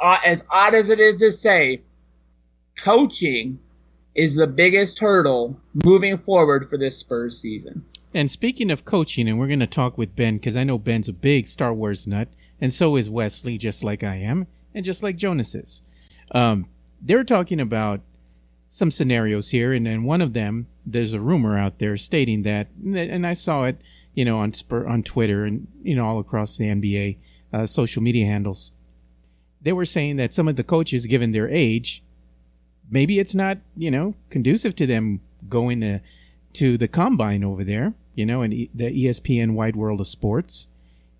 uh, 0.00 0.18
as 0.24 0.44
odd 0.50 0.74
as 0.74 0.90
it 0.90 1.00
is 1.00 1.16
to 1.16 1.30
say, 1.30 1.82
coaching 2.76 3.58
is 4.14 4.34
the 4.34 4.46
biggest 4.46 4.98
hurdle 4.98 5.58
moving 5.84 6.18
forward 6.18 6.68
for 6.70 6.78
this 6.78 6.96
Spurs 6.96 7.38
season. 7.38 7.84
And 8.12 8.30
speaking 8.30 8.70
of 8.70 8.84
coaching, 8.84 9.28
and 9.28 9.38
we're 9.38 9.48
going 9.48 9.60
to 9.60 9.66
talk 9.66 9.98
with 9.98 10.14
Ben 10.14 10.36
because 10.36 10.56
I 10.56 10.64
know 10.64 10.78
Ben's 10.78 11.08
a 11.08 11.12
big 11.12 11.48
Star 11.48 11.74
Wars 11.74 12.06
nut, 12.06 12.28
and 12.60 12.72
so 12.72 12.96
is 12.96 13.10
Wesley, 13.10 13.58
just 13.58 13.82
like 13.82 14.04
I 14.04 14.16
am, 14.16 14.46
and 14.72 14.84
just 14.84 15.02
like 15.02 15.16
Jonas 15.16 15.54
is. 15.54 15.82
Um, 16.30 16.66
they're 17.00 17.24
talking 17.24 17.60
about 17.60 18.00
some 18.68 18.90
scenarios 18.90 19.50
here, 19.50 19.72
and 19.72 19.86
then 19.86 20.04
one 20.04 20.20
of 20.20 20.32
them, 20.32 20.68
there's 20.86 21.12
a 21.12 21.20
rumor 21.20 21.58
out 21.58 21.78
there 21.78 21.96
stating 21.96 22.42
that, 22.42 22.68
and 22.84 23.26
I 23.26 23.32
saw 23.32 23.64
it, 23.64 23.80
you 24.14 24.24
know, 24.24 24.38
on 24.38 24.52
Spur, 24.52 24.86
on 24.86 25.02
Twitter 25.02 25.44
and 25.44 25.66
you 25.82 25.96
know 25.96 26.04
all 26.04 26.18
across 26.20 26.56
the 26.56 26.66
NBA 26.66 27.18
uh, 27.52 27.66
social 27.66 28.02
media 28.02 28.26
handles. 28.26 28.70
They 29.64 29.72
were 29.72 29.86
saying 29.86 30.16
that 30.16 30.32
some 30.32 30.46
of 30.46 30.56
the 30.56 30.62
coaches, 30.62 31.06
given 31.06 31.32
their 31.32 31.48
age, 31.48 32.02
maybe 32.90 33.18
it's 33.18 33.34
not 33.34 33.58
you 33.76 33.90
know 33.90 34.14
conducive 34.30 34.76
to 34.76 34.86
them 34.86 35.20
going 35.48 35.80
to 35.80 36.00
to 36.54 36.78
the 36.78 36.86
combine 36.86 37.42
over 37.42 37.64
there, 37.64 37.94
you 38.14 38.24
know, 38.24 38.42
and 38.42 38.52
the 38.52 39.06
ESPN 39.06 39.54
wide 39.54 39.74
world 39.74 40.00
of 40.00 40.06
sports, 40.06 40.68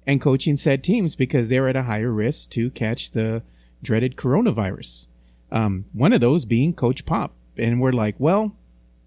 and 0.07 0.21
coaching 0.21 0.57
said 0.57 0.85
teams 0.85 1.17
because 1.17 1.49
they're 1.49 1.69
at 1.69 1.77
a 1.77 1.85
higher 1.85 2.13
risk 2.13 2.51
to 2.51 2.71
catch 2.71 3.11
the 3.11 3.43
dreaded 3.83 4.17
coronavirus. 4.17 5.09
Um, 5.51 5.87
one 5.93 6.13
of 6.13 6.21
those 6.21 6.45
being 6.45 6.73
Coach 6.75 7.05
Pop, 7.05 7.33
and 7.57 7.81
we're 7.81 7.93
like, 7.93 8.15
well, 8.19 8.57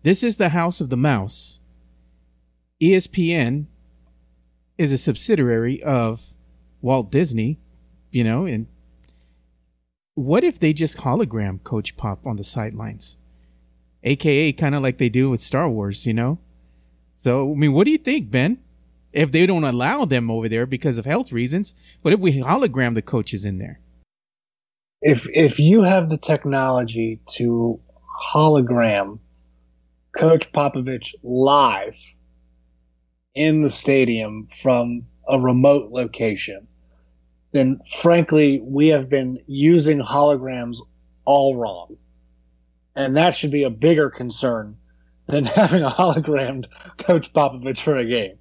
this 0.04 0.24
is 0.24 0.38
the 0.38 0.50
house 0.50 0.82
of 0.82 0.90
the 0.90 0.98
mouse. 0.98 1.60
ESPN 2.82 3.66
is 4.78 4.92
a 4.92 4.98
subsidiary 4.98 5.82
of 5.84 6.34
Walt 6.82 7.12
Disney, 7.12 7.60
you 8.12 8.24
know, 8.24 8.46
and 8.46 8.68
what 10.18 10.43
if 10.43 10.59
they 10.59 10.74
just 10.74 10.97
hologram 10.97 11.63
Coach 11.63 11.95
Pop 11.95 12.26
on 12.26 12.38
the 12.38 12.43
sidelines? 12.43 13.18
AKA 14.03 14.51
kind 14.53 14.74
of 14.74 14.82
like 14.82 14.97
they 14.97 15.09
do 15.09 15.30
with 15.30 15.39
Star 15.39 15.70
Wars, 15.70 16.07
you 16.07 16.13
know? 16.13 16.39
So, 17.13 17.51
I 17.51 17.55
mean, 17.55 17.72
what 17.72 17.86
do 17.86 17.91
you 17.91 17.99
think, 17.99 18.32
Ben? 18.32 18.57
If 19.13 19.32
they 19.32 19.45
don't 19.45 19.63
allow 19.63 20.05
them 20.05 20.32
over 20.32 20.49
there 20.49 20.65
because 20.65 20.97
of 20.97 21.05
health 21.05 21.32
reasons, 21.32 21.76
what 22.01 22.15
if 22.15 22.20
we 22.20 22.41
hologram 22.41 22.95
the 22.95 23.03
coaches 23.03 23.45
in 23.45 23.59
there? 23.59 23.80
If 25.01 25.30
if 25.30 25.59
you 25.59 25.84
have 25.84 26.09
the 26.09 26.18
technology 26.18 27.20
to 27.36 27.80
hologram 28.20 29.20
Coach 30.18 30.51
Popovich 30.51 31.13
live 31.22 31.97
in 33.36 33.61
the 33.61 33.70
stadium 33.70 34.47
from 34.47 35.05
a 35.30 35.39
remote 35.39 35.91
location, 35.91 36.68
then 37.52 37.80
frankly, 38.02 38.60
we 38.64 38.88
have 38.89 39.10
been 39.10 39.39
using 39.48 40.00
holograms 40.00 40.78
all 41.26 41.56
wrong. 41.56 41.98
And 42.95 43.16
that 43.16 43.36
should 43.36 43.52
be 43.52 43.64
a 43.64 43.70
bigger 43.70 44.10
concern 44.10 44.78
than 45.28 45.45
having 45.60 45.84
a 45.84 45.89
hologrammed 45.89 46.68
Coach 46.98 47.32
Popovich 47.34 47.80
for 47.80 47.95
a 47.95 48.06
game. 48.06 48.38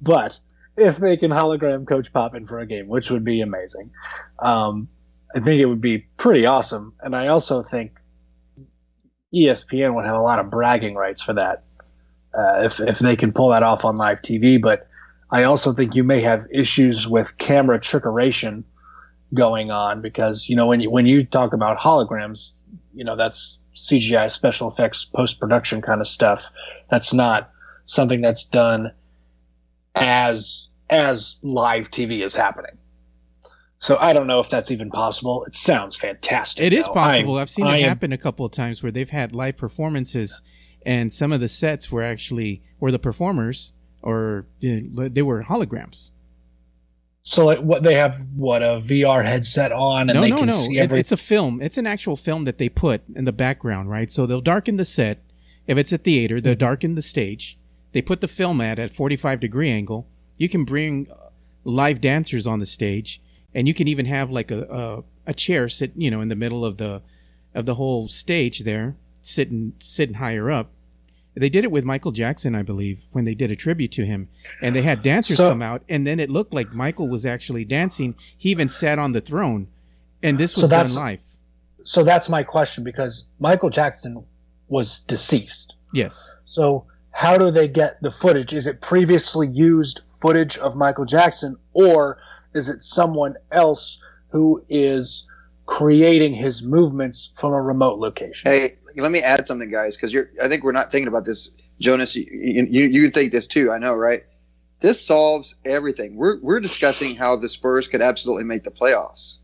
But 0.00 0.38
if 0.76 0.96
they 0.98 1.16
can 1.16 1.30
hologram 1.30 1.86
Coach 1.86 2.12
Pop 2.12 2.34
in 2.34 2.46
for 2.46 2.58
a 2.58 2.66
game, 2.66 2.88
which 2.88 3.10
would 3.10 3.24
be 3.24 3.40
amazing, 3.40 3.90
um, 4.38 4.88
I 5.34 5.40
think 5.40 5.60
it 5.60 5.66
would 5.66 5.80
be 5.80 6.06
pretty 6.16 6.46
awesome. 6.46 6.94
And 7.00 7.16
I 7.16 7.28
also 7.28 7.62
think 7.62 7.98
ESPN 9.34 9.94
would 9.94 10.04
have 10.04 10.16
a 10.16 10.22
lot 10.22 10.38
of 10.38 10.50
bragging 10.50 10.94
rights 10.94 11.22
for 11.22 11.32
that 11.34 11.64
uh, 12.34 12.64
if, 12.64 12.80
if 12.80 12.98
they 12.98 13.16
can 13.16 13.32
pull 13.32 13.50
that 13.50 13.62
off 13.62 13.84
on 13.84 13.96
live 13.96 14.20
TV. 14.22 14.60
But 14.60 14.88
I 15.32 15.44
also 15.44 15.72
think 15.72 15.96
you 15.96 16.04
may 16.04 16.20
have 16.20 16.46
issues 16.52 17.08
with 17.08 17.38
camera 17.38 17.80
trickeration 17.80 18.64
going 19.32 19.70
on 19.70 20.02
because 20.02 20.48
you 20.50 20.54
know 20.54 20.66
when 20.66 20.80
you 20.80 20.90
when 20.90 21.06
you 21.06 21.24
talk 21.24 21.54
about 21.54 21.78
holograms, 21.78 22.60
you 22.94 23.02
know 23.02 23.16
that's 23.16 23.60
CGI 23.74 24.30
special 24.30 24.68
effects 24.68 25.06
post 25.06 25.40
production 25.40 25.80
kind 25.80 26.00
of 26.02 26.06
stuff. 26.06 26.52
That's 26.90 27.14
not 27.14 27.50
something 27.86 28.20
that's 28.20 28.44
done 28.44 28.92
as 29.94 30.68
as 30.90 31.38
live 31.42 31.90
TV 31.90 32.22
is 32.22 32.36
happening. 32.36 32.76
So 33.78 33.96
I 33.98 34.12
don't 34.12 34.26
know 34.26 34.38
if 34.38 34.50
that's 34.50 34.70
even 34.70 34.90
possible. 34.90 35.44
It 35.44 35.56
sounds 35.56 35.96
fantastic. 35.96 36.62
It 36.62 36.70
though. 36.70 36.76
is 36.76 36.88
possible. 36.88 37.36
i 37.36 37.40
have 37.40 37.50
seen 37.50 37.66
I 37.66 37.78
it 37.78 37.82
am, 37.82 37.88
happen 37.88 38.12
a 38.12 38.18
couple 38.18 38.44
of 38.44 38.52
times 38.52 38.82
where 38.82 38.92
they've 38.92 39.08
had 39.08 39.34
live 39.34 39.56
performances, 39.56 40.42
and 40.84 41.10
some 41.10 41.32
of 41.32 41.40
the 41.40 41.48
sets 41.48 41.90
were 41.90 42.02
actually 42.02 42.62
where 42.78 42.92
the 42.92 42.98
performers 42.98 43.72
or 44.02 44.46
you 44.60 44.82
know, 44.82 45.08
they 45.08 45.22
were 45.22 45.44
holograms. 45.44 46.10
So 47.24 47.46
like 47.46 47.60
what 47.60 47.82
they 47.84 47.94
have 47.94 48.18
what 48.34 48.62
a 48.62 48.76
VR 48.76 49.24
headset 49.24 49.70
on 49.70 50.10
and 50.10 50.14
no, 50.14 50.22
they 50.22 50.30
no, 50.30 50.38
can 50.38 50.48
no. 50.48 50.54
see 50.54 50.78
everything. 50.78 50.98
It's 50.98 51.12
a 51.12 51.16
film. 51.16 51.62
It's 51.62 51.78
an 51.78 51.86
actual 51.86 52.16
film 52.16 52.44
that 52.44 52.58
they 52.58 52.68
put 52.68 53.02
in 53.14 53.24
the 53.24 53.32
background, 53.32 53.90
right? 53.90 54.10
So 54.10 54.26
they'll 54.26 54.40
darken 54.40 54.76
the 54.76 54.84
set. 54.84 55.22
If 55.66 55.78
it's 55.78 55.92
a 55.92 55.98
theater, 55.98 56.40
they'll 56.40 56.54
mm-hmm. 56.54 56.58
darken 56.58 56.94
the 56.96 57.02
stage. 57.02 57.56
They 57.92 58.02
put 58.02 58.20
the 58.20 58.28
film 58.28 58.60
at 58.60 58.78
at 58.78 58.92
45 58.92 59.38
degree 59.38 59.70
angle. 59.70 60.08
You 60.36 60.48
can 60.48 60.64
bring 60.64 61.06
live 61.62 62.00
dancers 62.00 62.46
on 62.46 62.58
the 62.58 62.66
stage, 62.66 63.20
and 63.54 63.68
you 63.68 63.74
can 63.74 63.86
even 63.86 64.06
have 64.06 64.30
like 64.30 64.50
a, 64.50 64.62
a 64.64 65.04
a 65.24 65.34
chair 65.34 65.68
sit, 65.68 65.92
you 65.94 66.10
know, 66.10 66.20
in 66.20 66.28
the 66.28 66.34
middle 66.34 66.64
of 66.64 66.78
the 66.78 67.02
of 67.54 67.66
the 67.66 67.76
whole 67.76 68.08
stage 68.08 68.60
there, 68.60 68.96
sitting 69.20 69.74
sitting 69.78 70.16
higher 70.16 70.50
up, 70.50 70.72
they 71.34 71.48
did 71.48 71.64
it 71.64 71.70
with 71.70 71.84
Michael 71.84 72.12
Jackson, 72.12 72.54
I 72.54 72.62
believe, 72.62 73.04
when 73.12 73.24
they 73.24 73.34
did 73.34 73.50
a 73.50 73.56
tribute 73.56 73.92
to 73.92 74.04
him, 74.04 74.28
and 74.60 74.74
they 74.74 74.82
had 74.82 75.02
dancers 75.02 75.38
so, 75.38 75.48
come 75.48 75.62
out, 75.62 75.82
and 75.88 76.06
then 76.06 76.20
it 76.20 76.30
looked 76.30 76.52
like 76.52 76.74
Michael 76.74 77.08
was 77.08 77.24
actually 77.24 77.64
dancing. 77.64 78.14
He 78.36 78.50
even 78.50 78.68
sat 78.68 78.98
on 78.98 79.12
the 79.12 79.20
throne, 79.20 79.68
and 80.22 80.38
this 80.38 80.54
was 80.54 80.64
so 80.64 80.68
done 80.70 80.94
live. 80.94 81.20
So 81.84 82.04
that's 82.04 82.28
my 82.28 82.42
question 82.42 82.84
because 82.84 83.26
Michael 83.38 83.70
Jackson 83.70 84.24
was 84.68 85.00
deceased. 85.00 85.74
Yes. 85.92 86.36
So 86.44 86.86
how 87.12 87.38
do 87.38 87.50
they 87.50 87.68
get 87.68 88.00
the 88.02 88.10
footage? 88.10 88.52
Is 88.52 88.66
it 88.66 88.80
previously 88.80 89.48
used 89.48 90.02
footage 90.20 90.58
of 90.58 90.76
Michael 90.76 91.04
Jackson, 91.04 91.56
or 91.72 92.18
is 92.54 92.68
it 92.68 92.82
someone 92.82 93.36
else 93.50 94.00
who 94.28 94.64
is 94.68 95.28
creating 95.66 96.34
his 96.34 96.62
movements 96.62 97.30
from 97.34 97.52
a 97.52 97.60
remote 97.60 97.98
location? 97.98 98.50
Hey, 98.50 98.76
let 98.96 99.10
me 99.10 99.20
add 99.20 99.46
something, 99.46 99.70
guys, 99.70 99.96
because 99.96 100.12
you're. 100.12 100.30
I 100.42 100.48
think 100.48 100.64
we're 100.64 100.72
not 100.72 100.90
thinking 100.90 101.08
about 101.08 101.24
this, 101.24 101.50
Jonas. 101.80 102.14
You, 102.16 102.26
you 102.30 102.86
you 102.86 103.10
think 103.10 103.32
this 103.32 103.46
too. 103.46 103.70
I 103.70 103.78
know, 103.78 103.94
right? 103.94 104.22
This 104.80 105.04
solves 105.04 105.56
everything. 105.64 106.16
We're 106.16 106.40
we're 106.40 106.60
discussing 106.60 107.16
how 107.16 107.36
the 107.36 107.48
Spurs 107.48 107.88
could 107.88 108.02
absolutely 108.02 108.44
make 108.44 108.64
the 108.64 108.70
playoffs. 108.70 109.38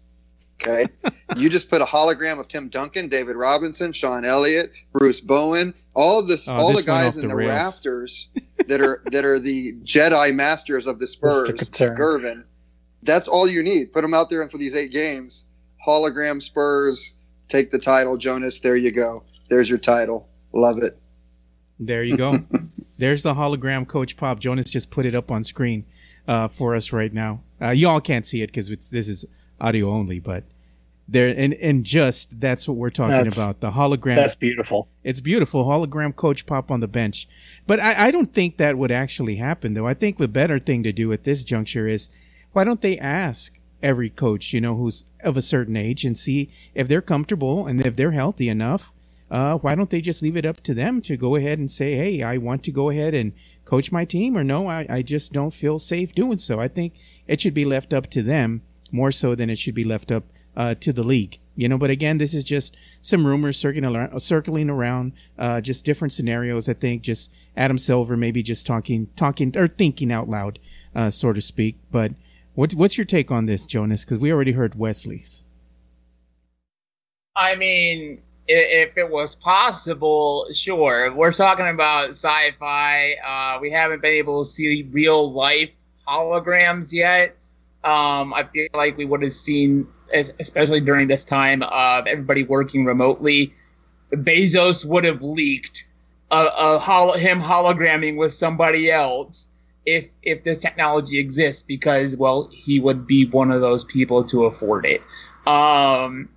Okay, 0.60 0.86
you 1.36 1.48
just 1.48 1.70
put 1.70 1.80
a 1.80 1.84
hologram 1.84 2.40
of 2.40 2.48
Tim 2.48 2.68
Duncan, 2.68 3.08
David 3.08 3.36
Robinson, 3.36 3.92
Sean 3.92 4.24
Elliott, 4.24 4.72
Bruce 4.92 5.20
Bowen, 5.20 5.72
all 5.94 6.22
this, 6.22 6.48
oh, 6.48 6.54
all 6.54 6.74
the 6.74 6.82
guys 6.82 7.16
in 7.16 7.22
the, 7.22 7.28
the 7.28 7.36
rafters 7.36 8.28
that 8.66 8.80
are 8.80 9.02
that 9.12 9.24
are 9.24 9.38
the 9.38 9.74
Jedi 9.84 10.34
masters 10.34 10.86
of 10.86 10.98
the 10.98 11.06
Spurs. 11.06 11.48
Gervin, 11.48 12.44
that's 13.04 13.28
all 13.28 13.48
you 13.48 13.62
need. 13.62 13.92
Put 13.92 14.02
them 14.02 14.14
out 14.14 14.30
there 14.30 14.42
and 14.42 14.50
for 14.50 14.58
these 14.58 14.74
eight 14.74 14.90
games. 14.92 15.44
Hologram 15.88 16.42
Spurs 16.42 17.16
take 17.48 17.70
the 17.70 17.78
title, 17.78 18.18
Jonas. 18.18 18.60
There 18.60 18.76
you 18.76 18.92
go. 18.92 19.22
There's 19.48 19.70
your 19.70 19.78
title. 19.78 20.28
Love 20.52 20.78
it. 20.78 20.98
There 21.80 22.04
you 22.04 22.16
go. 22.16 22.44
There's 22.98 23.22
the 23.22 23.34
hologram 23.34 23.88
Coach 23.88 24.16
Pop. 24.16 24.38
Jonas 24.38 24.70
just 24.70 24.90
put 24.90 25.06
it 25.06 25.14
up 25.14 25.30
on 25.30 25.44
screen 25.44 25.86
uh, 26.26 26.48
for 26.48 26.74
us 26.74 26.92
right 26.92 27.12
now. 27.12 27.40
Uh, 27.60 27.70
y'all 27.70 28.00
can't 28.00 28.26
see 28.26 28.42
it 28.42 28.48
because 28.48 28.68
this 28.68 29.08
is 29.08 29.24
audio 29.60 29.90
only, 29.90 30.18
but 30.18 30.44
there 31.10 31.28
and 31.28 31.54
and 31.54 31.84
just 31.84 32.38
that's 32.38 32.68
what 32.68 32.76
we're 32.76 32.90
talking 32.90 33.16
that's, 33.16 33.36
about. 33.36 33.60
The 33.60 33.70
hologram. 33.70 34.16
That's 34.16 34.34
beautiful. 34.34 34.88
It's 35.04 35.20
beautiful. 35.20 35.64
Hologram 35.64 36.14
Coach 36.14 36.44
Pop 36.44 36.70
on 36.70 36.80
the 36.80 36.88
bench. 36.88 37.26
But 37.66 37.80
I, 37.80 38.08
I 38.08 38.10
don't 38.10 38.34
think 38.34 38.58
that 38.58 38.76
would 38.76 38.90
actually 38.90 39.36
happen, 39.36 39.72
though. 39.72 39.86
I 39.86 39.94
think 39.94 40.18
the 40.18 40.28
better 40.28 40.58
thing 40.58 40.82
to 40.82 40.92
do 40.92 41.12
at 41.12 41.24
this 41.24 41.44
juncture 41.44 41.88
is 41.88 42.10
why 42.52 42.64
don't 42.64 42.82
they 42.82 42.98
ask 42.98 43.57
every 43.82 44.10
coach, 44.10 44.52
you 44.52 44.60
know, 44.60 44.76
who's 44.76 45.04
of 45.22 45.36
a 45.36 45.42
certain 45.42 45.76
age 45.76 46.04
and 46.04 46.18
see 46.18 46.50
if 46.74 46.88
they're 46.88 47.02
comfortable 47.02 47.66
and 47.66 47.84
if 47.84 47.96
they're 47.96 48.12
healthy 48.12 48.48
enough. 48.48 48.92
Uh, 49.30 49.58
why 49.58 49.74
don't 49.74 49.90
they 49.90 50.00
just 50.00 50.22
leave 50.22 50.36
it 50.36 50.46
up 50.46 50.62
to 50.62 50.72
them 50.72 51.02
to 51.02 51.16
go 51.16 51.36
ahead 51.36 51.58
and 51.58 51.70
say, 51.70 51.96
hey, 51.96 52.22
I 52.22 52.38
want 52.38 52.62
to 52.64 52.72
go 52.72 52.88
ahead 52.88 53.14
and 53.14 53.32
coach 53.64 53.92
my 53.92 54.06
team, 54.06 54.36
or 54.36 54.42
no, 54.42 54.68
I, 54.68 54.86
I 54.88 55.02
just 55.02 55.32
don't 55.32 55.52
feel 55.52 55.78
safe 55.78 56.14
doing 56.14 56.38
so. 56.38 56.58
I 56.58 56.68
think 56.68 56.94
it 57.26 57.40
should 57.40 57.52
be 57.52 57.66
left 57.66 57.92
up 57.92 58.08
to 58.10 58.22
them 58.22 58.62
more 58.90 59.12
so 59.12 59.34
than 59.34 59.50
it 59.50 59.58
should 59.58 59.74
be 59.74 59.84
left 59.84 60.10
up 60.10 60.24
uh, 60.56 60.74
to 60.76 60.92
the 60.92 61.04
league. 61.04 61.38
You 61.54 61.68
know, 61.68 61.76
but 61.76 61.90
again, 61.90 62.18
this 62.18 62.32
is 62.32 62.44
just 62.44 62.76
some 63.00 63.26
rumors 63.26 63.58
circling 63.58 63.84
around, 63.84 64.18
circling 64.20 64.70
around, 64.70 65.12
uh, 65.38 65.60
just 65.60 65.84
different 65.84 66.12
scenarios. 66.12 66.68
I 66.68 66.72
think 66.72 67.02
just 67.02 67.30
Adam 67.56 67.76
Silver 67.76 68.16
maybe 68.16 68.42
just 68.42 68.66
talking, 68.66 69.08
talking 69.16 69.54
or 69.56 69.68
thinking 69.68 70.10
out 70.10 70.28
loud, 70.30 70.58
uh, 70.94 71.10
so 71.10 71.32
to 71.32 71.40
speak. 71.40 71.76
But 71.90 72.12
what, 72.58 72.74
what's 72.74 72.98
your 72.98 73.04
take 73.04 73.30
on 73.30 73.46
this, 73.46 73.68
Jonas? 73.68 74.04
Because 74.04 74.18
we 74.18 74.32
already 74.32 74.50
heard 74.50 74.74
Wesley's. 74.74 75.44
I 77.36 77.54
mean, 77.54 78.20
if 78.48 78.98
it 78.98 79.08
was 79.08 79.36
possible, 79.36 80.48
sure. 80.52 81.14
We're 81.14 81.30
talking 81.30 81.68
about 81.68 82.08
sci-fi. 82.08 83.12
Uh, 83.24 83.60
we 83.60 83.70
haven't 83.70 84.02
been 84.02 84.14
able 84.14 84.42
to 84.42 84.50
see 84.50 84.82
real 84.90 85.32
life 85.32 85.70
holograms 86.08 86.92
yet. 86.92 87.36
Um, 87.84 88.34
I 88.34 88.42
feel 88.52 88.66
like 88.74 88.96
we 88.96 89.04
would 89.04 89.22
have 89.22 89.34
seen, 89.34 89.86
especially 90.12 90.80
during 90.80 91.06
this 91.06 91.22
time 91.24 91.62
of 91.62 92.08
everybody 92.08 92.42
working 92.42 92.84
remotely, 92.84 93.54
Bezos 94.10 94.84
would 94.84 95.04
have 95.04 95.22
leaked 95.22 95.86
a, 96.32 96.44
a 96.44 96.78
holo- 96.80 97.16
him 97.16 97.40
hologramming 97.40 98.16
with 98.16 98.32
somebody 98.32 98.90
else 98.90 99.46
if 99.88 100.04
if 100.22 100.44
this 100.44 100.58
technology 100.58 101.18
exists 101.18 101.62
because 101.62 102.16
well 102.16 102.48
he 102.52 102.78
would 102.78 103.06
be 103.06 103.26
one 103.26 103.50
of 103.50 103.60
those 103.60 103.84
people 103.84 104.22
to 104.24 104.44
afford 104.44 104.84
it 104.86 105.00
um 105.46 106.28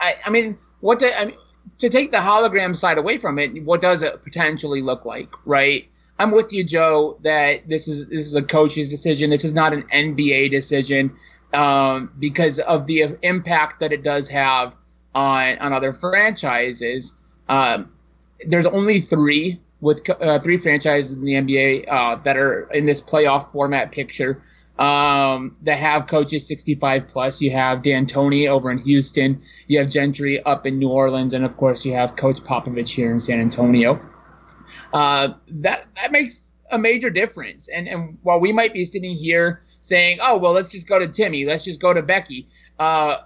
i 0.00 0.14
i 0.24 0.30
mean 0.30 0.56
what 0.82 0.98
do, 0.98 1.08
I 1.16 1.26
mean, 1.26 1.36
to 1.78 1.88
take 1.88 2.10
the 2.10 2.18
hologram 2.18 2.76
side 2.76 2.98
away 2.98 3.16
from 3.16 3.38
it, 3.38 3.64
what 3.64 3.80
does 3.80 4.02
it 4.02 4.22
potentially 4.22 4.82
look 4.82 5.04
like, 5.04 5.28
right? 5.46 5.88
I'm 6.18 6.30
with 6.30 6.52
you, 6.52 6.62
Joe, 6.64 7.18
that 7.22 7.68
this 7.68 7.88
is 7.88 8.08
this 8.08 8.26
is 8.26 8.34
a 8.34 8.42
coach's 8.42 8.90
decision. 8.90 9.30
This 9.30 9.44
is 9.44 9.54
not 9.54 9.72
an 9.72 9.82
NBA 9.92 10.50
decision 10.50 11.16
um, 11.52 12.12
because 12.18 12.58
of 12.60 12.86
the 12.86 13.16
impact 13.22 13.80
that 13.80 13.92
it 13.92 14.02
does 14.04 14.28
have 14.28 14.76
on 15.14 15.58
on 15.58 15.72
other 15.72 15.92
franchises. 15.92 17.16
Um, 17.48 17.90
there's 18.46 18.66
only 18.66 19.00
three 19.00 19.60
with 19.82 20.08
uh, 20.08 20.38
three 20.38 20.56
franchises 20.56 21.12
in 21.12 21.24
the 21.24 21.34
NBA 21.34 21.92
uh, 21.92 22.16
that 22.22 22.36
are 22.36 22.70
in 22.72 22.86
this 22.86 23.02
playoff 23.02 23.50
format 23.52 23.90
picture 23.90 24.42
um, 24.78 25.54
that 25.62 25.78
have 25.78 26.06
coaches 26.06 26.46
65 26.46 27.08
plus. 27.08 27.42
You 27.42 27.50
have 27.50 27.82
D'Antoni 27.82 28.48
over 28.48 28.70
in 28.70 28.78
Houston. 28.78 29.42
You 29.66 29.80
have 29.80 29.90
Gentry 29.90 30.42
up 30.44 30.66
in 30.66 30.78
New 30.78 30.88
Orleans, 30.88 31.34
and 31.34 31.44
of 31.44 31.56
course 31.56 31.84
you 31.84 31.92
have 31.94 32.16
Coach 32.16 32.40
Popovich 32.40 32.90
here 32.90 33.10
in 33.10 33.18
San 33.18 33.40
Antonio. 33.40 34.00
Uh, 34.92 35.34
that 35.48 35.86
that 35.96 36.12
makes 36.12 36.52
a 36.70 36.78
major 36.78 37.10
difference. 37.10 37.68
And 37.68 37.88
and 37.88 38.18
while 38.22 38.38
we 38.38 38.52
might 38.52 38.72
be 38.72 38.84
sitting 38.84 39.16
here 39.16 39.62
saying, 39.80 40.18
"Oh, 40.22 40.38
well, 40.38 40.52
let's 40.52 40.68
just 40.68 40.88
go 40.88 41.00
to 41.00 41.08
Timmy, 41.08 41.44
let's 41.44 41.64
just 41.64 41.80
go 41.80 41.92
to 41.92 42.02
Becky," 42.02 42.48
uh, 42.78 43.16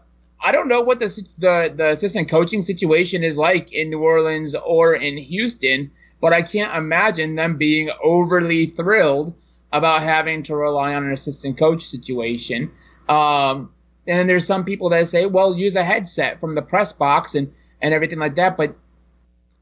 I 0.42 0.52
don't 0.52 0.68
know 0.68 0.80
what 0.80 1.00
the, 1.00 1.06
the 1.36 1.72
the 1.76 1.90
assistant 1.90 2.30
coaching 2.30 2.62
situation 2.62 3.22
is 3.22 3.36
like 3.36 3.72
in 3.74 3.90
New 3.90 4.00
Orleans 4.00 4.54
or 4.54 4.94
in 4.94 5.18
Houston, 5.18 5.90
but 6.20 6.32
I 6.32 6.42
can't 6.42 6.74
imagine 6.76 7.34
them 7.34 7.56
being 7.56 7.90
overly 8.02 8.66
thrilled 8.66 9.34
about 9.72 10.02
having 10.02 10.42
to 10.44 10.56
rely 10.56 10.94
on 10.94 11.04
an 11.04 11.12
assistant 11.12 11.58
coach 11.58 11.82
situation. 11.82 12.70
Um, 13.08 13.72
and 14.06 14.28
there's 14.28 14.46
some 14.46 14.64
people 14.64 14.88
that 14.90 15.08
say, 15.08 15.26
well, 15.26 15.56
use 15.56 15.76
a 15.76 15.84
headset 15.84 16.40
from 16.40 16.54
the 16.54 16.62
press 16.62 16.92
box 16.92 17.34
and, 17.34 17.52
and 17.82 17.92
everything 17.92 18.18
like 18.18 18.36
that. 18.36 18.56
But 18.56 18.76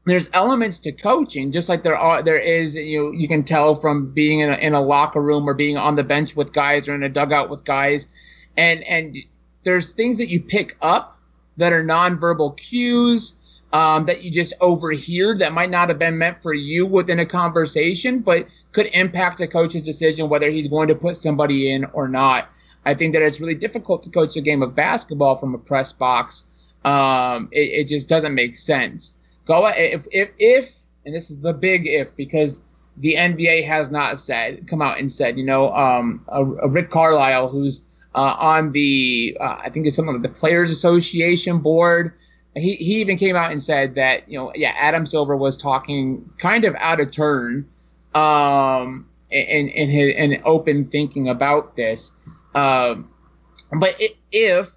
there's 0.05 0.29
elements 0.33 0.79
to 0.79 0.91
coaching, 0.91 1.51
just 1.51 1.67
like 1.67 1.83
there 1.83 1.97
are 1.97 2.21
there 2.21 2.37
is 2.37 2.75
you 2.75 3.05
know, 3.05 3.11
you 3.11 3.27
can 3.27 3.43
tell 3.43 3.75
from 3.75 4.13
being 4.13 4.39
in 4.39 4.51
a, 4.51 4.55
in 4.57 4.73
a 4.73 4.81
locker 4.81 5.21
room 5.21 5.49
or 5.49 5.55
being 5.55 5.77
on 5.77 5.95
the 5.95 6.03
bench 6.03 6.35
with 6.35 6.53
guys 6.53 6.87
or 6.87 6.93
in 6.93 7.01
a 7.03 7.09
dugout 7.09 7.49
with 7.49 7.63
guys, 7.65 8.07
and 8.55 8.83
and 8.83 9.17
there's 9.63 9.93
things 9.93 10.19
that 10.19 10.29
you 10.29 10.39
pick 10.39 10.77
up 10.81 11.19
that 11.57 11.73
are 11.73 11.83
nonverbal 11.83 12.55
cues 12.55 13.35
um, 13.75 14.05
that 14.05 14.23
you 14.23 14.31
just 14.31 14.53
overhear 14.61 15.35
that 15.37 15.51
might 15.51 15.69
not 15.69 15.89
have 15.89 15.99
been 15.99 16.17
meant 16.17 16.41
for 16.41 16.53
you 16.53 16.85
within 16.85 17.19
a 17.19 17.25
conversation, 17.25 18.19
but 18.19 18.47
could 18.71 18.85
impact 18.93 19.41
a 19.41 19.47
coach's 19.47 19.83
decision 19.83 20.29
whether 20.29 20.49
he's 20.49 20.69
going 20.69 20.87
to 20.87 20.95
put 20.95 21.17
somebody 21.17 21.69
in 21.69 21.83
or 21.91 22.07
not. 22.07 22.47
I 22.85 22.93
think 22.93 23.11
that 23.11 23.21
it's 23.21 23.41
really 23.41 23.53
difficult 23.53 24.01
to 24.03 24.09
coach 24.09 24.37
a 24.37 24.41
game 24.41 24.63
of 24.63 24.75
basketball 24.75 25.35
from 25.35 25.53
a 25.53 25.57
press 25.57 25.91
box. 25.91 26.47
Um, 26.85 27.49
it, 27.51 27.81
it, 27.81 27.87
just 27.89 28.07
doesn't 28.07 28.33
make 28.33 28.57
sense. 28.57 29.17
Go 29.43 29.67
if, 29.67 30.07
if 30.09 30.29
if 30.39 30.73
and 31.05 31.13
this 31.13 31.29
is 31.29 31.41
the 31.41 31.51
big 31.51 31.85
if 31.85 32.15
because 32.15 32.61
the 32.95 33.15
NBA 33.15 33.67
has 33.67 33.91
not 33.91 34.19
said 34.19 34.67
come 34.67 34.81
out 34.81 34.99
and 34.99 35.11
said 35.11 35.37
you 35.37 35.45
know 35.45 35.73
um, 35.73 36.23
a, 36.29 36.45
a 36.45 36.69
Rick 36.69 36.91
Carlisle 36.91 37.49
who's 37.49 37.85
uh, 38.13 38.37
on 38.39 38.71
the 38.71 39.35
uh, 39.41 39.57
I 39.65 39.69
think 39.69 39.85
it's 39.85 39.97
something 39.97 40.13
like 40.13 40.23
the 40.23 40.39
Players 40.39 40.71
Association 40.71 41.59
board 41.59 42.13
he, 42.55 42.75
he 42.75 43.01
even 43.01 43.17
came 43.17 43.35
out 43.35 43.51
and 43.51 43.61
said 43.61 43.95
that 43.95 44.29
you 44.29 44.37
know 44.37 44.51
yeah 44.55 44.73
Adam 44.77 45.05
Silver 45.05 45.35
was 45.35 45.57
talking 45.57 46.29
kind 46.37 46.65
of 46.65 46.75
out 46.79 46.99
of 46.99 47.11
turn 47.11 47.67
um 48.13 49.07
in 49.29 49.69
in 49.69 49.89
his 49.89 50.15
in 50.15 50.41
open 50.45 50.87
thinking 50.87 51.29
about 51.29 51.75
this. 51.75 52.13
Um 52.53 53.09
but 53.79 53.99
it, 53.99 54.15
if 54.31 54.71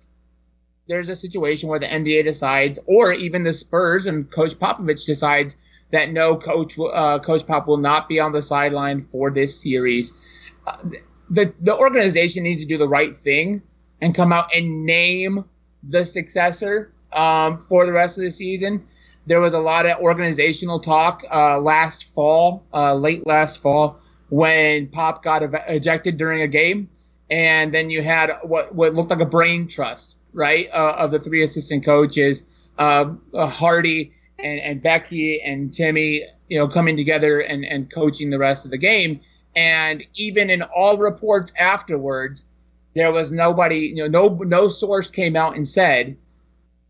there's 0.89 1.09
a 1.09 1.17
situation 1.17 1.69
where 1.69 1.79
the 1.79 1.87
NBA 1.87 2.25
decides 2.25 2.79
or 2.87 3.13
even 3.13 3.45
the 3.45 3.53
Spurs 3.53 4.07
and 4.07 4.31
coach 4.31 4.59
Popovich 4.59 5.05
decides 5.07 5.57
that 5.91 6.11
no 6.11 6.37
coach 6.37 6.79
uh, 6.79 7.19
coach 7.19 7.47
Pop 7.47 7.67
will 7.67 7.77
not 7.77 8.09
be 8.09 8.19
on 8.19 8.33
the 8.33 8.43
sideline 8.43 9.07
for 9.11 9.31
this 9.31 9.61
series 9.61 10.15
uh, 10.67 10.77
the 11.31 11.53
the 11.61 11.77
organization 11.77 12.43
needs 12.43 12.63
to 12.63 12.67
do 12.67 12.79
the 12.79 12.89
right 12.89 13.17
thing 13.17 13.63
and 14.01 14.15
come 14.15 14.33
out 14.33 14.49
and 14.55 14.85
name 14.85 15.45
the 15.89 16.05
successor 16.05 16.93
um, 17.13 17.59
for 17.59 17.87
the 17.87 17.93
rest 17.93 18.19
of 18.19 18.25
the 18.25 18.31
season. 18.31 18.87
There 19.27 19.41
was 19.41 19.53
a 19.53 19.61
lot 19.61 19.85
of 19.87 19.99
organizational 19.99 20.81
talk 20.81 21.23
uh, 21.31 21.59
last 21.61 22.15
fall, 22.15 22.65
uh, 22.73 22.95
late 22.95 23.27
last 23.27 23.61
fall, 23.61 24.01
when 24.31 24.89
Pop 24.89 25.23
got 25.23 25.43
ejected 25.69 26.17
during 26.17 26.43
a 26.43 26.49
game, 26.49 26.89
and 27.31 27.73
then 27.73 27.91
you 27.91 28.03
had 28.03 28.33
what 28.43 28.75
what 28.75 28.95
looked 28.95 29.11
like 29.11 29.21
a 29.21 29.27
brain 29.27 29.69
trust, 29.69 30.15
right, 30.33 30.69
uh, 30.73 30.95
of 30.97 31.11
the 31.11 31.21
three 31.21 31.43
assistant 31.43 31.85
coaches, 31.85 32.45
uh, 32.79 33.13
uh, 33.35 33.49
Hardy 33.49 34.13
and, 34.39 34.61
and 34.61 34.83
Becky 34.83 35.43
and 35.43 35.73
Timmy, 35.73 36.25
you 36.49 36.59
know, 36.59 36.69
coming 36.69 36.97
together 36.97 37.41
and, 37.41 37.65
and 37.65 37.93
coaching 37.93 38.31
the 38.31 38.39
rest 38.39 38.65
of 38.65 38.71
the 38.71 38.79
game. 38.79 39.21
And 39.57 40.05
even 40.15 40.51
in 40.51 40.63
all 40.63 40.97
reports 40.97 41.53
afterwards, 41.59 42.47
there 42.95 43.13
was 43.13 43.33
nobody, 43.33 43.93
you 43.95 44.09
know, 44.09 44.29
no 44.29 44.35
no 44.45 44.69
source 44.69 45.11
came 45.11 45.37
out 45.37 45.57
and 45.57 45.67
said 45.67 46.17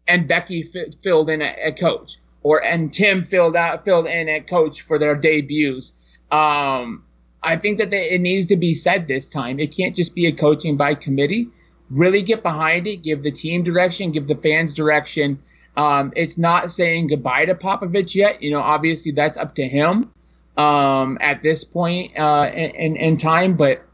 and 0.08 0.26
Becky 0.26 0.68
f- 0.74 0.94
filled 1.02 1.30
in 1.30 1.42
at, 1.42 1.78
coach, 1.78 2.16
or 2.42 2.64
and 2.64 2.92
Tim 2.92 3.24
filled 3.24 3.56
out 3.56 3.84
filled 3.84 4.06
in 4.06 4.28
at 4.28 4.48
coach 4.48 4.80
for 4.80 4.98
their 4.98 5.14
debuts. 5.14 5.94
Um, 6.30 7.04
I 7.42 7.56
think 7.56 7.78
that 7.78 7.90
they, 7.90 8.10
it 8.10 8.20
needs 8.20 8.46
to 8.46 8.56
be 8.56 8.74
said 8.74 9.06
this 9.06 9.28
time. 9.28 9.58
It 9.58 9.74
can't 9.76 9.94
just 9.94 10.14
be 10.14 10.26
a 10.26 10.32
coaching 10.32 10.76
by 10.76 10.94
committee. 10.94 11.48
Really 11.90 12.22
get 12.22 12.42
behind 12.42 12.86
it, 12.86 13.02
give 13.02 13.22
the 13.22 13.30
team 13.30 13.62
direction, 13.62 14.12
give 14.12 14.26
the 14.26 14.34
fans 14.34 14.74
direction. 14.74 15.38
Um, 15.76 16.12
it's 16.16 16.36
not 16.36 16.72
saying 16.72 17.06
goodbye 17.06 17.44
to 17.44 17.54
Popovich 17.54 18.14
yet. 18.14 18.42
You 18.42 18.50
know, 18.50 18.60
obviously 18.60 19.12
that's 19.12 19.38
up 19.38 19.54
to 19.54 19.68
him 19.68 20.10
um, 20.56 21.16
at 21.20 21.42
this 21.42 21.64
point 21.64 22.18
uh, 22.18 22.50
in, 22.52 22.96
in 22.96 23.16
time, 23.16 23.56
but 23.56 23.84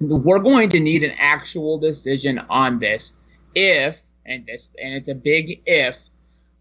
we're 0.00 0.38
going 0.38 0.70
to 0.70 0.80
need 0.80 1.02
an 1.02 1.14
actual 1.18 1.78
decision 1.78 2.38
on 2.48 2.78
this 2.78 3.16
if 3.54 4.05
and 4.26 4.44
this 4.46 4.72
and 4.82 4.94
it's 4.94 5.08
a 5.08 5.14
big 5.14 5.62
if 5.66 5.98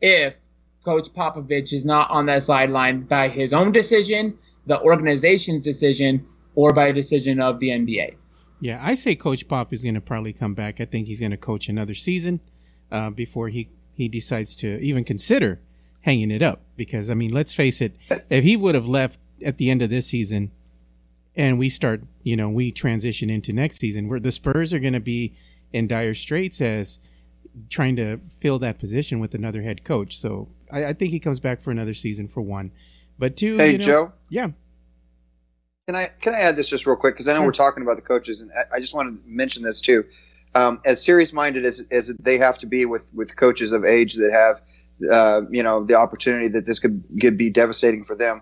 if 0.02 0.38
Coach 0.84 1.10
Popovich 1.14 1.74
is 1.74 1.84
not 1.84 2.10
on 2.12 2.28
that 2.28 2.44
sideline 2.44 3.02
by 3.02 3.28
his 3.28 3.54
own 3.54 3.72
decision, 3.72 4.38
the 4.68 4.80
organization's 4.82 5.64
decision, 5.64 6.26
or 6.54 6.74
by 6.74 6.88
a 6.88 6.94
decision 6.94 7.42
of 7.42 7.60
the 7.60 7.70
NBA. 7.70 8.16
Yeah, 8.62 8.80
I 8.82 8.94
say 8.94 9.16
Coach 9.16 9.48
Pop 9.48 9.74
is 9.74 9.84
going 9.84 9.96
to 9.96 10.02
probably 10.02 10.32
come 10.32 10.54
back. 10.54 10.80
I 10.80 10.86
think 10.86 11.08
he's 11.08 11.20
going 11.20 11.32
to 11.32 11.38
coach 11.38 11.68
another 11.68 11.94
season 11.94 12.40
uh, 12.92 13.10
before 13.10 13.50
he 13.50 13.70
he 13.94 14.08
decides 14.08 14.56
to 14.58 14.80
even 14.80 15.04
consider 15.04 15.60
hanging 16.02 16.32
it 16.32 16.42
up. 16.42 16.62
Because 16.78 17.10
I 17.10 17.16
mean, 17.16 17.34
let's 17.34 17.54
face 17.54 17.82
it, 17.82 17.96
if 18.30 18.44
he 18.44 18.56
would 18.56 18.76
have 18.76 18.88
left 18.88 19.20
at 19.44 19.58
the 19.58 19.70
end 19.70 19.82
of 19.82 19.90
this 19.90 20.08
season, 20.08 20.52
and 21.36 21.60
we 21.60 21.68
start, 21.68 22.04
you 22.24 22.38
know, 22.38 22.50
we 22.50 22.72
transition 22.72 23.30
into 23.30 23.52
next 23.52 23.80
season, 23.80 24.08
where 24.08 24.20
the 24.20 24.32
Spurs 24.32 24.74
are 24.74 24.80
going 24.80 24.94
to 24.94 25.00
be 25.00 25.36
in 25.74 25.88
dire 25.88 26.14
straits 26.14 26.62
as 26.62 27.00
trying 27.70 27.96
to 27.98 28.20
fill 28.28 28.60
that 28.60 28.80
position 28.80 29.20
with 29.20 29.34
another 29.34 29.62
head 29.62 29.84
coach. 29.84 30.18
So 30.18 30.50
I, 30.72 30.86
I 30.86 30.94
think 30.94 31.12
he 31.12 31.20
comes 31.20 31.40
back 31.40 31.62
for 31.62 31.72
another 31.72 31.94
season 31.94 32.28
for 32.28 32.42
one. 32.42 32.72
But 33.18 33.38
two, 33.38 33.58
hey 33.58 33.74
you 33.74 33.78
know, 33.78 33.86
Joe, 33.86 34.12
yeah. 34.30 34.50
Can 35.88 35.96
I 35.96 36.10
can 36.20 36.34
I 36.34 36.40
add 36.40 36.56
this 36.56 36.68
just 36.68 36.86
real 36.86 36.96
quick 36.96 37.16
because 37.16 37.28
I 37.28 37.34
know 37.34 37.40
sure. 37.40 37.46
we're 37.48 37.54
talking 37.54 37.84
about 37.84 37.96
the 37.96 38.02
coaches 38.02 38.42
and 38.42 38.52
I, 38.52 38.78
I 38.78 38.80
just 38.80 38.96
want 38.96 39.10
to 39.10 39.22
mention 39.26 39.64
this 39.64 39.82
too. 39.82 40.04
Um, 40.54 40.80
as 40.86 41.04
serious 41.04 41.34
minded 41.34 41.66
as, 41.66 41.86
as 41.92 42.16
they 42.20 42.38
have 42.38 42.58
to 42.60 42.66
be 42.66 42.86
with 42.86 43.14
with 43.14 43.36
coaches 43.36 43.72
of 43.72 43.84
age 43.86 44.16
that 44.16 44.32
have 44.32 44.62
uh, 45.12 45.42
you 45.50 45.62
know 45.62 45.84
the 45.84 45.96
opportunity 45.96 46.48
that 46.50 46.66
this 46.66 46.80
could 46.80 47.04
could 47.22 47.38
be 47.38 47.50
devastating 47.50 48.04
for 48.04 48.16
them. 48.16 48.42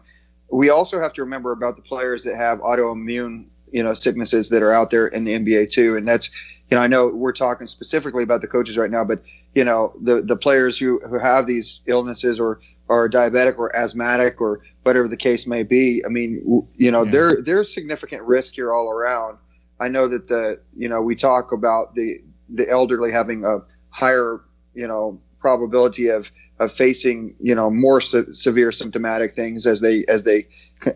We 0.52 0.70
also 0.70 1.02
have 1.02 1.14
to 1.14 1.22
remember 1.24 1.52
about 1.52 1.76
the 1.76 1.82
players 1.82 2.24
that 2.24 2.36
have 2.36 2.60
autoimmune 2.60 3.48
you 3.72 3.84
know 3.84 3.94
sicknesses 3.94 4.50
that 4.50 4.64
are 4.64 4.72
out 4.72 4.92
there 4.92 5.08
in 5.08 5.24
the 5.24 5.38
NBA 5.38 5.72
too, 5.72 5.98
and 5.98 6.08
that's 6.08 6.32
you 6.70 6.78
know 6.78 6.84
I 6.84 6.88
know 6.88 7.12
we're 7.14 7.34
talking 7.34 7.68
specifically 7.68 8.24
about 8.24 8.42
the 8.42 8.48
coaches 8.48 8.78
right 8.78 8.90
now, 8.90 9.04
but 9.04 9.22
you 9.54 9.64
know 9.64 9.94
the 10.02 10.22
the 10.22 10.38
players 10.38 10.78
who 10.78 11.00
who 11.08 11.20
have 11.20 11.48
these 11.48 11.82
illnesses 11.86 12.40
or 12.40 12.60
are 12.90 13.10
diabetic 13.10 13.58
or 13.58 13.76
asthmatic 13.76 14.42
or 14.42 14.62
whatever 14.84 15.08
the 15.08 15.18
case 15.18 15.48
may 15.48 15.64
be. 15.64 16.02
I 16.06 16.10
mean, 16.10 16.68
you 16.76 16.92
know, 16.92 17.04
yeah. 17.04 17.12
there 17.12 17.42
there's 17.42 17.74
significant 17.74 18.24
risk 18.24 18.56
here 18.56 18.74
all 18.74 18.90
around. 18.90 19.38
I 19.80 19.90
know 19.90 20.08
that 20.08 20.28
the 20.28 20.62
you 20.76 20.90
know 20.90 21.02
we 21.02 21.16
talk 21.16 21.52
about 21.52 21.96
the 21.96 22.20
the 22.50 22.70
elderly 22.70 23.12
having 23.12 23.46
a 23.46 23.60
higher 23.90 24.42
you 24.74 24.88
know 24.88 25.20
probability 25.40 26.08
of 26.08 26.32
of 26.60 26.72
facing 26.72 27.36
you 27.40 27.56
know 27.56 27.70
more 27.70 28.00
se- 28.00 28.34
severe 28.34 28.72
symptomatic 28.72 29.34
things 29.34 29.66
as 29.66 29.82
they 29.82 30.04
as 30.08 30.24
they 30.24 30.46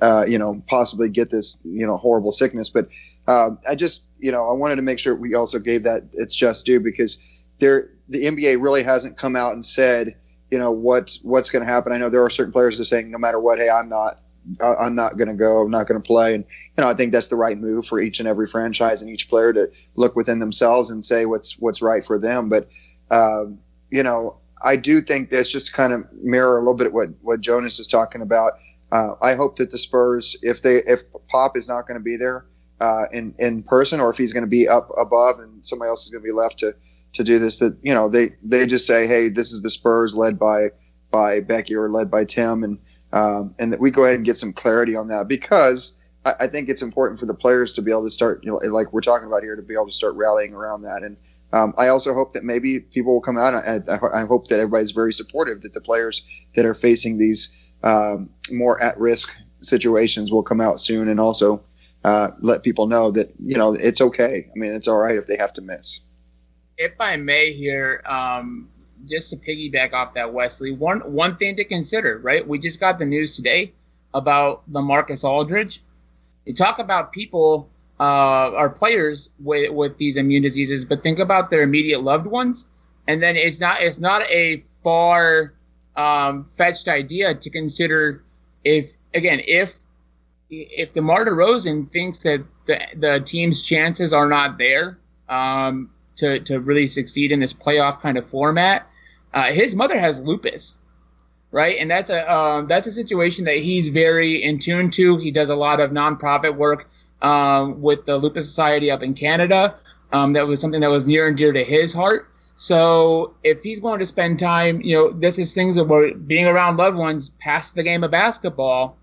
uh, 0.02 0.26
you 0.28 0.38
know 0.38 0.62
possibly 0.68 1.10
get 1.10 1.30
this 1.30 1.60
you 1.64 1.86
know 1.86 1.98
horrible 1.98 2.32
sickness. 2.32 2.70
But 2.70 2.88
uh, 3.28 3.52
i 3.68 3.76
just 3.76 4.06
you 4.20 4.32
know 4.32 4.50
i 4.50 4.54
wanted 4.54 4.78
to 4.78 4.82
make 4.82 5.00
sure 5.00 5.16
we 5.16 5.36
also 5.36 5.60
gave 5.60 5.84
that 5.84 6.04
its 6.14 6.36
just 6.36 6.66
due 6.66 6.80
because 6.80 7.20
there 7.60 7.90
the 8.08 8.24
nba 8.26 8.62
really 8.62 8.84
hasn't 8.84 9.18
come 9.18 9.36
out 9.36 9.54
and 9.54 9.66
said 9.66 10.16
you 10.52 10.58
know 10.58 10.72
what's 10.72 11.22
what's 11.24 11.50
going 11.50 11.66
to 11.66 11.72
happen. 11.72 11.92
I 11.92 11.98
know 11.98 12.10
there 12.10 12.24
are 12.24 12.30
certain 12.30 12.54
players 12.54 12.78
that 12.78 12.84
are 12.84 12.86
saying 12.86 13.12
no 13.12 13.18
matter 13.18 13.40
what 13.40 13.60
hey 13.60 13.70
i'm 13.70 13.90
not 13.90 14.14
i'm 14.62 14.96
not 14.96 15.18
going 15.18 15.28
to 15.28 15.34
go 15.34 15.62
i'm 15.62 15.72
not 15.72 15.88
going 15.88 16.02
to 16.02 16.06
play. 16.06 16.36
And 16.36 16.46
you 16.78 16.84
know 16.84 16.90
i 16.90 16.94
think 16.94 17.12
that's 17.12 17.28
the 17.28 17.36
right 17.36 17.58
move 17.58 17.86
for 17.86 18.00
each 18.00 18.20
and 18.20 18.28
every 18.28 18.48
franchise 18.48 19.02
and 19.02 19.12
each 19.12 19.30
player 19.30 19.52
to 19.54 19.70
look 19.96 20.16
within 20.16 20.40
themselves 20.40 20.90
and 20.90 21.06
say 21.06 21.26
what's 21.26 21.60
what's 21.60 21.82
right 21.82 22.04
for 22.04 22.18
them. 22.18 22.50
But 22.50 22.70
um, 23.12 23.60
you 23.90 24.04
know 24.04 24.40
I 24.64 24.76
do 24.76 25.02
think 25.02 25.30
that's 25.30 25.52
just 25.52 25.74
kind 25.74 25.94
of 25.94 26.06
mirror 26.14 26.58
a 26.58 26.62
little 26.62 26.76
bit 26.76 26.94
what 26.94 27.10
what 27.22 27.42
Jonas 27.42 27.80
is 27.80 27.88
talking 27.88 28.22
about. 28.22 28.54
Uh, 28.92 29.16
I 29.22 29.36
hope 29.36 29.58
that 29.58 29.72
the 29.72 29.78
Spurs, 29.78 30.36
if 30.42 30.62
they 30.62 30.78
if 30.78 31.02
Pop 31.28 31.58
is 31.58 31.68
not 31.68 31.88
going 31.88 32.00
to 32.00 32.04
be 32.04 32.18
there 32.18 32.46
uh, 32.80 33.06
in 33.12 33.36
in 33.38 33.64
person, 33.64 34.00
or 34.00 34.10
if 34.10 34.18
he's 34.18 34.34
going 34.34 34.44
to 34.44 34.50
be 34.50 34.68
up 34.68 34.90
above 34.98 35.40
and 35.40 35.66
somebody 35.66 35.90
else 35.90 36.06
is 36.06 36.10
going 36.10 36.24
to 36.24 36.28
be 36.28 36.34
left 36.34 36.60
to 36.60 36.74
to 37.14 37.24
do 37.24 37.40
this, 37.40 37.60
that 37.60 37.78
you 37.82 37.94
know 37.94 38.10
they 38.10 38.30
they 38.44 38.66
just 38.66 38.88
say, 38.88 39.08
hey, 39.08 39.30
this 39.30 39.52
is 39.52 39.62
the 39.62 39.70
Spurs 39.70 40.16
led 40.16 40.40
by 40.40 40.70
by 41.12 41.40
Becky 41.42 41.76
or 41.76 41.90
led 41.90 42.10
by 42.10 42.26
Tim, 42.26 42.64
and 42.64 42.80
um, 43.14 43.54
and 43.60 43.74
that 43.74 43.80
we 43.80 43.92
go 43.92 44.04
ahead 44.06 44.16
and 44.16 44.26
get 44.26 44.38
some 44.38 44.54
clarity 44.54 44.96
on 44.96 45.08
that 45.10 45.28
because 45.28 45.98
I, 46.26 46.34
I 46.42 46.48
think 46.48 46.70
it's 46.70 46.82
important 46.82 47.20
for 47.20 47.26
the 47.26 47.34
players 47.34 47.74
to 47.74 47.82
be 47.82 47.92
able 47.92 48.04
to 48.04 48.12
start, 48.12 48.44
you 48.44 48.52
know, 48.52 48.58
like 48.72 48.92
we're 48.94 49.02
talking 49.02 49.28
about 49.28 49.44
here, 49.44 49.56
to 49.56 49.62
be 49.62 49.74
able 49.74 49.88
to 49.88 49.94
start 49.94 50.16
rallying 50.16 50.54
around 50.54 50.82
that 50.84 51.04
and. 51.04 51.18
Um, 51.54 51.74
I 51.78 51.88
also 51.88 52.14
hope 52.14 52.34
that 52.34 52.44
maybe 52.44 52.80
people 52.80 53.14
will 53.14 53.22
come 53.22 53.38
out, 53.38 53.54
and 53.54 53.88
I 53.90 54.26
hope 54.26 54.48
that 54.48 54.60
everybody's 54.60 54.92
very 54.92 55.14
supportive. 55.14 55.62
That 55.62 55.74
the 55.74 55.82
players 55.82 56.22
that 56.56 56.66
are 56.66 56.74
facing 56.74 57.18
these 57.18 57.56
um, 57.84 58.30
more 58.52 58.82
at-risk 58.82 59.34
situations 59.62 60.32
will 60.32 60.44
come 60.44 60.60
out 60.60 60.82
soon, 60.82 61.08
and 61.08 61.20
also 61.20 61.64
uh, 62.04 62.32
let 62.42 62.64
people 62.64 62.88
know 62.88 63.12
that 63.12 63.34
you 63.44 63.58
know 63.58 63.74
it's 63.74 64.02
okay. 64.02 64.46
I 64.50 64.60
mean, 64.60 64.74
it's 64.74 64.88
all 64.88 64.98
right 64.98 65.16
if 65.16 65.28
they 65.28 65.38
have 65.38 65.54
to 65.54 65.62
miss. 65.62 66.02
If 66.78 66.94
I 67.00 67.16
may, 67.16 67.54
here, 67.54 68.04
um, 68.06 68.70
just 69.08 69.30
to 69.30 69.38
piggyback 69.38 69.94
off 69.94 70.14
that, 70.16 70.32
Wesley, 70.34 70.72
one 70.72 71.00
one 71.00 71.38
thing 71.38 71.56
to 71.56 71.64
consider, 71.64 72.20
right? 72.20 72.46
We 72.46 72.60
just 72.60 72.80
got 72.80 73.00
the 73.00 73.06
news 73.06 73.36
today 73.36 73.74
about 74.14 74.70
LaMarcus 74.72 75.24
Aldridge. 75.24 75.82
You 76.46 76.54
talk 76.54 76.80
about 76.80 77.12
people 77.12 77.70
uh, 78.00 78.04
our 78.54 78.70
players 78.70 79.30
with, 79.40 79.72
with 79.72 79.98
these 79.98 80.18
immune 80.18 80.44
diseases, 80.44 80.86
but 80.86 81.02
think 81.02 81.20
about 81.20 81.50
their 81.50 81.64
immediate 81.64 82.04
loved 82.04 82.28
ones. 82.28 82.68
And 83.08 83.24
then 83.24 83.36
it's 83.36 83.62
not 83.62 83.82
it's 83.82 84.00
not 84.00 84.30
a 84.30 84.64
far 84.84 85.54
um, 85.96 86.48
fetched 86.58 86.88
idea 86.88 87.34
to 87.34 87.50
consider 87.50 88.24
if 88.64 88.94
again 89.14 89.42
if 89.48 89.80
if 90.50 90.94
the 90.94 91.02
DeMar 91.02 91.26
DeRozan 91.26 91.92
thinks 91.92 92.20
that 92.20 92.44
the, 92.66 92.80
the 92.96 93.20
team's 93.26 93.62
chances 93.62 94.14
are 94.14 94.28
not 94.28 94.58
there 94.58 94.98
um, 95.30 95.90
to 96.18 96.40
to 96.42 96.60
really 96.60 96.88
succeed 96.88 97.32
in 97.32 97.40
this 97.40 97.54
playoff 97.54 98.02
kind 98.02 98.18
of 98.18 98.30
format, 98.30 98.88
uh, 99.34 99.52
his 99.52 99.76
mother 99.76 99.98
has 99.98 100.22
lupus, 100.22 100.78
right? 101.52 101.78
And 101.80 101.90
that's 101.90 102.10
a 102.10 102.32
um, 102.32 102.68
that's 102.68 102.88
a 102.88 102.92
situation 102.92 103.46
that 103.46 103.58
he's 103.58 103.88
very 103.90 104.44
in 104.44 104.60
tune 104.60 104.92
to. 104.92 105.18
He 105.18 105.32
does 105.32 105.50
a 105.50 105.56
lot 105.56 105.80
of 105.80 105.92
nonprofit 105.92 106.56
work 106.56 106.90
um, 107.22 107.82
with 107.82 108.06
the 108.06 108.18
Lupus 108.18 108.48
Society 108.48 108.92
up 108.92 109.04
in 109.04 109.14
Canada. 109.14 109.76
Um, 110.12 110.34
that 110.34 110.48
was 110.48 110.62
something 110.62 110.82
that 110.82 110.90
was 110.90 111.08
near 111.08 111.28
and 111.28 111.38
dear 111.38 111.52
to 111.52 111.64
his 111.64 111.94
heart. 111.94 112.30
So 112.56 113.36
if 113.44 113.62
he's 113.62 113.80
going 113.80 114.00
to 114.00 114.06
spend 114.06 114.40
time, 114.40 114.82
you 114.82 114.96
know, 114.96 115.12
this 115.12 115.38
is 115.38 115.54
things 115.54 115.78
about 115.78 116.28
being 116.28 116.48
around 116.48 116.78
loved 116.78 116.98
ones 116.98 117.30
past 117.40 117.76
the 117.76 117.84
game 117.84 118.04
of 118.04 118.12
basketball. 118.12 118.98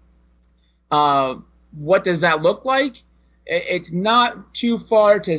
Uh, 0.91 1.37
what 1.73 2.05
does 2.05 2.21
that 2.21 2.43
look 2.43 2.65
like? 2.65 3.03
It's 3.47 3.93
not 3.93 4.55
too 4.55 4.79
far 4.79 5.21
to 5.21 5.33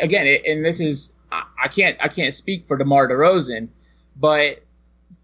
again, 0.00 0.40
and 0.46 0.64
this 0.64 0.80
is 0.80 1.14
I 1.32 1.68
can't 1.68 1.96
I 2.00 2.08
can't 2.08 2.32
speak 2.32 2.66
for 2.68 2.76
DeMar 2.76 3.08
DeRozan, 3.08 3.68
but 4.16 4.62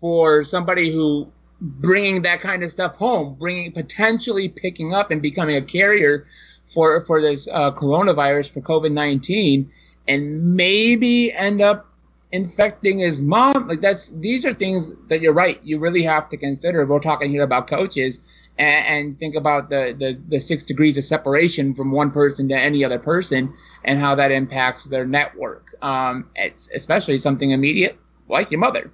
for 0.01 0.42
somebody 0.42 0.92
who 0.92 1.30
bringing 1.61 2.22
that 2.22 2.40
kind 2.40 2.62
of 2.62 2.70
stuff 2.70 2.97
home, 2.97 3.34
bringing 3.34 3.72
potentially 3.72 4.49
picking 4.49 4.92
up 4.92 5.11
and 5.11 5.22
becoming 5.22 5.57
a 5.57 5.62
carrier 5.62 6.26
for 6.73 7.05
for 7.05 7.21
this 7.21 7.49
uh, 7.53 7.73
coronavirus 7.73 8.51
for 8.53 8.61
COVID 8.61 8.93
nineteen, 8.93 9.71
and 10.09 10.57
maybe 10.57 11.33
end 11.33 11.61
up 11.61 11.87
infecting 12.33 12.99
his 12.99 13.23
mom. 13.23 13.69
Like 13.69 13.81
that's 13.81 14.11
these 14.11 14.45
are 14.45 14.55
things 14.55 14.95
that 15.09 15.21
you're 15.21 15.33
right. 15.33 15.61
You 15.64 15.79
really 15.79 16.03
have 16.03 16.29
to 16.31 16.37
consider. 16.37 16.85
We're 16.87 17.01
talking 17.01 17.31
here 17.31 17.45
about 17.45 17.67
coaches. 17.69 18.25
And, 18.59 18.87
and 18.87 19.19
think 19.19 19.35
about 19.35 19.69
the, 19.69 19.95
the, 19.99 20.19
the 20.31 20.41
six 20.41 20.64
degrees 20.64 20.97
of 20.97 21.05
separation 21.05 21.75
from 21.75 21.91
one 21.91 22.11
person 22.11 22.49
to 22.49 22.55
any 22.55 22.85
other 22.85 22.99
person 22.99 23.53
and 23.85 24.01
how 24.01 24.14
that 24.14 24.31
impacts 24.31 24.85
their 24.85 25.05
network. 25.05 25.75
Um, 25.83 26.31
it's 26.37 26.71
especially 26.75 27.19
something 27.19 27.51
immediate 27.51 27.99
like 28.31 28.51
your 28.51 28.61
mother. 28.61 28.91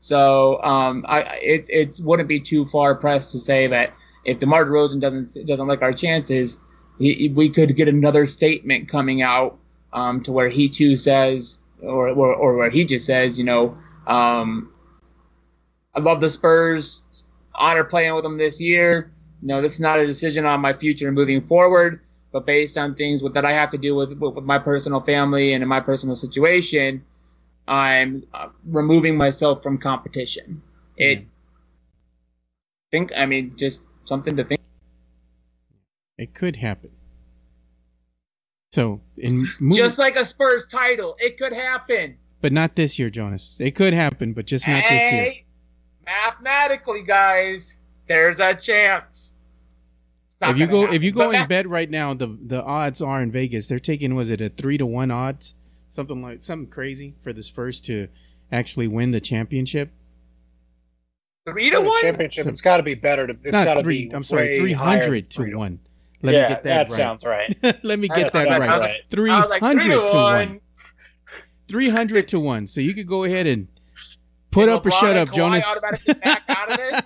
So 0.00 0.62
um, 0.62 1.06
I, 1.08 1.20
it 1.40 1.66
it 1.70 1.98
wouldn't 2.04 2.28
be 2.28 2.40
too 2.40 2.66
far 2.66 2.94
pressed 2.94 3.32
to 3.32 3.38
say 3.38 3.66
that 3.68 3.94
if 4.26 4.38
DeMar 4.38 4.66
DeRozan 4.66 5.00
doesn't 5.00 5.46
doesn't 5.46 5.66
like 5.66 5.80
our 5.80 5.94
chances, 5.94 6.60
he, 6.98 7.32
we 7.34 7.50
could 7.50 7.76
get 7.76 7.88
another 7.88 8.26
statement 8.26 8.88
coming 8.88 9.22
out 9.22 9.58
um, 9.92 10.22
to 10.22 10.32
where 10.32 10.48
he 10.48 10.68
too 10.68 10.96
says, 10.96 11.58
or, 11.82 12.08
or, 12.08 12.34
or 12.34 12.56
where 12.56 12.70
he 12.70 12.84
just 12.84 13.06
says, 13.06 13.38
you 13.38 13.44
know, 13.44 13.76
um, 14.06 14.72
I 15.94 16.00
love 16.00 16.20
the 16.20 16.30
Spurs, 16.30 17.04
honor 17.54 17.84
playing 17.84 18.14
with 18.14 18.24
them 18.24 18.38
this 18.38 18.60
year. 18.60 19.12
You 19.42 19.48
know, 19.48 19.62
this 19.62 19.74
is 19.74 19.80
not 19.80 19.98
a 19.98 20.06
decision 20.06 20.46
on 20.46 20.60
my 20.60 20.72
future 20.72 21.10
moving 21.12 21.42
forward, 21.42 22.00
but 22.32 22.46
based 22.46 22.76
on 22.78 22.94
things 22.94 23.22
with, 23.22 23.34
that 23.34 23.44
I 23.44 23.52
have 23.52 23.70
to 23.70 23.78
do 23.78 23.94
with, 23.94 24.10
with, 24.18 24.34
with 24.34 24.44
my 24.44 24.58
personal 24.58 25.00
family 25.00 25.52
and 25.52 25.62
in 25.62 25.68
my 25.68 25.80
personal 25.80 26.16
situation, 26.16 27.04
I'm 27.68 28.24
uh, 28.32 28.48
removing 28.66 29.16
myself 29.16 29.62
from 29.62 29.78
competition. 29.78 30.62
It, 30.96 31.20
mm-hmm. 31.20 31.28
think, 32.92 33.12
I 33.16 33.26
mean, 33.26 33.54
just 33.56 33.82
something 34.04 34.36
to 34.36 34.44
think 34.44 34.55
it 36.18 36.34
could 36.34 36.56
happen. 36.56 36.90
So, 38.72 39.00
in 39.16 39.46
movie, 39.60 39.76
just 39.76 39.98
like 39.98 40.16
a 40.16 40.24
Spurs 40.24 40.66
title, 40.66 41.16
it 41.18 41.38
could 41.38 41.52
happen. 41.52 42.18
But 42.40 42.52
not 42.52 42.76
this 42.76 42.98
year, 42.98 43.10
Jonas. 43.10 43.56
It 43.60 43.74
could 43.74 43.92
happen, 43.92 44.32
but 44.32 44.46
just 44.46 44.68
not 44.68 44.82
hey, 44.82 44.98
this 44.98 45.12
year. 45.36 45.44
Mathematically, 46.04 47.02
guys, 47.02 47.78
there's 48.06 48.40
a 48.40 48.54
chance. 48.54 49.34
If 50.42 50.58
you 50.58 50.66
go, 50.66 50.82
happen. 50.82 50.96
if 50.96 51.02
you 51.02 51.12
go 51.12 51.30
but 51.30 51.34
in 51.34 51.48
bed 51.48 51.66
right 51.66 51.88
now, 51.88 52.12
the 52.12 52.36
the 52.40 52.62
odds 52.62 53.00
are 53.00 53.22
in 53.22 53.32
Vegas. 53.32 53.68
They're 53.68 53.78
taking 53.78 54.14
was 54.14 54.28
it 54.28 54.40
a 54.40 54.50
three 54.50 54.76
to 54.76 54.84
one 54.84 55.10
odds, 55.10 55.54
something 55.88 56.20
like 56.20 56.42
something 56.42 56.68
crazy 56.68 57.14
for 57.20 57.32
the 57.32 57.42
Spurs 57.42 57.80
to 57.82 58.08
actually 58.52 58.88
win 58.88 59.12
the 59.12 59.20
championship. 59.20 59.90
Three 61.48 61.70
to 61.70 61.80
one 61.80 62.02
championship. 62.02 62.44
So, 62.44 62.50
it's 62.50 62.60
got 62.60 62.76
to 62.76 62.82
be 62.82 62.94
better. 62.94 63.26
To, 63.26 63.32
it's 63.42 63.52
got 63.52 63.78
to 63.78 63.84
be. 63.84 64.10
I'm 64.12 64.24
sorry, 64.24 64.56
three 64.56 64.74
hundred 64.74 65.30
to 65.30 65.54
one. 65.56 65.78
Let 66.26 66.34
yeah, 66.34 66.42
me 66.42 66.48
get 66.48 66.62
that, 66.64 66.68
that 66.70 66.78
right. 66.78 66.90
sounds 66.90 67.24
right. 67.24 67.56
Let 67.84 67.98
me 68.00 68.08
get 68.08 68.32
that, 68.32 68.48
that 68.48 68.60
right. 68.60 68.80
right. 68.80 69.00
Three 69.10 69.30
hundred 69.30 69.60
like, 69.60 70.10
to 70.10 70.12
one. 70.12 70.60
Three 71.68 71.88
hundred 71.88 72.28
to 72.28 72.40
one. 72.40 72.66
So 72.66 72.80
you 72.80 72.94
could 72.94 73.06
go 73.06 73.22
ahead 73.22 73.46
and 73.46 73.68
put 74.50 74.68
up 74.68 74.84
or 74.84 74.90
shut 74.90 75.16
up, 75.16 75.32
Jonas. 75.32 75.64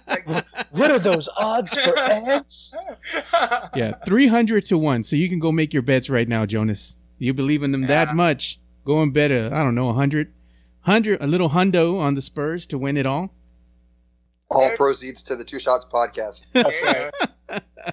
Like, 0.06 0.26
what 0.70 0.90
are 0.90 0.98
those 0.98 1.28
odds 1.36 1.78
for 1.78 1.98
ants? 1.98 2.74
yeah, 3.74 3.92
three 4.06 4.26
hundred 4.26 4.64
to 4.66 4.78
one. 4.78 5.02
So 5.02 5.16
you 5.16 5.28
can 5.28 5.38
go 5.38 5.52
make 5.52 5.74
your 5.74 5.82
bets 5.82 6.08
right 6.08 6.26
now, 6.26 6.46
Jonas. 6.46 6.96
You 7.18 7.34
believe 7.34 7.62
in 7.62 7.72
them 7.72 7.82
yeah. 7.82 7.88
that 7.88 8.16
much? 8.16 8.58
Go 8.86 9.02
and 9.02 9.12
bet 9.12 9.30
a 9.30 9.50
I 9.52 9.62
don't 9.62 9.74
know 9.74 9.90
a 9.90 9.92
hundred, 9.92 10.32
hundred 10.80 11.20
a 11.22 11.26
little 11.26 11.50
hundo 11.50 11.98
on 11.98 12.14
the 12.14 12.22
Spurs 12.22 12.66
to 12.68 12.78
win 12.78 12.96
it 12.96 13.04
all. 13.04 13.34
All 14.48 14.70
proceeds 14.76 15.22
to 15.24 15.36
the 15.36 15.44
Two 15.44 15.58
Shots 15.58 15.86
podcast. 15.86 16.46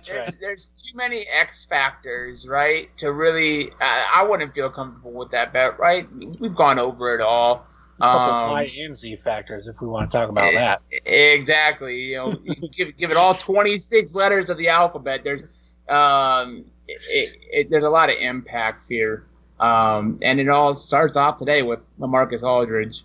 There's, 0.05 0.31
there's 0.39 0.71
too 0.77 0.95
many 0.95 1.25
X 1.27 1.65
factors, 1.65 2.47
right? 2.47 2.95
To 2.97 3.11
really, 3.11 3.71
I, 3.79 4.07
I 4.17 4.23
wouldn't 4.23 4.53
feel 4.53 4.69
comfortable 4.69 5.13
with 5.13 5.31
that 5.31 5.53
bet, 5.53 5.79
right? 5.79 6.07
We've 6.39 6.55
gone 6.55 6.79
over 6.79 7.15
it 7.15 7.21
all. 7.21 7.65
Um, 7.99 8.51
Y 8.51 8.71
and 8.83 8.95
Z 8.95 9.15
factors, 9.15 9.67
if 9.67 9.81
we 9.81 9.87
want 9.87 10.11
to 10.11 10.17
talk 10.17 10.29
about 10.29 10.53
that. 10.53 10.81
Exactly. 11.05 11.99
You 12.01 12.17
know, 12.17 12.33
give 12.73 12.95
give 12.95 13.11
it 13.11 13.17
all 13.17 13.33
26 13.33 14.13
letters 14.13 14.49
of 14.49 14.57
the 14.57 14.67
alphabet. 14.67 15.21
There's 15.23 15.45
um, 15.89 16.65
it, 16.87 17.39
it, 17.51 17.69
there's 17.69 17.83
a 17.83 17.89
lot 17.89 18.09
of 18.09 18.17
impacts 18.17 18.87
here, 18.87 19.25
um, 19.59 20.19
and 20.21 20.39
it 20.39 20.47
all 20.47 20.75
starts 20.75 21.17
off 21.17 21.37
today 21.37 21.63
with 21.63 21.79
LaMarcus 21.99 22.43
Aldridge. 22.43 23.03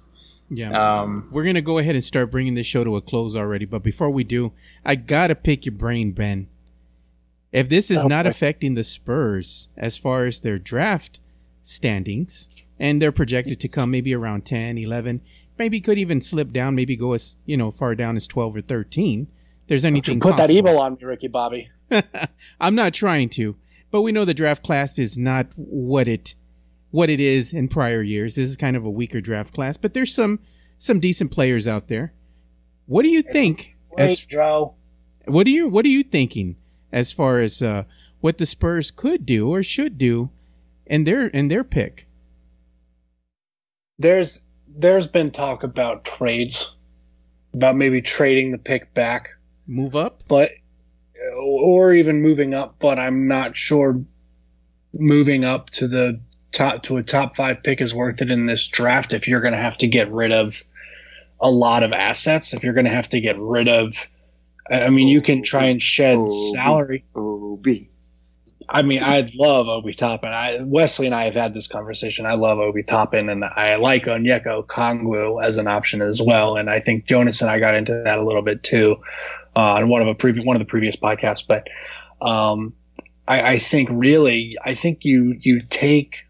Yeah. 0.55 1.01
Um, 1.01 1.29
We're 1.31 1.45
going 1.45 1.55
to 1.55 1.63
go 1.63 1.79
ahead 1.79 1.95
and 1.95 2.05
start 2.05 2.31
bringing 2.31 2.55
this 2.55 2.67
show 2.67 2.85
to 2.85 2.97
a 2.97 3.01
close 3.01 3.35
already. 3.35 3.65
But 3.65 3.83
before 3.83 4.11
we 4.11 4.23
do, 4.23 4.53
I 4.85 4.97
got 4.97 5.29
to 5.29 5.35
pick 5.35 5.65
your 5.65 5.75
brain, 5.75 6.13
Ben. 6.13 6.49
If 7.53 7.69
this 7.69 7.91
is 7.91 8.05
not 8.05 8.27
affecting 8.27 8.75
the 8.75 8.85
Spurs 8.85 9.69
as 9.77 9.99
far 9.99 10.27
as 10.27 10.41
their 10.41 10.59
draft 10.59 11.21
standings, 11.63 12.49
and 12.79 13.01
they're 13.01 13.13
projected 13.13 13.61
to 13.61 13.69
come 13.69 13.91
maybe 13.91 14.15
around 14.15 14.45
10, 14.45 14.77
11, 14.77 15.21
maybe 15.59 15.81
could 15.81 15.99
even 15.99 16.21
slip 16.21 16.53
down, 16.53 16.75
maybe 16.75 16.97
go 16.97 17.13
as, 17.13 17.37
you 17.47 17.57
know, 17.57 17.71
far 17.71 17.95
down 17.95 18.17
as 18.17 18.27
12 18.27 18.57
or 18.57 18.61
13. 18.61 19.29
There's 19.69 19.85
anything 19.85 20.21
Put 20.21 20.33
possible. 20.33 20.49
that 20.49 20.53
evil 20.53 20.79
on 20.79 20.95
me, 20.95 21.05
Ricky 21.05 21.29
Bobby. 21.29 21.71
I'm 22.61 22.75
not 22.75 22.95
trying 22.95 23.29
to, 23.31 23.57
but 23.91 24.03
we 24.03 24.13
know 24.13 24.25
the 24.25 24.35
draft 24.35 24.63
class 24.63 24.99
is 24.99 25.17
not 25.17 25.47
what 25.57 26.09
it 26.09 26.35
what 26.93 27.11
it 27.11 27.19
is 27.19 27.53
in 27.53 27.67
prior 27.67 28.03
years. 28.03 28.37
This 28.37 28.49
is 28.49 28.57
kind 28.57 28.77
of 28.77 28.85
a 28.85 28.91
weaker 28.91 29.21
draft 29.21 29.53
class, 29.53 29.77
but 29.77 29.95
there's 29.95 30.15
some 30.15 30.39
some 30.79 31.01
decent 31.01 31.33
players 31.33 31.67
out 31.67 31.89
there. 31.89 32.13
What 32.87 33.03
do 33.03 33.09
you 33.09 33.23
think? 33.23 33.75
Great, 33.97 34.11
as, 34.11 34.19
Joe. 34.25 34.75
What 35.27 35.47
are 35.49 35.51
you 35.51 35.69
What 35.69 35.85
are 35.85 35.89
you 35.89 36.05
thinking 36.05 36.57
as 36.93 37.11
far 37.11 37.41
as 37.41 37.63
uh, 37.63 37.85
what 38.21 38.39
the 38.39 38.47
Spurs 38.47 38.91
could 38.91 39.27
do 39.27 39.49
or 39.49 39.63
should 39.63 39.99
do 39.99 40.31
in 40.87 41.05
their 41.05 41.27
in 41.27 41.49
their 41.49 41.65
pick? 41.65 42.07
There's 43.99 44.43
there's 44.69 45.07
been 45.07 45.31
talk 45.31 45.63
about 45.63 46.05
trades 46.05 46.77
about 47.55 47.77
maybe 47.77 48.01
trading 48.01 48.51
the 48.53 48.59
pick 48.59 48.93
back, 48.95 49.31
Move 49.67 49.95
up. 49.97 50.23
but 50.29 50.53
or 51.41 51.95
even 51.95 52.21
moving 52.21 52.53
up. 52.53 52.77
But 52.81 52.99
I'm 52.99 53.29
not 53.29 53.57
sure 53.57 54.03
moving 54.93 55.45
up 55.45 55.71
to 55.71 55.89
the 55.89 56.21
top 56.53 56.83
to 56.85 56.97
a 56.97 57.03
top 57.03 57.37
five 57.37 57.63
pick 57.63 57.81
is 57.81 57.95
worth 57.95 58.23
it 58.23 58.31
in 58.31 58.47
this 58.47 58.67
draft 58.69 59.13
if 59.13 59.27
you're 59.27 59.41
going 59.41 59.55
to 59.55 59.61
have 59.61 59.79
to 59.79 59.87
get 59.87 60.11
rid 60.11 60.33
of 60.33 60.63
a 61.41 61.51
lot 61.51 61.83
of 61.83 61.93
assets. 61.93 62.55
If 62.55 62.63
you're 62.63 62.75
going 62.75 62.87
to 62.87 62.93
have 62.93 63.09
to 63.11 63.21
get 63.21 63.39
rid 63.39 63.69
of, 63.69 64.09
I 64.71 64.91
mean, 64.91 65.09
you 65.09 65.21
can 65.21 65.43
try 65.43 65.65
and 65.65 65.83
shed 65.83 66.17
Oh, 66.19 66.53
salary. 66.55 67.05
OB. 67.17 67.67
I 68.69 68.83
mean, 68.83 69.03
I 69.03 69.31
love 69.35 69.69
Obi 69.69 69.93
Toppin. 69.93 70.31
I 70.31 70.61
Wesley 70.63 71.07
and 71.07 71.15
I 71.15 71.25
have 71.25 71.35
had 71.35 71.53
this 71.53 71.67
conversation. 71.67 72.25
I 72.25 72.35
love 72.35 72.59
Obi 72.59 72.83
Toppin, 72.83 73.29
and 73.29 73.45
I 73.45 73.75
like 73.75 74.05
Onyeka 74.05 74.65
Okongwu 74.65 75.45
as 75.45 75.59
an 75.59 75.67
option 75.67 76.01
as 76.01 76.23
well. 76.23 76.57
And 76.57 76.71
I 76.71 76.81
think 76.81 77.05
Jonas 77.05 77.43
and 77.43 77.51
I 77.51 77.59
got 77.59 77.75
into 77.75 77.93
that 78.05 78.19
a 78.19 78.25
little 78.25 78.41
bit 78.41 78.63
too 78.63 78.97
uh, 79.57 79.75
on 79.75 79.89
one 79.89 80.01
of 80.01 80.09
a 80.09 80.15
previous 80.15 80.47
one 80.47 80.57
of 80.57 80.61
the 80.61 80.67
previous 80.67 80.97
podcasts. 80.97 81.47
But 81.47 81.69
um, 82.27 82.73
I, 83.29 83.43
I 83.55 83.59
think 83.59 83.91
really, 83.93 84.57
I 84.65 84.75
think 84.75 85.05
you 85.05 85.37
you 85.41 85.59
take 85.69 86.27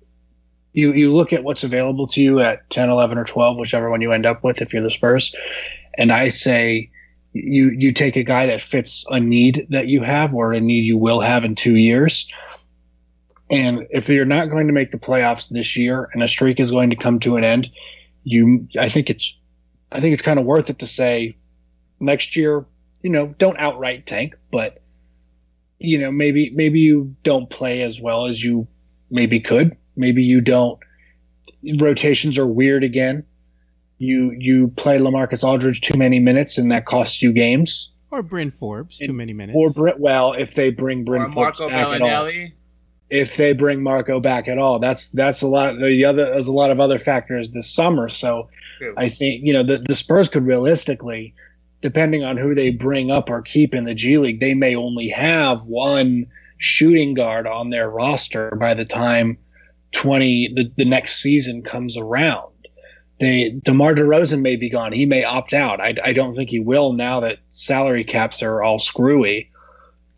you 0.72 0.92
you 0.92 1.14
look 1.14 1.32
at 1.32 1.44
what's 1.44 1.64
available 1.64 2.06
to 2.08 2.20
you 2.20 2.40
at 2.40 2.68
10, 2.70 2.88
11, 2.88 3.18
or 3.18 3.24
12, 3.24 3.58
whichever 3.58 3.90
one 3.90 4.00
you 4.00 4.12
end 4.12 4.26
up 4.26 4.42
with 4.42 4.62
if 4.62 4.72
you're 4.72 4.84
the 4.84 4.90
Spurs, 4.90 5.34
and 5.98 6.12
I 6.12 6.28
say 6.28 6.90
you 7.32 7.70
you 7.70 7.92
take 7.92 8.16
a 8.16 8.22
guy 8.22 8.46
that 8.46 8.60
fits 8.60 9.04
a 9.10 9.20
need 9.20 9.66
that 9.70 9.86
you 9.86 10.02
have 10.02 10.34
or 10.34 10.52
a 10.52 10.60
need 10.60 10.84
you 10.84 10.98
will 10.98 11.20
have 11.20 11.44
in 11.44 11.54
two 11.54 11.76
years. 11.76 12.30
And 13.50 13.86
if 13.90 14.08
you're 14.08 14.24
not 14.24 14.48
going 14.48 14.66
to 14.66 14.72
make 14.72 14.92
the 14.92 14.98
playoffs 14.98 15.50
this 15.50 15.76
year 15.76 16.08
and 16.14 16.22
a 16.22 16.28
streak 16.28 16.58
is 16.58 16.70
going 16.70 16.88
to 16.90 16.96
come 16.96 17.20
to 17.20 17.36
an 17.36 17.44
end, 17.44 17.70
you 18.24 18.66
I 18.78 18.88
think 18.88 19.10
it's 19.10 19.36
I 19.90 20.00
think 20.00 20.14
it's 20.14 20.22
kind 20.22 20.38
of 20.38 20.46
worth 20.46 20.70
it 20.70 20.78
to 20.78 20.86
say 20.86 21.36
next 22.00 22.34
year, 22.34 22.64
you 23.02 23.10
know, 23.10 23.34
don't 23.38 23.58
outright 23.58 24.06
tank, 24.06 24.34
but 24.50 24.82
you 25.78 25.98
know, 25.98 26.10
maybe 26.10 26.50
maybe 26.54 26.80
you 26.80 27.14
don't 27.24 27.50
play 27.50 27.82
as 27.82 28.00
well 28.00 28.26
as 28.26 28.42
you 28.42 28.66
maybe 29.10 29.40
could. 29.40 29.76
Maybe 29.96 30.22
you 30.22 30.40
don't 30.40 30.78
rotations 31.80 32.38
are 32.38 32.46
weird 32.46 32.84
again. 32.84 33.24
You 33.98 34.34
you 34.38 34.68
play 34.76 34.98
Lamarcus 34.98 35.44
Aldridge 35.44 35.80
too 35.80 35.96
many 35.96 36.18
minutes 36.18 36.58
and 36.58 36.70
that 36.72 36.86
costs 36.86 37.22
you 37.22 37.32
games. 37.32 37.92
Or 38.10 38.22
Bryn 38.22 38.50
Forbes. 38.50 38.98
Too 38.98 39.12
many 39.12 39.32
minutes. 39.32 39.56
Or 39.56 39.70
Brent 39.70 40.00
well, 40.00 40.32
if 40.34 40.54
they 40.54 40.70
bring 40.70 41.04
Bryn 41.04 41.22
Or 41.22 41.26
Forbes 41.26 41.60
Marco 41.60 41.72
back 41.74 42.00
at 42.00 42.02
all. 42.02 42.30
If 43.08 43.36
they 43.36 43.52
bring 43.52 43.82
Marco 43.82 44.20
back 44.20 44.48
at 44.48 44.58
all, 44.58 44.78
that's 44.78 45.10
that's 45.10 45.42
a 45.42 45.46
lot. 45.46 45.78
The 45.78 46.04
other 46.04 46.30
there's 46.30 46.46
a 46.46 46.52
lot 46.52 46.70
of 46.70 46.80
other 46.80 46.98
factors 46.98 47.50
this 47.50 47.70
summer. 47.70 48.08
So 48.08 48.48
True. 48.78 48.94
I 48.96 49.08
think 49.08 49.44
you 49.44 49.52
know 49.52 49.62
the 49.62 49.78
the 49.78 49.94
Spurs 49.94 50.30
could 50.30 50.46
realistically, 50.46 51.34
depending 51.82 52.24
on 52.24 52.38
who 52.38 52.54
they 52.54 52.70
bring 52.70 53.10
up 53.10 53.28
or 53.28 53.42
keep 53.42 53.74
in 53.74 53.84
the 53.84 53.94
G 53.94 54.16
League, 54.16 54.40
they 54.40 54.54
may 54.54 54.74
only 54.74 55.08
have 55.08 55.66
one 55.66 56.26
shooting 56.56 57.12
guard 57.12 57.46
on 57.46 57.70
their 57.70 57.90
roster 57.90 58.56
by 58.58 58.72
the 58.72 58.84
time 58.84 59.36
twenty 59.92 60.52
the, 60.54 60.70
the 60.76 60.84
next 60.84 61.22
season 61.22 61.62
comes 61.62 61.96
around. 61.96 62.52
They 63.20 63.50
DeMar 63.50 63.94
DeRozan 63.94 64.40
may 64.40 64.56
be 64.56 64.68
gone. 64.68 64.92
He 64.92 65.06
may 65.06 65.24
opt 65.24 65.52
out. 65.52 65.80
I, 65.80 65.94
I 66.04 66.12
don't 66.12 66.34
think 66.34 66.50
he 66.50 66.58
will 66.58 66.92
now 66.92 67.20
that 67.20 67.38
salary 67.48 68.04
caps 68.04 68.42
are 68.42 68.62
all 68.62 68.78
screwy. 68.78 69.50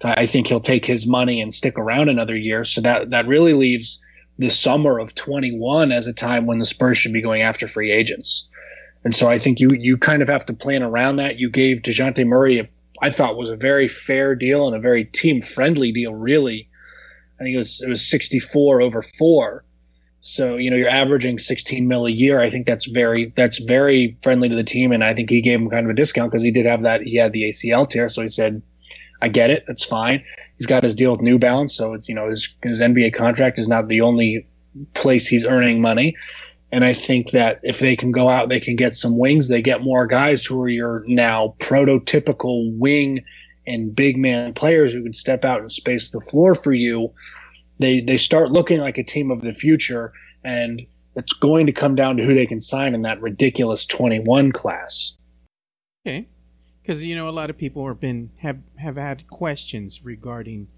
I 0.03 0.23
I 0.23 0.27
think 0.27 0.47
he'll 0.47 0.61
take 0.61 0.87
his 0.87 1.07
money 1.07 1.41
and 1.41 1.53
stick 1.53 1.79
around 1.79 2.09
another 2.09 2.37
year. 2.37 2.65
So 2.65 2.81
that 2.81 3.11
that 3.11 3.27
really 3.27 3.53
leaves 3.53 4.03
the 4.39 4.51
summer 4.51 4.99
of 4.99 5.15
21 5.15 5.93
as 5.93 6.07
a 6.07 6.13
time 6.13 6.47
when 6.47 6.59
the 6.59 6.65
Spurs 6.65 6.99
should 6.99 7.13
be 7.13 7.23
going 7.23 7.43
after 7.43 7.67
free 7.67 7.93
agents. 7.93 8.49
And 9.05 9.15
so 9.15 9.29
I 9.29 9.39
think 9.39 9.61
you 9.61 9.69
you 9.79 9.97
kind 9.97 10.23
of 10.23 10.29
have 10.29 10.47
to 10.47 10.55
plan 10.55 10.83
around 10.83 11.17
that. 11.17 11.39
You 11.39 11.51
gave 11.51 11.83
Dejounte 11.83 12.27
Murray, 12.27 12.59
a, 12.59 12.65
I 13.03 13.11
thought 13.11 13.37
was 13.37 13.51
a 13.51 13.57
very 13.57 13.87
fair 13.87 14.35
deal 14.35 14.67
and 14.67 14.75
a 14.75 14.81
very 14.81 15.05
team 15.05 15.41
friendly 15.41 15.93
deal. 15.93 16.15
Really, 16.15 16.69
I 17.41 17.45
think 17.45 17.55
it 17.55 17.59
was 17.59 17.83
it 17.83 17.89
was 17.89 18.09
64 18.09 18.81
over 18.81 19.03
four. 19.03 19.65
So 20.21 20.57
you 20.57 20.71
know 20.71 20.77
you're 20.77 20.89
averaging 20.89 21.39
16 21.39 21.87
mil 21.87 22.07
a 22.07 22.11
year. 22.11 22.41
I 22.41 22.49
think 22.49 22.67
that's 22.67 22.87
very 22.87 23.33
that's 23.37 23.59
very 23.59 24.17
friendly 24.23 24.49
to 24.49 24.55
the 24.55 24.65
team, 24.65 24.93
and 24.93 25.05
I 25.05 25.15
think 25.15 25.31
he 25.31 25.41
gave 25.41 25.61
him 25.61 25.69
kind 25.69 25.85
of 25.85 25.91
a 25.91 25.95
discount 25.95 26.31
because 26.31 26.43
he 26.43 26.51
did 26.51 26.65
have 26.65 26.83
that 26.83 27.03
he 27.03 27.17
had 27.17 27.33
the 27.33 27.45
ACL 27.45 27.89
tear. 27.89 28.09
So 28.09 28.23
he 28.23 28.29
said, 28.29 28.63
"I 29.21 29.29
get 29.29 29.51
it, 29.51 29.65
that's 29.67 29.85
fine." 29.85 30.25
He's 30.57 30.67
got 30.67 30.83
his 30.83 30.95
deal 30.95 31.11
with 31.11 31.21
New 31.21 31.39
Balance, 31.39 31.75
so 31.75 31.93
it's 31.93 32.09
you 32.09 32.15
know 32.15 32.29
his 32.29 32.57
his 32.63 32.81
NBA 32.81 33.15
contract 33.15 33.59
is 33.59 33.69
not 33.69 33.89
the 33.89 34.01
only 34.01 34.47
place 34.95 35.27
he's 35.27 35.45
earning 35.45 35.81
money. 35.81 36.17
And 36.73 36.85
I 36.85 36.93
think 36.93 37.31
that 37.31 37.61
if 37.63 37.79
they 37.79 37.95
can 37.95 38.11
go 38.11 38.29
out, 38.29 38.49
they 38.49 38.59
can 38.59 38.75
get 38.75 38.95
some 38.97 39.17
wings. 39.17 39.47
They 39.49 39.63
get 39.63 39.83
more 39.83 40.07
guys 40.07 40.45
who 40.45 40.61
are 40.61 40.69
your 40.69 41.05
now 41.07 41.55
prototypical 41.61 42.77
wing 42.77 43.23
and 43.67 43.95
big 43.95 44.17
man 44.17 44.53
players 44.55 44.93
who 44.93 45.03
can 45.03 45.13
step 45.13 45.45
out 45.45 45.61
and 45.61 45.71
space 45.73 46.11
the 46.11 46.21
floor 46.21 46.55
for 46.55 46.73
you. 46.73 47.13
They 47.79 48.01
they 48.01 48.17
start 48.17 48.51
looking 48.53 48.79
like 48.81 48.99
a 48.99 49.03
team 49.05 49.31
of 49.31 49.41
the 49.43 49.53
future, 49.53 50.13
and 50.45 50.83
it's 51.17 51.33
going 51.33 51.67
to 51.67 51.73
come 51.73 51.95
down 51.95 52.17
to 52.19 52.25
who 52.25 52.35
they 52.35 52.47
can 52.47 52.61
sign 52.61 52.95
in 52.95 53.03
that 53.03 53.21
ridiculous 53.21 53.87
21 53.87 54.53
class. 54.53 55.17
Okay, 56.07 56.27
because 56.83 57.05
you 57.05 57.15
know 57.17 57.29
a 57.29 57.31
lot 57.31 57.51
of 57.51 57.57
people 57.59 57.87
have 57.89 58.01
been 58.01 58.31
have 58.39 58.59
have 58.77 58.97
had 58.97 59.27
questions 59.29 60.05
regarding 60.05 60.69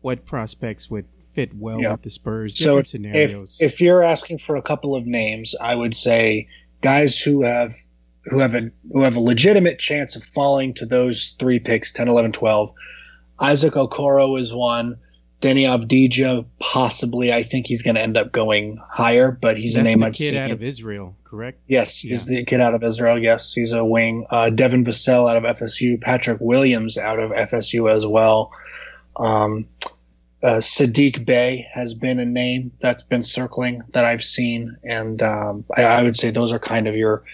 what 0.00 0.24
prospects 0.24 0.88
would 0.90 1.06
fit 1.34 1.54
well 1.54 1.80
Yeah. 1.82 1.92
with 1.92 2.02
the 2.02 2.10
Spurs. 2.10 2.56
So 2.56 2.76
Different 2.76 2.80
if, 2.84 2.88
scenarios. 2.88 3.58
if 3.60 3.80
you're 3.80 4.02
asking 4.02 4.38
for 4.38 4.56
a 4.56 4.62
couple 4.62 4.94
of 4.94 5.06
names, 5.06 5.54
I 5.60 5.74
would 5.74 5.94
say 5.94 6.48
guys 6.80 7.20
who 7.20 7.42
have 7.42 7.74
who 8.26 8.38
have 8.38 8.54
a 8.54 8.70
who 8.92 9.02
have 9.02 9.16
a 9.16 9.20
legitimate 9.20 9.78
chance 9.78 10.16
of 10.16 10.22
falling 10.22 10.74
to 10.74 10.86
those 10.86 11.36
three 11.38 11.58
picks 11.58 11.92
10 11.92 12.08
11 12.08 12.32
12 12.32 12.70
isaac 13.40 13.74
okoro 13.74 14.38
is 14.40 14.54
one 14.54 14.96
deni 15.40 15.62
avdija 15.62 16.44
possibly 16.58 17.32
i 17.32 17.42
think 17.42 17.66
he's 17.66 17.82
going 17.82 17.94
to 17.94 18.00
end 18.00 18.16
up 18.16 18.32
going 18.32 18.80
higher 18.90 19.30
but 19.30 19.56
he's 19.56 19.74
That's 19.74 19.86
a 19.86 19.90
name 19.90 20.00
the 20.00 20.06
i've 20.06 20.14
kid 20.14 20.30
seen 20.30 20.40
out 20.40 20.50
of 20.50 20.62
Israel, 20.62 21.16
correct? 21.24 21.60
Yes, 21.68 21.98
he's 21.98 22.26
the 22.26 22.44
kid 22.44 22.60
out 22.60 22.74
of 22.74 22.82
Israel. 22.82 23.18
Yes, 23.18 23.52
he's 23.52 23.72
a 23.72 23.84
wing. 23.84 24.26
Uh, 24.30 24.50
Devin 24.50 24.84
Vassell 24.84 25.30
out 25.30 25.36
of 25.36 25.42
FSU. 25.44 26.00
Patrick 26.00 26.38
Williams 26.40 26.96
out 26.96 27.18
of 27.18 27.30
FSU 27.30 27.92
as 27.92 28.06
well. 28.06 28.52
Um, 29.16 29.66
uh, 30.42 30.56
Sadiq 30.56 31.24
Bey 31.24 31.66
has 31.72 31.94
been 31.94 32.18
a 32.18 32.24
name 32.24 32.70
that's 32.80 33.02
been 33.02 33.22
circling 33.22 33.82
that 33.90 34.04
I've 34.04 34.22
seen, 34.22 34.76
and 34.84 35.22
um, 35.22 35.64
I, 35.76 35.84
I 35.84 36.02
would 36.02 36.16
say 36.16 36.30
those 36.30 36.52
are 36.52 36.58
kind 36.58 36.86
of 36.86 36.94
your 36.94 37.24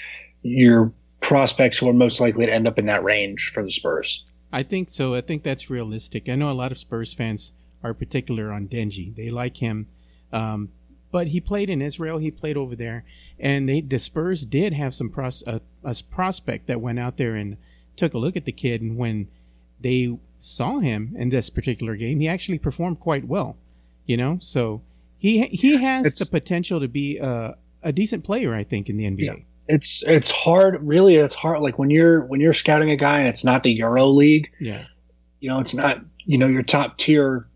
your 0.43 0.93
prospects 1.20 1.78
who 1.78 1.88
are 1.88 1.93
most 1.93 2.20
likely 2.20 2.47
to 2.47 2.53
end 2.53 2.66
up 2.66 2.78
in 2.78 2.86
that 2.86 3.05
range 3.05 3.51
for 3.55 3.62
the 3.62 3.70
Spurs. 3.70 4.24
I 4.53 4.62
think 4.62 4.90
so. 4.90 5.14
I 5.14 5.20
think 5.20 5.43
that's 5.43 5.70
realistic. 5.70 6.28
I 6.28 6.34
know 6.34 6.51
a 6.51 6.53
lot 6.53 6.72
of 6.72 6.78
Spurs 6.78 7.14
fans 7.14 7.53
are 7.82 7.95
particular 7.95 8.53
on 8.53 8.68
Deni. 8.68 9.14
They 9.14 9.28
like 9.28 9.59
him, 9.59 9.86
um, 10.32 10.68
but 11.11 11.28
he 11.28 11.40
played 11.40 11.70
in 11.70 11.80
Israel. 11.82 12.18
He 12.18 12.30
played 12.30 12.57
over 12.57 12.76
there, 12.76 13.05
and 13.38 13.68
they 13.68 13.80
the 13.80 13.99
Spurs 13.99 14.45
did 14.47 14.72
have 14.74 14.95
some 14.95 15.09
pros, 15.11 15.43
a, 15.47 15.61
a 15.84 15.95
prospect 16.11 16.66
that 16.66 16.80
went 16.80 16.99
out 16.99 17.16
there 17.16 17.34
and 17.34 17.57
took 17.97 18.14
a 18.14 18.18
look 18.18 18.36
at 18.36 18.45
the 18.45 18.53
kid. 18.53 18.82
And 18.82 18.97
when 18.97 19.28
they 19.80 20.16
saw 20.38 20.80
him 20.80 21.14
in 21.16 21.30
this 21.30 21.49
particular 21.51 21.97
game, 21.97 22.20
he 22.20 22.28
actually 22.28 22.59
performed 22.59 23.01
quite 23.01 23.26
well. 23.26 23.57
You 24.07 24.16
know, 24.16 24.36
so 24.40 24.82
he 25.18 25.47
he 25.47 25.76
has 25.82 26.05
It's- 26.07 26.18
the 26.28 26.30
potential 26.30 26.78
to 26.80 26.88
be 26.88 27.16
a, 27.18 27.57
a 27.82 27.93
decent 27.93 28.22
player. 28.24 28.55
I 28.55 28.64
think 28.64 28.88
in 28.90 28.97
the 28.97 29.05
NBA. 29.05 29.18
Yeah. 29.24 29.34
It's 29.68 30.02
it's 30.06 30.30
hard, 30.30 30.78
really. 30.88 31.16
It's 31.16 31.34
hard. 31.34 31.60
Like 31.60 31.78
when 31.78 31.90
you're 31.90 32.24
when 32.26 32.40
you're 32.40 32.52
scouting 32.52 32.90
a 32.90 32.96
guy 32.96 33.18
and 33.18 33.28
it's 33.28 33.44
not 33.44 33.62
the 33.62 33.72
Euro 33.72 34.06
League. 34.06 34.50
yeah. 34.60 34.84
you 35.40 35.48
know, 35.48 35.60
it's 35.60 35.74
not, 35.74 36.00
you 36.24 36.36
know, 36.38 36.48
your 36.48 36.62
top 36.62 36.98
tier 36.98 37.46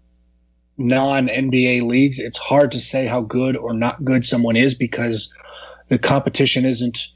non 0.79 1.29
NBA 1.29 1.83
leagues. 1.83 2.19
It's 2.19 2.39
hard 2.39 2.71
to 2.73 2.81
say 2.81 3.07
how 3.07 3.23
good 3.23 3.57
or 3.57 3.73
not 3.73 4.05
good 4.05 4.25
someone 4.25 4.57
is 4.57 4.75
because 4.75 5.33
the 5.89 5.99
competition 5.99 6.65
isn't 6.65 7.09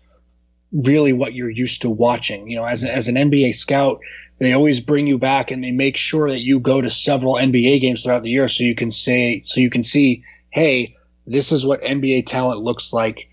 really 0.73 1.13
what 1.13 1.35
you're 1.35 1.51
used 1.51 1.83
to 1.83 1.91
watching. 1.91 2.49
You 2.49 2.57
know, 2.59 2.65
as, 2.65 2.85
as 2.85 3.09
an 3.09 3.17
NBA 3.17 3.55
scout, 3.55 4.01
they 4.39 4.53
always 4.53 4.81
bring 4.81 5.07
you 5.07 5.19
back 5.19 5.51
and 5.51 5.63
they 5.63 5.73
make 5.73 5.97
sure 5.97 6.31
that 6.31 6.43
you 6.43 6.61
go 6.61 6.81
to 6.81 6.89
several 6.89 7.35
NBA 7.35 7.81
games 7.81 8.03
throughout 8.03 8.23
the 8.23 8.31
year 8.31 8.49
so 8.49 8.65
you 8.65 8.75
can 8.75 8.91
say, 8.91 9.43
so 9.45 9.61
you 9.61 9.71
can 9.71 9.83
see, 9.83 10.23
hey, 10.51 10.97
this 11.27 11.53
is 11.53 11.67
what 11.67 11.83
NBA 11.83 12.27
talent 12.27 12.61
looks 12.61 12.93
like 12.93 13.29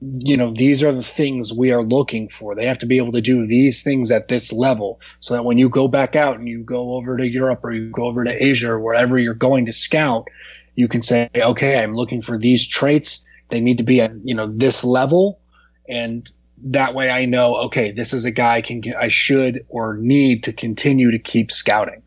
you 0.00 0.36
know 0.36 0.50
these 0.50 0.82
are 0.82 0.92
the 0.92 1.02
things 1.02 1.52
we 1.52 1.70
are 1.70 1.82
looking 1.82 2.28
for. 2.28 2.54
They 2.54 2.66
have 2.66 2.78
to 2.78 2.86
be 2.86 2.98
able 2.98 3.12
to 3.12 3.20
do 3.20 3.46
these 3.46 3.82
things 3.82 4.10
at 4.10 4.28
this 4.28 4.52
level 4.52 5.00
so 5.20 5.34
that 5.34 5.44
when 5.44 5.58
you 5.58 5.68
go 5.68 5.88
back 5.88 6.14
out 6.14 6.38
and 6.38 6.48
you 6.48 6.62
go 6.62 6.94
over 6.94 7.16
to 7.16 7.26
europe 7.26 7.60
or 7.64 7.72
you 7.72 7.90
go 7.90 8.04
over 8.04 8.24
to 8.24 8.44
asia 8.44 8.72
or 8.72 8.80
wherever 8.80 9.18
you're 9.18 9.34
going 9.34 9.64
to 9.66 9.72
scout 9.72 10.28
you 10.74 10.86
can 10.86 11.02
say 11.02 11.28
okay 11.34 11.82
i'm 11.82 11.94
looking 11.94 12.20
for 12.20 12.38
these 12.38 12.66
traits. 12.66 13.24
They 13.48 13.60
need 13.60 13.78
to 13.78 13.84
be 13.84 14.00
at 14.00 14.12
you 14.24 14.34
know 14.34 14.52
this 14.54 14.84
level. 14.84 15.40
And 15.88 16.30
that 16.62 16.94
way 16.94 17.10
i 17.10 17.26
know 17.26 17.54
okay 17.56 17.92
this 17.92 18.14
is 18.14 18.24
a 18.24 18.30
guy 18.30 18.56
I 18.56 18.60
can 18.62 18.82
i 18.98 19.08
should 19.08 19.64
or 19.68 19.98
need 19.98 20.42
to 20.44 20.52
continue 20.52 21.10
to 21.10 21.18
keep 21.18 21.50
scouting. 21.52 22.02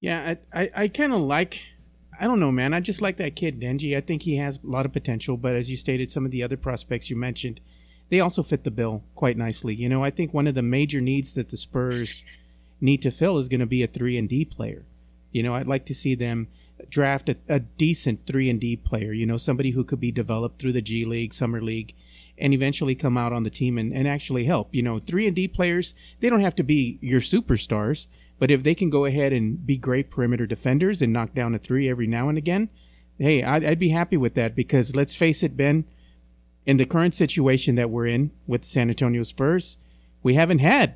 Yeah, 0.00 0.36
I 0.52 0.62
I, 0.62 0.70
I 0.74 0.88
kind 0.88 1.12
of 1.12 1.20
like. 1.20 1.60
I 2.20 2.26
don't 2.26 2.40
know, 2.40 2.50
man. 2.50 2.74
I 2.74 2.80
just 2.80 3.00
like 3.00 3.16
that 3.18 3.36
kid 3.36 3.60
Deni. 3.60 3.96
I 3.96 4.00
think 4.00 4.22
he 4.22 4.36
has 4.36 4.58
a 4.62 4.66
lot 4.66 4.86
of 4.86 4.92
potential, 4.92 5.36
but 5.36 5.54
as 5.54 5.70
you 5.70 5.76
stated, 5.76 6.10
some 6.10 6.24
of 6.24 6.30
the 6.30 6.42
other 6.42 6.56
prospects 6.56 7.10
you 7.10 7.16
mentioned, 7.16 7.60
they 8.10 8.20
also 8.20 8.42
fit 8.42 8.64
the 8.64 8.70
bill 8.70 9.04
quite 9.14 9.36
nicely. 9.36 9.74
You 9.74 9.88
know, 9.88 10.02
I 10.02 10.10
think 10.10 10.34
one 10.34 10.46
of 10.46 10.54
the 10.54 10.62
major 10.62 11.00
needs 11.00 11.34
that 11.34 11.50
the 11.50 11.56
Spurs 11.56 12.24
need 12.80 13.02
to 13.02 13.10
fill 13.10 13.38
is 13.38 13.48
going 13.48 13.60
to 13.60 13.66
be 13.66 13.82
a 13.82 13.86
three 13.86 14.18
and 14.18 14.28
D 14.28 14.44
player. 14.44 14.84
You 15.30 15.42
know, 15.42 15.54
I'd 15.54 15.66
like 15.66 15.86
to 15.86 15.94
see 15.94 16.14
them 16.14 16.48
draft 16.88 17.28
a, 17.28 17.36
a 17.48 17.60
decent 17.60 18.26
three 18.26 18.50
and 18.50 18.60
D 18.60 18.76
player. 18.76 19.12
You 19.12 19.26
know, 19.26 19.36
somebody 19.36 19.70
who 19.70 19.84
could 19.84 20.00
be 20.00 20.12
developed 20.12 20.60
through 20.60 20.72
the 20.72 20.82
G 20.82 21.04
League, 21.04 21.34
Summer 21.34 21.60
League, 21.60 21.94
and 22.36 22.54
eventually 22.54 22.94
come 22.94 23.16
out 23.16 23.32
on 23.32 23.42
the 23.42 23.50
team 23.50 23.78
and, 23.78 23.92
and 23.92 24.08
actually 24.08 24.44
help. 24.44 24.74
You 24.74 24.82
know, 24.82 24.98
three 24.98 25.26
and 25.26 25.36
D 25.36 25.46
players, 25.46 25.94
they 26.20 26.30
don't 26.30 26.40
have 26.40 26.56
to 26.56 26.62
be 26.62 26.98
your 27.00 27.20
superstars, 27.20 28.08
but 28.38 28.50
if 28.50 28.62
they 28.62 28.74
can 28.74 28.90
go 28.90 29.04
ahead 29.04 29.32
and 29.32 29.66
be 29.66 29.76
great 29.76 30.10
perimeter 30.10 30.46
defenders 30.46 31.02
and 31.02 31.12
knock 31.12 31.34
down 31.34 31.54
a 31.54 31.58
three 31.58 31.88
every 31.88 32.06
now 32.06 32.28
and 32.28 32.38
again, 32.38 32.68
hey, 33.18 33.42
I'd, 33.42 33.64
I'd 33.64 33.78
be 33.78 33.90
happy 33.90 34.16
with 34.16 34.34
that 34.34 34.54
because 34.54 34.94
let's 34.94 35.16
face 35.16 35.42
it, 35.42 35.56
Ben, 35.56 35.84
in 36.64 36.76
the 36.76 36.86
current 36.86 37.14
situation 37.14 37.74
that 37.74 37.90
we're 37.90 38.06
in 38.06 38.30
with 38.46 38.64
San 38.64 38.90
Antonio 38.90 39.22
Spurs, 39.22 39.78
we 40.22 40.34
haven't 40.34 40.58
had 40.58 40.94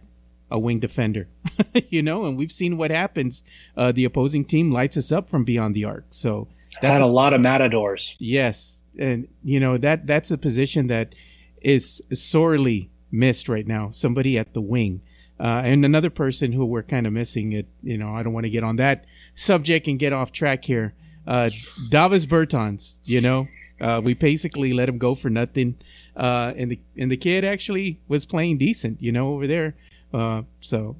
a 0.50 0.58
wing 0.58 0.78
defender, 0.78 1.28
you 1.88 2.02
know, 2.02 2.24
and 2.26 2.36
we've 2.36 2.52
seen 2.52 2.76
what 2.76 2.90
happens. 2.90 3.42
Uh, 3.76 3.90
the 3.90 4.04
opposing 4.04 4.44
team 4.44 4.70
lights 4.70 4.96
us 4.96 5.10
up 5.10 5.30
from 5.30 5.44
beyond 5.44 5.74
the 5.74 5.84
arc. 5.84 6.04
So 6.10 6.48
that's 6.80 6.98
had 6.98 7.02
a, 7.02 7.06
a 7.06 7.06
lot 7.06 7.32
of 7.32 7.40
matadors. 7.40 8.16
Yes, 8.18 8.82
and 8.98 9.28
you 9.42 9.58
know 9.58 9.78
that 9.78 10.06
that's 10.06 10.30
a 10.30 10.38
position 10.38 10.88
that 10.88 11.14
is 11.62 12.02
sorely 12.12 12.90
missed 13.10 13.48
right 13.48 13.66
now. 13.66 13.90
Somebody 13.90 14.36
at 14.36 14.52
the 14.52 14.60
wing. 14.60 15.00
Uh, 15.42 15.60
and 15.64 15.84
another 15.84 16.08
person 16.08 16.52
who 16.52 16.64
we're 16.64 16.84
kind 16.84 17.04
of 17.04 17.12
missing 17.12 17.52
it, 17.52 17.66
you 17.82 17.98
know, 17.98 18.14
I 18.14 18.22
don't 18.22 18.32
want 18.32 18.44
to 18.44 18.50
get 18.50 18.62
on 18.62 18.76
that 18.76 19.06
subject 19.34 19.88
and 19.88 19.98
get 19.98 20.12
off 20.12 20.30
track 20.30 20.64
here. 20.64 20.94
Uh, 21.26 21.50
Davis 21.90 22.26
Bertans, 22.26 22.98
you 23.04 23.20
know, 23.20 23.48
uh, 23.80 24.00
we 24.02 24.14
basically 24.14 24.72
let 24.72 24.88
him 24.88 24.98
go 24.98 25.16
for 25.16 25.30
nothing. 25.30 25.76
Uh, 26.16 26.52
and 26.56 26.70
the, 26.70 26.78
and 26.96 27.10
the 27.10 27.16
kid 27.16 27.44
actually 27.44 27.98
was 28.06 28.24
playing 28.24 28.58
decent, 28.58 29.02
you 29.02 29.10
know, 29.10 29.34
over 29.34 29.48
there. 29.48 29.74
Uh, 30.14 30.42
so. 30.60 30.94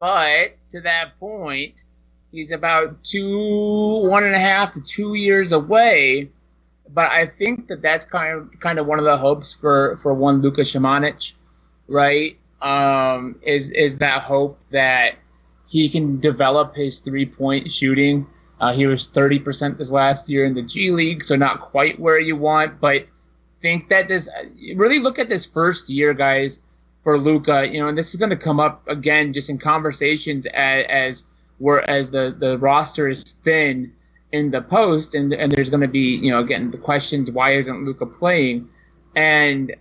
But 0.00 0.56
to 0.70 0.80
that 0.80 1.18
point, 1.20 1.84
he's 2.32 2.50
about 2.50 3.04
two, 3.04 4.08
one 4.08 4.24
and 4.24 4.34
a 4.34 4.40
half 4.40 4.72
to 4.72 4.80
two 4.80 5.14
years 5.14 5.52
away 5.52 6.30
but 6.90 7.10
I 7.10 7.26
think 7.26 7.68
that 7.68 7.82
that's 7.82 8.06
kind 8.06 8.32
of 8.34 8.60
kind 8.60 8.78
of 8.78 8.86
one 8.86 8.98
of 8.98 9.04
the 9.04 9.16
hopes 9.16 9.52
for 9.52 9.98
for 10.02 10.14
one 10.14 10.40
Luka 10.40 10.62
Samanic, 10.62 11.34
right? 11.86 12.38
Um, 12.60 13.38
is 13.42 13.70
is 13.70 13.98
that 13.98 14.22
hope 14.22 14.58
that 14.70 15.14
he 15.68 15.88
can 15.88 16.18
develop 16.18 16.74
his 16.74 16.98
three 17.00 17.26
point 17.26 17.70
shooting? 17.70 18.26
Uh, 18.60 18.72
he 18.72 18.86
was 18.86 19.06
thirty 19.06 19.38
percent 19.38 19.78
this 19.78 19.92
last 19.92 20.28
year 20.28 20.44
in 20.44 20.54
the 20.54 20.62
G 20.62 20.90
League, 20.90 21.22
so 21.22 21.36
not 21.36 21.60
quite 21.60 21.98
where 22.00 22.18
you 22.18 22.36
want, 22.36 22.80
but 22.80 23.06
think 23.60 23.88
that 23.88 24.08
this 24.08 24.28
really 24.74 24.98
look 24.98 25.18
at 25.18 25.28
this 25.28 25.44
first 25.44 25.88
year, 25.88 26.14
guys, 26.14 26.62
for 27.02 27.18
Luca. 27.18 27.68
You 27.68 27.80
know, 27.80 27.88
and 27.88 27.96
this 27.96 28.12
is 28.12 28.16
going 28.18 28.30
to 28.30 28.36
come 28.36 28.58
up 28.58 28.86
again 28.88 29.32
just 29.32 29.50
in 29.50 29.58
conversations 29.58 30.46
as 30.46 30.86
as 30.88 31.26
where 31.58 31.88
as 31.88 32.10
the 32.10 32.34
the 32.38 32.58
roster 32.58 33.08
is 33.08 33.22
thin 33.22 33.92
in 34.32 34.50
the 34.50 34.62
post, 34.62 35.14
and 35.14 35.32
and 35.32 35.52
there's 35.52 35.70
going 35.70 35.80
to 35.80 35.88
be 35.88 36.16
you 36.16 36.30
know 36.30 36.40
again 36.40 36.70
the 36.70 36.78
questions 36.78 37.30
why 37.30 37.52
isn't 37.52 37.84
Luca 37.84 38.06
playing, 38.06 38.68
and 39.14 39.74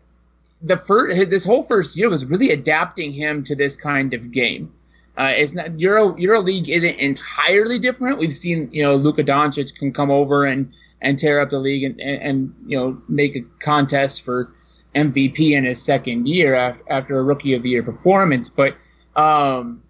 the 0.61 0.77
first 0.77 1.29
this 1.29 1.43
whole 1.43 1.63
first 1.63 1.97
year 1.97 2.09
was 2.09 2.25
really 2.25 2.51
adapting 2.51 3.13
him 3.13 3.43
to 3.43 3.55
this 3.55 3.75
kind 3.75 4.13
of 4.13 4.31
game. 4.31 4.73
Uh, 5.17 5.31
it's 5.35 5.53
not 5.53 5.79
Euro 5.79 6.15
Euro 6.17 6.41
League 6.41 6.69
isn't 6.69 6.95
entirely 6.97 7.79
different. 7.79 8.19
We've 8.19 8.33
seen 8.33 8.69
you 8.71 8.83
know 8.83 8.95
Luka 8.95 9.23
Doncic 9.23 9.75
can 9.75 9.91
come 9.91 10.11
over 10.11 10.45
and 10.45 10.71
and 11.01 11.17
tear 11.17 11.39
up 11.41 11.49
the 11.49 11.59
league 11.59 11.83
and, 11.83 11.99
and, 11.99 12.21
and 12.21 12.55
you 12.65 12.77
know 12.77 13.01
make 13.07 13.35
a 13.35 13.41
contest 13.59 14.23
for 14.23 14.53
MVP 14.95 15.51
in 15.51 15.65
his 15.65 15.81
second 15.81 16.27
year 16.27 16.55
after, 16.55 16.83
after 16.91 17.19
a 17.19 17.23
rookie 17.23 17.53
of 17.53 17.63
the 17.63 17.69
year 17.69 17.83
performance. 17.83 18.49
But 18.49 18.75
um, 19.15 19.83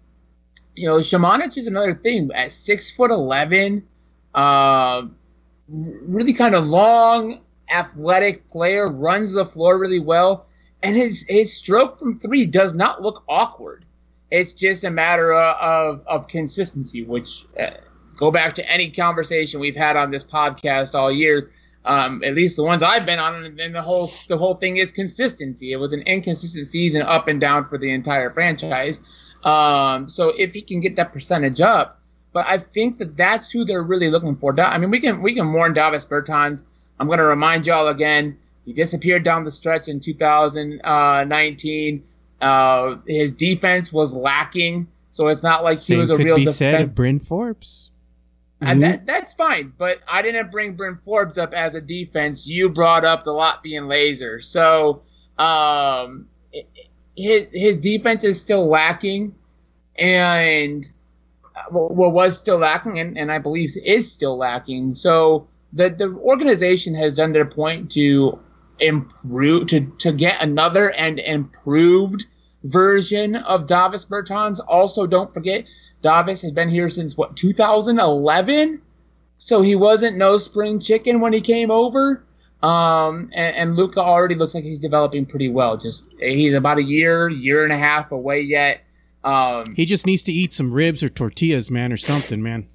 you 0.74 0.88
know 0.88 0.98
Samanic 0.98 1.56
is 1.56 1.66
another 1.66 1.94
thing 1.94 2.30
at 2.34 2.52
six 2.52 2.90
foot 2.90 3.10
eleven 3.10 3.86
uh, 4.34 5.06
really 5.68 6.32
kind 6.32 6.54
of 6.54 6.64
long, 6.64 7.40
athletic 7.70 8.48
player, 8.48 8.88
runs 8.88 9.32
the 9.32 9.44
floor 9.44 9.78
really 9.78 9.98
well, 10.00 10.46
and 10.82 10.96
his 10.96 11.26
his 11.28 11.52
stroke 11.52 11.98
from 11.98 12.18
three 12.18 12.46
does 12.46 12.74
not 12.74 13.02
look 13.02 13.24
awkward. 13.28 13.84
It's 14.30 14.52
just 14.52 14.84
a 14.84 14.90
matter 14.90 15.32
of 15.32 16.02
of, 16.06 16.28
consistency, 16.28 17.04
which 17.04 17.46
uh, 17.58 17.70
go 18.16 18.30
back 18.30 18.52
to 18.54 18.72
any 18.72 18.90
conversation 18.90 19.60
we've 19.60 19.76
had 19.76 19.96
on 19.96 20.10
this 20.10 20.24
podcast 20.24 20.94
all 20.94 21.10
year. 21.10 21.50
Um, 21.84 22.22
at 22.22 22.34
least 22.34 22.56
the 22.56 22.64
ones 22.64 22.82
I've 22.82 23.06
been 23.06 23.18
on, 23.18 23.44
and 23.44 23.74
the 23.74 23.82
whole 23.82 24.10
the 24.28 24.36
whole 24.36 24.54
thing 24.54 24.76
is 24.76 24.92
consistency. 24.92 25.72
It 25.72 25.76
was 25.76 25.92
an 25.92 26.02
inconsistent 26.02 26.66
season, 26.66 27.02
up 27.02 27.28
and 27.28 27.40
down 27.40 27.68
for 27.68 27.78
the 27.78 27.90
entire 27.90 28.30
franchise. 28.30 29.02
Um, 29.44 30.08
so 30.08 30.30
if 30.36 30.52
he 30.52 30.62
can 30.62 30.80
get 30.80 30.96
that 30.96 31.12
percentage 31.12 31.60
up, 31.60 32.00
but 32.32 32.46
I 32.46 32.58
think 32.58 32.98
that 32.98 33.16
that's 33.16 33.50
who 33.50 33.64
they're 33.64 33.82
really 33.82 34.10
looking 34.10 34.36
for. 34.36 34.58
I 34.60 34.76
mean, 34.78 34.90
we 34.90 35.00
can 35.00 35.22
we 35.22 35.34
can 35.34 35.46
mourn 35.46 35.72
Davis 35.72 36.04
Bertans. 36.04 36.64
I'm 37.00 37.06
going 37.06 37.18
to 37.18 37.24
remind 37.24 37.66
y'all 37.66 37.88
again. 37.88 38.38
He 38.68 38.74
disappeared 38.74 39.22
down 39.22 39.44
the 39.44 39.50
stretch 39.50 39.88
in 39.88 39.98
2019. 39.98 42.04
Uh, 42.38 42.96
his 43.06 43.32
defense 43.32 43.90
was 43.90 44.12
lacking, 44.12 44.88
so 45.10 45.28
it's 45.28 45.42
not 45.42 45.64
like 45.64 45.78
Same 45.78 45.94
he 45.94 46.00
was 46.02 46.10
a 46.10 46.16
could 46.16 46.26
real. 46.26 46.36
be 46.36 46.46
said 46.48 46.82
of 46.82 46.94
Bryn 46.94 47.18
Forbes. 47.18 47.88
And 48.60 48.82
that 48.82 49.06
that's 49.06 49.32
fine, 49.32 49.72
but 49.78 50.00
I 50.06 50.20
didn't 50.20 50.50
bring 50.50 50.74
Bryn 50.74 50.98
Forbes 51.02 51.38
up 51.38 51.54
as 51.54 51.76
a 51.76 51.80
defense. 51.80 52.46
You 52.46 52.68
brought 52.68 53.06
up 53.06 53.24
the 53.24 53.32
lot 53.32 53.62
being 53.62 53.88
laser, 53.88 54.38
so 54.38 55.00
um, 55.38 56.26
his 57.16 57.46
his 57.50 57.78
defense 57.78 58.22
is 58.22 58.38
still 58.38 58.68
lacking, 58.68 59.34
and 59.96 60.86
what 61.70 62.12
was 62.12 62.38
still 62.38 62.58
lacking, 62.58 62.98
and, 62.98 63.16
and 63.16 63.32
I 63.32 63.38
believe 63.38 63.74
is 63.82 64.12
still 64.12 64.36
lacking. 64.36 64.94
So 64.94 65.48
the 65.72 65.88
the 65.88 66.10
organization 66.10 66.94
has 66.96 67.16
done 67.16 67.32
their 67.32 67.46
point 67.46 67.90
to 67.92 68.38
improve 68.80 69.68
to 69.68 69.80
to 69.98 70.12
get 70.12 70.42
another 70.42 70.90
and 70.92 71.18
improved 71.18 72.26
version 72.64 73.36
of 73.36 73.66
Davis 73.66 74.04
Bertans. 74.04 74.60
Also, 74.66 75.06
don't 75.06 75.32
forget 75.32 75.64
Davis 76.02 76.42
has 76.42 76.52
been 76.52 76.68
here 76.68 76.88
since 76.88 77.16
what 77.16 77.36
2011, 77.36 78.80
so 79.38 79.62
he 79.62 79.76
wasn't 79.76 80.16
no 80.16 80.38
spring 80.38 80.80
chicken 80.80 81.20
when 81.20 81.32
he 81.32 81.40
came 81.40 81.70
over. 81.70 82.24
Um, 82.60 83.30
and, 83.34 83.54
and 83.54 83.76
Luka 83.76 84.00
already 84.00 84.34
looks 84.34 84.52
like 84.52 84.64
he's 84.64 84.80
developing 84.80 85.24
pretty 85.26 85.48
well. 85.48 85.76
Just 85.76 86.08
he's 86.18 86.54
about 86.54 86.78
a 86.78 86.82
year, 86.82 87.28
year 87.28 87.62
and 87.62 87.72
a 87.72 87.78
half 87.78 88.10
away 88.10 88.40
yet 88.40 88.80
um, 89.24 89.64
he 89.74 89.84
just 89.84 90.06
needs 90.06 90.22
to 90.24 90.32
eat 90.32 90.52
some 90.52 90.72
ribs 90.72 91.02
or 91.02 91.08
tortillas, 91.08 91.70
man, 91.70 91.92
or 91.92 91.96
something, 91.96 92.42
man. 92.42 92.68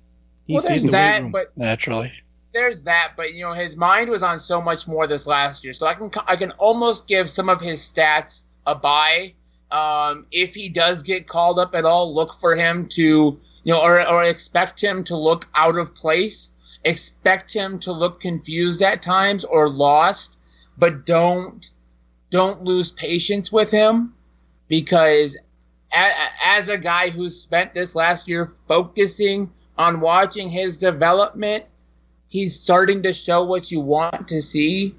He's 0.46 0.56
well, 0.56 0.66
there's 0.68 0.84
the 0.84 0.92
that, 0.92 1.32
but 1.32 1.58
naturally, 1.58 2.12
there's 2.54 2.84
that. 2.84 3.14
But 3.18 3.34
you 3.34 3.42
know, 3.42 3.54
his 3.54 3.76
mind 3.76 4.10
was 4.10 4.24
on 4.24 4.38
so 4.38 4.62
much 4.62 4.88
more 4.88 5.08
this 5.08 5.28
last 5.28 5.64
year, 5.64 5.74
so 5.74 5.88
I 5.88 5.94
can 5.94 6.12
I 6.28 6.36
can 6.36 6.52
almost 6.52 7.08
give 7.08 7.30
some 7.30 7.50
of 7.50 7.60
his 7.60 7.80
stats 7.80 8.44
a 8.66 8.76
buy. 8.76 9.34
Um, 9.72 10.28
if 10.32 10.54
he 10.54 10.70
does 10.70 11.02
get 11.02 11.28
called 11.28 11.58
up 11.58 11.74
at 11.74 11.84
all, 11.84 12.14
look 12.14 12.40
for 12.40 12.56
him 12.56 12.88
to 12.90 13.40
you 13.64 13.74
know, 13.74 13.82
or 13.82 14.08
or 14.08 14.24
expect 14.24 14.82
him 14.82 15.04
to 15.06 15.18
look 15.18 15.48
out 15.56 15.78
of 15.78 15.96
place. 15.96 16.52
Expect 16.86 17.54
him 17.54 17.80
to 17.80 17.92
look 17.92 18.20
confused 18.20 18.82
at 18.82 19.02
times 19.02 19.46
or 19.46 19.70
lost, 19.70 20.38
but 20.78 21.06
don't 21.06 21.72
don't 22.30 22.64
lose 22.64 22.92
patience 22.92 23.52
with 23.52 23.70
him 23.72 24.14
because 24.68 25.38
as 25.94 26.68
a 26.70 26.78
guy 26.78 27.10
who 27.10 27.30
spent 27.30 27.74
this 27.74 27.96
last 27.96 28.28
year 28.28 28.54
focusing 28.68 29.52
on 29.78 30.02
watching 30.02 30.50
his 30.50 30.80
development, 30.80 31.66
he's 32.34 32.60
starting 32.60 33.04
to 33.04 33.14
show 33.14 33.44
what 33.44 33.70
you 33.70 33.80
want 33.80 34.28
to 34.28 34.42
see. 34.42 34.96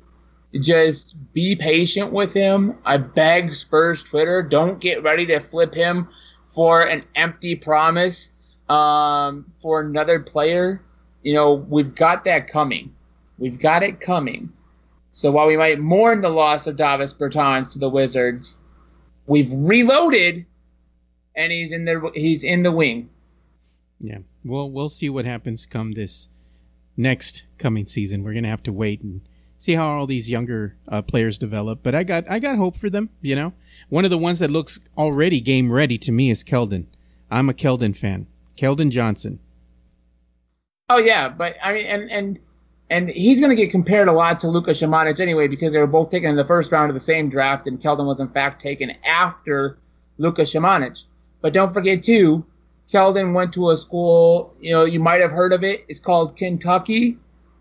Just 0.61 1.17
be 1.33 1.57
patient 1.57 2.13
with 2.13 2.33
him. 2.33 2.79
I 2.85 2.97
beg 2.97 3.53
Spurs 3.53 4.05
Twitter, 4.05 4.41
don't 4.41 4.79
get 4.79 5.03
ready 5.03 5.27
to 5.27 5.41
flip 5.41 5.75
him 5.75 6.09
for 6.47 6.83
an 6.83 7.03
empty 7.17 7.57
promise 7.57 8.33
um, 8.69 9.53
for 9.61 9.81
another 9.81 10.21
player. 10.21 10.81
You 11.25 11.35
know, 11.35 11.55
we've 11.55 11.93
got 11.97 12.25
that 12.27 12.47
coming. 12.47 12.95
We've 13.39 13.59
got 13.59 13.83
it 13.83 14.01
coming. 14.01 14.53
So 15.11 15.33
while 15.33 15.49
we 15.49 15.57
might 15.57 15.81
mourn 15.81 16.21
the 16.21 16.29
loss 16.29 16.69
of 16.69 16.77
Davis 16.77 17.13
Bertans 17.13 17.73
to 17.73 17.81
the 17.81 17.91
Wizards, 17.91 18.59
we've 19.27 19.51
reloaded 19.51 20.47
and 21.35 21.51
he's 21.51 21.73
in 21.73 21.85
the 21.85 22.13
he's 22.15 22.45
in 22.45 22.63
the 22.63 22.71
wing. 22.71 23.09
Yeah, 23.99 24.19
well, 24.45 24.71
we'll 24.71 24.89
see 24.89 25.11
what 25.11 25.25
happens 25.25 25.67
come 25.67 25.93
this 25.93 26.29
next 26.97 27.45
coming 27.59 27.87
season. 27.87 28.23
We're 28.23 28.35
gonna 28.35 28.49
have 28.49 28.63
to 28.65 28.73
wait 28.73 29.03
and 29.03 29.21
see 29.59 29.75
how 29.75 29.89
all 29.89 30.07
these 30.07 30.31
younger 30.31 30.77
uh, 30.89 31.03
players 31.03 31.39
develop. 31.39 31.81
But 31.83 31.95
I 31.95 32.05
got 32.05 32.31
I 32.31 32.39
got 32.39 32.57
hope 32.57 32.77
for 32.77 32.91
them. 32.91 33.11
You 33.21 33.37
know, 33.37 33.53
one 33.89 34.05
of 34.05 34.11
the 34.11 34.19
ones 34.19 34.39
that 34.39 34.51
looks 34.51 34.81
already 34.97 35.41
game 35.41 35.73
ready 35.73 35.99
to 35.99 36.13
me 36.13 36.31
is 36.31 36.45
Keldon. 36.45 36.87
I'm 37.31 37.49
a 37.49 37.55
Keldon 37.55 37.97
fan. 37.97 38.27
Keldon 38.57 38.91
Johnson. 38.91 39.41
Oh 40.89 40.99
yeah, 40.99 41.29
but 41.29 41.57
I 41.63 41.73
mean, 41.73 41.87
and 41.87 42.11
and 42.11 42.41
and 42.91 43.09
he's 43.09 43.41
going 43.41 43.51
to 43.51 43.57
get 43.57 43.71
compared 43.71 44.09
a 44.09 44.13
lot 44.13 44.39
to 44.41 44.49
Luka 44.49 44.71
Samanic 44.73 45.19
anyway 45.19 45.49
because 45.49 45.73
they 45.73 45.81
were 45.81 45.87
both 45.87 46.11
taken 46.11 46.31
in 46.31 46.37
the 46.37 46.45
first 46.45 46.71
round 46.71 46.91
of 46.91 46.95
the 46.95 47.01
same 47.01 47.31
draft, 47.31 47.67
and 47.67 47.81
Keldon 47.81 48.07
was 48.07 48.21
in 48.21 48.29
fact 48.29 48.61
taken 48.61 48.93
after 49.05 49.79
Luka 50.19 50.43
Samanic. 50.43 51.05
But 51.41 51.53
don't 51.53 51.73
forget 51.73 52.03
too, 52.03 52.45
Keldon 52.91 53.35
went 53.35 53.53
to 53.55 53.71
a 53.71 53.77
school. 53.77 54.55
You 54.61 54.73
know, 54.73 54.85
you 54.85 55.01
might 55.01 55.21
have 55.21 55.31
heard 55.31 55.53
of 55.53 55.65
it. 55.65 55.85
It's 55.89 56.01
called 56.01 56.37
Kentucky, 56.37 57.19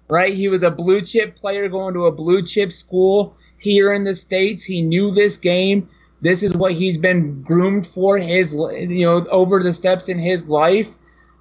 right? 0.07 0.33
He 0.33 0.47
was 0.47 0.63
a 0.63 0.71
blue 0.71 1.01
chip 1.01 1.35
player 1.35 1.69
going 1.69 1.93
to 1.93 2.05
a 2.05 2.11
blue 2.11 2.41
chip 2.41 2.71
school 2.71 3.35
here 3.57 3.93
in 3.93 4.03
the 4.03 4.15
states. 4.15 4.63
He 4.63 4.81
knew 4.81 5.11
this 5.11 5.37
game. 5.37 5.89
This 6.21 6.43
is 6.43 6.53
what 6.55 6.73
he's 6.73 6.97
been 6.97 7.41
groomed 7.41 7.85
for 7.85 8.17
his, 8.17 8.53
you 8.53 9.05
know, 9.05 9.25
over 9.27 9.61
the 9.61 9.73
steps 9.73 10.07
in 10.07 10.19
his 10.19 10.47
life. 10.47 10.95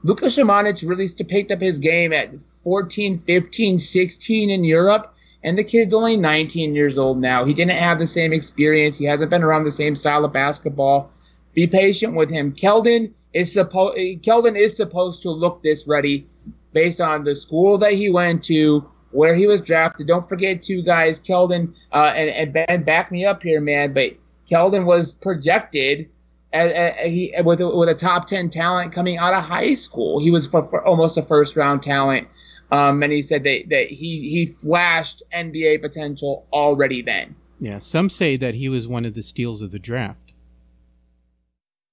Luka 0.04 0.26
Samanic 0.26 0.86
really 0.88 1.08
picked 1.28 1.52
up 1.52 1.60
his 1.60 1.78
game 1.78 2.12
at 2.12 2.30
14, 2.64 3.20
15, 3.20 3.78
16 3.78 4.50
in 4.50 4.64
Europe, 4.64 5.14
and 5.44 5.56
the 5.56 5.64
kid's 5.64 5.94
only 5.94 6.16
19 6.16 6.74
years 6.74 6.98
old 6.98 7.20
now. 7.20 7.44
He 7.44 7.54
didn't 7.54 7.78
have 7.78 7.98
the 7.98 8.06
same 8.06 8.32
experience. 8.32 8.98
He 8.98 9.04
hasn't 9.04 9.30
been 9.30 9.44
around 9.44 9.64
the 9.64 9.70
same 9.70 9.94
style 9.94 10.24
of 10.24 10.32
basketball. 10.32 11.10
Be 11.54 11.66
patient 11.66 12.14
with 12.14 12.30
him. 12.30 12.52
Keldon 12.52 13.12
is 13.34 13.52
supposed 13.52 13.96
Keldon 14.22 14.56
is 14.56 14.76
supposed 14.76 15.22
to 15.22 15.30
look 15.30 15.62
this 15.62 15.86
ready 15.86 16.26
based 16.72 17.00
on 17.00 17.24
the 17.24 17.34
school 17.34 17.78
that 17.78 17.92
he 17.92 18.10
went 18.10 18.42
to, 18.44 18.88
where 19.10 19.34
he 19.34 19.46
was 19.46 19.60
drafted. 19.60 20.06
Don't 20.06 20.28
forget, 20.28 20.62
two 20.62 20.82
guys, 20.82 21.20
Keldon 21.20 21.74
uh, 21.92 22.12
and, 22.16 22.30
and 22.30 22.52
Ben, 22.52 22.82
back 22.84 23.12
me 23.12 23.24
up 23.24 23.42
here, 23.42 23.60
man. 23.60 23.92
But 23.92 24.14
Keldon 24.50 24.84
was 24.84 25.14
projected 25.14 26.08
as, 26.52 26.72
as, 26.72 26.94
he, 27.06 27.34
with 27.44 27.60
with 27.60 27.88
a 27.88 27.94
top 27.94 28.26
ten 28.26 28.50
talent 28.50 28.92
coming 28.92 29.18
out 29.18 29.34
of 29.34 29.42
high 29.42 29.74
school. 29.74 30.20
He 30.20 30.30
was 30.30 30.46
for, 30.46 30.68
for 30.68 30.84
almost 30.84 31.16
a 31.16 31.22
first 31.22 31.56
round 31.56 31.82
talent, 31.82 32.28
um, 32.70 33.02
and 33.02 33.12
he 33.12 33.22
said 33.22 33.44
that 33.44 33.68
that 33.70 33.86
he 33.88 34.28
he 34.30 34.46
flashed 34.46 35.22
NBA 35.34 35.80
potential 35.80 36.46
already 36.52 37.02
then. 37.02 37.34
Yeah, 37.58 37.78
some 37.78 38.10
say 38.10 38.36
that 38.38 38.56
he 38.56 38.68
was 38.68 38.88
one 38.88 39.04
of 39.04 39.14
the 39.14 39.22
steals 39.22 39.62
of 39.62 39.70
the 39.70 39.78
draft. 39.78 40.31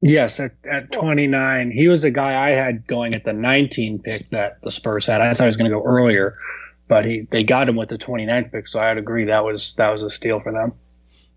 Yes, 0.02 0.39
at, 0.39 0.54
at 0.70 0.91
29, 0.91 1.72
he 1.72 1.88
was 1.89 2.04
a 2.06 2.12
guy 2.12 2.50
I 2.50 2.56
had 2.56 2.88
going 2.88 3.16
at 3.16 3.26
the 3.26 3.34
19 3.34 4.00
pick 4.00 4.28
that 4.30 4.62
the 4.62 4.72
Spurs 4.72 5.06
had. 5.06 5.20
I 5.20 5.34
thought 5.34 5.43
he 5.43 5.47
was 5.47 5.58
going 5.58 5.70
to 5.70 5.76
go 5.76 5.84
earlier, 5.84 6.38
but 6.88 7.04
he 7.04 7.28
they 7.32 7.43
got 7.43 7.68
him 7.68 7.76
with 7.76 7.89
the 7.89 7.97
29th 7.97 8.52
pick, 8.52 8.68
so 8.68 8.80
I'd 8.80 8.97
agree 8.97 9.26
that 9.26 9.43
was 9.43 9.76
that 9.76 9.89
was 9.89 10.04
a 10.04 10.10
steal 10.10 10.39
for 10.39 10.54
them. 10.54 10.74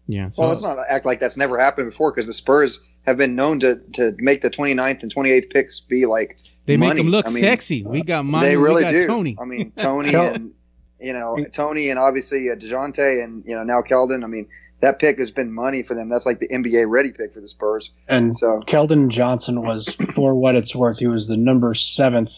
Yeah. 0.07 0.29
So, 0.29 0.43
well, 0.43 0.51
let's 0.51 0.63
not 0.63 0.79
act 0.89 1.07
like 1.07 1.19
that's 1.19 1.37
never 1.37 1.59
happened 1.59 1.91
before 1.91 2.13
because 2.13 2.27
the 2.27 2.33
Spurs 2.33 2.81
have 3.07 3.17
been 3.17 3.35
known 3.35 3.59
to, 3.61 3.77
to 3.95 4.15
make 4.19 4.43
the 4.43 4.51
29th 4.51 5.03
and 5.03 5.13
28th 5.13 5.51
picks 5.51 5.81
be 5.81 6.07
like 6.07 6.39
they 6.67 6.77
money. 6.77 6.95
make 6.95 7.05
them 7.05 7.11
look 7.11 7.27
I 7.27 7.31
mean, 7.31 7.41
sexy. 7.41 7.85
We 7.85 8.03
got 8.03 8.25
money. 8.25 8.47
They 8.47 8.57
really 8.57 8.77
we 8.77 8.83
got 8.83 8.91
do. 8.93 9.07
Tony. 9.07 9.37
I 9.41 9.45
mean, 9.45 9.73
Tony 9.77 10.15
and 10.15 10.53
you 11.01 11.13
know 11.13 11.37
Tony 11.53 11.91
and 11.91 11.99
obviously 11.99 12.49
uh, 12.51 12.55
Dejounte 12.55 13.25
and 13.25 13.43
you 13.45 13.57
know 13.57 13.65
now 13.65 13.83
Keldon. 13.83 14.23
I 14.23 14.29
mean, 14.29 14.49
that 14.83 14.99
pick 14.99 15.17
has 15.19 15.31
been 15.31 15.51
money 15.53 15.83
for 15.83 15.95
them. 15.95 16.09
That's 16.11 16.27
like 16.27 16.39
the 16.39 16.49
NBA 16.49 16.85
ready 16.89 17.11
pick 17.13 17.33
for 17.33 17.41
the 17.41 17.49
Spurs. 17.49 17.91
And 18.09 18.35
So 18.37 18.61
Keldon 18.67 19.09
Johnson 19.09 19.63
was, 19.63 19.89
for 20.15 20.35
what 20.35 20.55
it's 20.55 20.75
worth, 20.77 20.99
he 20.99 21.07
was 21.07 21.27
the 21.29 21.37
number 21.37 21.73
seventh 21.75 22.31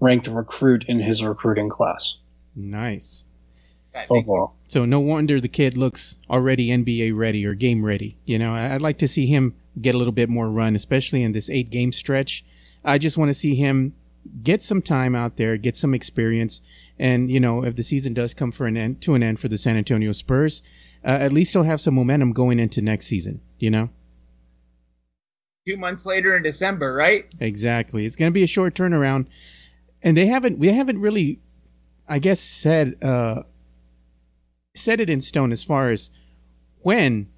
ranked 0.00 0.26
recruit 0.28 0.84
in 0.88 1.00
his 1.00 1.22
recruiting 1.24 1.68
class 1.68 2.16
Nice. 2.56 3.24
overall. 4.10 4.54
So 4.68 4.84
no 4.84 5.00
wonder 5.00 5.40
the 5.40 5.48
kid 5.48 5.76
looks 5.76 6.18
already 6.30 6.68
NBA 6.68 7.16
ready 7.16 7.44
or 7.44 7.54
game 7.54 7.84
ready. 7.84 8.16
You 8.24 8.38
know, 8.38 8.54
I- 8.54 8.74
I'd 8.74 8.82
like 8.82 8.98
to 8.98 9.08
see 9.08 9.26
him 9.26 9.54
get 9.80 9.94
a 9.94 9.98
little 9.98 10.12
bit 10.12 10.28
more 10.28 10.48
run, 10.50 10.74
especially 10.74 11.22
in 11.22 11.32
this 11.32 11.48
eight 11.50 11.70
game 11.70 11.92
stretch. 11.92 12.44
I 12.84 12.98
just 12.98 13.16
want 13.18 13.28
to 13.30 13.34
see 13.34 13.54
him 13.54 13.94
get 14.42 14.62
some 14.62 14.82
time 14.82 15.14
out 15.14 15.36
there, 15.36 15.56
get 15.56 15.76
some 15.76 15.94
experience, 15.94 16.60
and 16.98 17.30
you 17.30 17.40
know, 17.40 17.64
if 17.64 17.76
the 17.76 17.82
season 17.82 18.12
does 18.14 18.34
come 18.34 18.52
for 18.52 18.66
an 18.66 18.76
end 18.76 19.00
to 19.02 19.14
an 19.14 19.22
end 19.22 19.40
for 19.40 19.48
the 19.48 19.58
San 19.58 19.76
Antonio 19.76 20.12
Spurs, 20.12 20.62
uh, 21.08 21.12
at 21.12 21.32
least 21.32 21.54
he'll 21.54 21.62
have 21.64 21.80
some 21.80 21.94
momentum 21.94 22.32
going 22.32 22.58
into 22.60 22.80
next 22.82 23.06
season. 23.06 23.40
You 23.58 23.70
know, 23.70 23.90
Two 25.66 25.76
months 25.76 26.06
later 26.06 26.36
in 26.36 26.42
December, 26.42 26.92
right? 26.94 27.26
exactly. 27.40 28.06
It's 28.06 28.14
going 28.16 28.30
to 28.30 28.34
be 28.34 28.42
a 28.44 28.46
short 28.46 28.74
turnaround, 28.74 29.26
and 30.02 30.16
they 30.16 30.26
haven't 30.26 30.58
we 30.58 30.68
haven't 30.68 31.00
really, 31.00 31.40
I 32.08 32.18
guess, 32.20 32.38
said 32.40 33.02
uh, 33.02 33.42
set 34.74 35.00
it 35.00 35.10
in 35.10 35.20
stone 35.20 35.50
as 35.52 35.64
far 35.64 35.90
as 35.90 36.10
when 36.80 37.28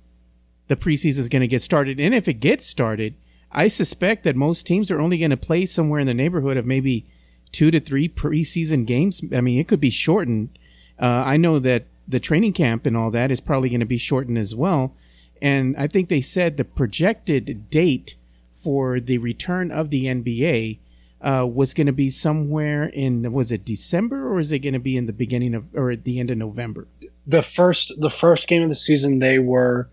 the 0.69 0.77
preseason 0.77 1.19
is 1.19 1.29
going 1.29 1.41
to 1.41 1.49
get 1.49 1.63
started. 1.63 1.99
And 1.99 2.15
if 2.15 2.29
it 2.29 2.35
gets 2.35 2.67
started, 2.67 3.15
I 3.51 3.69
suspect 3.69 4.25
that 4.25 4.37
most 4.37 4.67
teams 4.67 4.91
are 4.91 5.01
only 5.01 5.19
going 5.19 5.31
to 5.31 5.37
play 5.37 5.67
somewhere 5.67 5.99
in 6.01 6.07
the 6.07 6.15
neighborhood 6.15 6.57
of 6.57 6.67
maybe 6.67 7.07
two 7.51 7.71
to 7.73 7.81
three 7.81 8.09
preseason 8.09 8.87
games. 8.87 9.21
I 9.35 9.41
mean, 9.41 9.59
it 9.59 9.67
could 9.67 9.81
be 9.81 9.91
shortened. 9.91 10.57
Uh, 11.01 11.25
I 11.27 11.37
know 11.37 11.59
that 11.59 11.87
the 12.11 12.21
training 12.21 12.53
camp 12.53 12.87
and 12.87 12.97
all 12.97 13.11
that 13.11 13.31
is 13.31 13.41
probably 13.41 13.69
going 13.69 13.81
to 13.81 13.87
be 13.87 13.99
shortened 13.99 14.39
as 14.39 14.55
well. 14.55 14.95
And 15.41 15.75
I 15.77 15.87
think 15.87 16.09
they 16.09 16.21
said 16.21 16.57
the 16.57 16.65
projected 16.65 17.71
date 17.71 18.17
for 18.55 19.01
the 19.01 19.19
return 19.19 19.71
of 19.71 19.91
the 19.91 20.05
NBA 20.05 20.79
uh, 21.23 21.47
was 21.47 21.75
going 21.75 21.87
to 21.87 21.93
be 21.93 22.11
somewhere 22.11 22.85
in 22.85 23.33
was 23.33 23.53
it 23.53 23.65
December 23.65 24.33
or 24.33 24.39
is 24.39 24.53
it 24.53 24.61
going 24.61 24.75
to 24.75 24.81
be 24.81 24.97
in 24.97 25.07
the 25.07 25.13
beginning 25.13 25.55
of 25.55 25.65
or 25.75 25.91
at 25.91 26.05
the 26.05 26.19
end 26.19 26.31
of 26.31 26.39
November? 26.39 26.89
The 27.27 27.43
first 27.43 28.01
the 28.01 28.11
first 28.11 28.49
game 28.49 28.63
of 28.63 28.69
the 28.69 28.75
season 28.75 29.19
they 29.19 29.39
were 29.39 29.91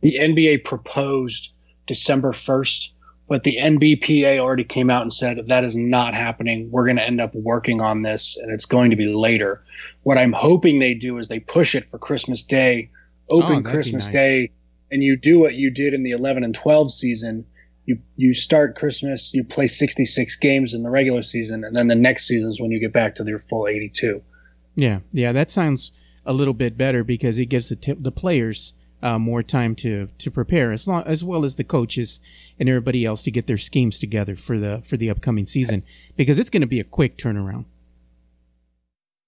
the 0.00 0.16
NBA 0.20 0.64
proposed 0.64 1.52
December 1.86 2.32
first, 2.32 2.93
but 3.28 3.44
the 3.44 3.56
NBPA 3.56 4.38
already 4.38 4.64
came 4.64 4.90
out 4.90 5.02
and 5.02 5.12
said 5.12 5.38
that 5.46 5.64
is 5.64 5.74
not 5.76 6.14
happening. 6.14 6.70
We're 6.70 6.84
going 6.84 6.96
to 6.96 7.06
end 7.06 7.20
up 7.20 7.34
working 7.34 7.80
on 7.80 8.02
this, 8.02 8.36
and 8.36 8.52
it's 8.52 8.66
going 8.66 8.90
to 8.90 8.96
be 8.96 9.06
later. 9.06 9.62
What 10.02 10.18
I'm 10.18 10.32
hoping 10.32 10.78
they 10.78 10.94
do 10.94 11.16
is 11.18 11.28
they 11.28 11.40
push 11.40 11.74
it 11.74 11.84
for 11.84 11.98
Christmas 11.98 12.42
Day, 12.42 12.90
Oh, 13.30 13.38
open 13.42 13.62
that'd 13.62 13.66
Christmas 13.66 14.04
nice. 14.06 14.12
Day, 14.12 14.50
and 14.90 15.02
you 15.02 15.16
do 15.16 15.38
what 15.38 15.54
you 15.54 15.70
did 15.70 15.94
in 15.94 16.02
the 16.02 16.10
11 16.10 16.44
and 16.44 16.54
12 16.54 16.92
season. 16.92 17.46
You 17.86 17.98
you 18.16 18.34
start 18.34 18.76
Christmas, 18.76 19.32
you 19.32 19.42
play 19.44 19.66
66 19.66 20.36
games 20.36 20.74
in 20.74 20.82
the 20.82 20.90
regular 20.90 21.22
season, 21.22 21.64
and 21.64 21.74
then 21.74 21.88
the 21.88 21.94
next 21.94 22.26
season 22.26 22.50
is 22.50 22.60
when 22.60 22.70
you 22.70 22.78
get 22.80 22.92
back 22.92 23.14
to 23.16 23.24
your 23.24 23.38
full 23.38 23.66
82. 23.66 24.22
Yeah, 24.74 25.00
yeah, 25.12 25.32
that 25.32 25.50
sounds 25.50 26.00
a 26.26 26.32
little 26.32 26.54
bit 26.54 26.76
better 26.76 27.04
because 27.04 27.38
it 27.38 27.46
gives 27.46 27.68
the 27.70 27.76
t- 27.76 27.92
the 27.98 28.12
players 28.12 28.74
uh, 29.04 29.18
more 29.18 29.42
time 29.42 29.76
to 29.76 30.08
to 30.18 30.30
prepare, 30.30 30.72
as 30.72 30.88
long 30.88 31.02
as 31.04 31.22
well 31.22 31.44
as 31.44 31.56
the 31.56 31.62
coaches 31.62 32.20
and 32.58 32.68
everybody 32.68 33.04
else 33.04 33.22
to 33.22 33.30
get 33.30 33.46
their 33.46 33.58
schemes 33.58 33.98
together 33.98 34.34
for 34.34 34.58
the 34.58 34.82
for 34.82 34.96
the 34.96 35.10
upcoming 35.10 35.46
season 35.46 35.84
because 36.16 36.38
it's 36.38 36.50
going 36.50 36.62
to 36.62 36.66
be 36.66 36.80
a 36.80 36.84
quick 36.84 37.18
turnaround. 37.18 37.66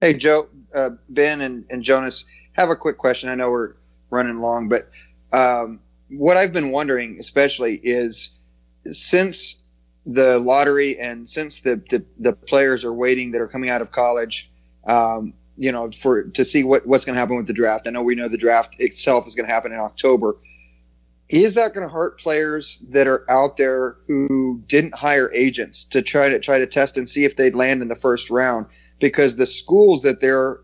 Hey, 0.01 0.15
Joe, 0.15 0.49
uh, 0.75 0.91
Ben, 1.11 1.41
and, 1.43 1.65
and 1.71 1.83
Jonas, 1.83 2.25
have 2.53 2.71
a 2.71 2.77
quick 2.77 2.99
question. 2.99 3.29
I 3.29 3.35
know 3.35 3.51
we're 3.51 3.75
running 4.11 4.41
long, 4.41 4.69
but 4.69 4.91
um, 5.33 5.81
what 6.09 6.37
I've 6.37 6.53
been 6.53 6.71
wondering, 6.71 7.19
especially, 7.19 7.81
is 7.83 8.39
since 8.91 9.65
the 10.05 10.39
lottery 10.39 10.99
and 10.99 11.29
since 11.29 11.61
the, 11.61 11.83
the, 11.91 12.05
the 12.19 12.33
players 12.33 12.85
are 12.85 12.93
waiting 12.93 13.33
that 13.33 13.41
are 13.41 13.49
coming 13.49 13.71
out 13.71 13.81
of 13.81 13.91
college, 13.91 14.51
um, 14.87 15.33
you 15.57 15.73
know, 15.73 15.91
for 15.91 16.25
to 16.25 16.45
see 16.45 16.65
what, 16.65 16.87
what's 16.87 17.05
going 17.05 17.15
to 17.15 17.21
happen 17.21 17.37
with 17.37 17.47
the 17.47 17.53
draft. 17.53 17.87
I 17.87 17.91
know 17.91 18.03
we 18.03 18.15
know 18.15 18.29
the 18.29 18.37
draft 18.37 18.77
itself 18.79 19.27
is 19.27 19.35
going 19.35 19.47
to 19.47 19.53
happen 19.53 19.73
in 19.73 19.79
October. 19.79 20.37
Is 21.29 21.55
that 21.55 21.75
going 21.75 21.87
to 21.87 21.93
hurt 21.93 22.21
players 22.21 22.79
that 22.91 23.09
are 23.09 23.29
out 23.29 23.57
there 23.57 23.97
who 24.07 24.63
didn't 24.69 24.95
hire 24.95 25.33
agents 25.33 25.83
to 25.87 26.01
try 26.01 26.29
to 26.29 26.39
try 26.39 26.59
to 26.59 26.67
test 26.67 26.97
and 26.97 27.11
see 27.11 27.25
if 27.25 27.37
they'd 27.37 27.55
land 27.55 27.83
in 27.83 27.89
the 27.89 27.97
first 27.97 28.31
round? 28.31 28.67
Because 29.01 29.37
the 29.37 29.47
schools 29.47 30.03
that 30.03 30.21
they're 30.21 30.61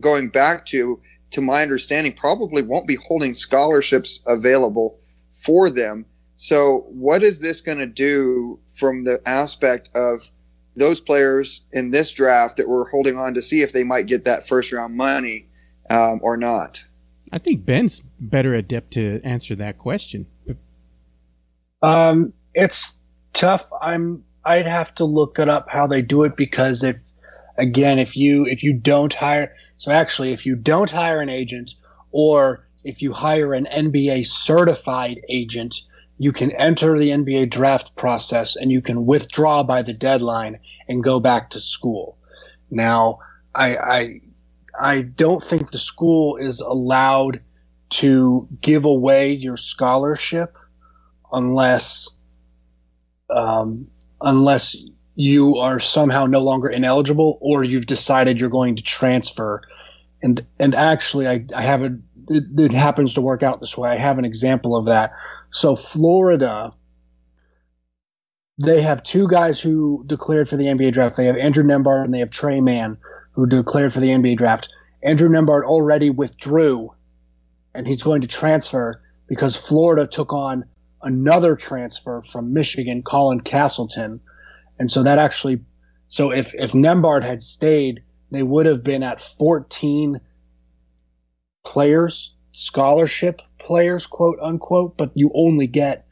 going 0.00 0.30
back 0.30 0.64
to, 0.66 1.00
to 1.32 1.40
my 1.40 1.62
understanding, 1.62 2.12
probably 2.12 2.62
won't 2.62 2.86
be 2.86 2.96
holding 2.96 3.34
scholarships 3.34 4.20
available 4.26 4.98
for 5.32 5.68
them. 5.68 6.06
So, 6.36 6.86
what 6.88 7.22
is 7.22 7.40
this 7.40 7.60
going 7.60 7.78
to 7.78 7.86
do 7.86 8.58
from 8.68 9.04
the 9.04 9.20
aspect 9.26 9.90
of 9.94 10.30
those 10.76 11.00
players 11.00 11.64
in 11.72 11.90
this 11.90 12.12
draft 12.12 12.56
that 12.58 12.68
we're 12.68 12.88
holding 12.88 13.16
on 13.16 13.34
to 13.34 13.42
see 13.42 13.62
if 13.62 13.72
they 13.72 13.82
might 13.82 14.06
get 14.06 14.24
that 14.24 14.46
first 14.46 14.72
round 14.72 14.94
money 14.96 15.46
um, 15.90 16.20
or 16.22 16.36
not? 16.36 16.84
I 17.32 17.38
think 17.38 17.64
Ben's 17.64 18.02
better 18.20 18.54
adept 18.54 18.92
to 18.92 19.20
answer 19.24 19.56
that 19.56 19.78
question. 19.78 20.26
Um, 21.82 22.32
it's 22.54 22.98
tough. 23.32 23.68
I'm. 23.80 24.22
I'd 24.44 24.68
have 24.68 24.94
to 24.94 25.04
look 25.04 25.40
it 25.40 25.48
up 25.48 25.68
how 25.68 25.88
they 25.88 26.02
do 26.02 26.22
it 26.22 26.36
because 26.36 26.84
if, 26.84 26.96
again, 27.58 27.98
if 27.98 28.16
you 28.16 28.46
if 28.46 28.62
you 28.62 28.72
don't 28.72 29.12
hire, 29.12 29.52
so 29.78 29.90
actually, 29.90 30.32
if 30.32 30.46
you 30.46 30.54
don't 30.54 30.90
hire 30.90 31.20
an 31.20 31.28
agent 31.28 31.74
or 32.12 32.66
if 32.84 33.02
you 33.02 33.12
hire 33.12 33.52
an 33.52 33.66
NBA 33.66 34.24
certified 34.26 35.20
agent, 35.28 35.74
you 36.18 36.32
can 36.32 36.50
enter 36.52 36.98
the 36.98 37.10
NBA 37.10 37.50
draft 37.50 37.94
process 37.96 38.56
and 38.56 38.72
you 38.72 38.80
can 38.80 39.06
withdraw 39.06 39.62
by 39.62 39.82
the 39.82 39.92
deadline 39.92 40.58
and 40.88 41.04
go 41.04 41.20
back 41.20 41.50
to 41.50 41.60
school. 41.60 42.16
Now, 42.70 43.18
I 43.54 43.76
I, 43.76 44.20
I 44.80 45.00
don't 45.02 45.42
think 45.42 45.70
the 45.70 45.78
school 45.78 46.36
is 46.36 46.60
allowed 46.60 47.40
to 47.88 48.48
give 48.60 48.84
away 48.84 49.32
your 49.32 49.56
scholarship 49.56 50.56
unless 51.32 52.10
um, 53.30 53.86
unless 54.20 54.76
you 55.16 55.56
are 55.56 55.78
somehow 55.78 56.26
no 56.26 56.40
longer 56.40 56.68
ineligible 56.68 57.38
or 57.40 57.64
you've 57.64 57.86
decided 57.86 58.38
you're 58.38 58.50
going 58.50 58.76
to 58.76 58.82
transfer. 58.82 59.62
And 60.22 60.44
and 60.58 60.74
actually, 60.74 61.28
I, 61.28 61.44
I 61.54 61.62
have 61.62 61.82
a 61.82 61.96
it, 62.28 62.44
it 62.58 62.72
happens 62.72 63.14
to 63.14 63.20
work 63.20 63.42
out 63.42 63.60
this 63.60 63.76
way. 63.76 63.90
I 63.90 63.96
have 63.96 64.18
an 64.18 64.24
example 64.24 64.76
of 64.76 64.86
that. 64.86 65.12
So 65.50 65.76
Florida, 65.76 66.72
they 68.58 68.80
have 68.80 69.02
two 69.02 69.28
guys 69.28 69.60
who 69.60 70.04
declared 70.06 70.48
for 70.48 70.56
the 70.56 70.64
NBA 70.64 70.92
draft. 70.92 71.16
They 71.16 71.26
have 71.26 71.36
Andrew 71.36 71.64
Nembhard 71.64 72.04
and 72.04 72.14
they 72.14 72.20
have 72.20 72.30
Trey 72.30 72.60
Mann 72.60 72.98
who 73.32 73.46
declared 73.46 73.92
for 73.92 74.00
the 74.00 74.08
NBA 74.08 74.38
draft. 74.38 74.68
Andrew 75.02 75.28
Nembhard 75.28 75.64
already 75.64 76.10
withdrew, 76.10 76.92
and 77.74 77.86
he's 77.86 78.02
going 78.02 78.22
to 78.22 78.26
transfer 78.26 79.00
because 79.28 79.56
Florida 79.56 80.06
took 80.06 80.32
on 80.32 80.64
another 81.02 81.54
transfer 81.54 82.22
from 82.22 82.54
Michigan, 82.54 83.02
Colin 83.02 83.40
Castleton, 83.40 84.20
and 84.78 84.90
so 84.90 85.02
that 85.02 85.18
actually, 85.18 85.60
so 86.08 86.32
if 86.32 86.54
if 86.54 86.72
Nembhard 86.72 87.24
had 87.24 87.42
stayed, 87.42 88.02
they 88.30 88.42
would 88.42 88.66
have 88.66 88.82
been 88.82 89.02
at 89.02 89.20
14 89.20 90.20
players, 91.66 92.32
scholarship 92.52 93.42
players, 93.58 94.06
quote 94.06 94.38
unquote, 94.40 94.96
but 94.96 95.10
you 95.14 95.30
only 95.34 95.66
get 95.66 96.06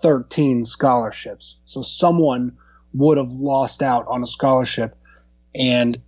13 0.00 0.64
scholarships. 0.64 1.56
So 1.66 1.82
someone 1.82 2.56
would 2.94 3.18
have 3.18 3.32
lost 3.32 3.82
out 3.82 4.06
on 4.08 4.22
a 4.22 4.26
scholarship, 4.26 4.96
and 5.54 6.00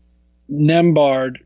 Nembhard. 0.51 1.37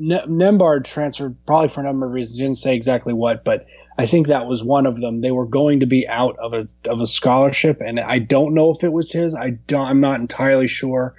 Nembhard 0.00 0.84
transferred 0.84 1.36
probably 1.46 1.68
for 1.68 1.80
a 1.80 1.84
number 1.84 2.06
of 2.06 2.12
reasons. 2.12 2.38
He 2.38 2.42
didn't 2.44 2.56
say 2.56 2.74
exactly 2.74 3.12
what, 3.12 3.44
but 3.44 3.66
I 3.96 4.06
think 4.06 4.26
that 4.26 4.46
was 4.46 4.64
one 4.64 4.86
of 4.86 5.00
them. 5.00 5.20
They 5.20 5.30
were 5.30 5.46
going 5.46 5.80
to 5.80 5.86
be 5.86 6.06
out 6.08 6.36
of 6.38 6.52
a 6.52 6.66
of 6.88 7.00
a 7.00 7.06
scholarship, 7.06 7.80
and 7.80 8.00
I 8.00 8.18
don't 8.18 8.54
know 8.54 8.70
if 8.70 8.82
it 8.82 8.92
was 8.92 9.12
his. 9.12 9.34
I 9.34 9.50
don't. 9.66 9.86
I'm 9.86 10.00
not 10.00 10.20
entirely 10.20 10.66
sure 10.66 11.14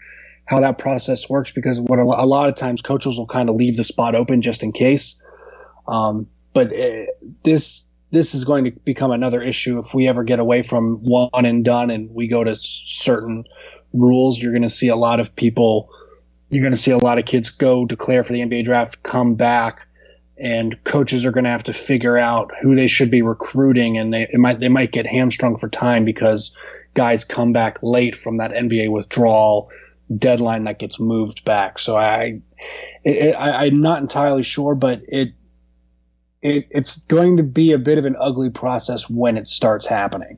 how 0.46 0.60
that 0.60 0.78
process 0.78 1.30
works 1.30 1.52
because 1.52 1.82
what 1.82 2.00
a, 2.00 2.04
a 2.04 2.28
lot 2.28 2.50
of 2.50 2.56
times 2.56 2.82
coaches 2.82 3.18
will 3.18 3.28
kind 3.28 3.50
of 3.50 3.56
leave 3.56 3.78
the 3.78 3.84
spot 3.84 4.14
open 4.14 4.42
just 4.42 4.64
in 4.64 4.72
case. 4.72 5.22
Um, 5.88 6.28
but 6.54 6.72
it, 6.74 7.10
uh, 7.10 7.26
this 7.44 7.88
this 8.12 8.34
is 8.34 8.46
going 8.46 8.64
to 8.64 8.72
become 8.72 9.12
another 9.12 9.42
issue 9.42 9.78
if 9.78 9.94
we 9.94 10.08
ever 10.08 10.24
get 10.24 10.40
away 10.40 10.62
from 10.62 10.98
one 11.04 11.46
and 11.46 11.66
done 11.66 11.90
and 11.90 12.10
we 12.12 12.28
go 12.28 12.44
to 12.44 12.56
certain 12.56 13.44
rules. 13.94 14.42
You're 14.42 14.54
going 14.54 14.62
to 14.62 14.70
see 14.70 14.88
a 14.88 14.96
lot 14.96 15.20
of 15.20 15.36
people. 15.36 15.90
You're 16.50 16.62
going 16.62 16.74
to 16.74 16.80
see 16.80 16.92
a 16.92 16.98
lot 16.98 17.18
of 17.18 17.26
kids 17.26 17.50
go 17.50 17.86
declare 17.86 18.24
for 18.24 18.32
the 18.32 18.40
NBA 18.40 18.66
draft, 18.66 19.04
come 19.04 19.36
back 19.36 19.88
and 20.38 20.82
coaches 20.84 21.26
are 21.26 21.32
going 21.32 21.46
to 21.46 21.50
have 21.50 21.64
to 21.64 21.74
figure 21.74 22.18
out 22.18 22.52
who 22.62 22.76
they 22.76 22.88
should 22.88 23.10
be 23.10 23.22
recruiting, 23.22 23.98
and 23.98 24.14
they 24.14 24.28
might 24.34 24.60
they 24.60 24.68
might 24.68 24.92
get 24.92 25.08
hamstrung 25.08 25.58
for 25.58 25.70
time 25.70 26.04
because 26.04 26.56
guys 26.94 27.24
come 27.24 27.54
back 27.54 27.78
late 27.82 28.16
from 28.16 28.38
that 28.38 28.52
NBA 28.52 28.92
withdrawal 28.92 29.70
deadline 30.18 30.66
that 30.66 30.78
gets 30.78 31.00
moved 31.00 31.46
back. 31.46 31.80
So 31.80 31.96
I, 31.96 32.42
it, 33.04 33.34
I 33.34 33.66
I'm 33.66 33.82
not 33.82 34.02
entirely 34.02 34.44
sure, 34.44 34.76
but 34.76 35.02
it 35.08 35.34
it 36.46 36.68
it's 36.70 36.98
going 37.06 37.38
to 37.38 37.44
be 37.44 37.72
a 37.72 37.78
bit 37.78 37.98
of 37.98 38.06
an 38.06 38.16
ugly 38.20 38.50
process 38.50 39.10
when 39.10 39.38
it 39.38 39.48
starts 39.48 39.86
happening. 39.86 40.38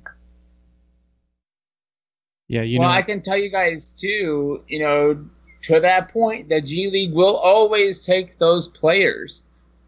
Yeah, 2.47 2.61
you 2.61 2.79
well, 2.79 2.89
know. 2.89 2.95
I 2.95 3.01
can 3.01 3.21
tell 3.21 3.37
you 3.37 3.49
guys 3.49 3.91
too. 3.91 4.63
You 4.67 4.79
know, 4.79 5.25
to 5.63 5.79
that 5.79 6.09
point, 6.09 6.49
the 6.49 6.61
G 6.61 6.89
League 6.89 7.13
will 7.13 7.37
always 7.37 8.05
take 8.05 8.37
those 8.39 8.67
players 8.67 9.43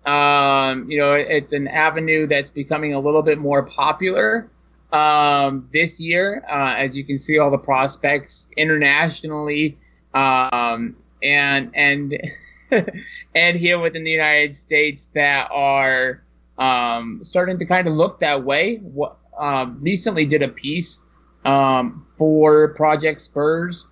um, 0.06 0.90
you 0.90 0.98
know, 0.98 1.14
it's 1.14 1.54
an 1.54 1.68
avenue 1.68 2.26
that's 2.28 2.50
becoming 2.50 2.94
a 2.94 3.00
little 3.00 3.22
bit 3.22 3.38
more 3.38 3.64
popular 3.64 4.50
um, 4.92 5.70
this 5.74 6.00
year, 6.00 6.44
uh, 6.50 6.74
as 6.76 6.98
you 6.98 7.04
can 7.04 7.18
see 7.18 7.38
all 7.38 7.52
the 7.52 7.58
prospects 7.58 8.48
internationally, 8.58 9.78
um, 10.14 10.96
and 11.22 11.70
and 11.76 12.18
and 13.36 13.58
here 13.58 13.80
within 13.80 14.04
the 14.04 14.12
United 14.12 14.56
States 14.56 15.08
that 15.14 15.50
are 15.52 16.24
um, 16.58 17.20
starting 17.24 17.58
to 17.60 17.66
kind 17.66 17.88
of 17.88 17.94
look 17.94 18.20
that 18.20 18.44
way. 18.44 18.78
What 18.78 19.18
um, 19.40 19.80
recently 19.82 20.26
did 20.26 20.42
a 20.42 20.50
piece 20.50 21.02
um, 21.46 22.06
for 22.18 22.74
Project 22.74 23.22
Spurs 23.22 23.88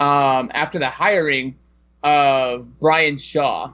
um, 0.00 0.50
after 0.54 0.78
the 0.78 0.88
hiring 0.88 1.56
of 2.02 2.78
Brian 2.78 3.18
Shaw 3.18 3.72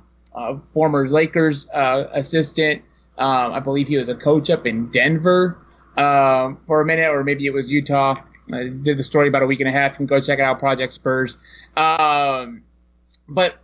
former 0.72 1.06
Lakers 1.06 1.68
uh, 1.70 2.08
assistant. 2.12 2.82
Um, 3.18 3.52
I 3.52 3.60
believe 3.60 3.88
he 3.88 3.96
was 3.96 4.08
a 4.08 4.14
coach 4.14 4.48
up 4.50 4.66
in 4.66 4.90
Denver 4.90 5.58
um, 5.96 6.58
for 6.66 6.80
a 6.80 6.84
minute, 6.84 7.08
or 7.08 7.24
maybe 7.24 7.46
it 7.46 7.52
was 7.52 7.72
Utah. 7.72 8.22
I 8.52 8.68
did 8.68 8.96
the 8.96 9.02
story 9.02 9.28
about 9.28 9.42
a 9.42 9.46
week 9.46 9.60
and 9.60 9.68
a 9.68 9.72
half. 9.72 9.92
You 9.92 9.96
can 9.98 10.06
go 10.06 10.20
check 10.20 10.38
it 10.38 10.42
out, 10.42 10.58
Project 10.60 10.92
Spurs. 10.92 11.38
But 13.28 13.58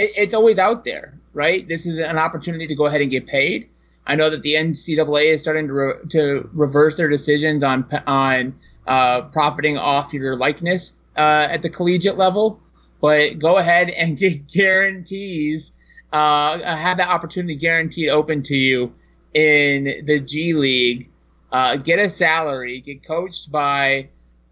it, 0.00 0.12
it's 0.16 0.34
always 0.34 0.58
out 0.58 0.84
there, 0.84 1.18
right? 1.32 1.66
This 1.66 1.86
is 1.86 1.98
an 1.98 2.18
opportunity 2.18 2.66
to 2.66 2.74
go 2.74 2.86
ahead 2.86 3.00
and 3.00 3.10
get 3.10 3.26
paid. 3.26 3.68
I 4.06 4.16
know 4.16 4.30
that 4.30 4.42
the 4.42 4.54
NCAA 4.54 5.26
is 5.26 5.40
starting 5.40 5.66
to 5.68 5.72
re- 5.72 6.08
to 6.10 6.48
reverse 6.52 6.96
their 6.96 7.08
decisions 7.08 7.62
on 7.62 7.86
on 8.06 8.54
uh, 8.86 9.22
profiting 9.22 9.76
off 9.76 10.12
your 10.12 10.36
likeness 10.36 10.96
uh, 11.16 11.46
at 11.50 11.62
the 11.62 11.70
collegiate 11.70 12.16
level, 12.16 12.60
but 13.00 13.38
go 13.38 13.58
ahead 13.58 13.90
and 13.90 14.18
get 14.18 14.48
guarantees 14.52 15.72
uh, 16.12 16.58
have 16.58 16.98
that 16.98 17.08
opportunity 17.08 17.54
guaranteed 17.54 18.08
open 18.08 18.42
to 18.42 18.56
you 18.56 18.92
in 19.34 20.04
the 20.06 20.18
G 20.18 20.54
League, 20.54 21.08
uh, 21.52 21.76
get 21.76 21.98
a 21.98 22.08
salary, 22.08 22.80
get 22.80 23.06
coached 23.06 23.50
by 23.50 24.08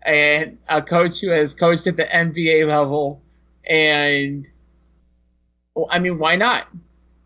a, 0.07 0.55
a 0.69 0.83
coach 0.83 1.21
who 1.21 1.31
has 1.31 1.55
coached 1.55 1.87
at 1.87 1.97
the 1.97 2.05
NBA 2.05 2.69
level, 2.69 3.23
and 3.69 4.47
I 5.91 5.99
mean, 5.99 6.19
why 6.19 6.37
not? 6.37 6.67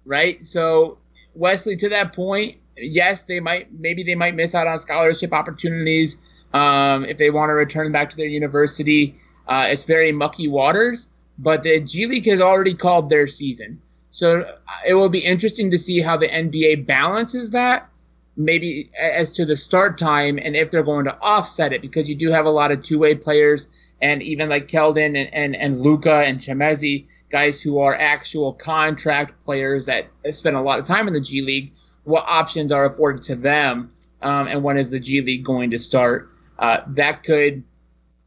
Right? 0.05 0.45
So, 0.45 0.99
Wesley, 1.35 1.77
to 1.77 1.89
that 1.91 2.13
point, 2.13 2.57
yes, 2.77 3.23
they 3.23 3.41
might, 3.41 3.73
maybe 3.73 4.03
they 4.03 4.15
might 4.15 4.35
miss 4.35 4.55
out 4.55 4.67
on 4.67 4.79
scholarship 4.79 5.33
opportunities 5.33 6.19
um, 6.53 7.05
if 7.05 7.19
they 7.19 7.31
want 7.31 7.51
to 7.51 7.55
return 7.55 7.93
back 7.93 8.11
to 8.11 8.17
their 8.17 8.27
university. 8.27 9.17
Uh, 9.47 9.67
it's 9.69 9.85
very 9.85 10.13
mucky 10.13 10.49
waters, 10.49 11.09
but 11.39 11.63
the 11.63 11.81
G 11.81 12.07
League 12.07 12.27
has 12.27 12.41
already 12.41 12.75
called 12.75 13.11
their 13.11 13.27
season. 13.27 13.81
So 14.11 14.43
uh, 14.43 14.55
it 14.87 14.95
will 14.95 15.09
be 15.09 15.21
interesting 15.21 15.71
to 15.71 15.79
see 15.79 16.01
how 16.01 16.17
the 16.17 16.29
NBA 16.29 16.87
balances 16.87 17.51
that, 17.51 17.89
maybe 18.37 18.91
as 18.99 19.33
to 19.33 19.45
the 19.45 19.57
start 19.57 19.99
time 19.99 20.39
and 20.43 20.55
if 20.57 20.71
they're 20.71 20.83
going 20.83 21.05
to 21.07 21.19
offset 21.21 21.73
it, 21.73 21.81
because 21.81 22.09
you 22.09 22.15
do 22.15 22.31
have 22.31 22.47
a 22.47 22.51
lot 22.51 22.71
of 22.71 22.83
two 22.83 22.99
way 22.99 23.15
players 23.15 23.69
and 24.03 24.21
even 24.21 24.49
like 24.49 24.67
Keldon 24.67 25.17
and, 25.17 25.33
and, 25.33 25.55
and 25.55 25.81
Luka 25.81 26.13
and 26.13 26.41
Chimezie, 26.41 27.07
guys 27.31 27.63
who 27.63 27.79
are 27.79 27.95
actual 27.95 28.53
contract 28.53 29.43
players 29.45 29.87
that 29.87 30.09
spend 30.33 30.57
a 30.57 30.61
lot 30.61 30.81
of 30.81 30.85
time 30.85 31.07
in 31.07 31.15
the 31.15 31.21
G 31.21 31.41
League. 31.41 31.73
What 32.03 32.25
options 32.27 32.73
are 32.73 32.85
afforded 32.85 33.23
to 33.25 33.37
them, 33.37 33.93
um, 34.21 34.49
and 34.49 34.65
when 34.65 34.77
is 34.77 34.91
the 34.91 34.99
G 34.99 35.21
League 35.21 35.45
going 35.45 35.71
to 35.71 35.79
start? 35.79 36.31
Uh, 36.59 36.79
that 36.89 37.23
could, 37.23 37.63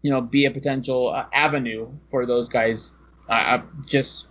you 0.01 0.11
know, 0.11 0.21
be 0.21 0.45
a 0.45 0.51
potential 0.51 1.09
uh, 1.09 1.25
avenue 1.33 1.89
for 2.09 2.25
those 2.25 2.47
guys. 2.47 2.95
Uh, 3.27 3.59
just 3.85 4.27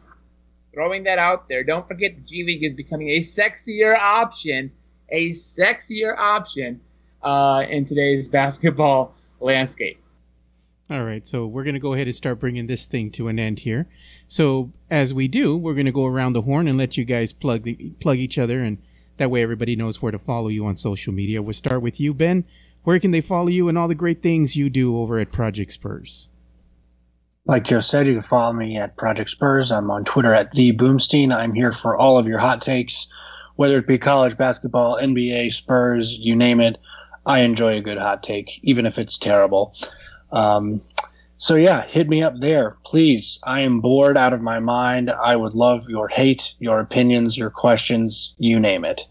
throwing 0.72 1.04
that 1.04 1.18
out 1.18 1.46
there. 1.48 1.62
Don't 1.62 1.86
forget 1.86 2.16
the 2.16 2.22
G 2.22 2.44
League 2.44 2.64
is 2.64 2.72
becoming 2.72 3.10
a 3.10 3.18
sexier 3.18 3.94
option, 3.98 4.72
a 5.10 5.28
sexier 5.28 6.16
option 6.16 6.80
uh, 7.22 7.64
in 7.68 7.84
today's 7.84 8.28
basketball 8.30 9.14
landscape. 9.40 9.98
All 10.90 11.02
right, 11.02 11.26
so 11.26 11.46
we're 11.46 11.64
going 11.64 11.74
to 11.74 11.80
go 11.80 11.94
ahead 11.94 12.08
and 12.08 12.14
start 12.14 12.38
bringing 12.38 12.66
this 12.66 12.86
thing 12.86 13.10
to 13.12 13.28
an 13.28 13.38
end 13.38 13.60
here. 13.60 13.88
So 14.28 14.70
as 14.90 15.14
we 15.14 15.28
do, 15.28 15.56
we're 15.56 15.72
going 15.72 15.86
to 15.86 15.92
go 15.92 16.04
around 16.04 16.34
the 16.34 16.42
horn 16.42 16.68
and 16.68 16.76
let 16.76 16.98
you 16.98 17.06
guys 17.06 17.32
plug 17.32 17.62
the, 17.62 17.74
plug 18.00 18.18
each 18.18 18.36
other, 18.36 18.62
and 18.62 18.76
that 19.16 19.30
way 19.30 19.42
everybody 19.42 19.76
knows 19.76 20.02
where 20.02 20.12
to 20.12 20.18
follow 20.18 20.48
you 20.48 20.66
on 20.66 20.76
social 20.76 21.14
media. 21.14 21.40
We'll 21.40 21.54
start 21.54 21.80
with 21.80 22.00
you, 22.00 22.12
Ben. 22.12 22.44
Where 22.82 23.00
can 23.00 23.12
they 23.12 23.22
follow 23.22 23.48
you 23.48 23.70
and 23.70 23.78
all 23.78 23.88
the 23.88 23.94
great 23.94 24.22
things 24.22 24.56
you 24.56 24.68
do 24.68 24.98
over 24.98 25.18
at 25.18 25.32
Project 25.32 25.72
Spurs? 25.72 26.28
Like 27.46 27.64
Joe 27.64 27.80
said, 27.80 28.06
you 28.06 28.14
can 28.14 28.22
follow 28.22 28.52
me 28.52 28.76
at 28.76 28.98
Project 28.98 29.30
Spurs. 29.30 29.72
I'm 29.72 29.90
on 29.90 30.04
Twitter 30.04 30.34
at 30.34 30.52
the 30.52 30.74
Boomstein. 30.74 31.34
I'm 31.34 31.54
here 31.54 31.72
for 31.72 31.96
all 31.96 32.18
of 32.18 32.26
your 32.26 32.38
hot 32.38 32.60
takes, 32.60 33.06
whether 33.56 33.78
it 33.78 33.86
be 33.86 33.96
college 33.96 34.36
basketball, 34.36 34.98
NBA, 34.98 35.52
Spurs, 35.52 36.18
you 36.18 36.36
name 36.36 36.60
it. 36.60 36.76
I 37.24 37.40
enjoy 37.40 37.78
a 37.78 37.80
good 37.80 37.96
hot 37.96 38.22
take, 38.22 38.60
even 38.62 38.84
if 38.84 38.98
it's 38.98 39.16
terrible. 39.16 39.74
Um, 40.32 40.80
so 41.36 41.56
yeah, 41.56 41.82
hit 41.82 42.08
me 42.08 42.22
up 42.22 42.34
there, 42.38 42.76
please. 42.84 43.38
I 43.44 43.60
am 43.60 43.80
bored 43.80 44.16
out 44.16 44.32
of 44.32 44.40
my 44.40 44.60
mind. 44.60 45.10
I 45.10 45.36
would 45.36 45.54
love 45.54 45.88
your 45.88 46.08
hate, 46.08 46.54
your 46.58 46.80
opinions, 46.80 47.36
your 47.36 47.50
questions, 47.50 48.34
you 48.38 48.58
name 48.58 48.84
it. 48.84 49.02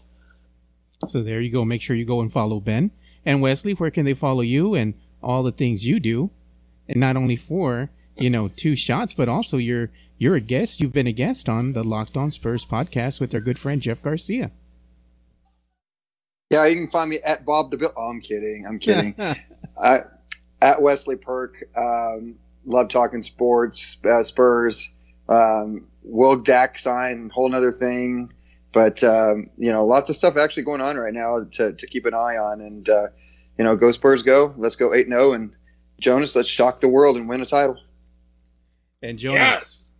So 1.06 1.22
there 1.22 1.40
you 1.40 1.52
go. 1.52 1.64
Make 1.64 1.82
sure 1.82 1.96
you 1.96 2.04
go 2.04 2.20
and 2.20 2.32
follow 2.32 2.60
Ben 2.60 2.90
and 3.24 3.42
Wesley. 3.42 3.72
Where 3.74 3.90
can 3.90 4.04
they 4.04 4.14
follow 4.14 4.40
you 4.40 4.74
and 4.74 4.94
all 5.22 5.42
the 5.42 5.52
things 5.52 5.86
you 5.86 6.00
do? 6.00 6.30
And 6.88 6.98
not 6.98 7.16
only 7.16 7.36
for 7.36 7.90
you 8.16 8.30
know, 8.30 8.48
two 8.48 8.76
shots, 8.76 9.12
but 9.12 9.28
also 9.28 9.56
you're 9.56 9.90
you're 10.18 10.36
a 10.36 10.40
guest. 10.40 10.80
You've 10.80 10.92
been 10.92 11.06
a 11.06 11.12
guest 11.12 11.48
on 11.48 11.72
the 11.72 11.82
Locked 11.82 12.16
On 12.16 12.30
Spurs 12.30 12.64
podcast 12.64 13.20
with 13.20 13.34
our 13.34 13.40
good 13.40 13.58
friend 13.58 13.80
Jeff 13.80 14.02
Garcia. 14.02 14.52
Yeah, 16.50 16.66
you 16.66 16.76
can 16.76 16.86
find 16.86 17.10
me 17.10 17.18
at 17.24 17.44
Bob 17.44 17.70
the 17.70 17.76
Bill. 17.76 17.92
Oh, 17.96 18.10
I'm 18.10 18.20
kidding. 18.20 18.64
I'm 18.68 18.78
kidding. 18.78 19.14
I, 19.82 20.00
at 20.64 20.80
Wesley 20.80 21.16
Perk. 21.16 21.62
Um, 21.76 22.38
love 22.64 22.88
talking 22.88 23.22
sports, 23.22 24.00
uh, 24.04 24.22
Spurs. 24.22 24.92
Um, 25.28 25.86
Will 26.02 26.36
Dak 26.36 26.78
sign, 26.78 27.30
whole 27.32 27.48
nother 27.48 27.70
thing. 27.70 28.32
But 28.72 29.04
um, 29.04 29.50
you 29.56 29.70
know, 29.70 29.84
lots 29.84 30.10
of 30.10 30.16
stuff 30.16 30.36
actually 30.36 30.64
going 30.64 30.80
on 30.80 30.96
right 30.96 31.12
now 31.12 31.44
to, 31.52 31.72
to 31.72 31.86
keep 31.86 32.06
an 32.06 32.14
eye 32.14 32.36
on. 32.36 32.60
And 32.60 32.88
uh, 32.88 33.06
you 33.56 33.64
know, 33.64 33.76
go 33.76 33.92
Spurs, 33.92 34.22
go! 34.22 34.54
Let's 34.56 34.74
go 34.74 34.92
eight 34.94 35.06
zero. 35.06 35.32
And 35.32 35.52
Jonas, 36.00 36.34
let's 36.34 36.48
shock 36.48 36.80
the 36.80 36.88
world 36.88 37.16
and 37.16 37.28
win 37.28 37.40
a 37.40 37.46
title. 37.46 37.78
And 39.02 39.18
Jonas, 39.18 39.40
yes. 39.40 39.94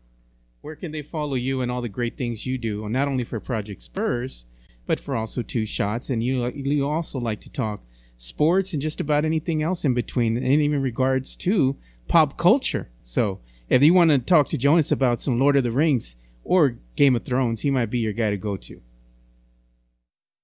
where 0.63 0.77
can 0.77 0.93
they 0.93 1.03
follow 1.03 1.35
you 1.35 1.61
and 1.61 1.71
all 1.71 1.83
the 1.83 1.89
great 1.89 2.17
things 2.17 2.47
you 2.47 2.59
do, 2.59 2.89
not 2.89 3.07
only 3.07 3.23
for 3.23 3.39
Project 3.39 3.83
Spurs, 3.83 4.47
but 4.87 4.99
for 4.99 5.15
also 5.15 5.43
Two 5.43 5.67
Shots? 5.67 6.11
And 6.11 6.23
you 6.25 6.49
you 6.49 6.89
also 6.89 7.21
like 7.21 7.41
to 7.43 7.51
talk 7.51 7.83
sports 8.17 8.73
and 8.73 8.83
just 8.83 9.01
about 9.01 9.25
anything 9.25 9.63
else 9.63 9.85
in 9.85 9.95
between, 9.95 10.37
and 10.37 10.47
even 10.47 10.83
regards 10.83 11.37
to 11.37 11.77
pop 12.09 12.37
culture. 12.37 12.89
So 13.01 13.41
if 13.69 13.83
you 13.83 13.95
want 13.95 14.11
to 14.11 14.19
talk 14.19 14.49
to 14.49 14.59
Jonas 14.59 14.93
about 14.93 15.21
some 15.21 15.39
Lord 15.39 15.57
of 15.57 15.65
the 15.65 15.73
Rings 15.73 16.17
or 16.45 16.77
Game 16.97 17.17
of 17.17 17.25
Thrones, 17.25 17.63
he 17.63 17.71
might 17.71 17.91
be 17.91 17.99
your 17.99 18.13
guy 18.13 18.31
to 18.31 18.37
go 18.37 18.57
to. 18.57 18.83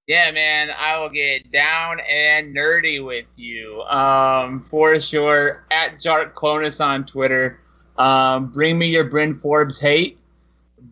Yeah, 0.06 0.32
man, 0.32 0.70
I 0.76 0.98
will 0.98 1.10
get 1.10 1.52
down 1.52 2.00
and 2.00 2.52
nerdy 2.56 3.04
with 3.04 3.26
you. 3.36 3.82
Um, 3.82 4.64
for 4.68 4.98
sure. 4.98 5.64
At 5.70 6.00
Jark 6.00 6.34
Clonus 6.34 6.84
on 6.84 7.06
Twitter. 7.06 7.60
Um, 7.96 8.46
bring 8.46 8.76
me 8.76 8.88
your 8.88 9.04
Bryn 9.04 9.38
Forbes 9.38 9.78
hate. 9.78 10.18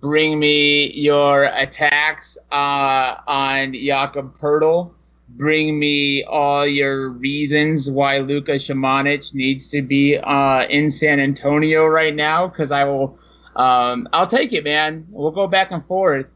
Bring 0.01 0.39
me 0.39 0.93
your 0.93 1.47
attacks 1.47 2.39
uh, 2.53 3.17
on 3.27 3.73
Jakob 3.73 4.39
Poeltl 4.39 4.93
bring 5.29 5.79
me 5.79 6.25
all 6.25 6.67
your 6.67 7.11
reasons 7.11 7.91
why 7.91 8.19
Luka 8.19 8.53
Samanic 8.53 9.35
needs 9.35 9.69
to 9.69 9.83
be 9.83 10.17
uh, 10.17 10.67
in 10.69 10.91
San 10.91 11.21
Antonio 11.21 11.87
right 11.87 12.15
now, 12.15 12.49
because 12.49 12.71
I 12.71 12.85
will, 12.85 13.19
um, 13.57 14.09
I'll 14.13 14.27
take 14.27 14.53
it, 14.53 14.65
man. 14.65 15.07
We'll 15.11 15.31
go 15.31 15.47
back 15.47 15.71
and 15.71 15.85
forth 15.87 16.27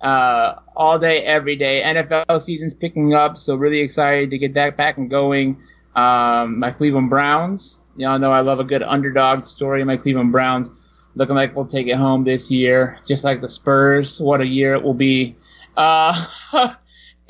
uh, 0.00 0.54
all 0.76 0.98
day, 0.98 1.22
every 1.22 1.56
day. 1.56 1.82
NFL 1.84 2.40
season's 2.40 2.74
picking 2.74 3.14
up, 3.14 3.38
so 3.38 3.54
really 3.54 3.80
excited 3.80 4.30
to 4.30 4.38
get 4.38 4.54
that 4.54 4.76
back 4.76 4.98
and 4.98 5.08
going. 5.08 5.56
Um, 5.94 6.58
my 6.58 6.70
Cleveland 6.70 7.10
Browns, 7.10 7.80
y'all 7.96 8.18
know 8.18 8.32
I 8.32 8.40
love 8.40 8.60
a 8.60 8.64
good 8.64 8.82
underdog 8.82 9.44
story. 9.44 9.84
My 9.84 9.96
Cleveland 9.96 10.32
Browns 10.32 10.72
looking 11.14 11.34
like 11.34 11.54
we'll 11.54 11.66
take 11.66 11.86
it 11.88 11.96
home 11.96 12.24
this 12.24 12.50
year, 12.50 12.98
just 13.06 13.24
like 13.24 13.40
the 13.40 13.48
Spurs. 13.48 14.20
What 14.20 14.40
a 14.40 14.46
year 14.46 14.74
it 14.74 14.82
will 14.82 14.94
be. 14.94 15.36
Uh, 15.76 16.26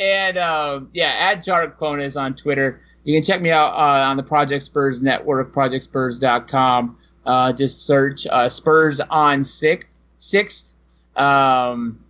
And 0.01 0.39
um, 0.39 0.89
yeah, 0.95 1.15
at 1.19 1.45
Jark 1.45 1.77
Clonus 1.77 2.21
on 2.21 2.35
Twitter. 2.35 2.81
You 3.05 3.15
can 3.17 3.23
check 3.23 3.41
me 3.41 3.51
out 3.51 3.73
uh, 3.73 4.09
on 4.09 4.17
the 4.17 4.23
Project 4.23 4.63
Spurs 4.63 5.03
Network, 5.03 5.55
projectspurs.com. 5.55 6.99
Uh, 7.25 7.53
just 7.53 7.87
search 7.87 8.27
uh, 8.27 8.49
Spurs 8.49 9.01
on 9.01 9.45
six, 9.45 9.87
sixth, 10.19 10.73
um, 11.17 12.03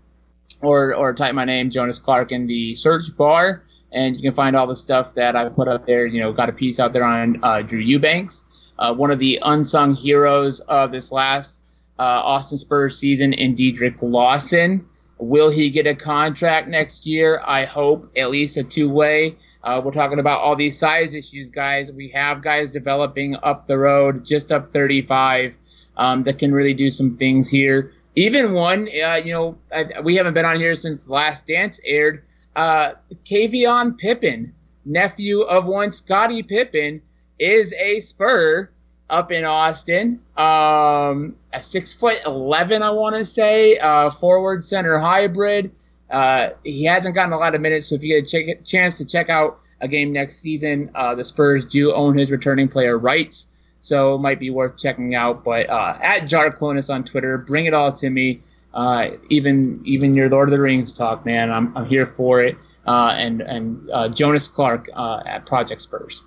or 0.62 0.94
or 0.94 1.12
type 1.12 1.34
my 1.34 1.44
name, 1.44 1.68
Jonas 1.70 1.98
Clark, 1.98 2.32
in 2.32 2.46
the 2.46 2.74
search 2.76 3.16
bar, 3.16 3.64
and 3.92 4.16
you 4.16 4.22
can 4.22 4.34
find 4.34 4.56
all 4.56 4.66
the 4.66 4.76
stuff 4.76 5.14
that 5.14 5.34
I 5.34 5.48
put 5.48 5.68
up 5.68 5.86
there. 5.86 6.06
You 6.06 6.20
know, 6.20 6.32
got 6.32 6.48
a 6.48 6.52
piece 6.52 6.78
out 6.78 6.92
there 6.92 7.04
on 7.04 7.42
uh, 7.42 7.62
Drew 7.62 7.80
Eubanks, 7.80 8.44
uh, 8.78 8.94
one 8.94 9.10
of 9.10 9.18
the 9.18 9.38
unsung 9.42 9.94
heroes 9.94 10.60
of 10.60 10.92
this 10.92 11.10
last 11.10 11.60
uh, 11.98 12.02
Austin 12.02 12.58
Spurs 12.58 12.96
season, 12.98 13.32
in 13.32 13.54
Dedric 13.54 13.96
Lawson. 14.00 14.86
Will 15.20 15.50
he 15.50 15.68
get 15.68 15.86
a 15.86 15.94
contract 15.94 16.66
next 16.68 17.06
year? 17.06 17.42
I 17.46 17.66
hope, 17.66 18.10
at 18.16 18.30
least 18.30 18.56
a 18.56 18.64
two 18.64 18.88
way. 18.88 19.36
Uh, 19.62 19.80
we're 19.84 19.92
talking 19.92 20.18
about 20.18 20.40
all 20.40 20.56
these 20.56 20.78
size 20.78 21.14
issues, 21.14 21.50
guys. 21.50 21.92
We 21.92 22.08
have 22.08 22.42
guys 22.42 22.72
developing 22.72 23.36
up 23.42 23.66
the 23.66 23.76
road, 23.76 24.24
just 24.24 24.50
up 24.50 24.72
35, 24.72 25.58
um, 25.98 26.22
that 26.22 26.38
can 26.38 26.52
really 26.52 26.72
do 26.72 26.90
some 26.90 27.18
things 27.18 27.50
here. 27.50 27.92
Even 28.16 28.54
one, 28.54 28.88
uh, 29.04 29.20
you 29.22 29.32
know, 29.32 29.58
I, 29.74 30.00
we 30.00 30.16
haven't 30.16 30.32
been 30.32 30.46
on 30.46 30.58
here 30.58 30.74
since 30.74 31.06
Last 31.06 31.46
Dance 31.46 31.80
aired. 31.84 32.24
Uh, 32.56 32.92
Kavion 33.24 33.98
Pippen, 33.98 34.54
nephew 34.86 35.42
of 35.42 35.66
one 35.66 35.92
Scottie 35.92 36.42
Pippen, 36.42 37.02
is 37.38 37.74
a 37.74 38.00
Spur 38.00 38.70
up 39.10 39.32
in 39.32 39.44
Austin. 39.44 40.20
Um, 40.36 41.36
a 41.52 41.62
six 41.62 41.92
foot 41.92 42.18
eleven, 42.24 42.82
I 42.82 42.90
want 42.90 43.16
to 43.16 43.24
say, 43.24 43.76
uh, 43.78 44.08
forward 44.10 44.64
center 44.64 44.98
hybrid. 44.98 45.72
Uh, 46.10 46.50
he 46.64 46.84
hasn't 46.84 47.14
gotten 47.14 47.32
a 47.32 47.38
lot 47.38 47.54
of 47.54 47.60
minutes, 47.60 47.88
so 47.88 47.94
if 47.96 48.02
you 48.02 48.20
get 48.20 48.32
a 48.32 48.56
ch- 48.62 48.68
chance 48.68 48.98
to 48.98 49.04
check 49.04 49.28
out 49.28 49.60
a 49.80 49.88
game 49.88 50.12
next 50.12 50.38
season, 50.38 50.90
uh, 50.94 51.14
the 51.14 51.24
Spurs 51.24 51.64
do 51.64 51.92
own 51.92 52.16
his 52.16 52.30
returning 52.30 52.68
player 52.68 52.98
rights, 52.98 53.48
so 53.80 54.14
it 54.14 54.18
might 54.18 54.40
be 54.40 54.50
worth 54.50 54.76
checking 54.76 55.14
out. 55.14 55.44
But 55.44 55.68
uh, 55.68 55.98
at 56.00 56.22
Jark 56.22 56.58
Clonus 56.58 56.92
on 56.92 57.04
Twitter, 57.04 57.38
bring 57.38 57.66
it 57.66 57.74
all 57.74 57.92
to 57.92 58.10
me. 58.10 58.42
Uh, 58.72 59.10
even 59.28 59.80
even 59.84 60.14
your 60.14 60.28
Lord 60.28 60.48
of 60.48 60.52
the 60.52 60.60
Rings 60.60 60.92
talk, 60.92 61.26
man, 61.26 61.50
I'm, 61.50 61.76
I'm 61.76 61.86
here 61.86 62.06
for 62.06 62.42
it. 62.42 62.56
Uh, 62.86 63.14
and 63.16 63.40
and 63.42 64.16
Jonas 64.16 64.48
Clark 64.48 64.88
at 64.96 65.46
Project 65.46 65.80
Spurs. 65.80 66.24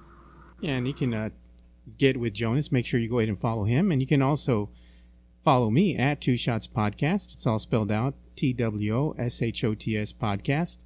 Yeah, 0.62 0.74
and 0.74 0.88
you 0.88 0.94
can 0.94 1.32
get 1.98 2.20
with 2.20 2.34
Jonas, 2.34 2.72
make 2.72 2.86
sure 2.86 3.00
you 3.00 3.10
go 3.10 3.20
ahead 3.20 3.30
and 3.30 3.40
follow 3.40 3.66
him. 3.66 3.92
And 3.92 4.02
you 4.02 4.08
can 4.08 4.22
also 4.22 4.70
follow 5.44 5.70
me 5.70 5.98
at 5.98 6.22
Two 6.22 6.38
Shots 6.38 6.68
Podcast. 6.68 7.34
It's 7.34 7.46
all 7.46 7.60
spelled 7.60 7.92
out 7.92 8.16
T 8.36 8.54
W 8.54 8.96
O 8.96 9.16
S 9.18 9.42
H 9.42 9.64
O 9.64 9.76
T 9.76 9.98
S 9.98 10.14
Podcast. 10.14 10.80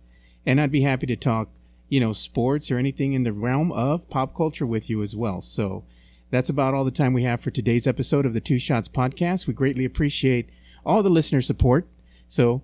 And 0.45 0.59
I'd 0.59 0.71
be 0.71 0.81
happy 0.81 1.05
to 1.07 1.15
talk, 1.15 1.49
you 1.89 1.99
know, 1.99 2.11
sports 2.11 2.71
or 2.71 2.77
anything 2.77 3.13
in 3.13 3.23
the 3.23 3.33
realm 3.33 3.71
of 3.71 4.09
pop 4.09 4.35
culture 4.35 4.65
with 4.65 4.89
you 4.89 5.01
as 5.01 5.15
well. 5.15 5.41
So 5.41 5.83
that's 6.29 6.49
about 6.49 6.73
all 6.73 6.83
the 6.83 6.91
time 6.91 7.13
we 7.13 7.23
have 7.23 7.41
for 7.41 7.51
today's 7.51 7.87
episode 7.87 8.25
of 8.25 8.33
the 8.33 8.41
Two 8.41 8.57
Shots 8.57 8.89
Podcast. 8.89 9.47
We 9.47 9.53
greatly 9.53 9.85
appreciate 9.85 10.49
all 10.85 11.03
the 11.03 11.09
listener 11.09 11.41
support. 11.41 11.87
So 12.27 12.61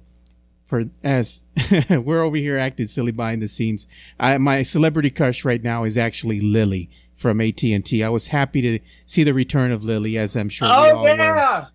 for 0.65 0.85
as 1.03 1.43
we're 1.89 2.23
over 2.23 2.37
here 2.37 2.57
acting 2.57 2.87
silly 2.87 3.11
behind 3.11 3.41
the 3.41 3.47
scenes, 3.47 3.87
I, 4.19 4.37
my 4.37 4.63
celebrity 4.63 5.09
crush 5.09 5.45
right 5.45 5.61
now 5.61 5.83
is 5.83 5.97
actually 5.97 6.41
Lily 6.41 6.89
from 7.15 7.41
AT 7.41 7.63
and 7.63 7.85
T. 7.85 8.03
I 8.03 8.09
was 8.09 8.27
happy 8.27 8.61
to 8.61 8.79
see 9.05 9.23
the 9.23 9.33
return 9.33 9.71
of 9.71 9.83
Lily, 9.83 10.17
as 10.17 10.35
I'm 10.35 10.49
sure. 10.49 10.67
Oh 10.69 11.05
yeah, 11.05 11.61
were. 11.61 11.67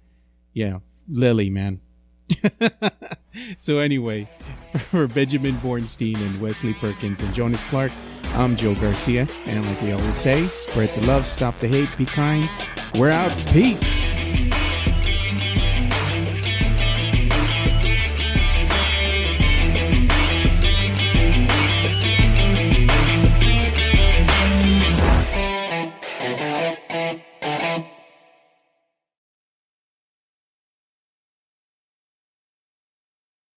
yeah, 0.52 0.78
Lily, 1.08 1.50
man. 1.50 1.80
so 3.58 3.78
anyway, 3.78 4.28
for 4.90 5.06
Benjamin 5.06 5.56
Bornstein 5.56 6.16
and 6.16 6.40
Wesley 6.40 6.74
Perkins 6.74 7.20
and 7.20 7.34
Jonas 7.34 7.64
Clark, 7.64 7.92
I'm 8.34 8.56
Joe 8.56 8.74
Garcia, 8.74 9.26
and 9.46 9.64
like 9.66 9.80
we 9.82 9.92
always 9.92 10.16
say, 10.16 10.46
spread 10.48 10.90
the 10.90 11.06
love, 11.06 11.26
stop 11.26 11.58
the 11.58 11.68
hate, 11.68 11.88
be 11.96 12.06
kind. 12.06 12.48
We're 12.94 13.10
out. 13.10 13.36
Peace. 13.52 14.37